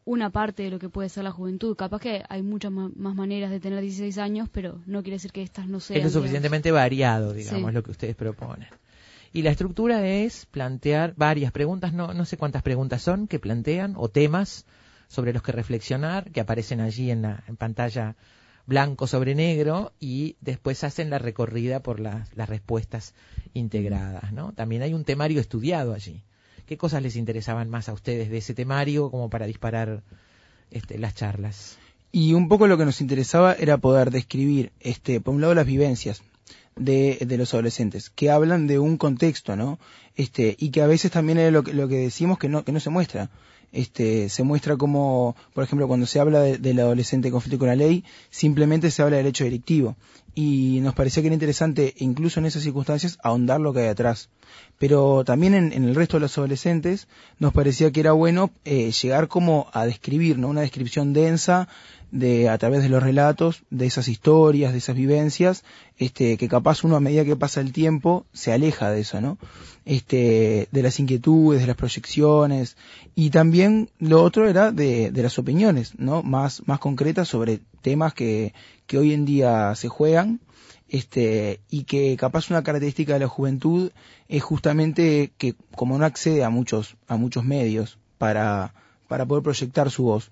una 0.05 0.29
parte 0.29 0.63
de 0.63 0.69
lo 0.71 0.77
que 0.79 0.89
puede 0.89 1.09
ser 1.09 1.23
la 1.23 1.31
juventud. 1.31 1.75
Capaz 1.75 1.99
que 1.99 2.23
hay 2.29 2.41
muchas 2.43 2.71
ma- 2.71 2.91
más 2.95 3.15
maneras 3.15 3.49
de 3.49 3.59
tener 3.59 3.81
16 3.81 4.17
años, 4.19 4.49
pero 4.51 4.79
no 4.85 5.01
quiere 5.01 5.15
decir 5.15 5.31
que 5.31 5.41
estas 5.41 5.67
no 5.67 5.79
sean. 5.79 5.97
es 5.97 6.03
lo 6.03 6.09
digamos. 6.09 6.13
suficientemente 6.13 6.71
variado, 6.71 7.33
digamos, 7.33 7.69
Sí. 7.69 7.73
lo 7.75 7.83
que 7.83 7.91
ustedes 7.91 8.15
proponen. 8.15 8.67
Y 9.33 9.41
la 9.43 9.49
estructura 9.51 10.05
es 10.07 10.45
plantear 10.47 11.13
varias 11.17 11.51
preguntas, 11.51 11.93
no, 11.93 12.13
no 12.13 12.25
sé 12.25 12.37
cuántas 12.37 12.61
preguntas 12.63 13.01
son 13.01 13.27
que 13.27 13.39
plantean, 13.39 13.93
o 13.97 14.09
temas 14.09 14.65
sobre 15.07 15.33
los 15.33 15.41
que 15.41 15.51
reflexionar, 15.53 16.29
que 16.31 16.41
aparecen 16.41 16.81
allí 16.81 17.09
en 17.11 17.21
la 17.23 17.43
en 17.47 17.55
pantalla 17.57 18.15
blanco 18.65 19.07
sobre 19.07 19.35
negro, 19.35 19.91
y 19.99 20.35
después 20.41 20.83
hacen 20.83 21.09
la 21.09 21.19
recorrida 21.19 21.81
por 21.81 21.99
las, 21.99 22.35
las 22.35 22.49
respuestas 22.49 23.13
integradas, 23.53 24.31
¿no? 24.33 24.53
También 24.53 24.81
hay 24.81 24.93
un 24.93 25.03
temario 25.03 25.41
estudiado 25.41 25.93
allí. 25.93 26.23
¿Qué 26.65 26.77
cosas 26.77 27.03
les 27.03 27.15
interesaban 27.15 27.69
más 27.69 27.89
a 27.89 27.93
ustedes 27.93 28.29
de 28.29 28.37
ese 28.37 28.53
temario 28.53 29.11
como 29.11 29.29
para 29.29 29.45
disparar 29.45 30.03
este, 30.69 30.97
las 30.97 31.15
charlas? 31.15 31.77
Y 32.11 32.33
un 32.33 32.47
poco 32.47 32.67
lo 32.67 32.77
que 32.77 32.85
nos 32.85 33.01
interesaba 33.01 33.53
era 33.53 33.77
poder 33.77 34.11
describir, 34.11 34.71
este, 34.79 35.21
por 35.21 35.33
un 35.33 35.41
lado, 35.41 35.53
las 35.53 35.65
vivencias 35.65 36.23
de, 36.75 37.17
de 37.25 37.37
los 37.37 37.53
adolescentes, 37.53 38.09
que 38.09 38.29
hablan 38.29 38.67
de 38.67 38.79
un 38.79 38.97
contexto, 38.97 39.55
¿no? 39.55 39.79
Este, 40.15 40.55
y 40.59 40.71
que 40.71 40.81
a 40.81 40.87
veces 40.87 41.11
también 41.11 41.37
es 41.37 41.51
lo 41.51 41.63
que, 41.63 41.73
lo 41.73 41.87
que 41.87 41.97
decimos 41.97 42.37
que 42.37 42.49
no, 42.49 42.63
que 42.63 42.71
no 42.71 42.79
se 42.79 42.89
muestra. 42.89 43.29
Este, 43.71 44.27
se 44.29 44.43
muestra 44.43 44.75
como, 44.77 45.35
por 45.53 45.63
ejemplo, 45.63 45.87
cuando 45.87 46.05
se 46.05 46.19
habla 46.19 46.41
de- 46.41 46.57
del 46.57 46.79
adolescente 46.79 47.29
en 47.29 47.31
conflicto 47.33 47.59
con 47.59 47.67
la 47.69 47.75
ley, 47.75 48.03
simplemente 48.29 48.91
se 48.91 49.01
habla 49.01 49.17
del 49.17 49.27
hecho 49.27 49.43
delictivo. 49.45 49.95
Y 50.33 50.79
nos 50.81 50.93
parecía 50.93 51.21
que 51.21 51.27
era 51.27 51.33
interesante, 51.33 51.93
incluso 51.97 52.39
en 52.39 52.45
esas 52.45 52.63
circunstancias, 52.63 53.17
ahondar 53.23 53.59
lo 53.59 53.73
que 53.73 53.81
hay 53.81 53.87
atrás. 53.89 54.29
Pero 54.79 55.23
también 55.25 55.53
en, 55.53 55.73
en 55.73 55.83
el 55.83 55.95
resto 55.95 56.17
de 56.17 56.21
los 56.21 56.37
adolescentes 56.37 57.07
nos 57.39 57.53
parecía 57.53 57.91
que 57.91 57.99
era 57.99 58.13
bueno 58.13 58.51
eh, 58.65 58.91
llegar 58.91 59.27
como 59.27 59.67
a 59.73 59.85
describir, 59.85 60.37
¿no? 60.37 60.47
Una 60.49 60.61
descripción 60.61 61.13
densa 61.13 61.67
de 62.11 62.49
a 62.49 62.57
través 62.57 62.83
de 62.83 62.89
los 62.89 63.01
relatos, 63.01 63.63
de 63.69 63.85
esas 63.85 64.07
historias, 64.07 64.73
de 64.73 64.79
esas 64.79 64.95
vivencias, 64.95 65.63
este, 65.97 66.37
que 66.37 66.47
capaz 66.47 66.83
uno 66.83 66.95
a 66.95 66.99
medida 66.99 67.25
que 67.25 67.35
pasa 67.35 67.61
el 67.61 67.71
tiempo 67.71 68.25
se 68.33 68.51
aleja 68.51 68.91
de 68.91 69.01
eso, 69.01 69.21
¿no? 69.21 69.37
Este, 69.85 70.67
de 70.71 70.83
las 70.83 70.99
inquietudes, 70.99 71.61
de 71.61 71.67
las 71.67 71.77
proyecciones, 71.77 72.75
y 73.15 73.29
también 73.29 73.89
lo 73.99 74.21
otro 74.23 74.47
era 74.47 74.71
de, 74.71 75.11
de 75.11 75.23
las 75.23 75.39
opiniones, 75.39 75.93
¿no? 75.97 76.21
Más, 76.21 76.61
más 76.67 76.79
concretas 76.79 77.27
sobre 77.27 77.61
temas 77.81 78.13
que, 78.13 78.53
que 78.87 78.97
hoy 78.97 79.13
en 79.13 79.25
día 79.25 79.73
se 79.75 79.87
juegan, 79.87 80.41
este, 80.91 81.61
y 81.69 81.85
que 81.85 82.17
capaz 82.17 82.49
una 82.49 82.63
característica 82.63 83.13
de 83.13 83.21
la 83.21 83.27
juventud 83.29 83.91
es 84.27 84.43
justamente 84.43 85.31
que 85.37 85.55
como 85.73 85.97
no 85.97 86.03
accede 86.03 86.43
a 86.43 86.49
muchos, 86.49 86.97
a 87.07 87.15
muchos 87.15 87.45
medios 87.45 87.97
para, 88.17 88.73
para 89.07 89.25
poder 89.25 89.41
proyectar 89.41 89.89
su 89.89 90.03
voz, 90.03 90.31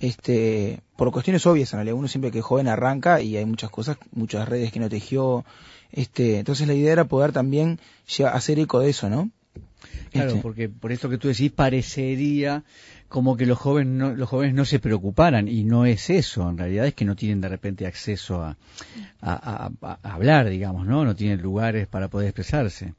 este, 0.00 0.80
por 0.96 1.10
cuestiones 1.12 1.46
obvias 1.46 1.72
en 1.72 1.78
realidad, 1.78 1.96
uno 1.96 2.08
siempre 2.08 2.30
que 2.30 2.38
es 2.40 2.44
joven 2.44 2.68
arranca 2.68 3.20
y 3.20 3.36
hay 3.36 3.44
muchas 3.46 3.70
cosas, 3.70 3.96
muchas 4.12 4.48
redes 4.48 4.72
que 4.72 4.80
no 4.80 4.88
tejió, 4.88 5.44
este, 5.92 6.38
entonces 6.38 6.66
la 6.66 6.74
idea 6.74 6.92
era 6.92 7.04
poder 7.04 7.32
también 7.32 7.78
hacer 8.32 8.58
eco 8.58 8.80
de 8.80 8.90
eso, 8.90 9.08
¿no? 9.08 9.30
Claro, 10.10 10.30
Este. 10.30 10.42
porque 10.42 10.68
por 10.68 10.92
esto 10.92 11.08
que 11.08 11.18
tú 11.18 11.28
decís 11.28 11.50
parecería 11.52 12.64
como 13.08 13.36
que 13.36 13.46
los 13.46 13.58
jóvenes 13.58 13.92
no, 13.94 14.14
los 14.14 14.28
jóvenes 14.28 14.54
no 14.54 14.64
se 14.64 14.78
preocuparan 14.80 15.46
y 15.48 15.62
no 15.64 15.86
es 15.86 16.10
eso, 16.10 16.48
en 16.50 16.58
realidad 16.58 16.86
es 16.86 16.94
que 16.94 17.04
no 17.04 17.14
tienen 17.16 17.40
de 17.40 17.48
repente 17.48 17.86
acceso 17.86 18.42
a, 18.42 18.56
a, 19.20 19.70
a- 19.80 19.98
a 20.02 20.14
hablar, 20.14 20.48
digamos, 20.48 20.86
¿no? 20.86 21.04
No 21.04 21.14
tienen 21.14 21.40
lugares 21.40 21.86
para 21.86 22.08
poder 22.08 22.28
expresarse. 22.28 22.94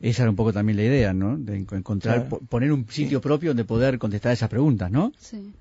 Esa 0.00 0.22
era 0.22 0.30
un 0.30 0.36
poco 0.36 0.52
también 0.52 0.76
la 0.76 0.84
idea, 0.84 1.12
¿no? 1.14 1.38
De 1.38 1.58
enco- 1.58 1.76
encontrar, 1.76 2.28
Claro. 2.28 2.44
poner 2.48 2.70
un 2.72 2.86
sitio 2.90 3.20
propio 3.22 3.50
donde 3.50 3.64
poder 3.64 3.98
contestar 3.98 4.32
esas 4.32 4.50
preguntas, 4.50 4.90
¿no? 4.90 5.12
Sí. 5.18 5.52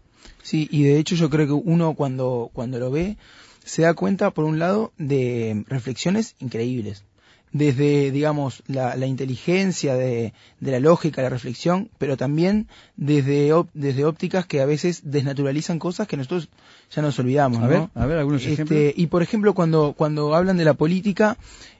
Sí, 0.45 0.67
y 0.71 0.83
de 0.83 0.99
hecho 0.99 1.15
yo 1.15 1.27
creo 1.31 1.47
que 1.47 1.53
uno 1.53 1.95
cuando, 1.95 2.51
cuando 2.53 2.77
lo 2.77 2.91
ve 2.91 3.17
se 3.63 3.81
da 3.81 3.95
cuenta, 3.95 4.29
por 4.29 4.45
un 4.45 4.59
lado, 4.59 4.91
de 4.99 5.63
reflexiones 5.67 6.35
increíbles. 6.39 7.03
Desde, 7.51 8.11
digamos, 8.11 8.61
la, 8.67 8.95
la 8.95 9.07
inteligencia 9.07 9.95
de, 9.95 10.33
de 10.59 10.71
la 10.71 10.79
lógica, 10.79 11.23
la 11.23 11.29
reflexión, 11.29 11.89
pero 11.97 12.15
también 12.15 12.67
desde, 12.95 13.49
desde 13.73 14.05
ópticas 14.05 14.45
que 14.45 14.61
a 14.61 14.65
veces 14.67 15.01
desnaturalizan 15.05 15.79
cosas 15.79 16.07
que 16.07 16.17
nosotros 16.17 16.49
ya 16.93 17.01
nos 17.01 17.17
olvidamos, 17.17 17.57
A 17.59 17.61
¿no? 17.61 17.67
ver, 17.69 17.89
a 17.95 18.05
ver, 18.05 18.17
algunos 18.19 18.41
Este, 18.41 18.53
ejemplos. 18.53 18.93
Y 18.97 19.07
por 19.07 19.23
ejemplo, 19.23 19.53
cuando, 19.55 19.93
cuando 19.97 20.35
hablan 20.35 20.57
de 20.57 20.65
la 20.65 20.75
política, 20.75 21.37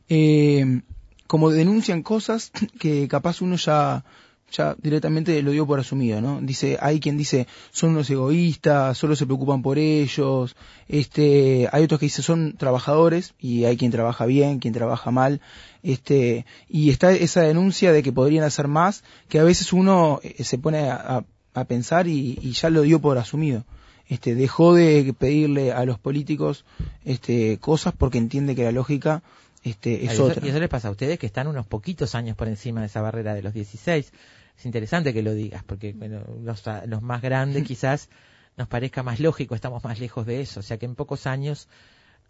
eh, 0.09 0.81
como 1.27 1.51
denuncian 1.51 2.01
cosas 2.03 2.51
que 2.79 3.07
capaz 3.07 3.41
uno 3.41 3.57
ya, 3.57 4.03
ya 4.51 4.75
directamente 4.81 5.41
lo 5.41 5.51
dio 5.51 5.65
por 5.67 5.79
asumido, 5.79 6.21
¿no? 6.21 6.39
Dice, 6.41 6.77
hay 6.79 6.99
quien 6.99 7.17
dice, 7.17 7.47
son 7.71 7.91
unos 7.91 8.09
egoístas, 8.09 8.97
solo 8.97 9.15
se 9.15 9.25
preocupan 9.25 9.61
por 9.61 9.77
ellos, 9.77 10.55
este, 10.87 11.67
hay 11.71 11.83
otros 11.83 11.99
que 11.99 12.05
dicen 12.05 12.23
son 12.23 12.55
trabajadores, 12.57 13.33
y 13.39 13.65
hay 13.65 13.75
quien 13.77 13.91
trabaja 13.91 14.25
bien, 14.25 14.59
quien 14.59 14.73
trabaja 14.73 15.11
mal, 15.11 15.41
este, 15.83 16.45
y 16.69 16.89
está 16.89 17.11
esa 17.11 17.41
denuncia 17.41 17.91
de 17.91 18.01
que 18.03 18.11
podrían 18.13 18.43
hacer 18.43 18.67
más, 18.67 19.03
que 19.29 19.39
a 19.39 19.43
veces 19.43 19.73
uno 19.73 20.19
eh, 20.23 20.43
se 20.43 20.57
pone 20.57 20.89
a, 20.89 20.95
a- 20.95 21.25
a 21.53 21.63
pensar 21.65 22.07
y, 22.07 22.37
y 22.41 22.51
ya 22.51 22.69
lo 22.69 22.81
dio 22.81 22.99
por 22.99 23.17
asumido. 23.17 23.63
Este, 24.07 24.35
dejó 24.35 24.75
de 24.75 25.15
pedirle 25.17 25.71
a 25.71 25.85
los 25.85 25.97
políticos 25.97 26.65
este, 27.05 27.57
cosas 27.59 27.93
porque 27.97 28.17
entiende 28.17 28.55
que 28.55 28.63
la 28.65 28.73
lógica 28.73 29.23
este, 29.63 30.03
es 30.05 30.11
y, 30.11 30.13
eso, 30.13 30.25
otra. 30.25 30.45
y 30.45 30.49
eso 30.49 30.59
les 30.59 30.67
pasa 30.69 30.89
a 30.89 30.91
ustedes 30.91 31.17
que 31.17 31.25
están 31.25 31.47
unos 31.47 31.65
poquitos 31.65 32.13
años 32.13 32.35
por 32.35 32.47
encima 32.49 32.81
de 32.81 32.87
esa 32.87 33.01
barrera 33.01 33.33
de 33.33 33.41
los 33.41 33.53
16. 33.53 34.11
Es 34.57 34.65
interesante 34.65 35.13
que 35.13 35.21
lo 35.21 35.33
digas, 35.33 35.63
porque 35.63 35.93
bueno, 35.93 36.23
los, 36.41 36.63
los 36.87 37.01
más 37.01 37.21
grandes 37.21 37.63
quizás 37.67 38.09
nos 38.57 38.67
parezca 38.67 39.03
más 39.03 39.19
lógico, 39.19 39.55
estamos 39.55 39.83
más 39.83 39.99
lejos 39.99 40.25
de 40.25 40.41
eso. 40.41 40.59
O 40.59 40.63
sea 40.63 40.77
que 40.77 40.85
en 40.85 40.95
pocos 40.95 41.27
años 41.27 41.67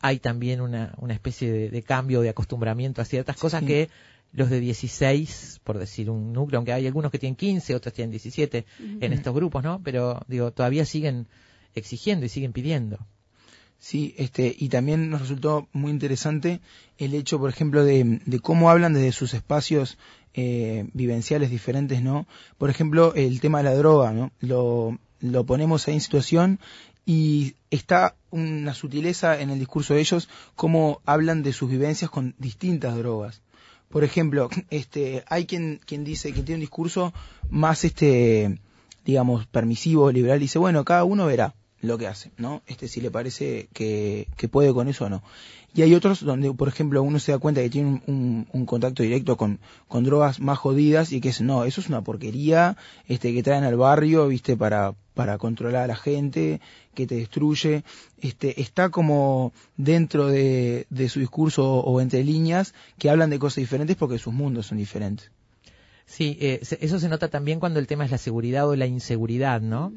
hay 0.02 0.20
también 0.20 0.62
una, 0.62 0.94
una 0.98 1.14
especie 1.14 1.52
de, 1.52 1.70
de 1.70 1.84
cambio, 1.84 2.22
de 2.22 2.30
acostumbramiento 2.30 3.02
a 3.02 3.06
ciertas 3.06 3.38
cosas 3.38 3.64
que 3.64 3.90
los 4.36 4.50
de 4.50 4.60
16, 4.60 5.62
por 5.64 5.78
decir 5.78 6.10
un 6.10 6.34
núcleo, 6.34 6.58
aunque 6.58 6.74
hay 6.74 6.86
algunos 6.86 7.12
que 7.12 7.20
tienen 7.20 7.36
15, 7.36 7.74
otros 7.74 7.94
tienen 7.94 8.12
17 8.12 8.66
en 9.00 9.14
estos 9.14 9.34
grupos, 9.34 9.64
¿no? 9.64 9.82
Pero 9.82 10.22
digo, 10.28 10.52
todavía 10.52 10.84
siguen 10.84 11.28
exigiendo 11.74 12.26
y 12.26 12.30
siguen 12.30 12.52
pidiendo. 12.52 13.00
Sí, 13.80 14.14
este, 14.18 14.54
y 14.58 14.70
también 14.70 15.10
nos 15.10 15.22
resultó 15.22 15.70
muy 15.72 15.92
interesante 15.92 16.60
el 16.98 17.14
hecho, 17.14 17.40
por 17.40 17.50
ejemplo, 17.50 17.86
de, 17.86 18.22
de 18.26 18.40
cómo 18.40 18.70
hablan 18.70 18.94
desde 18.94 19.12
sus 19.12 19.34
espacios 19.34 19.98
eh, 20.36 20.88
vivenciales 20.94 21.50
diferentes, 21.50 22.02
¿no? 22.02 22.28
Por 22.58 22.70
ejemplo, 22.70 23.14
el 23.16 23.40
tema 23.40 23.60
de 23.60 23.64
la 23.64 23.76
droga, 23.76 24.12
¿no? 24.12 24.32
Lo, 24.42 24.98
lo 25.22 25.46
ponemos 25.46 25.88
ahí 25.88 25.94
en 25.94 26.02
situación 26.02 26.60
y 27.06 27.56
está 27.70 28.16
una 28.32 28.74
sutileza 28.74 29.40
en 29.40 29.50
el 29.50 29.60
discurso 29.60 29.94
de 29.94 30.02
ellos, 30.02 30.28
cómo 30.56 31.02
hablan 31.06 31.44
de 31.44 31.54
sus 31.54 31.70
vivencias 31.70 32.10
con 32.10 32.36
distintas 32.38 32.98
drogas. 32.98 33.42
Por 33.90 34.04
ejemplo, 34.04 34.50
este, 34.70 35.24
hay 35.28 35.46
quien, 35.46 35.80
quien 35.86 36.04
dice, 36.04 36.34
quien 36.34 36.46
tiene 36.46 36.58
un 36.58 36.62
discurso 36.62 37.14
más, 37.50 37.86
este, 37.86 38.60
digamos, 39.06 39.46
permisivo, 39.46 40.12
liberal, 40.12 40.40
dice, 40.40 40.60
bueno, 40.60 40.84
cada 40.84 41.04
uno 41.04 41.28
verá 41.28 41.56
lo 41.82 41.98
que 41.98 42.08
hace, 42.08 42.32
¿no? 42.38 42.62
Este, 42.68 42.88
si 42.88 43.00
le 43.00 43.12
parece 43.12 43.70
que, 43.74 44.28
que 44.36 44.50
puede 44.50 44.74
con 44.74 44.88
eso 44.88 45.06
o 45.06 45.10
no. 45.10 45.24
Y 45.76 45.82
hay 45.82 45.94
otros 45.94 46.24
donde, 46.24 46.54
por 46.54 46.70
ejemplo, 46.70 47.04
uno 47.04 47.20
se 47.20 47.34
da 47.34 47.38
cuenta 47.38 47.62
que 47.62 47.70
tiene 47.70 47.90
un, 47.90 48.02
un- 48.08 48.48
un 48.54 48.66
contacto 48.66 49.04
directo 49.04 49.36
con, 49.36 49.60
con 49.90 50.06
drogas 50.06 50.40
más 50.40 50.58
jodidas 50.58 51.12
y 51.12 51.20
que 51.20 51.30
es, 51.30 51.42
no, 51.42 51.66
eso 51.66 51.82
es 51.82 51.90
una 51.90 52.02
porquería, 52.02 52.78
este, 53.08 53.34
que 53.34 53.44
traen 53.44 53.66
al 53.66 53.76
barrio, 53.76 54.28
viste, 54.30 54.56
para, 54.56 54.94
para 55.14 55.38
controlar 55.38 55.84
a 55.84 55.88
la 55.88 55.96
gente, 55.98 56.62
que 56.94 57.06
te 57.08 57.16
destruye, 57.16 57.84
este, 58.22 58.62
está 58.62 58.90
como 58.90 59.52
dentro 59.76 60.28
de, 60.28 60.88
de 60.90 61.10
su 61.10 61.20
discurso 61.20 61.66
o 61.82 62.00
entre 62.00 62.24
líneas 62.24 62.74
que 62.98 63.10
hablan 63.10 63.30
de 63.30 63.38
cosas 63.40 63.58
diferentes 63.58 63.98
porque 63.98 64.18
sus 64.18 64.34
mundos 64.34 64.68
son 64.68 64.78
diferentes. 64.78 65.30
Sí, 66.06 66.38
eh, 66.40 66.60
se- 66.64 66.78
eso 66.86 67.00
se 67.00 67.10
nota 67.10 67.28
también 67.30 67.60
cuando 67.60 67.80
el 67.80 67.88
tema 67.88 68.06
es 68.06 68.12
la 68.12 68.18
seguridad 68.18 68.66
o 68.70 68.76
la 68.78 68.86
inseguridad, 68.86 69.60
¿no? 69.60 69.92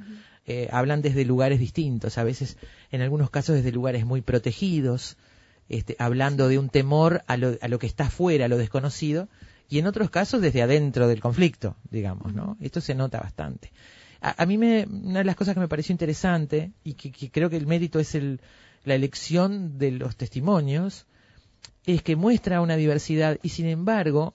Eh, 0.46 0.68
hablan 0.72 1.02
desde 1.02 1.24
lugares 1.24 1.60
distintos, 1.60 2.16
a 2.18 2.24
veces, 2.24 2.56
en 2.90 3.02
algunos 3.02 3.30
casos, 3.30 3.55
desde 3.55 3.70
lugares 3.70 4.06
muy 4.06 4.22
protegidos, 4.22 5.18
este, 5.69 5.97
hablando 5.99 6.49
de 6.49 6.59
un 6.59 6.69
temor 6.69 7.23
a 7.27 7.36
lo, 7.36 7.57
a 7.61 7.69
lo 7.69 7.78
que 7.78 7.86
está 7.86 8.07
afuera, 8.07 8.47
a 8.47 8.49
lo 8.49 8.59
desconocido, 8.59 9.28
y 9.69 9.78
en 9.78 9.86
otros 9.86 10.11
casos 10.11 10.40
desde 10.40 10.62
adentro 10.62 11.09
del 11.09 11.20
conflicto, 11.20 11.77
digamos, 11.90 12.32
¿no? 12.32 12.57
Esto 12.61 12.81
se 12.81 12.95
nota 12.95 13.20
bastante. 13.20 13.70
A, 14.20 14.43
a 14.43 14.47
mí 14.47 14.57
me, 14.57 14.86
una 14.86 15.19
de 15.19 15.24
las 15.24 15.36
cosas 15.36 15.55
que 15.55 15.61
me 15.61 15.69
pareció 15.69 15.93
interesante, 15.93 16.73
y 16.85 16.95
que, 16.95 17.12
que 17.12 17.31
creo 17.31 17.51
que 17.51 17.57
el 17.57 17.66
mérito 17.66 18.01
es 18.01 18.15
el, 18.15 18.40
la 18.85 18.95
elección 18.95 19.78
de 19.78 19.93
los 19.93 20.16
testimonios, 20.16 21.07
es 21.85 22.03
que 22.03 22.16
muestra 22.16 22.61
una 22.61 22.77
diversidad, 22.77 23.39
y 23.43 23.51
sin 23.51 23.66
embargo, 23.66 24.35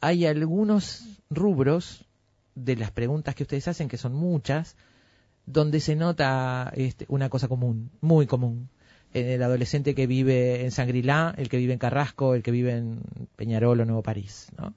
hay 0.00 0.26
algunos 0.26 1.04
rubros 1.30 2.04
de 2.54 2.76
las 2.76 2.90
preguntas 2.90 3.34
que 3.34 3.44
ustedes 3.44 3.68
hacen, 3.68 3.88
que 3.88 3.96
son 3.96 4.14
muchas, 4.14 4.76
donde 5.46 5.80
se 5.80 5.96
nota 5.96 6.72
este, 6.74 7.06
una 7.08 7.28
cosa 7.28 7.48
común, 7.48 7.90
muy 8.00 8.26
común. 8.26 8.68
En 9.14 9.26
el 9.28 9.42
adolescente 9.42 9.94
que 9.94 10.06
vive 10.06 10.64
en 10.64 10.70
Sangrilá, 10.72 11.34
el 11.38 11.48
que 11.48 11.56
vive 11.56 11.72
en 11.72 11.78
Carrasco, 11.78 12.34
el 12.34 12.42
que 12.42 12.50
vive 12.50 12.72
en 12.76 13.00
Peñarol 13.36 13.80
o 13.80 13.84
Nuevo 13.84 14.02
París, 14.02 14.48
¿no? 14.58 14.74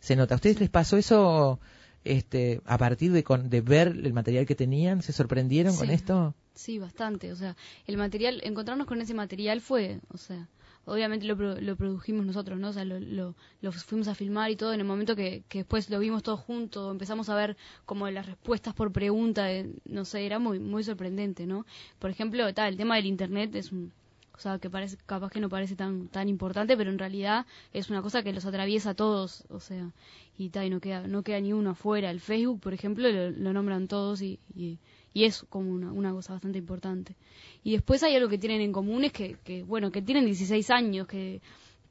Se 0.00 0.14
nota. 0.16 0.34
¿A 0.34 0.36
ustedes 0.36 0.60
les 0.60 0.68
pasó 0.70 0.96
eso 0.96 1.58
este, 2.04 2.60
a 2.66 2.78
partir 2.78 3.12
de, 3.12 3.22
con- 3.24 3.48
de 3.48 3.60
ver 3.60 3.88
el 3.88 4.12
material 4.12 4.44
que 4.46 4.54
tenían? 4.54 5.02
¿Se 5.02 5.12
sorprendieron 5.12 5.74
con 5.76 5.90
esto? 5.90 6.34
Sí, 6.54 6.78
bastante. 6.78 7.32
O 7.32 7.36
sea, 7.36 7.56
el 7.86 7.96
material, 7.96 8.40
encontrarnos 8.44 8.86
con 8.86 9.00
ese 9.00 9.14
material 9.14 9.60
fue, 9.60 10.00
o 10.12 10.16
sea, 10.18 10.48
obviamente 10.86 11.26
lo, 11.26 11.34
lo 11.36 11.76
produjimos 11.76 12.24
nosotros, 12.24 12.58
¿no? 12.58 12.68
O 12.68 12.72
sea, 12.72 12.84
lo, 12.84 12.98
lo, 12.98 13.34
lo 13.60 13.72
fuimos 13.72 14.08
a 14.08 14.14
filmar 14.14 14.50
y 14.50 14.56
todo. 14.56 14.72
En 14.72 14.80
el 14.80 14.86
momento 14.86 15.14
que, 15.14 15.44
que 15.48 15.58
después 15.58 15.90
lo 15.90 15.98
vimos 15.98 16.22
todos 16.22 16.40
juntos, 16.40 16.90
empezamos 16.90 17.28
a 17.28 17.34
ver 17.34 17.56
como 17.84 18.08
las 18.08 18.26
respuestas 18.26 18.72
por 18.74 18.92
pregunta, 18.92 19.52
eh, 19.52 19.70
no 19.84 20.04
sé, 20.04 20.24
era 20.24 20.38
muy 20.38 20.58
muy 20.60 20.84
sorprendente, 20.84 21.46
¿no? 21.46 21.66
Por 21.98 22.10
ejemplo, 22.10 22.46
el 22.48 22.76
tema 22.76 22.96
del 22.96 23.06
internet 23.06 23.54
es 23.54 23.72
un. 23.72 23.92
O 24.32 24.38
sea, 24.38 24.58
que 24.58 24.68
parece, 24.68 24.98
capaz 25.06 25.30
que 25.30 25.40
no 25.40 25.48
parece 25.48 25.76
tan 25.76 26.08
tan 26.08 26.28
importante, 26.28 26.76
pero 26.76 26.90
en 26.90 26.98
realidad 26.98 27.46
es 27.72 27.88
una 27.90 28.02
cosa 28.02 28.22
que 28.22 28.34
los 28.34 28.44
atraviesa 28.44 28.90
a 28.90 28.94
todos, 28.94 29.44
o 29.48 29.60
sea, 29.60 29.92
y 30.36 30.50
tal, 30.50 30.66
y 30.66 30.70
no 30.70 30.80
queda, 30.80 31.06
no 31.08 31.22
queda 31.22 31.40
ni 31.40 31.52
uno 31.52 31.70
afuera. 31.70 32.10
El 32.10 32.20
Facebook, 32.20 32.60
por 32.60 32.74
ejemplo, 32.74 33.08
lo, 33.10 33.30
lo 33.30 33.52
nombran 33.54 33.88
todos 33.88 34.20
y, 34.22 34.38
y, 34.54 34.78
y 35.16 35.24
es 35.24 35.46
como 35.48 35.70
una, 35.72 35.92
una 35.92 36.12
cosa 36.12 36.34
bastante 36.34 36.58
importante. 36.58 37.16
Y 37.64 37.72
después 37.72 38.02
hay 38.02 38.14
algo 38.16 38.28
que 38.28 38.36
tienen 38.36 38.60
en 38.60 38.70
común, 38.70 39.02
es 39.04 39.12
que, 39.12 39.36
que 39.44 39.62
bueno, 39.62 39.90
que 39.90 40.02
tienen 40.02 40.26
16 40.26 40.68
años, 40.70 41.06
que 41.06 41.40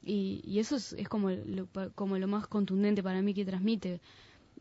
y, 0.04 0.58
eso 0.60 0.76
es, 0.76 0.92
es 0.92 1.08
como, 1.08 1.30
lo, 1.30 1.66
como 1.96 2.16
lo 2.18 2.28
más 2.28 2.46
contundente 2.46 3.02
para 3.02 3.22
mí 3.22 3.34
que 3.34 3.44
transmite. 3.44 4.00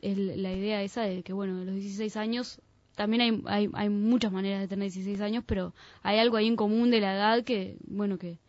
El- 0.01 0.41
la 0.41 0.51
idea 0.51 0.81
esa 0.81 1.03
de 1.03 1.21
que, 1.21 1.31
bueno, 1.33 1.59
de 1.59 1.65
los 1.65 1.75
16 1.75 2.17
años, 2.17 2.59
también 2.95 3.21
hay, 3.21 3.41
hay, 3.45 3.69
hay 3.73 3.89
muchas 3.89 4.31
maneras 4.31 4.61
de 4.61 4.67
tener 4.67 4.85
16 4.91 5.21
años, 5.21 5.43
pero 5.45 5.73
hay 6.01 6.17
algo 6.17 6.37
ahí 6.37 6.47
en 6.47 6.55
común 6.55 6.89
de 6.89 7.01
la 7.01 7.13
edad 7.15 7.43
que, 7.43 7.77
bueno, 7.85 8.17
que, 8.17 8.39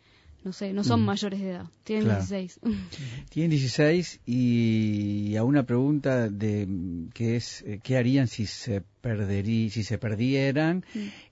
no 0.47 0.53
sé, 0.53 0.73
no 0.73 0.85
son 0.85 1.01
Mm. 1.03 1.05
mayores 1.07 1.41
de 1.41 1.51
edad, 1.51 1.67
tienen 1.83 2.05
Claro. 2.05 2.21
16. 2.21 2.61
Tienen 3.31 3.51
16 3.51 4.21
y 4.27 5.35
a 5.37 5.43
una 5.43 5.65
pregunta 5.65 6.29
de 6.31 6.69
que 7.13 7.35
es 7.37 7.63
eh, 7.67 7.81
qué 7.83 7.97
harían 7.97 8.29
si 8.29 8.47
se 8.47 8.83
perderí, 9.01 9.71
si 9.71 9.83
se 9.83 9.99
perdieran. 9.99 10.85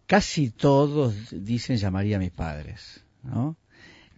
Casi 0.06 0.50
todos 0.50 1.14
dicen 1.30 1.76
llamaría 1.76 2.16
a 2.16 2.18
mis 2.20 2.32
padres, 2.32 3.04
¿no? 3.22 3.56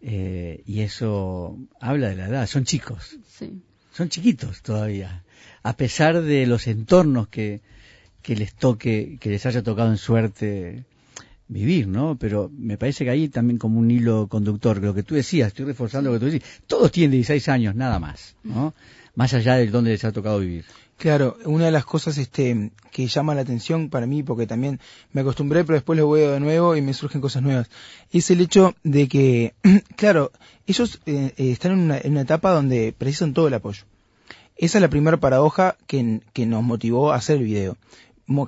Eh, 0.00 0.62
y 0.66 0.80
eso 0.80 1.58
habla 1.80 2.08
de 2.08 2.16
la 2.16 2.26
edad. 2.28 2.46
Son 2.46 2.64
chicos, 2.64 3.18
Sí. 3.38 3.60
son 3.92 4.08
chiquitos 4.08 4.62
todavía, 4.62 5.22
a 5.62 5.76
pesar 5.76 6.22
de 6.22 6.46
los 6.46 6.66
entornos 6.66 7.28
que 7.28 7.60
que 8.22 8.34
les 8.34 8.54
toque, 8.54 9.18
que 9.20 9.30
les 9.30 9.46
haya 9.46 9.62
tocado 9.62 9.90
en 9.90 9.98
suerte 9.98 10.84
vivir, 11.48 11.86
¿no? 11.86 12.16
Pero 12.18 12.50
me 12.56 12.76
parece 12.76 13.04
que 13.04 13.10
ahí 13.10 13.28
también 13.28 13.58
como 13.58 13.78
un 13.78 13.90
hilo 13.90 14.26
conductor, 14.28 14.82
lo 14.82 14.94
que 14.94 15.02
tú 15.02 15.14
decías, 15.14 15.48
estoy 15.48 15.66
reforzando 15.66 16.10
lo 16.10 16.18
que 16.18 16.20
tú 16.20 16.30
decís, 16.30 16.48
todos 16.66 16.90
tienen 16.90 17.12
16 17.12 17.48
años, 17.48 17.74
nada 17.74 17.98
más, 17.98 18.36
¿no? 18.42 18.74
Más 19.14 19.32
allá 19.34 19.56
de 19.56 19.66
donde 19.68 19.90
les 19.90 20.04
ha 20.04 20.12
tocado 20.12 20.40
vivir. 20.40 20.64
Claro, 20.98 21.36
una 21.44 21.66
de 21.66 21.70
las 21.70 21.84
cosas 21.84 22.16
este, 22.16 22.70
que 22.90 23.06
llama 23.06 23.34
la 23.34 23.42
atención 23.42 23.90
para 23.90 24.06
mí, 24.06 24.22
porque 24.22 24.46
también 24.46 24.80
me 25.12 25.20
acostumbré, 25.20 25.62
pero 25.62 25.74
después 25.74 25.98
lo 25.98 26.08
veo 26.08 26.32
de 26.32 26.40
nuevo 26.40 26.74
y 26.74 26.80
me 26.80 26.94
surgen 26.94 27.20
cosas 27.20 27.42
nuevas, 27.42 27.68
es 28.10 28.30
el 28.30 28.40
hecho 28.40 28.74
de 28.82 29.06
que, 29.06 29.54
claro, 29.96 30.32
ellos 30.66 31.00
eh, 31.04 31.34
eh, 31.36 31.50
están 31.50 31.72
en 31.72 31.78
una, 31.80 31.98
en 31.98 32.12
una 32.12 32.22
etapa 32.22 32.50
donde 32.50 32.94
precisan 32.96 33.34
todo 33.34 33.48
el 33.48 33.54
apoyo. 33.54 33.84
Esa 34.56 34.78
es 34.78 34.82
la 34.82 34.88
primera 34.88 35.18
paradoja 35.18 35.76
que, 35.86 36.22
que 36.32 36.46
nos 36.46 36.62
motivó 36.62 37.12
a 37.12 37.16
hacer 37.16 37.36
el 37.36 37.44
video. 37.44 37.76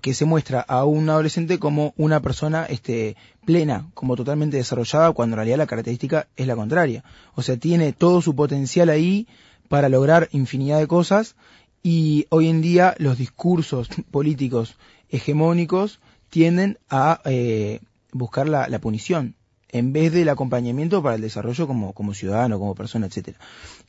Que 0.03 0.15
se 0.15 0.25
muestra 0.25 0.61
a 0.61 0.85
un 0.85 1.09
adolescente 1.09 1.59
como 1.59 1.95
una 1.97 2.21
persona 2.21 2.65
este, 2.65 3.17
plena, 3.45 3.89
como 3.95 4.17
totalmente 4.17 4.57
desarrollada, 4.57 5.13
cuando 5.13 5.35
en 5.35 5.39
realidad 5.39 5.59
la 5.59 5.67
característica 5.67 6.27
es 6.37 6.47
la 6.47 6.57
contraria. 6.57 7.05
O 7.35 7.43
sea, 7.43 7.57
tiene 7.57 7.93
todo 7.93 8.21
su 8.21 8.35
potencial 8.35 8.89
ahí 8.89 9.29
para 9.69 9.89
lograr 9.89 10.29
infinidad 10.33 10.79
de 10.79 10.89
cosas 10.89 11.37
y 11.83 12.27
hoy 12.31 12.49
en 12.49 12.61
día 12.61 12.95
los 12.99 13.19
discursos 13.19 13.89
políticos 14.11 14.77
hegemónicos 15.11 16.01
tienden 16.29 16.79
a 16.91 17.21
eh, 17.25 17.81
buscar 18.13 18.49
la, 18.49 18.69
la 18.69 18.81
punición 18.81 19.37
en 19.71 19.93
vez 19.93 20.13
del 20.13 20.29
acompañamiento 20.29 21.03
para 21.03 21.17
el 21.17 21.21
desarrollo 21.21 21.67
como, 21.67 21.93
como 21.93 22.15
ciudadano, 22.15 22.59
como 22.59 22.75
persona, 22.75 23.07
etcétera. 23.07 23.39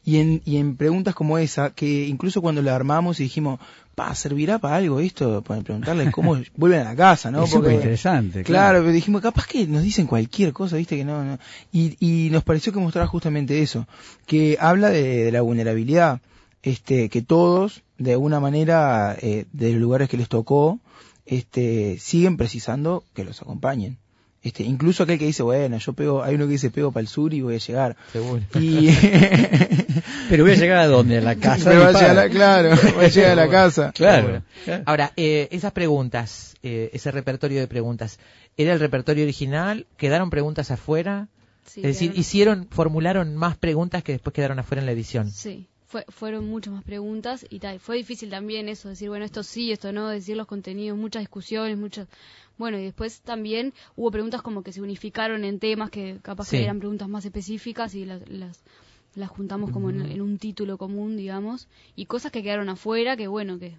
Y 0.10 0.18
en, 0.18 0.42
y 0.44 0.58
en 0.58 0.76
preguntas 0.76 1.14
como 1.14 1.38
esa, 1.38 1.70
que 1.70 2.08
incluso 2.08 2.42
cuando 2.42 2.64
la 2.64 2.76
armamos 2.76 3.20
y 3.20 3.24
dijimos, 3.24 3.60
pa, 3.94 4.16
¿servirá 4.16 4.58
para 4.58 4.78
algo 4.78 5.00
esto? 5.00 5.44
Para 5.44 5.62
preguntarles 5.62 6.12
cómo 6.12 6.36
vuelven 6.58 6.82
a 6.82 6.84
la 6.86 6.96
casa, 6.96 7.30
¿no? 7.30 7.44
Es 7.44 7.52
súper 7.52 7.74
interesante, 7.74 8.44
Claro, 8.44 8.70
claro. 8.70 8.80
pero 8.80 8.92
dijimos, 8.94 9.22
capaz 9.22 9.46
que 9.46 9.68
nos 9.68 9.84
dicen 9.84 10.08
cualquier 10.08 10.52
cosa, 10.52 10.78
viste 10.78 10.98
que 10.98 11.06
no, 11.06 11.24
no. 11.24 11.38
Y, 11.72 11.96
y 12.00 12.30
nos 12.32 12.44
pareció 12.44 12.74
que 12.74 12.80
mostraba 12.80 13.08
justamente 13.08 13.62
eso, 13.62 13.88
que 14.26 14.58
habla 14.60 14.90
de, 14.90 15.26
de 15.26 15.32
la 15.32 15.42
vulnerabilidad, 15.42 16.22
este, 16.64 17.10
que 17.10 17.22
todos, 17.22 17.84
de 18.00 18.14
alguna 18.14 18.40
manera, 18.40 19.16
eh, 19.22 19.46
de 19.54 19.72
los 19.74 19.80
lugares 19.82 20.10
que 20.10 20.18
les 20.18 20.28
tocó, 20.28 20.80
este, 21.28 22.00
siguen 22.00 22.36
precisando 22.36 23.04
que 23.14 23.24
los 23.26 23.44
acompañen. 23.44 23.98
Este, 24.42 24.64
incluso 24.64 25.04
aquel 25.04 25.20
que 25.20 25.26
dice, 25.26 25.44
bueno, 25.44 25.78
yo 25.80 25.92
pego, 25.94 26.24
hay 26.24 26.36
uno 26.36 26.46
que 26.46 26.52
dice 26.54 26.70
pego 26.72 26.94
para 26.94 27.02
el 27.02 27.08
sur 27.10 27.34
y 27.34 27.42
voy 27.42 27.56
a 27.56 27.58
llegar. 27.58 27.98
Seguro. 28.14 28.42
Y... 28.60 28.90
Pero 30.30 30.44
voy 30.44 30.54
a 30.54 30.56
llegar 30.56 30.78
a 30.80 30.88
dónde, 30.88 31.18
a 31.18 31.22
la 31.22 31.36
casa. 31.36 31.66
Pero 31.70 31.80
mi 31.82 31.86
a 31.88 31.92
llegar 31.92 32.20
a 32.20 32.30
claro, 32.30 32.70
va 32.98 33.04
a 33.04 33.08
llegar 33.08 33.32
a 33.32 33.36
la 33.36 33.50
casa. 33.50 33.92
Claro. 34.00 34.44
Ahora, 34.86 35.12
eh, 35.18 35.50
esas 35.52 35.74
preguntas, 35.74 36.56
eh, 36.64 36.90
ese 36.94 37.12
repertorio 37.12 37.60
de 37.60 37.68
preguntas, 37.68 38.20
¿era 38.56 38.72
el 38.74 38.80
repertorio 38.80 39.24
original? 39.24 39.88
¿Quedaron 39.98 40.30
preguntas 40.30 40.72
afuera? 40.72 41.28
Sí, 41.66 41.82
es 41.82 41.88
decir, 41.88 42.12
quedaron- 42.12 42.20
hicieron, 42.20 42.68
formularon 42.70 43.36
más 43.36 43.58
preguntas 43.58 44.04
que 44.04 44.14
después 44.14 44.34
quedaron 44.34 44.60
afuera 44.60 44.82
en 44.82 44.86
la 44.86 44.94
edición. 44.94 45.30
Sí, 45.30 45.68
fue, 45.86 46.06
fueron 46.08 46.48
muchas 46.48 46.74
más 46.74 46.84
preguntas 46.84 47.46
y 47.50 47.60
tal. 47.60 47.80
Fue 47.80 47.98
difícil 47.98 48.30
también 48.30 48.70
eso, 48.70 48.88
decir, 48.90 49.10
bueno, 49.10 49.26
esto 49.26 49.44
sí, 49.44 49.72
esto 49.72 49.92
no, 49.92 50.08
decir 50.08 50.38
los 50.38 50.48
contenidos, 50.48 50.98
muchas 50.98 51.24
discusiones, 51.24 51.78
muchas... 51.78 52.08
Bueno, 52.60 52.78
y 52.78 52.84
después 52.84 53.22
también 53.22 53.74
hubo 53.96 54.12
preguntas 54.12 54.44
como 54.44 54.62
que 54.62 54.72
se 54.74 54.82
unificaron 54.82 55.44
en 55.46 55.58
temas 55.60 55.90
que 55.90 56.20
capaz 56.22 56.50
Sí. 56.50 56.58
que 56.58 56.64
eran 56.66 56.78
preguntas 56.80 57.08
más 57.08 57.26
específicas 57.26 57.96
y 57.96 58.06
las, 58.06 58.28
las, 58.30 58.62
las 59.16 59.30
juntamos 59.30 59.72
como 59.72 59.90
en, 59.90 60.02
en 60.02 60.22
un 60.22 60.38
título 60.38 60.78
común, 60.78 61.16
digamos, 61.18 61.68
y 61.96 62.06
cosas 62.06 62.32
que 62.32 62.44
quedaron 62.44 62.70
afuera 62.70 63.18
que, 63.18 63.28
bueno, 63.28 63.58
que... 63.58 63.78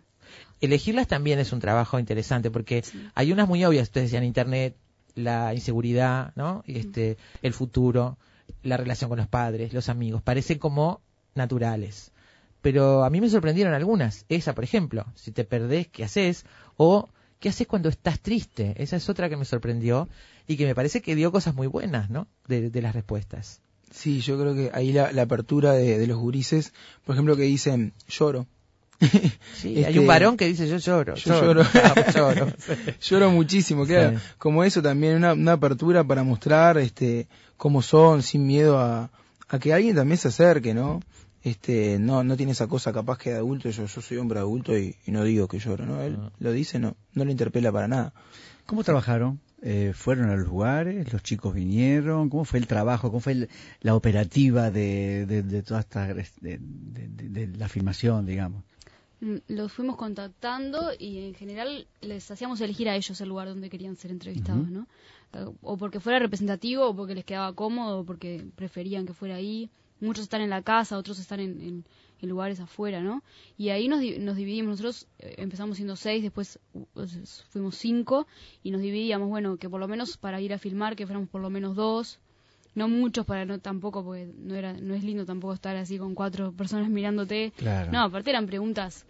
Elegirlas 0.60 1.06
también 1.08 1.38
es 1.38 1.52
un 1.52 1.60
trabajo 1.60 1.98
interesante 1.98 2.50
porque 2.50 2.82
hay 3.14 3.32
unas 3.32 3.46
muy 3.46 3.64
obvias, 3.64 3.84
ustedes 3.88 4.06
decían 4.10 4.24
internet, 4.24 4.74
la 5.14 5.52
inseguridad, 5.54 6.32
¿no? 6.34 6.62
Este, 6.66 7.18
el 7.42 7.52
futuro, 7.52 8.16
la 8.62 8.76
relación 8.76 9.10
con 9.10 9.18
los 9.18 9.28
padres, 9.28 9.72
los 9.74 9.88
amigos, 9.88 10.22
parecen 10.22 10.58
como 10.58 11.00
naturales. 11.34 12.12
Pero 12.62 13.04
a 13.04 13.10
mí 13.10 13.20
me 13.20 13.28
sorprendieron 13.28 13.74
algunas. 13.74 14.24
Esa, 14.28 14.54
por 14.54 14.64
ejemplo, 14.64 15.04
si 15.14 15.32
te 15.32 15.44
perdés, 15.44 15.88
¿qué 15.88 16.04
haces? 16.04 16.44
O 16.76 17.08
¿qué 17.40 17.48
haces 17.48 17.66
cuando 17.66 17.88
estás 17.88 18.20
triste? 18.20 18.74
Esa 18.76 18.96
es 18.96 19.08
otra 19.08 19.28
que 19.28 19.36
me 19.36 19.44
sorprendió 19.44 20.08
y 20.46 20.56
que 20.56 20.66
me 20.66 20.74
parece 20.74 21.00
que 21.02 21.16
dio 21.16 21.32
cosas 21.32 21.54
muy 21.54 21.66
buenas, 21.66 22.10
¿no? 22.10 22.28
De, 22.46 22.70
de 22.70 22.82
las 22.82 22.94
respuestas. 22.94 23.60
Sí, 23.90 24.20
yo 24.20 24.38
creo 24.38 24.54
que 24.54 24.70
ahí 24.72 24.92
la, 24.92 25.10
la 25.10 25.22
apertura 25.22 25.72
de, 25.72 25.98
de 25.98 26.06
los 26.06 26.18
gurises, 26.18 26.72
por 27.04 27.16
ejemplo, 27.16 27.34
que 27.36 27.42
dicen 27.42 27.92
lloro. 28.08 28.46
Sí, 29.54 29.78
hay 29.78 29.84
Este, 29.84 29.98
un 29.98 30.06
varón 30.06 30.36
que 30.36 30.46
dice 30.46 30.68
yo 30.68 30.76
lloro. 30.76 31.14
Yo 31.14 31.40
lloro. 31.40 31.62
Ah, 31.74 32.12
lloro. 32.14 32.52
Lloro 33.00 33.30
muchísimo, 33.30 33.86
claro. 33.86 34.18
Sí. 34.18 34.24
Como 34.38 34.62
eso 34.62 34.82
también, 34.82 35.16
una, 35.16 35.32
una 35.32 35.52
apertura 35.52 36.04
para 36.04 36.22
mostrar 36.22 36.76
este 36.78 37.26
cómo 37.56 37.80
son, 37.82 38.22
sin 38.22 38.46
miedo 38.46 38.78
a, 38.78 39.10
a 39.48 39.58
que 39.58 39.72
alguien 39.72 39.96
también 39.96 40.18
se 40.18 40.28
acerque, 40.28 40.74
¿no? 40.74 41.00
Este, 41.42 41.98
no, 41.98 42.22
no 42.22 42.36
tiene 42.36 42.52
esa 42.52 42.66
cosa 42.66 42.92
capaz 42.92 43.16
que 43.18 43.30
de 43.30 43.36
adulto, 43.36 43.70
yo, 43.70 43.86
yo 43.86 44.00
soy 44.02 44.18
hombre 44.18 44.38
adulto 44.40 44.76
y, 44.76 44.94
y 45.06 45.10
no 45.10 45.24
digo 45.24 45.48
que 45.48 45.58
lloro, 45.58 45.86
¿no? 45.86 46.02
Él 46.02 46.18
lo 46.38 46.52
dice, 46.52 46.78
no, 46.78 46.96
no 47.14 47.24
le 47.24 47.30
interpela 47.32 47.72
para 47.72 47.88
nada. 47.88 48.12
¿Cómo 48.66 48.84
trabajaron? 48.84 49.40
Eh, 49.62 49.92
¿Fueron 49.94 50.30
a 50.30 50.36
los 50.36 50.46
lugares? 50.46 51.10
¿Los 51.12 51.22
chicos 51.22 51.54
vinieron? 51.54 52.28
¿Cómo 52.30 52.44
fue 52.44 52.58
el 52.58 52.66
trabajo? 52.66 53.08
¿Cómo 53.08 53.20
fue 53.20 53.32
el- 53.32 53.48
la 53.80 53.94
operativa 53.94 54.70
de, 54.70 55.24
de, 55.26 55.42
de 55.42 55.62
toda 55.62 55.80
esta 55.80 56.12
de, 56.12 56.26
de- 56.40 56.58
de- 57.08 57.28
de 57.46 57.58
la 57.58 57.68
filmación, 57.68 58.26
digamos? 58.26 58.62
Mm, 59.20 59.36
Los 59.48 59.72
fuimos 59.72 59.96
contactando 59.96 60.90
y 60.98 61.18
en 61.28 61.34
general 61.34 61.86
les 62.02 62.30
hacíamos 62.30 62.60
elegir 62.60 62.88
a 62.88 62.96
ellos 62.96 63.18
el 63.20 63.28
lugar 63.28 63.48
donde 63.48 63.68
querían 63.70 63.96
ser 63.96 64.10
entrevistados. 64.10 64.68
¿no? 64.70 64.86
Eh, 65.34 65.44
O 65.62 65.76
porque 65.78 66.00
fuera 66.00 66.18
representativo, 66.18 66.86
o 66.88 66.94
porque 66.96 67.14
les 67.14 67.24
quedaba 67.24 67.52
cómodo, 67.54 68.00
o 68.00 68.04
porque 68.04 68.44
preferían 68.56 69.06
que 69.06 69.14
fuera 69.14 69.36
ahí. 69.36 69.70
Muchos 70.00 70.22
están 70.24 70.40
en 70.40 70.50
la 70.50 70.62
casa, 70.62 70.96
otros 70.98 71.18
están 71.18 71.40
en, 71.40 71.60
en- 71.60 71.84
en 72.22 72.28
lugares 72.28 72.60
afuera, 72.60 73.00
¿no? 73.00 73.22
Y 73.56 73.70
ahí 73.70 73.88
nos, 73.88 74.02
nos 74.18 74.36
dividimos. 74.36 74.70
Nosotros 74.72 75.06
eh, 75.20 75.36
empezamos 75.38 75.76
siendo 75.76 75.96
seis, 75.96 76.22
después 76.22 76.58
fuimos 77.50 77.76
cinco 77.76 78.26
y 78.62 78.70
nos 78.70 78.80
dividíamos, 78.80 79.28
bueno, 79.28 79.56
que 79.56 79.68
por 79.68 79.80
lo 79.80 79.88
menos 79.88 80.16
para 80.16 80.40
ir 80.40 80.52
a 80.52 80.58
filmar, 80.58 80.96
que 80.96 81.06
fuéramos 81.06 81.28
por 81.28 81.40
lo 81.40 81.50
menos 81.50 81.76
dos. 81.76 82.18
No 82.74 82.88
muchos 82.88 83.26
para 83.26 83.44
no 83.44 83.58
tampoco, 83.58 84.04
porque 84.04 84.30
no 84.38 84.54
era 84.54 84.72
no 84.74 84.94
es 84.94 85.02
lindo 85.02 85.26
tampoco 85.26 85.54
estar 85.54 85.76
así 85.76 85.98
con 85.98 86.14
cuatro 86.14 86.52
personas 86.52 86.88
mirándote. 86.88 87.52
Claro. 87.56 87.90
No, 87.90 88.02
aparte 88.04 88.30
eran 88.30 88.46
preguntas, 88.46 89.06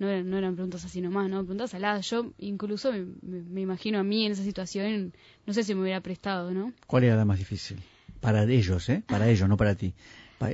no 0.00 0.08
eran, 0.08 0.28
no 0.28 0.36
eran 0.36 0.54
preguntas 0.54 0.84
así 0.84 1.00
nomás, 1.00 1.30
¿no? 1.30 1.38
Preguntas 1.42 1.74
aladas. 1.74 2.10
Yo 2.10 2.32
incluso 2.38 2.90
me, 2.92 3.04
me- 3.22 3.42
me 3.42 3.60
imagino 3.60 4.00
a 4.00 4.02
mí 4.02 4.26
en 4.26 4.32
esa 4.32 4.42
situación, 4.42 5.12
no 5.46 5.52
sé 5.54 5.62
si 5.62 5.74
me 5.76 5.82
hubiera 5.82 6.00
prestado, 6.00 6.50
¿no? 6.52 6.72
¿Cuál 6.88 7.04
era 7.04 7.14
la 7.16 7.24
más 7.24 7.38
difícil? 7.38 7.78
Para 8.20 8.42
ellos, 8.44 8.88
¿eh? 8.88 9.04
Para 9.06 9.28
ellos, 9.30 9.48
no 9.48 9.56
para 9.56 9.76
ti. 9.76 9.94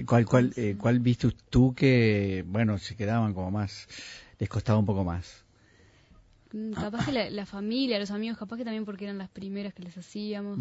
¿Cuál, 0.06 0.24
cuál, 0.26 0.52
eh, 0.56 0.76
cuál 0.78 1.00
viste 1.00 1.28
tú 1.48 1.74
que, 1.74 2.44
bueno, 2.46 2.78
se 2.78 2.96
quedaban 2.96 3.34
como 3.34 3.50
más, 3.50 3.88
les 4.38 4.48
costaba 4.48 4.78
un 4.78 4.86
poco 4.86 5.04
más? 5.04 5.44
Mm, 6.52 6.72
Capaz 6.72 7.06
que 7.06 7.12
la, 7.12 7.30
la 7.30 7.46
familia, 7.46 7.98
los 7.98 8.10
amigos, 8.10 8.38
capaz 8.38 8.56
que 8.56 8.64
también 8.64 8.84
porque 8.84 9.04
eran 9.04 9.18
las 9.18 9.28
primeras 9.30 9.72
que 9.74 9.82
les 9.82 9.96
hacíamos. 9.96 10.58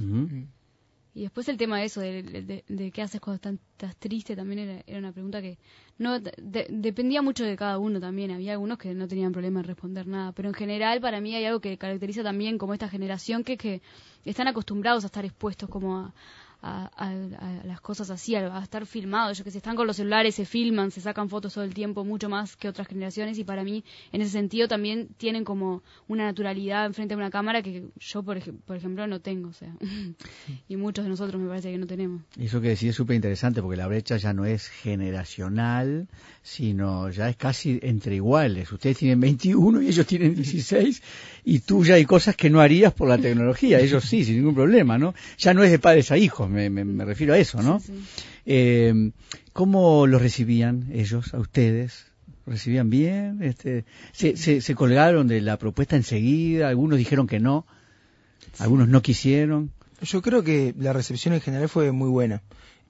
Y 1.15 1.23
después 1.23 1.49
el 1.49 1.57
tema 1.57 1.79
de 1.79 1.85
eso, 1.85 2.01
de, 2.01 2.21
de- 2.21 2.63
de 2.67 2.91
qué 2.91 3.01
haces 3.01 3.19
cuando 3.19 3.35
están- 3.37 3.59
estás 3.71 3.95
triste, 3.97 4.35
también 4.35 4.59
era, 4.59 4.83
era 4.85 4.99
una 4.99 5.11
pregunta 5.11 5.41
que 5.41 5.57
no 5.97 6.19
de- 6.19 6.31
de- 6.37 6.67
dependía 6.69 7.21
mucho 7.23 7.43
de 7.43 7.55
cada 7.57 7.79
uno 7.79 7.99
también. 7.99 8.29
Había 8.31 8.51
algunos 8.53 8.77
que 8.77 8.93
no 8.93 9.07
tenían 9.07 9.31
problema 9.31 9.59
en 9.61 9.65
responder 9.65 10.05
nada. 10.07 10.31
Pero 10.33 10.49
en 10.49 10.53
general, 10.53 11.01
para 11.01 11.19
mí 11.19 11.33
hay 11.35 11.45
algo 11.45 11.59
que 11.61 11.77
caracteriza 11.79 12.21
también 12.23 12.57
como 12.59 12.73
esta 12.73 12.87
generación, 12.89 13.43
que 13.43 13.53
es 13.53 13.59
que 13.59 13.81
están 14.23 14.47
acostumbrados 14.47 15.03
a 15.03 15.07
estar 15.07 15.25
expuestos 15.25 15.67
como 15.67 15.97
a, 15.97 16.13
a- 16.61 17.13
las 17.65 17.81
cosas 17.81 18.09
así, 18.09 18.35
a, 18.35 18.59
estar 18.61 18.85
filmados. 18.85 19.37
Yo 19.37 19.43
que 19.43 19.51
sé, 19.51 19.57
están 19.57 19.75
con 19.75 19.87
los 19.87 19.95
celulares, 19.97 20.35
se 20.35 20.45
filman, 20.45 20.91
se 20.91 21.01
sacan 21.01 21.29
fotos 21.29 21.53
todo 21.53 21.63
el 21.63 21.73
tiempo, 21.73 22.03
mucho 22.03 22.29
más 22.29 22.55
que 22.55 22.67
otras 22.67 22.87
generaciones. 22.87 23.37
Y 23.37 23.43
para 23.43 23.63
mí, 23.63 23.83
en 24.11 24.21
ese 24.21 24.31
sentido, 24.31 24.67
también 24.67 25.07
tienen 25.17 25.43
como 25.43 25.83
una 26.07 26.25
naturalidad 26.25 26.85
enfrente 26.85 27.13
de 27.15 27.17
una 27.17 27.29
cámara 27.29 27.61
que 27.61 27.85
yo, 27.99 28.23
por, 28.23 28.37
ej- 28.37 28.53
por 28.65 28.75
ejemplo, 28.75 29.07
no 29.07 29.19
tengo. 29.21 29.49
O 29.49 29.53
sea, 29.53 29.73
y 30.67 30.75
muchos 30.75 31.05
de 31.05 31.09
nosotros 31.09 31.41
me 31.41 31.47
parece 31.47 31.71
que 31.71 31.77
no 31.77 31.87
tenemos. 31.87 32.21
Eso 32.37 32.59
que 32.61 32.69
decís 32.69 32.89
es 32.89 32.95
súper 32.95 33.15
interesante 33.15 33.61
porque 33.61 33.77
la 33.77 33.87
brecha 33.87 34.17
ya 34.17 34.33
no 34.33 34.45
es 34.45 34.67
generacional, 34.67 36.07
sino 36.41 37.09
ya 37.09 37.29
es 37.29 37.35
casi 37.37 37.79
entre 37.81 38.15
iguales. 38.15 38.71
Ustedes 38.71 38.97
tienen 38.97 39.19
21 39.19 39.81
y 39.81 39.87
ellos 39.87 40.05
tienen 40.07 40.35
16 40.35 41.01
y 41.45 41.59
tú 41.59 41.83
ya 41.85 41.95
hay 41.95 42.05
cosas 42.05 42.35
que 42.35 42.49
no 42.49 42.59
harías 42.61 42.93
por 42.93 43.07
la 43.07 43.17
tecnología. 43.17 43.79
Ellos 43.79 44.03
sí, 44.05 44.23
sin 44.23 44.37
ningún 44.37 44.55
problema, 44.55 44.97
¿no? 44.97 45.13
Ya 45.37 45.53
no 45.53 45.63
es 45.63 45.71
de 45.71 45.79
padres 45.79 46.11
a 46.11 46.17
hijos, 46.17 46.48
me, 46.49 46.69
me- 46.69 46.85
me 46.85 47.05
refiero 47.05 47.33
a 47.33 47.37
eso, 47.37 47.61
¿no? 47.61 47.81
Eh, 48.45 49.11
¿Cómo 49.53 50.07
los 50.07 50.21
recibían 50.21 50.89
ellos 50.93 51.33
a 51.33 51.39
ustedes? 51.39 52.07
¿Recibían 52.45 52.89
bien? 52.89 53.43
Este, 53.43 53.85
se, 54.11 54.35
se, 54.37 54.61
se 54.61 54.75
colgaron 54.75 55.27
de 55.27 55.41
la 55.41 55.57
propuesta 55.57 55.95
enseguida? 55.95 56.69
Algunos 56.69 56.97
dijeron 56.97 57.27
que 57.27 57.39
no, 57.39 57.65
algunos 58.57 58.87
no 58.87 59.01
quisieron. 59.01 59.71
Yo 60.01 60.21
creo 60.21 60.43
que 60.43 60.73
la 60.77 60.93
recepción 60.93 61.33
en 61.33 61.41
general 61.41 61.69
fue 61.69 61.91
muy 61.91 62.09
buena. 62.09 62.41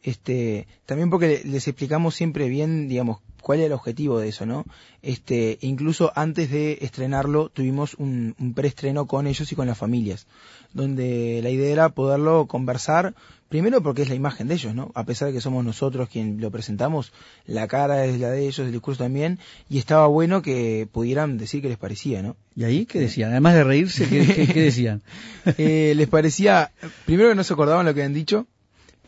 Este, 0.02 0.68
también 0.86 1.10
porque 1.10 1.42
les 1.44 1.68
explicamos 1.68 2.16
siempre 2.16 2.48
bien, 2.48 2.88
digamos, 2.88 3.20
cuál 3.42 3.60
era 3.60 3.68
el 3.68 3.74
objetivo 3.74 4.20
de 4.20 4.30
eso, 4.30 4.46
¿no? 4.46 4.64
Este, 5.02 5.58
incluso 5.62 6.14
antes 6.16 6.50
de 6.52 6.78
estrenarlo 6.82 7.50
tuvimos 7.50 7.96
un, 7.96 8.34
un 8.40 8.54
preestreno 8.54 9.08
con 9.08 9.28
ellos 9.28 9.52
y 9.52 9.56
con 9.56 9.68
las 9.68 9.78
familias, 9.78 10.26
donde 10.74 11.42
la 11.44 11.50
idea 11.50 11.70
era 11.72 11.90
poderlo 11.90 12.48
conversar, 12.48 13.14
primero 13.50 13.82
porque 13.84 14.04
es 14.04 14.10
la 14.10 14.16
imagen 14.16 14.48
de 14.48 14.54
ellos, 14.54 14.74
¿no? 14.76 14.92
A 14.96 15.04
pesar 15.06 15.28
de 15.28 15.34
que 15.34 15.42
somos 15.42 15.66
nosotros 15.66 16.08
quien 16.10 16.40
lo 16.40 16.52
presentamos, 16.52 17.12
la 17.46 17.68
cara 17.68 18.06
es 18.06 18.20
la 18.20 18.30
de 18.30 18.42
ellos, 18.44 18.60
el 18.60 18.72
discurso 18.72 19.04
también, 19.04 19.40
y 19.70 19.78
estaba 19.80 20.08
bueno 20.08 20.42
que 20.42 20.88
pudieran 20.92 21.38
decir 21.38 21.62
qué 21.62 21.70
les 21.70 21.78
parecía, 21.78 22.22
¿no? 22.22 22.36
¿Y 22.56 22.64
ahí 22.64 22.86
qué 22.86 23.00
decían? 23.00 23.32
Además 23.32 23.56
de 23.56 23.64
reírse, 23.64 24.08
¿qué, 24.08 24.26
qué- 24.28 24.48
qué 24.48 24.62
decían? 24.70 25.02
Eh, 25.58 25.94
les 25.96 26.08
parecía, 26.08 26.72
primero 27.06 27.30
que 27.30 27.36
no 27.36 27.44
se 27.44 27.54
acordaban 27.54 27.86
lo 27.86 27.94
que 27.94 28.02
habían 28.02 28.14
dicho, 28.14 28.46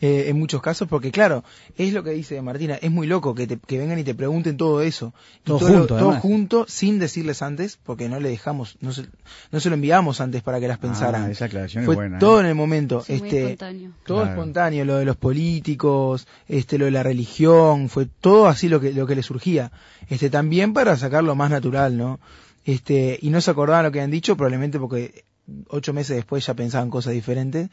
eh, 0.02 0.24
en 0.28 0.38
muchos 0.38 0.60
casos, 0.60 0.86
porque 0.88 1.10
claro, 1.10 1.44
es 1.78 1.92
lo 1.94 2.02
que 2.02 2.10
dice 2.10 2.42
Martina, 2.42 2.74
es 2.74 2.90
muy 2.90 3.06
loco 3.06 3.34
que, 3.34 3.46
te- 3.46 3.56
que 3.58 3.78
vengan 3.78 3.98
y 3.98 4.04
te 4.04 4.14
pregunten 4.14 4.56
todo 4.58 4.82
eso. 4.82 5.14
Y 5.42 5.44
Todo 5.44 5.60
lo- 5.60 5.66
junto, 5.78 5.86
todo 5.86 5.98
además. 6.08 6.20
junto, 6.22 6.66
sin 6.68 6.98
decirles 6.98 7.40
antes, 7.40 7.78
porque 7.82 8.08
no 8.08 8.18
le 8.20 8.28
dejamos, 8.28 8.76
no 8.80 8.92
se, 8.92 9.06
no 9.50 9.60
se 9.60 9.68
lo 9.70 9.76
enviamos 9.76 10.20
antes 10.20 10.42
para 10.42 10.60
que 10.60 10.68
las 10.68 10.78
pensaran. 10.78 11.22
Ah, 11.26 11.30
esa 11.30 11.44
aclaración 11.46 11.84
es 11.84 11.86
Fue 11.86 11.94
buena, 11.94 12.16
¿eh? 12.16 12.20
todo 12.20 12.40
en 12.40 12.46
el 12.46 12.54
momento. 12.54 13.02
Sí, 13.06 13.12
muy 13.14 13.28
este, 13.28 13.42
espontáneo. 13.44 13.92
todo 14.04 14.18
Claro. 14.18 14.30
espontáneo, 14.32 14.84
lo 14.84 14.96
de 14.96 15.04
los 15.04 15.16
políticos, 15.16 16.26
este, 16.48 16.78
lo 16.78 16.86
de 16.86 16.90
la 16.90 17.02
religión, 17.02 17.88
fue 17.88 18.06
todo 18.06 18.48
así 18.48 18.68
lo 18.68 18.80
que, 18.80 18.92
lo 18.92 19.06
que 19.06 19.14
le 19.14 19.22
surgía. 19.22 19.70
Este, 20.08 20.30
también 20.30 20.72
para 20.72 20.96
sacarlo 20.96 21.34
más 21.36 21.50
natural, 21.50 21.96
¿no? 21.96 22.18
Este, 22.64 23.18
y 23.22 23.30
no 23.30 23.40
se 23.40 23.50
acordaban 23.50 23.84
lo 23.84 23.92
que 23.92 24.00
habían 24.00 24.10
dicho, 24.10 24.36
probablemente 24.36 24.78
porque 24.78 25.24
ocho 25.68 25.92
meses 25.92 26.16
después 26.16 26.46
ya 26.46 26.54
pensaban 26.54 26.90
cosas 26.90 27.12
diferentes. 27.12 27.68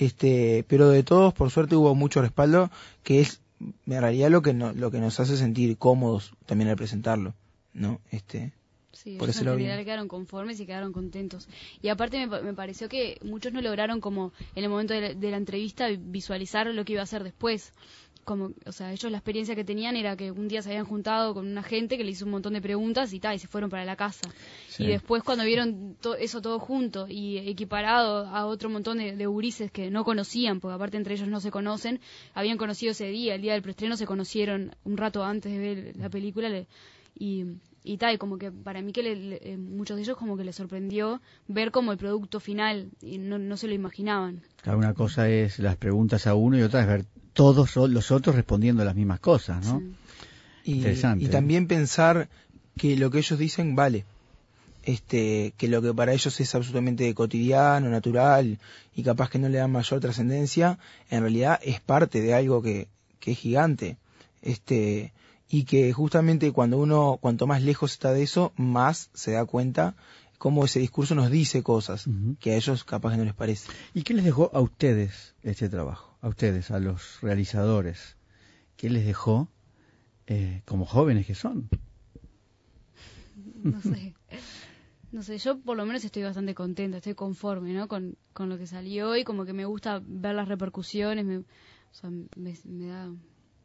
Este, 0.00 0.64
pero 0.66 0.88
de 0.88 1.02
todos, 1.02 1.34
por 1.34 1.50
suerte, 1.50 1.76
hubo 1.76 1.94
mucho 1.94 2.22
respaldo, 2.22 2.70
que 3.02 3.20
es 3.20 3.42
en 3.60 4.00
realidad 4.00 4.30
lo 4.30 4.40
que, 4.40 4.54
no, 4.54 4.72
lo 4.72 4.90
que 4.90 4.98
nos 4.98 5.20
hace 5.20 5.36
sentir 5.36 5.76
cómodos 5.76 6.32
también 6.46 6.70
al 6.70 6.76
presentarlo, 6.76 7.34
¿no? 7.74 8.00
Este, 8.10 8.54
Sí, 8.92 9.16
por 9.18 9.28
ellos 9.28 9.42
en 9.42 9.56
bien. 9.56 9.84
quedaron 9.84 10.08
conformes 10.08 10.58
y 10.58 10.66
quedaron 10.66 10.92
contentos. 10.92 11.48
Y 11.80 11.88
aparte 11.88 12.26
me, 12.26 12.42
me 12.42 12.54
pareció 12.54 12.88
que 12.88 13.18
muchos 13.22 13.52
no 13.52 13.60
lograron 13.60 14.00
como 14.00 14.32
en 14.54 14.64
el 14.64 14.70
momento 14.70 14.94
de 14.94 15.00
la, 15.00 15.14
de 15.14 15.30
la 15.30 15.36
entrevista 15.36 15.88
visualizar 15.98 16.66
lo 16.66 16.84
que 16.84 16.94
iba 16.94 17.00
a 17.00 17.04
hacer 17.04 17.22
después. 17.22 17.72
Como, 18.30 18.52
o 18.64 18.70
sea, 18.70 18.92
ellos 18.92 19.10
la 19.10 19.18
experiencia 19.18 19.56
que 19.56 19.64
tenían 19.64 19.96
era 19.96 20.16
que 20.16 20.30
un 20.30 20.46
día 20.46 20.62
se 20.62 20.68
habían 20.70 20.84
juntado 20.84 21.34
con 21.34 21.48
una 21.48 21.64
gente 21.64 21.96
que 21.98 22.04
le 22.04 22.12
hizo 22.12 22.24
un 22.26 22.30
montón 22.30 22.52
de 22.52 22.60
preguntas 22.62 23.12
y 23.12 23.18
tal, 23.18 23.34
y 23.34 23.40
se 23.40 23.48
fueron 23.48 23.70
para 23.70 23.84
la 23.84 23.96
casa. 23.96 24.28
Sí. 24.68 24.84
Y 24.84 24.86
después 24.86 25.24
cuando 25.24 25.42
vieron 25.44 25.96
to- 26.00 26.14
eso 26.14 26.40
todo 26.40 26.60
junto 26.60 27.08
y 27.08 27.38
equiparado 27.38 28.26
a 28.28 28.46
otro 28.46 28.70
montón 28.70 28.98
de, 28.98 29.16
de 29.16 29.26
gurises 29.26 29.72
que 29.72 29.90
no 29.90 30.04
conocían, 30.04 30.60
porque 30.60 30.74
aparte 30.76 30.96
entre 30.96 31.14
ellos 31.14 31.26
no 31.26 31.40
se 31.40 31.50
conocen, 31.50 31.98
habían 32.32 32.56
conocido 32.56 32.92
ese 32.92 33.06
día, 33.08 33.34
el 33.34 33.42
día 33.42 33.54
del 33.54 33.62
preestreno 33.62 33.96
se 33.96 34.06
conocieron 34.06 34.76
un 34.84 34.96
rato 34.96 35.24
antes 35.24 35.50
de 35.50 35.58
ver 35.58 35.96
la 35.96 36.08
película 36.08 36.48
le- 36.48 36.68
y 37.18 37.46
y 37.82 37.96
tal, 37.96 38.14
y 38.14 38.18
como 38.18 38.36
que 38.36 38.52
para 38.52 38.82
mí 38.82 38.92
que 38.92 39.02
le- 39.02 39.16
le- 39.16 39.40
eh, 39.42 39.56
muchos 39.56 39.96
de 39.96 40.02
ellos 40.02 40.16
como 40.16 40.36
que 40.36 40.44
les 40.44 40.54
sorprendió 40.54 41.20
ver 41.48 41.70
como 41.70 41.92
el 41.92 41.98
producto 41.98 42.38
final 42.38 42.90
y 43.02 43.16
no, 43.18 43.38
no 43.38 43.56
se 43.56 43.66
lo 43.68 43.74
imaginaban. 43.74 44.42
Cada 44.62 44.76
una 44.76 44.92
cosa 44.92 45.28
es 45.30 45.58
las 45.58 45.76
preguntas 45.78 46.26
a 46.26 46.34
uno 46.34 46.58
y 46.58 46.62
otra 46.62 46.82
es 46.82 46.86
ver 46.86 47.04
todos 47.32 47.76
los 47.76 48.10
otros 48.10 48.36
respondiendo 48.36 48.84
las 48.84 48.94
mismas 48.94 49.20
cosas, 49.20 49.64
¿no? 49.66 49.82
Y, 50.64 50.74
Interesante, 50.74 51.24
y 51.24 51.28
¿eh? 51.28 51.30
también 51.30 51.66
pensar 51.66 52.28
que 52.76 52.96
lo 52.96 53.10
que 53.10 53.18
ellos 53.18 53.38
dicen 53.38 53.76
vale. 53.76 54.04
Este, 54.82 55.52
que 55.58 55.68
lo 55.68 55.82
que 55.82 55.92
para 55.92 56.14
ellos 56.14 56.40
es 56.40 56.54
absolutamente 56.54 57.12
cotidiano, 57.14 57.90
natural 57.90 58.58
y 58.94 59.02
capaz 59.02 59.28
que 59.28 59.38
no 59.38 59.50
le 59.50 59.58
dan 59.58 59.70
mayor 59.70 60.00
trascendencia, 60.00 60.78
en 61.10 61.20
realidad 61.20 61.60
es 61.62 61.80
parte 61.80 62.22
de 62.22 62.32
algo 62.32 62.62
que, 62.62 62.88
que 63.18 63.32
es 63.32 63.38
gigante. 63.38 63.98
Este, 64.40 65.12
y 65.50 65.64
que 65.64 65.92
justamente 65.92 66.52
cuando 66.52 66.78
uno, 66.78 67.18
cuanto 67.20 67.46
más 67.46 67.62
lejos 67.62 67.92
está 67.92 68.12
de 68.12 68.22
eso, 68.22 68.52
más 68.56 69.10
se 69.12 69.32
da 69.32 69.44
cuenta 69.44 69.96
cómo 70.38 70.64
ese 70.64 70.80
discurso 70.80 71.14
nos 71.14 71.30
dice 71.30 71.62
cosas 71.62 72.06
que 72.38 72.52
a 72.52 72.56
ellos 72.56 72.84
capaz 72.84 73.10
que 73.10 73.16
no 73.18 73.24
les 73.24 73.34
parece. 73.34 73.70
¿Y 73.92 74.02
qué 74.02 74.14
les 74.14 74.24
dejó 74.24 74.50
a 74.54 74.60
ustedes 74.60 75.34
este 75.42 75.68
trabajo? 75.68 76.09
A 76.20 76.28
ustedes, 76.28 76.70
a 76.70 76.78
los 76.78 77.20
realizadores. 77.22 78.16
¿Qué 78.76 78.90
les 78.90 79.06
dejó 79.06 79.50
eh, 80.26 80.62
como 80.66 80.84
jóvenes 80.84 81.26
que 81.26 81.34
son? 81.34 81.68
no 83.62 83.80
sé. 83.80 84.14
No 85.12 85.24
sé, 85.24 85.38
yo 85.38 85.58
por 85.58 85.76
lo 85.76 85.84
menos 85.86 86.04
estoy 86.04 86.22
bastante 86.22 86.54
contenta, 86.54 86.98
estoy 86.98 87.14
conforme, 87.14 87.72
¿no? 87.72 87.88
Con, 87.88 88.16
con 88.32 88.48
lo 88.48 88.56
que 88.58 88.68
salió 88.68 89.16
y 89.16 89.24
como 89.24 89.44
que 89.44 89.52
me 89.52 89.64
gusta 89.64 90.00
ver 90.06 90.36
las 90.36 90.46
repercusiones, 90.46 91.24
me, 91.24 91.38
o 91.38 91.44
sea, 91.90 92.10
me, 92.36 92.86
da, 92.86 93.12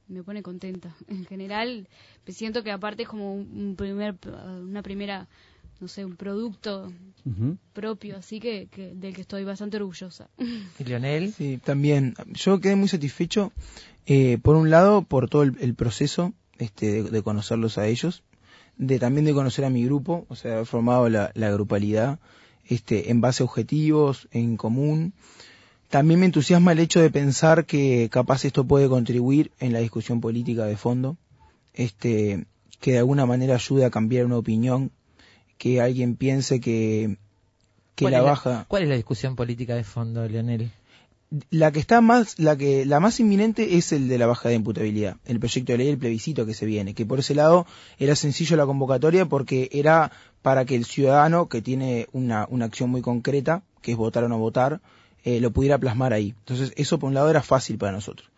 me 0.07 0.23
pone 0.23 0.41
contenta. 0.41 0.95
En 1.07 1.23
general, 1.25 1.87
me 2.25 2.33
siento 2.33 2.63
que 2.63 2.71
aparte 2.71 3.03
es 3.03 3.09
como 3.09 3.35
un 3.35 3.75
primer, 3.77 4.17
una 4.63 4.81
primera, 4.81 5.27
no 5.79 5.87
sé, 5.87 6.05
un 6.05 6.15
producto 6.15 6.91
propio, 7.73 8.17
así 8.17 8.39
que, 8.39 8.67
que 8.67 8.93
del 8.93 9.13
que 9.13 9.21
estoy 9.21 9.43
bastante 9.43 9.77
orgullosa. 9.77 10.29
¿Y 10.79 10.83
Leonel? 10.83 11.33
Sí, 11.33 11.59
también. 11.63 12.13
Yo 12.33 12.59
quedé 12.59 12.75
muy 12.75 12.87
satisfecho, 12.87 13.51
eh, 14.05 14.37
por 14.41 14.55
un 14.55 14.69
lado, 14.69 15.01
por 15.01 15.29
todo 15.29 15.43
el, 15.43 15.57
el 15.59 15.73
proceso 15.75 16.33
este, 16.59 17.03
de, 17.03 17.03
de 17.03 17.21
conocerlos 17.23 17.77
a 17.77 17.87
ellos, 17.87 18.23
de 18.77 18.99
también 18.99 19.25
de 19.25 19.33
conocer 19.33 19.65
a 19.65 19.69
mi 19.69 19.85
grupo, 19.85 20.25
o 20.29 20.35
sea, 20.35 20.53
haber 20.53 20.65
formado 20.65 21.09
la, 21.09 21.31
la 21.33 21.51
grupalidad 21.51 22.19
este, 22.67 23.11
en 23.11 23.21
base 23.21 23.43
a 23.43 23.45
objetivos, 23.45 24.27
en 24.31 24.57
común. 24.57 25.13
También 25.89 26.19
me 26.19 26.25
entusiasma 26.25 26.71
el 26.71 26.79
hecho 26.79 26.99
de 26.99 27.09
pensar 27.09 27.65
que 27.65 28.09
capaz 28.11 28.43
esto 28.45 28.65
puede 28.65 28.89
contribuir 28.89 29.51
en 29.59 29.71
la 29.71 29.79
discusión 29.79 30.19
política 30.19 30.65
de 30.65 30.77
fondo, 30.77 31.15
este, 31.73 32.45
que 32.79 32.93
de 32.93 32.97
alguna 32.99 33.25
manera 33.25 33.55
ayude 33.55 33.85
a 33.85 33.91
cambiar 33.91 34.25
una 34.25 34.37
opinión, 34.37 34.91
que 35.57 35.81
alguien 35.81 36.15
piense 36.15 36.59
que, 36.59 37.17
que 37.95 38.05
¿Cuál 38.05 38.13
la 38.13 38.21
baja... 38.21 38.65
¿Cuál 38.67 38.83
es 38.83 38.89
la 38.89 38.95
discusión 38.95 39.35
política 39.35 39.75
de 39.75 39.83
fondo, 39.83 40.27
Leonel? 40.27 40.71
La 41.49 41.71
que 41.71 41.79
está 41.79 42.01
más, 42.01 42.39
la 42.39 42.55
que, 42.55 42.85
la 42.85 42.99
más 42.99 43.19
inminente 43.19 43.77
es 43.77 43.91
el 43.91 44.07
de 44.07 44.17
la 44.17 44.27
baja 44.27 44.49
de 44.49 44.55
imputabilidad, 44.55 45.17
el 45.25 45.39
proyecto 45.39 45.71
de 45.71 45.79
ley, 45.79 45.89
el 45.89 45.97
plebiscito 45.97 46.45
que 46.45 46.53
se 46.53 46.65
viene, 46.65 46.93
que 46.93 47.05
por 47.05 47.19
ese 47.19 47.35
lado 47.35 47.65
era 47.97 48.15
sencillo 48.15 48.55
la 48.55 48.65
convocatoria 48.65 49.25
porque 49.25 49.69
era 49.71 50.11
para 50.41 50.65
que 50.65 50.75
el 50.75 50.85
ciudadano 50.85 51.49
que 51.49 51.61
tiene 51.61 52.07
una, 52.11 52.45
una 52.49 52.65
acción 52.65 52.89
muy 52.89 53.01
concreta, 53.01 53.63
que 53.81 53.91
es 53.91 53.97
votar 53.97 54.23
o 54.23 54.29
no 54.29 54.37
votar, 54.37 54.81
eh, 55.23 55.39
lo 55.39 55.51
pudiera 55.51 55.79
plasmar 55.79 56.13
ahí. 56.13 56.35
Entonces 56.39 56.71
eso 56.75 56.99
por 56.99 57.07
un 57.07 57.15
lado 57.15 57.29
era 57.29 57.41
fácil 57.41 57.79
para 57.79 57.91
nosotros. 57.91 58.29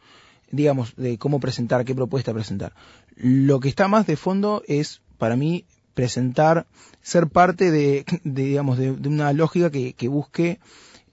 Digamos, 0.49 0.95
de 0.95 1.18
cómo 1.18 1.41
presentar, 1.41 1.84
qué 1.84 1.94
propuesta 1.94 2.34
presentar. 2.34 2.73
Lo 3.15 3.60
que 3.60 3.68
está 3.68 3.89
más 3.89 4.07
de 4.07 4.15
fondo 4.15 4.64
es, 4.68 5.02
para 5.18 5.35
mí, 5.35 5.65
presentar, 5.97 6.65
ser 7.01 7.25
parte 7.27 7.71
de, 7.71 8.05
de 8.23 8.43
digamos, 8.43 8.77
de, 8.77 8.95
de 8.95 9.09
una 9.09 9.33
lógica 9.33 9.69
que, 9.71 9.93
que 9.93 10.07
busque 10.07 10.59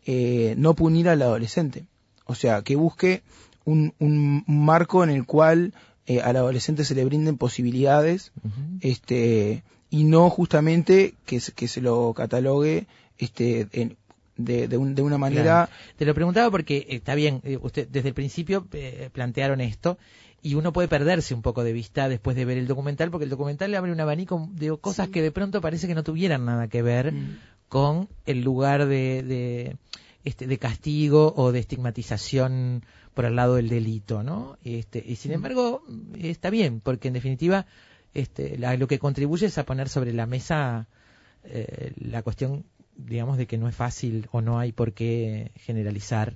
eh, 0.06 0.54
no 0.58 0.74
punir 0.74 1.08
al 1.08 1.22
adolescente. 1.22 1.86
O 2.26 2.34
sea, 2.34 2.62
que 2.62 2.76
busque 2.76 3.22
un, 3.64 3.94
un 3.98 4.44
marco 4.46 5.02
en 5.02 5.10
el 5.10 5.24
cual 5.24 5.72
eh, 6.06 6.20
al 6.20 6.36
adolescente 6.36 6.84
se 6.84 6.94
le 6.94 7.04
brinden 7.06 7.38
posibilidades 7.38 8.30
este, 8.80 9.62
y 9.90 10.04
no 10.04 10.28
justamente 10.30 11.14
que, 11.24 11.40
se- 11.40 11.52
que 11.52 11.66
se 11.68 11.80
lo 11.80 12.12
catalogue 12.12 12.86
este, 13.18 13.66
en- 13.72 13.96
de, 14.36 14.66
de, 14.68 14.76
un- 14.76 14.94
de 14.94 15.02
una 15.02 15.16
manera... 15.16 15.68
Claro. 15.68 15.94
Te 15.96 16.04
lo 16.04 16.14
preguntaba 16.14 16.50
porque 16.50 16.78
eh, 16.78 16.96
está 16.96 17.14
bien, 17.14 17.40
eh, 17.44 17.56
usted 17.62 17.88
desde 17.88 18.08
el 18.08 18.14
principio 18.14 18.66
eh, 18.72 19.08
plantearon 19.12 19.60
esto 19.60 19.96
y 20.44 20.54
uno 20.54 20.72
puede 20.72 20.86
perderse 20.88 21.34
un 21.34 21.42
poco 21.42 21.64
de 21.64 21.72
vista 21.72 22.08
después 22.08 22.36
de 22.36 22.44
ver 22.44 22.58
el 22.58 22.66
documental 22.68 23.10
porque 23.10 23.24
el 23.24 23.30
documental 23.30 23.70
le 23.70 23.76
abre 23.78 23.90
un 23.90 24.00
abanico 24.00 24.48
de 24.52 24.76
cosas 24.78 25.08
que 25.08 25.22
de 25.22 25.32
pronto 25.32 25.60
parece 25.60 25.86
que 25.88 25.94
no 25.96 26.04
tuvieran 26.04 26.44
nada 26.44 26.68
que 26.68 26.82
ver 26.82 27.12
Mm. 27.12 27.36
con 27.68 28.08
el 28.26 28.42
lugar 28.42 28.86
de, 28.86 29.22
de, 29.22 29.76
este, 30.22 30.46
de 30.46 30.58
castigo 30.58 31.32
o 31.36 31.50
de 31.50 31.60
estigmatización 31.60 32.84
por 33.14 33.24
el 33.24 33.36
lado 33.36 33.54
del 33.56 33.68
delito, 33.68 34.22
¿no? 34.22 34.58
Este, 34.64 35.02
y 35.04 35.16
sin 35.16 35.30
Mm. 35.32 35.34
embargo 35.34 35.82
está 36.18 36.50
bien 36.50 36.80
porque 36.80 37.08
en 37.08 37.14
definitiva 37.14 37.66
este, 38.12 38.58
la- 38.58 38.76
lo 38.76 38.86
que 38.86 38.98
contribuye 38.98 39.46
es 39.46 39.58
a 39.58 39.64
poner 39.64 39.88
sobre 39.88 40.12
la 40.12 40.26
mesa 40.26 40.86
eh, 41.46 41.92
la 41.96 42.22
cuestión, 42.22 42.64
digamos, 42.96 43.36
de 43.38 43.46
que 43.46 43.58
no 43.58 43.68
es 43.68 43.74
fácil 43.74 44.28
o 44.32 44.40
no 44.40 44.58
hay 44.58 44.72
por 44.72 44.92
qué 44.92 45.50
generalizar 45.56 46.34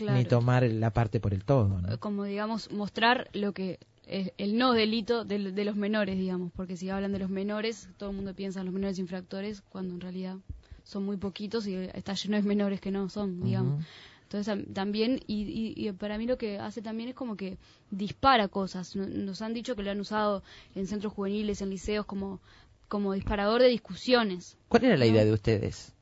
Claro. 0.00 0.18
ni 0.18 0.24
tomar 0.24 0.62
la 0.64 0.90
parte 0.92 1.20
por 1.20 1.32
el 1.34 1.44
todo. 1.44 1.68
¿no? 1.80 2.00
como 2.00 2.24
digamos 2.24 2.70
mostrar 2.72 3.28
lo 3.32 3.52
que 3.52 3.78
es 4.06 4.32
el 4.38 4.56
no 4.58 4.72
delito 4.72 5.24
de, 5.24 5.52
de 5.52 5.64
los 5.64 5.76
menores 5.76 6.18
digamos 6.18 6.50
porque 6.52 6.76
si 6.76 6.88
hablan 6.90 7.12
de 7.12 7.18
los 7.18 7.30
menores 7.30 7.88
todo 7.98 8.10
el 8.10 8.16
mundo 8.16 8.34
piensa 8.34 8.60
en 8.60 8.66
los 8.66 8.74
menores 8.74 8.98
infractores 8.98 9.62
cuando 9.68 9.94
en 9.94 10.00
realidad 10.00 10.36
son 10.84 11.04
muy 11.04 11.16
poquitos 11.16 11.66
y 11.66 11.74
está 11.74 12.14
lleno 12.14 12.36
de 12.36 12.42
menores 12.42 12.80
que 12.80 12.90
no 12.90 13.08
son 13.08 13.42
digamos 13.44 13.84
entonces 14.24 14.48
tam- 14.52 14.72
también 14.72 15.20
y, 15.26 15.42
y- 15.42 15.74
y 15.88 15.92
para 15.92 16.16
mí 16.18 16.26
lo 16.26 16.38
que 16.38 16.58
hace 16.58 16.82
también 16.82 17.10
es 17.10 17.14
como 17.14 17.36
que 17.36 17.58
dispara 17.90 18.48
cosas 18.48 18.96
No- 18.96 19.06
nos 19.06 19.42
han 19.42 19.52
dicho 19.54 19.76
que 19.76 19.82
lo 19.82 19.90
han 19.90 20.00
usado 20.00 20.42
en 20.74 20.86
centros 20.86 21.12
juveniles 21.12 21.60
en 21.62 21.70
liceos 21.70 22.06
como 22.06 22.40
como 22.88 23.12
disparador 23.12 23.60
de 23.60 23.68
discusiones 23.68 24.56
¿Cuál 24.68 24.84
era 24.86 24.96
la 24.96 25.06
idea 25.06 25.24
de 25.24 25.32
ustedes? 25.32 25.92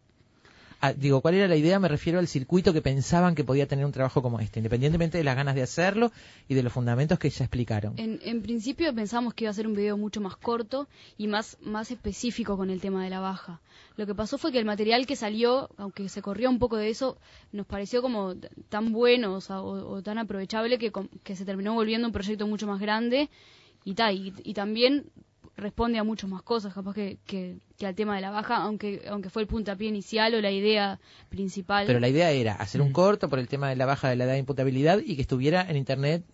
Ah, 0.81 0.93
digo, 0.93 1.21
¿cuál 1.21 1.35
era 1.35 1.49
la 1.49 1.57
idea? 1.57 1.81
Me 1.81 1.89
refiero 1.89 2.21
al 2.21 2.29
circuito 2.29 2.73
que 2.73 2.81
pensaban 2.81 3.35
que 3.35 3.43
podía 3.43 3.67
tener 3.67 3.85
un 3.85 3.91
trabajo 3.91 4.23
como 4.23 4.39
este, 4.39 4.61
independientemente 4.61 5.19
de 5.19 5.25
las 5.25 5.35
ganas 5.35 5.57
de 5.57 5.63
hacerlo 5.63 6.13
y 6.49 6.55
de 6.55 6.63
los 6.63 6.73
fundamentos 6.73 7.19
que 7.19 7.31
ya 7.31 7.45
explicaron. 7.45 7.95
En, 7.99 8.21
en 8.23 8.43
principio 8.43 8.95
pensamos 8.95 9.35
que 9.35 9.45
iba 9.45 9.51
a 9.51 9.55
ser 9.55 9.67
un 9.67 9.75
video 9.75 9.97
mucho 9.97 10.21
más 10.21 10.37
corto 10.37 10.87
y 11.17 11.27
más, 11.27 11.59
más 11.63 11.91
específico 11.91 12.57
con 12.57 12.71
el 12.71 12.81
tema 12.81 13.03
de 13.03 13.11
la 13.11 13.19
baja. 13.19 13.61
Lo 13.97 14.07
que 14.07 14.15
pasó 14.15 14.39
fue 14.39 14.53
que 14.53 14.61
el 14.61 14.65
material 14.67 15.05
que 15.07 15.17
salió, 15.17 15.69
aunque 15.79 16.09
se 16.09 16.23
corrió 16.23 16.49
un 16.49 16.61
poco 16.61 16.77
de 16.77 16.91
eso, 16.91 17.19
nos 17.51 17.67
pareció 17.67 18.01
como 18.01 18.37
tan 18.69 18.93
bueno 18.93 19.35
o, 19.35 19.41
sea, 19.41 19.61
o- 19.63 20.01
tan 20.03 20.19
aprovechable 20.19 20.79
que, 20.79 20.93
que 21.25 21.35
se 21.35 21.45
terminó 21.45 21.75
volviendo 21.75 22.07
un 22.07 22.13
proyecto 22.13 22.47
mucho 22.47 22.69
más 22.69 22.79
grande 22.81 23.29
y, 23.85 23.95
ta, 23.95 24.13
y, 24.13 24.33
y 24.45 24.55
también 24.55 25.07
responde 25.59 25.99
a 25.99 26.05
muchas 26.05 26.31
más 26.31 26.43
cosas, 26.43 26.73
capaz 26.73 26.95
que, 26.95 27.19
que, 27.27 27.57
que 27.77 27.87
al 27.87 27.95
tema 27.95 28.15
de 28.15 28.21
la 28.23 28.31
baja, 28.31 28.57
aunque, 28.57 29.03
aunque 29.11 29.29
fue 29.29 29.43
el 29.43 29.49
puntapié 29.49 29.89
inicial 29.89 30.35
o 30.35 30.41
la 30.41 30.51
idea 30.51 30.99
principal. 31.29 31.85
Pero 31.87 32.01
la 32.01 32.09
idea 32.09 32.31
era 32.31 32.55
hacer 32.55 32.81
Mm. 32.81 32.85
un 32.87 32.93
corto 32.93 33.29
por 33.29 33.39
el 33.39 33.49
tema 33.49 33.69
de 33.69 33.77
la 33.77 33.85
baja 33.85 34.09
de 34.09 34.17
la 34.17 34.25
edad 34.25 34.33
de 34.35 34.39
imputabilidad 34.39 35.01
y 35.05 35.17
que 35.17 35.23
estuviera 35.23 35.69
en 35.69 35.77
internet 35.77 36.25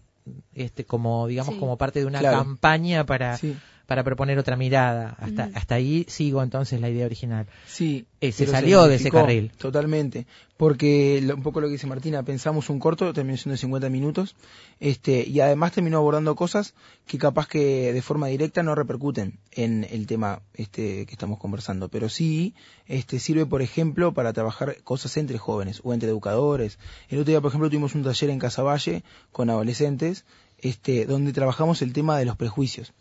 este 0.55 0.85
como 0.85 1.27
digamos 1.27 1.55
Sí. 1.55 1.61
como 1.61 1.77
parte 1.77 2.01
de 2.01 2.07
una 2.07 2.21
Claro. 2.21 2.39
campaña 2.39 3.05
para 3.05 3.37
Sí. 3.37 3.57
Para 3.87 4.03
proponer 4.05 4.39
otra 4.39 4.57
mirada. 4.57 5.17
Hasta 5.19 5.45
Ujú. 5.49 5.53
hasta 5.59 5.75
ahí 5.75 6.05
sigo 6.09 6.43
entonces 6.43 6.81
la 6.81 6.89
idea 6.89 7.07
original. 7.07 7.47
Sí, 7.67 8.07
Eh, 8.21 8.33
se 8.33 8.47
salió 8.47 8.87
de 8.89 8.97
ese 8.97 9.11
carril. 9.11 9.51
Totalmente. 9.59 10.27
Porque 10.57 11.21
lo- 11.23 11.35
un 11.35 11.43
poco 11.43 11.61
lo 11.61 11.67
que 11.67 11.73
dice 11.73 11.87
Martina, 11.87 12.23
pensamos 12.23 12.71
un 12.71 12.79
corto, 12.79 13.13
terminó 13.13 13.37
siendo 13.37 13.53
de 13.55 13.59
50 13.59 13.91
minutos, 13.91 14.35
este, 14.81 15.29
y 15.29 15.41
además 15.41 15.73
terminó 15.73 15.99
abordando 15.99 16.35
cosas 16.37 16.75
que 17.07 17.19
capaz 17.19 17.49
que 17.49 17.93
de 17.93 18.01
forma 18.03 18.29
directa 18.29 18.63
no 18.63 18.75
repercuten 18.75 19.39
en 19.53 19.85
el 19.91 20.07
tema 20.07 20.41
este 20.55 21.05
que 21.07 21.13
estamos 21.13 21.39
conversando, 21.39 21.89
pero 21.89 22.09
sí 22.09 22.55
este 22.87 23.19
sirve, 23.19 23.45
por 23.47 23.61
ejemplo, 23.63 24.15
para 24.15 24.33
trabajar 24.33 24.77
cosas 24.85 25.17
entre 25.19 25.37
jóvenes 25.39 25.81
o 25.85 25.93
entre 25.93 26.09
educadores. 26.09 26.79
El 27.09 27.19
otro 27.19 27.31
día, 27.33 27.41
por 27.41 27.51
ejemplo, 27.51 27.69
tuvimos 27.69 27.95
un 27.95 28.05
taller 28.05 28.31
en 28.31 28.39
Casaballe 28.39 29.03
con 29.33 29.51
adolescentes, 29.51 30.25
este, 30.59 31.05
donde 31.05 31.33
trabajamos 31.33 31.83
el 31.83 31.93
tema 31.93 32.17
de 32.19 32.25
los 32.25 32.37
prejuicios, 32.37 32.93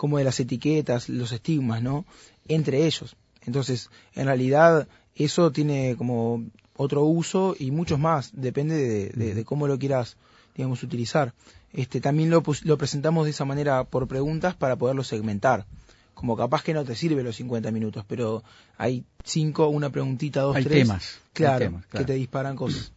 como 0.00 0.16
de 0.16 0.24
las 0.24 0.40
etiquetas, 0.40 1.10
los 1.10 1.30
estigmas, 1.30 1.82
¿no? 1.82 2.06
Entre 2.48 2.86
ellos. 2.86 3.16
Entonces, 3.44 3.90
en 4.14 4.24
realidad, 4.24 4.88
eso 5.14 5.52
tiene 5.52 5.94
como 5.98 6.42
otro 6.74 7.04
uso 7.04 7.54
y 7.58 7.70
muchos 7.70 7.98
más, 7.98 8.30
depende 8.32 8.76
de, 8.76 9.08
de- 9.10 9.34
de 9.34 9.44
cómo 9.44 9.66
lo 9.66 9.78
quieras, 9.78 10.16
digamos, 10.56 10.82
utilizar. 10.82 11.34
Este, 11.74 12.00
también 12.00 12.30
lo, 12.30 12.42
lo 12.64 12.78
presentamos 12.78 13.26
de 13.26 13.32
esa 13.32 13.44
manera 13.44 13.84
por 13.84 14.08
preguntas 14.08 14.54
para 14.54 14.76
poderlo 14.76 15.04
segmentar. 15.04 15.66
Como 16.14 16.34
capaz 16.34 16.62
que 16.62 16.72
no 16.72 16.82
te 16.84 16.94
sirve 16.96 17.22
los 17.22 17.36
50 17.36 17.70
minutos, 17.70 18.02
pero 18.08 18.42
hay 18.78 19.04
cinco, 19.22 19.68
una 19.68 19.90
preguntita, 19.90 20.40
dos, 20.40 20.56
Hay 20.56 20.64
tres. 20.64 20.86
temas, 20.86 21.18
hay 21.34 21.58
temas, 21.58 21.84
claro. 21.86 22.06
que 22.06 22.12
te 22.12 22.18
disparan 22.18 22.56
cosas. 22.56 22.92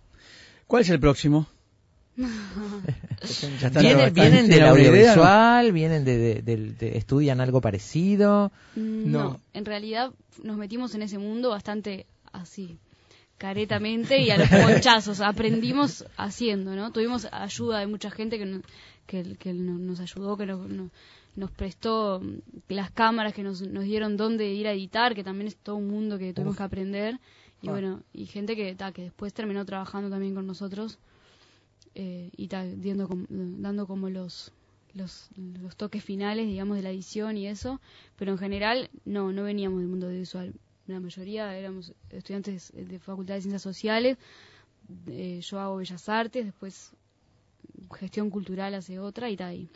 ¿Cuál 0.67 0.83
es 0.83 0.89
el 0.89 1.01
próximo? 1.01 1.47
Ya 3.61 3.67
está, 3.67 3.79
Vienen, 3.79 4.13
vienen 4.13 4.49
del 4.49 4.63
audiovisual, 4.63 5.71
vienen 5.71 6.03
de, 6.05 6.41
de- 6.41 6.97
estudian 6.97 7.39
algo 7.41 7.61
parecido. 7.61 8.51
Mm, 8.75 9.11
No. 9.11 9.23
No. 9.23 9.39
en 9.53 9.65
realidad 9.65 10.11
nos 10.43 10.57
metimos 10.57 10.93
en 10.95 11.01
ese 11.03 11.17
mundo 11.17 11.49
bastante 11.49 12.05
así, 12.31 12.77
caretamente 13.37 14.19
y 14.21 14.29
a 14.29 14.37
los 14.37 14.49
ponchazos. 14.49 15.21
Aprendimos 15.21 16.05
haciendo, 16.17 16.75
¿no? 16.75 16.91
Tuvimos 16.91 17.27
ayuda 17.31 17.79
de 17.79 17.87
mucha 17.87 18.11
gente 18.11 18.37
que, 18.37 18.45
no- 18.45 18.61
que, 19.07 19.35
que 19.37 19.53
no- 19.53 19.77
nos 19.79 19.99
ayudó, 19.99 20.37
que 20.37 20.45
nos, 20.45 20.67
no- 20.69 20.89
nos 21.35 21.49
prestó 21.51 22.21
las 22.67 22.91
cámaras, 22.91 23.33
que 23.33 23.41
nos, 23.43 23.61
nos 23.61 23.85
dieron 23.85 24.17
dónde 24.17 24.53
ir 24.53 24.67
a 24.67 24.73
editar, 24.73 25.15
que 25.15 25.23
también 25.23 25.47
es 25.47 25.55
todo 25.55 25.77
un 25.77 25.87
mundo 25.87 26.19
que 26.19 26.33
tuvimos 26.33 26.51
Uf. 26.53 26.57
que 26.57 26.63
aprender. 26.63 27.19
Y 27.61 27.69
Ah. 27.69 27.71
bueno, 27.71 28.01
y 28.13 28.25
gente 28.25 28.55
que, 28.55 28.75
ta, 28.75 28.91
que 28.91 29.03
después 29.03 29.33
terminó 29.33 29.65
trabajando 29.65 30.09
también 30.09 30.35
con 30.35 30.45
nosotros 30.45 30.99
eh, 31.95 32.29
y 32.35 32.47
com- 33.07 33.25
dando 33.29 33.85
como 33.87 34.09
los, 34.09 34.51
los, 34.93 35.29
los 35.61 35.75
toques 35.75 36.03
finales, 36.03 36.47
digamos, 36.47 36.75
de 36.77 36.83
la 36.83 36.89
edición 36.91 37.37
y 37.37 37.47
eso, 37.47 37.79
pero 38.17 38.31
en 38.31 38.37
general 38.37 38.89
no, 39.05 39.31
no 39.31 39.43
veníamos 39.43 39.79
del 39.79 39.87
mundo 39.89 40.07
audiovisual. 40.07 40.53
la 40.87 40.99
mayoría 40.99 41.55
éramos 41.57 41.93
estudiantes 42.09 42.71
de 42.75 42.99
Facultad 42.99 43.35
de 43.35 43.41
Ciencias 43.41 43.61
Sociales, 43.61 44.17
eh, 45.07 45.39
yo 45.41 45.59
hago 45.59 45.77
Bellas 45.77 46.09
Artes, 46.09 46.45
después 46.45 46.91
gestión 47.97 48.29
cultural 48.29 48.73
hace 48.73 48.99
otra 48.99 49.29
y 49.29 49.37
tal. 49.37 49.55
Y, 49.55 49.69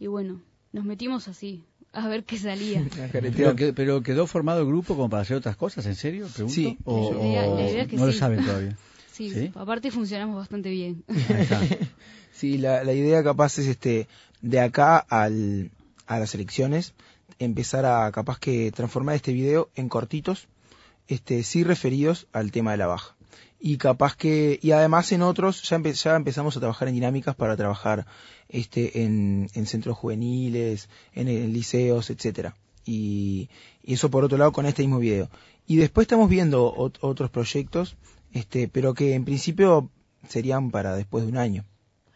y 0.00 0.06
bueno, 0.08 0.40
nos 0.72 0.84
metimos 0.84 1.28
así, 1.28 1.62
a 1.92 2.08
ver 2.08 2.24
qué 2.24 2.38
salía. 2.38 2.84
Pero, 3.12 3.54
que- 3.54 3.72
pero 3.72 4.02
quedó 4.02 4.26
formado 4.26 4.60
el 4.62 4.66
grupo 4.66 4.94
como 4.96 5.08
para 5.10 5.22
hacer 5.22 5.36
otras 5.36 5.56
cosas, 5.56 5.84
¿en 5.86 5.94
serio? 5.94 6.26
Pregunto. 6.34 6.54
Sí. 6.54 6.78
O, 6.84 7.12
La 7.14 7.26
idea- 7.26 7.48
o 7.50 7.56
la 7.58 7.70
idea 7.70 7.82
es 7.82 7.88
que 7.88 7.96
no 7.96 8.06
lo 8.06 8.12
saben 8.12 8.44
todavía. 8.44 8.76
Sí, 9.12 9.30
¿Sí? 9.30 9.52
aparte 9.54 9.90
funcionamos 9.90 10.36
bastante 10.36 10.70
bien. 10.70 11.04
Sí, 12.32 12.58
la, 12.58 12.82
la 12.82 12.92
idea 12.92 13.22
capaz 13.22 13.58
es 13.58 13.66
este 13.66 14.08
de 14.40 14.58
acá 14.60 14.96
al, 14.98 15.70
a 16.06 16.18
las 16.18 16.34
elecciones 16.34 16.94
empezar 17.38 17.84
a 17.84 18.10
capaz 18.10 18.38
que 18.38 18.72
transformar 18.72 19.14
este 19.16 19.32
video 19.32 19.68
en 19.76 19.88
cortitos, 19.88 20.48
este 21.08 21.42
sí 21.42 21.62
referidos 21.62 22.26
al 22.32 22.50
tema 22.50 22.72
de 22.72 22.78
la 22.78 22.86
baja. 22.86 23.14
Y 23.60 23.76
capaz 23.76 24.16
que 24.16 24.58
y 24.62 24.72
además 24.72 25.12
en 25.12 25.22
otros 25.22 25.62
ya, 25.68 25.78
empe- 25.78 25.92
ya 25.92 26.16
empezamos 26.16 26.56
a 26.56 26.60
trabajar 26.60 26.88
en 26.88 26.94
dinámicas 26.94 27.36
para 27.36 27.56
trabajar 27.56 28.06
este 28.48 29.02
en, 29.04 29.48
en 29.54 29.66
centros 29.66 29.96
juveniles, 29.96 30.88
en, 31.14 31.28
en 31.28 31.52
liceos, 31.52 32.10
etcétera. 32.10 32.56
Y, 32.84 33.48
y 33.84 33.94
eso 33.94 34.10
por 34.10 34.24
otro 34.24 34.38
lado 34.38 34.50
con 34.52 34.66
este 34.66 34.82
mismo 34.82 34.98
video. 34.98 35.28
Y 35.66 35.76
después 35.76 36.06
estamos 36.06 36.28
viendo 36.28 36.74
ot- 36.74 36.98
otros 37.02 37.30
proyectos, 37.30 37.94
este, 38.32 38.68
pero 38.68 38.94
que 38.94 39.14
en 39.14 39.24
principio 39.24 39.90
serían 40.28 40.70
para 40.70 40.94
después 40.96 41.24
de 41.24 41.30
un 41.30 41.36
año. 41.38 41.64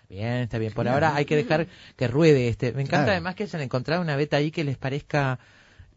Bien, 0.09 0.43
está 0.43 0.59
bien. 0.59 0.73
Por 0.73 0.87
ahora 0.89 1.17
hay 1.17 1.25
que 1.25 1.35
dejar 1.37 1.67
que 1.97 2.07
ruede 2.07 2.49
este. 2.49 2.73
Me 2.73 2.83
encanta 2.83 2.99
Claro. 2.99 3.13
además 3.13 3.35
que 3.35 3.43
hayan 3.43 3.63
encontrado 3.63 4.01
una 4.03 4.15
beta 4.17 4.37
ahí 4.37 4.51
que 4.53 4.63
les 4.63 4.77
parezca 4.77 5.39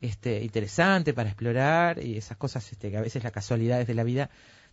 este 0.01 0.43
interesante 0.43 1.13
para 1.13 1.29
explorar 1.29 2.03
y 2.03 2.17
esas 2.17 2.37
cosas 2.37 2.71
este 2.71 2.89
que 2.89 2.97
a 2.97 3.01
veces 3.01 3.23
las 3.23 3.31
casualidades 3.33 3.85
de 3.85 3.93
la 3.93 4.03
vida 4.03 4.29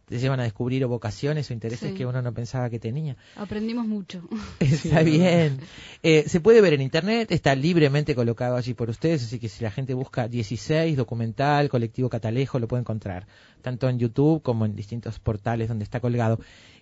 te 0.06 0.18
llevan 0.18 0.38
a 0.40 0.44
descubrir 0.44 0.84
o 0.84 0.88
vocaciones 0.88 1.50
o 1.50 1.52
intereses 1.52 1.90
Sí. 1.90 1.96
que 1.96 2.06
uno 2.06 2.22
no 2.22 2.32
pensaba 2.32 2.70
que 2.70 2.78
tenía. 2.78 3.16
Aprendimos 3.34 3.86
mucho. 3.86 4.22
Está 4.60 5.02
bien. 5.02 5.58
Eh, 6.02 6.24
se 6.28 6.40
puede 6.40 6.60
ver 6.60 6.74
en 6.74 6.80
internet, 6.80 7.30
está 7.32 7.54
libremente 7.54 8.14
colocado 8.14 8.56
allí 8.56 8.72
por 8.74 8.88
ustedes, 8.88 9.24
así 9.24 9.38
que 9.38 9.48
si 9.48 9.64
la 9.64 9.70
gente 9.70 9.94
busca 9.94 10.28
16, 10.28 10.96
documental, 10.96 11.68
colectivo 11.68 12.08
Catalejo, 12.08 12.58
lo 12.58 12.68
puede 12.68 12.82
encontrar, 12.82 13.26
tanto 13.62 13.88
en 13.88 13.98
YouTube 13.98 14.42
como 14.42 14.64
en 14.64 14.76
distintos 14.76 15.18
portales 15.18 15.68
donde 15.68 15.82
está 15.84 16.00
colgado. 16.00 16.38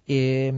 Eh, 0.06 0.52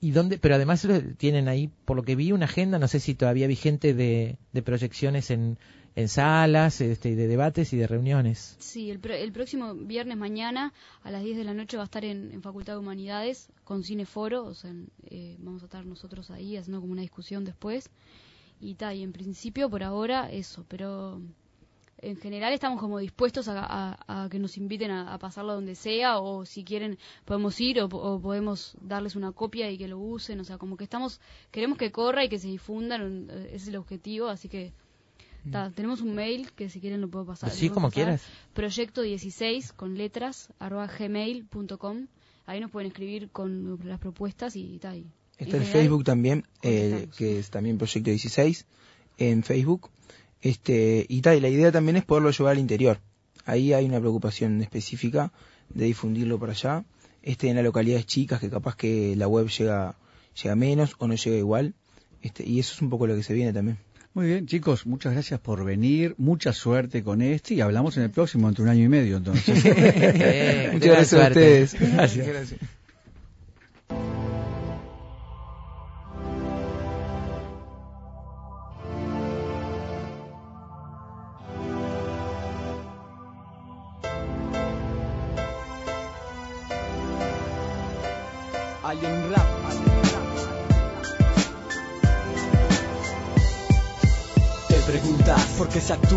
y 0.00 0.10
donde, 0.12 0.38
pero 0.38 0.54
además 0.54 0.88
tienen 1.18 1.48
ahí, 1.48 1.70
por 1.84 1.96
lo 1.98 2.02
que 2.02 2.16
vi, 2.16 2.32
una 2.32 2.46
agenda, 2.46 2.78
no 2.78 2.88
sé 2.88 2.98
si 2.98 3.14
todavía 3.14 3.46
vigente 3.46 3.92
de, 3.92 4.38
de 4.52 4.62
proyecciones 4.62 5.30
en, 5.30 5.58
en 5.96 6.08
salas, 6.08 6.82
este, 6.82 7.16
de 7.16 7.26
debates 7.26 7.72
y 7.72 7.78
de 7.78 7.86
reuniones. 7.86 8.56
Sí, 8.58 8.90
el, 8.90 9.00
el 9.10 9.32
próximo 9.32 9.74
viernes 9.74 10.18
mañana 10.18 10.74
a 11.02 11.10
las 11.10 11.24
10 11.24 11.38
de 11.38 11.44
la 11.44 11.54
noche 11.54 11.78
va 11.78 11.84
a 11.84 11.86
estar 11.86 12.04
en, 12.04 12.42
Facultad 12.42 12.74
de 12.74 12.80
Humanidades 12.80 13.48
con 13.64 13.82
Cineforo, 13.82 14.44
o 14.44 14.52
sea, 14.52 14.72
eh, 15.06 15.36
vamos 15.38 15.62
a 15.62 15.64
estar 15.64 15.86
nosotros 15.86 16.30
ahí 16.30 16.58
haciendo 16.58 16.82
como 16.82 16.92
una 16.92 17.00
discusión 17.00 17.44
después. 17.44 17.88
Y 18.60 18.74
tal, 18.74 18.96
y 18.96 19.02
en 19.02 19.12
principio 19.12 19.70
por 19.70 19.82
ahora 19.82 20.30
eso, 20.30 20.66
pero 20.68 21.20
en 21.98 22.16
general 22.18 22.52
estamos 22.52 22.78
como 22.78 22.98
dispuestos 22.98 23.48
a 23.48 24.28
que 24.30 24.38
nos 24.38 24.58
inviten 24.58 24.90
a, 24.90 25.14
a 25.14 25.18
pasarlo 25.18 25.54
donde 25.54 25.74
sea 25.74 26.18
o 26.18 26.44
si 26.44 26.62
quieren 26.62 26.98
podemos 27.24 27.58
ir 27.60 27.80
o, 27.80 27.86
o 27.86 28.20
podemos 28.20 28.76
darles 28.82 29.16
una 29.16 29.32
copia 29.32 29.70
y 29.70 29.78
que 29.78 29.88
lo 29.88 29.98
usen, 29.98 30.40
o 30.40 30.44
sea, 30.44 30.58
como 30.58 30.76
que 30.76 30.84
estamos, 30.84 31.20
queremos 31.50 31.78
que 31.78 31.90
corra 31.90 32.24
y 32.24 32.28
que 32.28 32.38
se 32.38 32.48
difundan, 32.48 33.28
eh, 33.30 33.46
ese 33.48 33.56
es 33.56 33.68
el 33.68 33.76
objetivo, 33.76 34.28
así 34.28 34.48
que 34.48 34.72
ta, 35.50 35.70
tenemos 35.70 36.00
un 36.00 36.14
mail 36.14 36.50
que 36.52 36.68
si 36.68 36.80
quieren 36.80 37.00
lo 37.00 37.08
puedo 37.08 37.26
pasar. 37.26 37.50
Sí, 37.50 37.68
como 37.68 37.88
pasar. 37.88 37.94
quieras. 37.94 38.22
Proyecto 38.54 39.02
16 39.02 39.72
con 39.72 39.96
letras 39.96 40.48
arroba 40.58 40.86
gmail.com. 40.86 42.06
Ahí 42.46 42.60
nos 42.60 42.70
pueden 42.70 42.88
escribir 42.88 43.30
con 43.30 43.78
las 43.84 43.98
propuestas 43.98 44.56
y 44.56 44.78
tal. 44.78 45.04
Está 45.38 45.56
en 45.56 45.62
el 45.62 45.68
Facebook 45.68 46.04
también, 46.04 46.46
eh, 46.62 47.08
que 47.16 47.38
es 47.38 47.50
también 47.50 47.76
Proyecto 47.76 48.10
16, 48.10 48.66
en 49.18 49.42
Facebook. 49.42 49.90
Este, 50.40 51.04
y 51.08 51.20
tal, 51.20 51.36
y 51.36 51.40
la 51.40 51.48
idea 51.48 51.72
también 51.72 51.96
es 51.96 52.04
poderlo 52.04 52.30
llevar 52.30 52.52
al 52.52 52.58
interior. 52.58 53.00
Ahí 53.44 53.72
hay 53.72 53.84
una 53.84 54.00
preocupación 54.00 54.62
específica 54.62 55.32
de 55.68 55.86
difundirlo 55.86 56.38
por 56.38 56.50
allá. 56.50 56.84
Este, 57.22 57.48
en 57.48 57.56
las 57.56 57.64
localidades 57.64 58.06
chicas, 58.06 58.40
que 58.40 58.48
capaz 58.48 58.76
que 58.76 59.16
la 59.16 59.28
web 59.28 59.48
llega, 59.48 59.96
llega 60.40 60.54
menos 60.54 60.94
o 60.98 61.08
no 61.08 61.14
llega 61.14 61.36
igual. 61.36 61.74
Este, 62.22 62.48
y 62.48 62.58
eso 62.58 62.74
es 62.74 62.82
un 62.82 62.90
poco 62.90 63.06
lo 63.06 63.14
que 63.14 63.22
se 63.22 63.34
viene 63.34 63.52
también. 63.52 63.78
Muy 64.16 64.28
bien, 64.28 64.46
chicos, 64.46 64.86
muchas 64.86 65.12
gracias 65.12 65.38
por 65.40 65.62
venir, 65.62 66.14
mucha 66.16 66.54
suerte 66.54 67.04
con 67.04 67.20
este 67.20 67.52
y 67.52 67.60
hablamos 67.60 67.98
en 67.98 68.04
el 68.04 68.10
próximo, 68.10 68.48
entre 68.48 68.62
un 68.62 68.70
año 68.70 68.82
y 68.82 68.88
medio, 68.88 69.18
entonces. 69.18 69.62
Muchas 70.72 70.88
gracias 70.88 71.12
a 71.12 71.28
ustedes. 71.28 71.76
Gracias. 71.78 72.26
Gracias. 72.26 72.60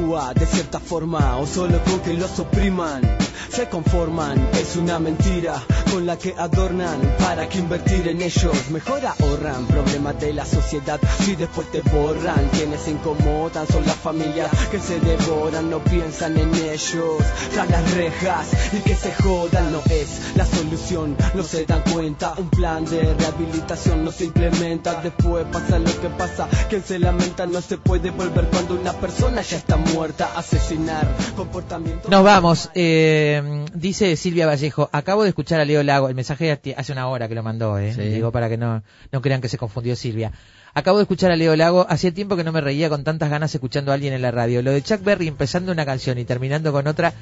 De 0.10 0.46
cierta 0.48 0.80
forma 0.80 1.38
o 1.38 1.46
solo 1.46 1.84
con 1.84 2.00
que 2.00 2.14
los 2.14 2.40
opriman. 2.40 3.29
Se 3.60 3.68
conforman, 3.68 4.38
es 4.54 4.78
una 4.78 5.00
mentira 5.00 5.62
con 5.92 6.06
la 6.06 6.18
que 6.18 6.34
adornan 6.38 7.02
para 7.20 7.50
que 7.50 7.58
invertir 7.58 8.08
en 8.08 8.22
ellos. 8.22 8.70
Mejor 8.70 9.02
ahorran 9.06 9.66
problemas 9.66 10.18
de 10.22 10.32
la 10.32 10.46
sociedad 10.46 10.98
si 11.20 11.36
después 11.36 11.70
te 11.70 11.82
borran. 11.82 12.48
Quienes 12.54 12.80
se 12.80 12.92
incomodan 12.92 13.68
son 13.68 13.86
las 13.86 13.98
familias 13.98 14.50
que 14.72 14.80
se 14.80 15.02
devoran, 15.02 15.70
no 15.70 15.80
piensan 15.80 16.38
en 16.38 16.56
ellos. 16.56 17.18
Tras 17.54 17.70
las 17.70 17.94
rejas 17.96 18.48
y 18.72 18.78
que 18.78 18.96
se 18.96 19.14
jodan 19.16 19.74
no 19.74 19.82
es 19.90 20.38
la 20.38 20.46
solución, 20.46 21.18
no 21.34 21.44
se 21.44 21.66
dan 21.66 21.84
cuenta. 21.92 22.36
Un 22.38 22.50
plan 22.50 22.86
de 22.86 23.14
rehabilitación 23.14 24.06
no 24.06 24.12
se 24.14 24.24
implementa. 24.24 25.02
Después 25.02 25.46
pasa 25.52 25.80
lo 25.80 26.00
que 26.00 26.08
pasa, 26.08 26.48
quien 26.70 26.82
se 26.82 26.98
lamenta 26.98 27.46
no 27.46 27.60
se 27.60 27.78
puede 27.78 28.12
volver 28.12 28.46
cuando 28.46 28.76
una 28.76 28.94
persona 28.94 29.42
ya 29.42 29.58
está 29.58 29.76
muerta. 29.76 30.30
Asesinar, 30.38 31.06
comportamiento. 31.36 32.10
Nos 32.10 32.24
vamos. 32.24 32.70
Eh, 32.74 33.49
dice 33.74 34.16
Silvia 34.16 34.48
Vallejo, 34.48 34.90
acabo 34.92 35.24
de 35.24 35.30
escuchar 35.30 35.60
a 35.60 35.66
Leo 35.66 35.84
Lago, 35.84 36.10
el 36.10 36.16
mensaje 36.16 36.60
hace 36.76 36.92
una 36.92 37.08
hora 37.08 37.28
que 37.28 37.36
lo 37.36 37.44
mandó, 37.44 37.78
eh. 37.78 37.94
Sí. 37.94 38.02
digo 38.02 38.32
para 38.32 38.50
que 38.50 38.58
no, 38.58 38.84
no 39.12 39.22
crean 39.22 39.42
que 39.42 39.50
se 39.50 39.58
confundió 39.58 39.96
Silvia. 39.96 40.32
Acabo 40.74 40.98
de 40.98 41.04
escuchar 41.04 41.32
a 41.32 41.36
Leo 41.36 41.56
Lago, 41.56 41.86
hacía 41.90 42.14
tiempo 42.14 42.36
que 42.36 42.44
no 42.44 42.52
me 42.52 42.62
reía 42.62 42.90
con 42.90 43.04
tantas 43.04 43.30
ganas 43.30 43.54
escuchando 43.54 43.92
a 43.92 43.96
alguien 43.96 44.14
en 44.14 44.22
la 44.22 44.32
radio. 44.32 44.62
Lo 44.62 44.72
de 44.72 44.82
Chuck 44.82 45.04
Berry 45.04 45.28
empezando 45.28 45.72
una 45.72 45.86
canción 45.86 46.18
y 46.20 46.26
terminando 46.26 46.72
con 46.72 46.88
otra 46.88 47.14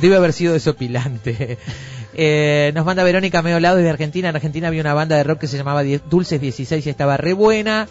debe 0.00 0.16
haber 0.16 0.32
sido 0.32 0.52
desopilante. 0.52 1.58
Eh, 2.16 2.70
nos 2.76 2.86
manda 2.86 3.02
Verónica 3.02 3.42
Meolado 3.42 3.76
desde 3.76 3.90
Argentina. 3.90 4.28
En 4.28 4.36
Argentina 4.36 4.68
había 4.68 4.82
una 4.82 4.94
banda 4.94 5.16
de 5.16 5.24
rock 5.24 5.40
que 5.40 5.48
se 5.48 5.56
llamaba 5.56 5.82
Dulces 5.82 6.40
16 6.40 6.86
y 6.86 6.88
estaba 6.88 7.16
re 7.16 7.32
buena. 7.32 7.88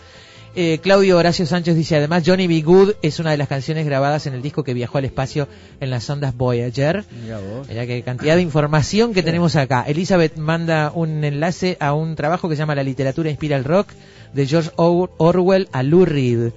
Eh, 0.56 0.80
Claudio 0.84 1.18
Horacio 1.18 1.48
Sánchez 1.48 1.76
dice 1.76 1.96
además 1.96 2.22
Johnny 2.26 2.46
B. 2.48 2.62
Good 2.62 2.92
es 3.02 3.18
una 3.20 3.32
de 3.32 3.38
las 3.38 3.48
canciones 3.48 3.86
grabadas 3.88 4.28
en 4.28 4.36
el 4.36 4.44
disco 4.44 4.64
que 4.64 4.76
viajó 4.76 5.00
al 5.00 5.06
espacio 5.06 5.48
en 5.80 5.90
las 5.90 6.08
ondas 6.10 6.36
Voyager. 6.38 7.04
Mirá 7.24 7.40
vos. 7.40 7.68
Mira 7.68 7.88
qué 7.88 8.04
cantidad 8.04 8.36
de 8.36 8.44
información 8.44 9.14
que 9.16 9.24
tenemos 9.24 9.56
acá. 9.56 9.84
Elizabeth 9.88 10.38
manda 10.38 10.92
un 10.94 11.24
enlace 11.24 11.76
a 11.80 11.94
un 11.94 12.16
trabajo 12.16 12.50
que 12.50 12.56
se 12.56 12.60
llama 12.60 12.76
La 12.76 12.84
literatura 12.84 13.32
inspira 13.32 13.58
el 13.58 13.64
rock 13.64 13.90
de 14.34 14.46
George 14.46 14.70
Or- 14.76 15.12
Orwell 15.18 15.70
a 15.72 15.82
Lou 15.82 16.06
Reed. 16.06 16.52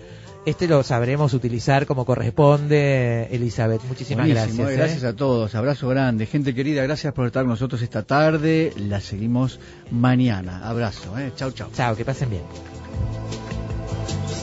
Este 0.44 0.68
lo 0.68 0.82
sabremos 0.82 1.32
utilizar 1.34 1.86
como 1.86 2.04
corresponde, 2.04 3.28
Elizabeth. 3.32 3.80
Muchísimas 3.88 4.26
Buenísimo, 4.26 4.62
gracias. 4.64 4.70
¿eh? 4.70 4.76
gracias 4.76 5.04
a 5.04 5.16
todos, 5.16 5.54
abrazo 5.54 5.88
grande, 5.88 6.26
gente 6.26 6.54
querida, 6.54 6.82
gracias 6.84 7.12
por 7.14 7.26
estar 7.26 7.42
con 7.42 7.50
nosotros 7.50 7.80
esta 7.82 8.02
tarde, 8.04 8.72
la 8.76 9.00
seguimos 9.00 9.58
mañana, 9.90 10.68
abrazo, 10.68 11.18
eh. 11.18 11.32
chau 11.34 11.50
chau. 11.50 11.68
Chao, 11.74 11.96
que 11.96 12.04
pasen 12.04 12.30
bien. 12.30 12.42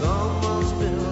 Someone's 0.03 0.73
been 0.73 1.02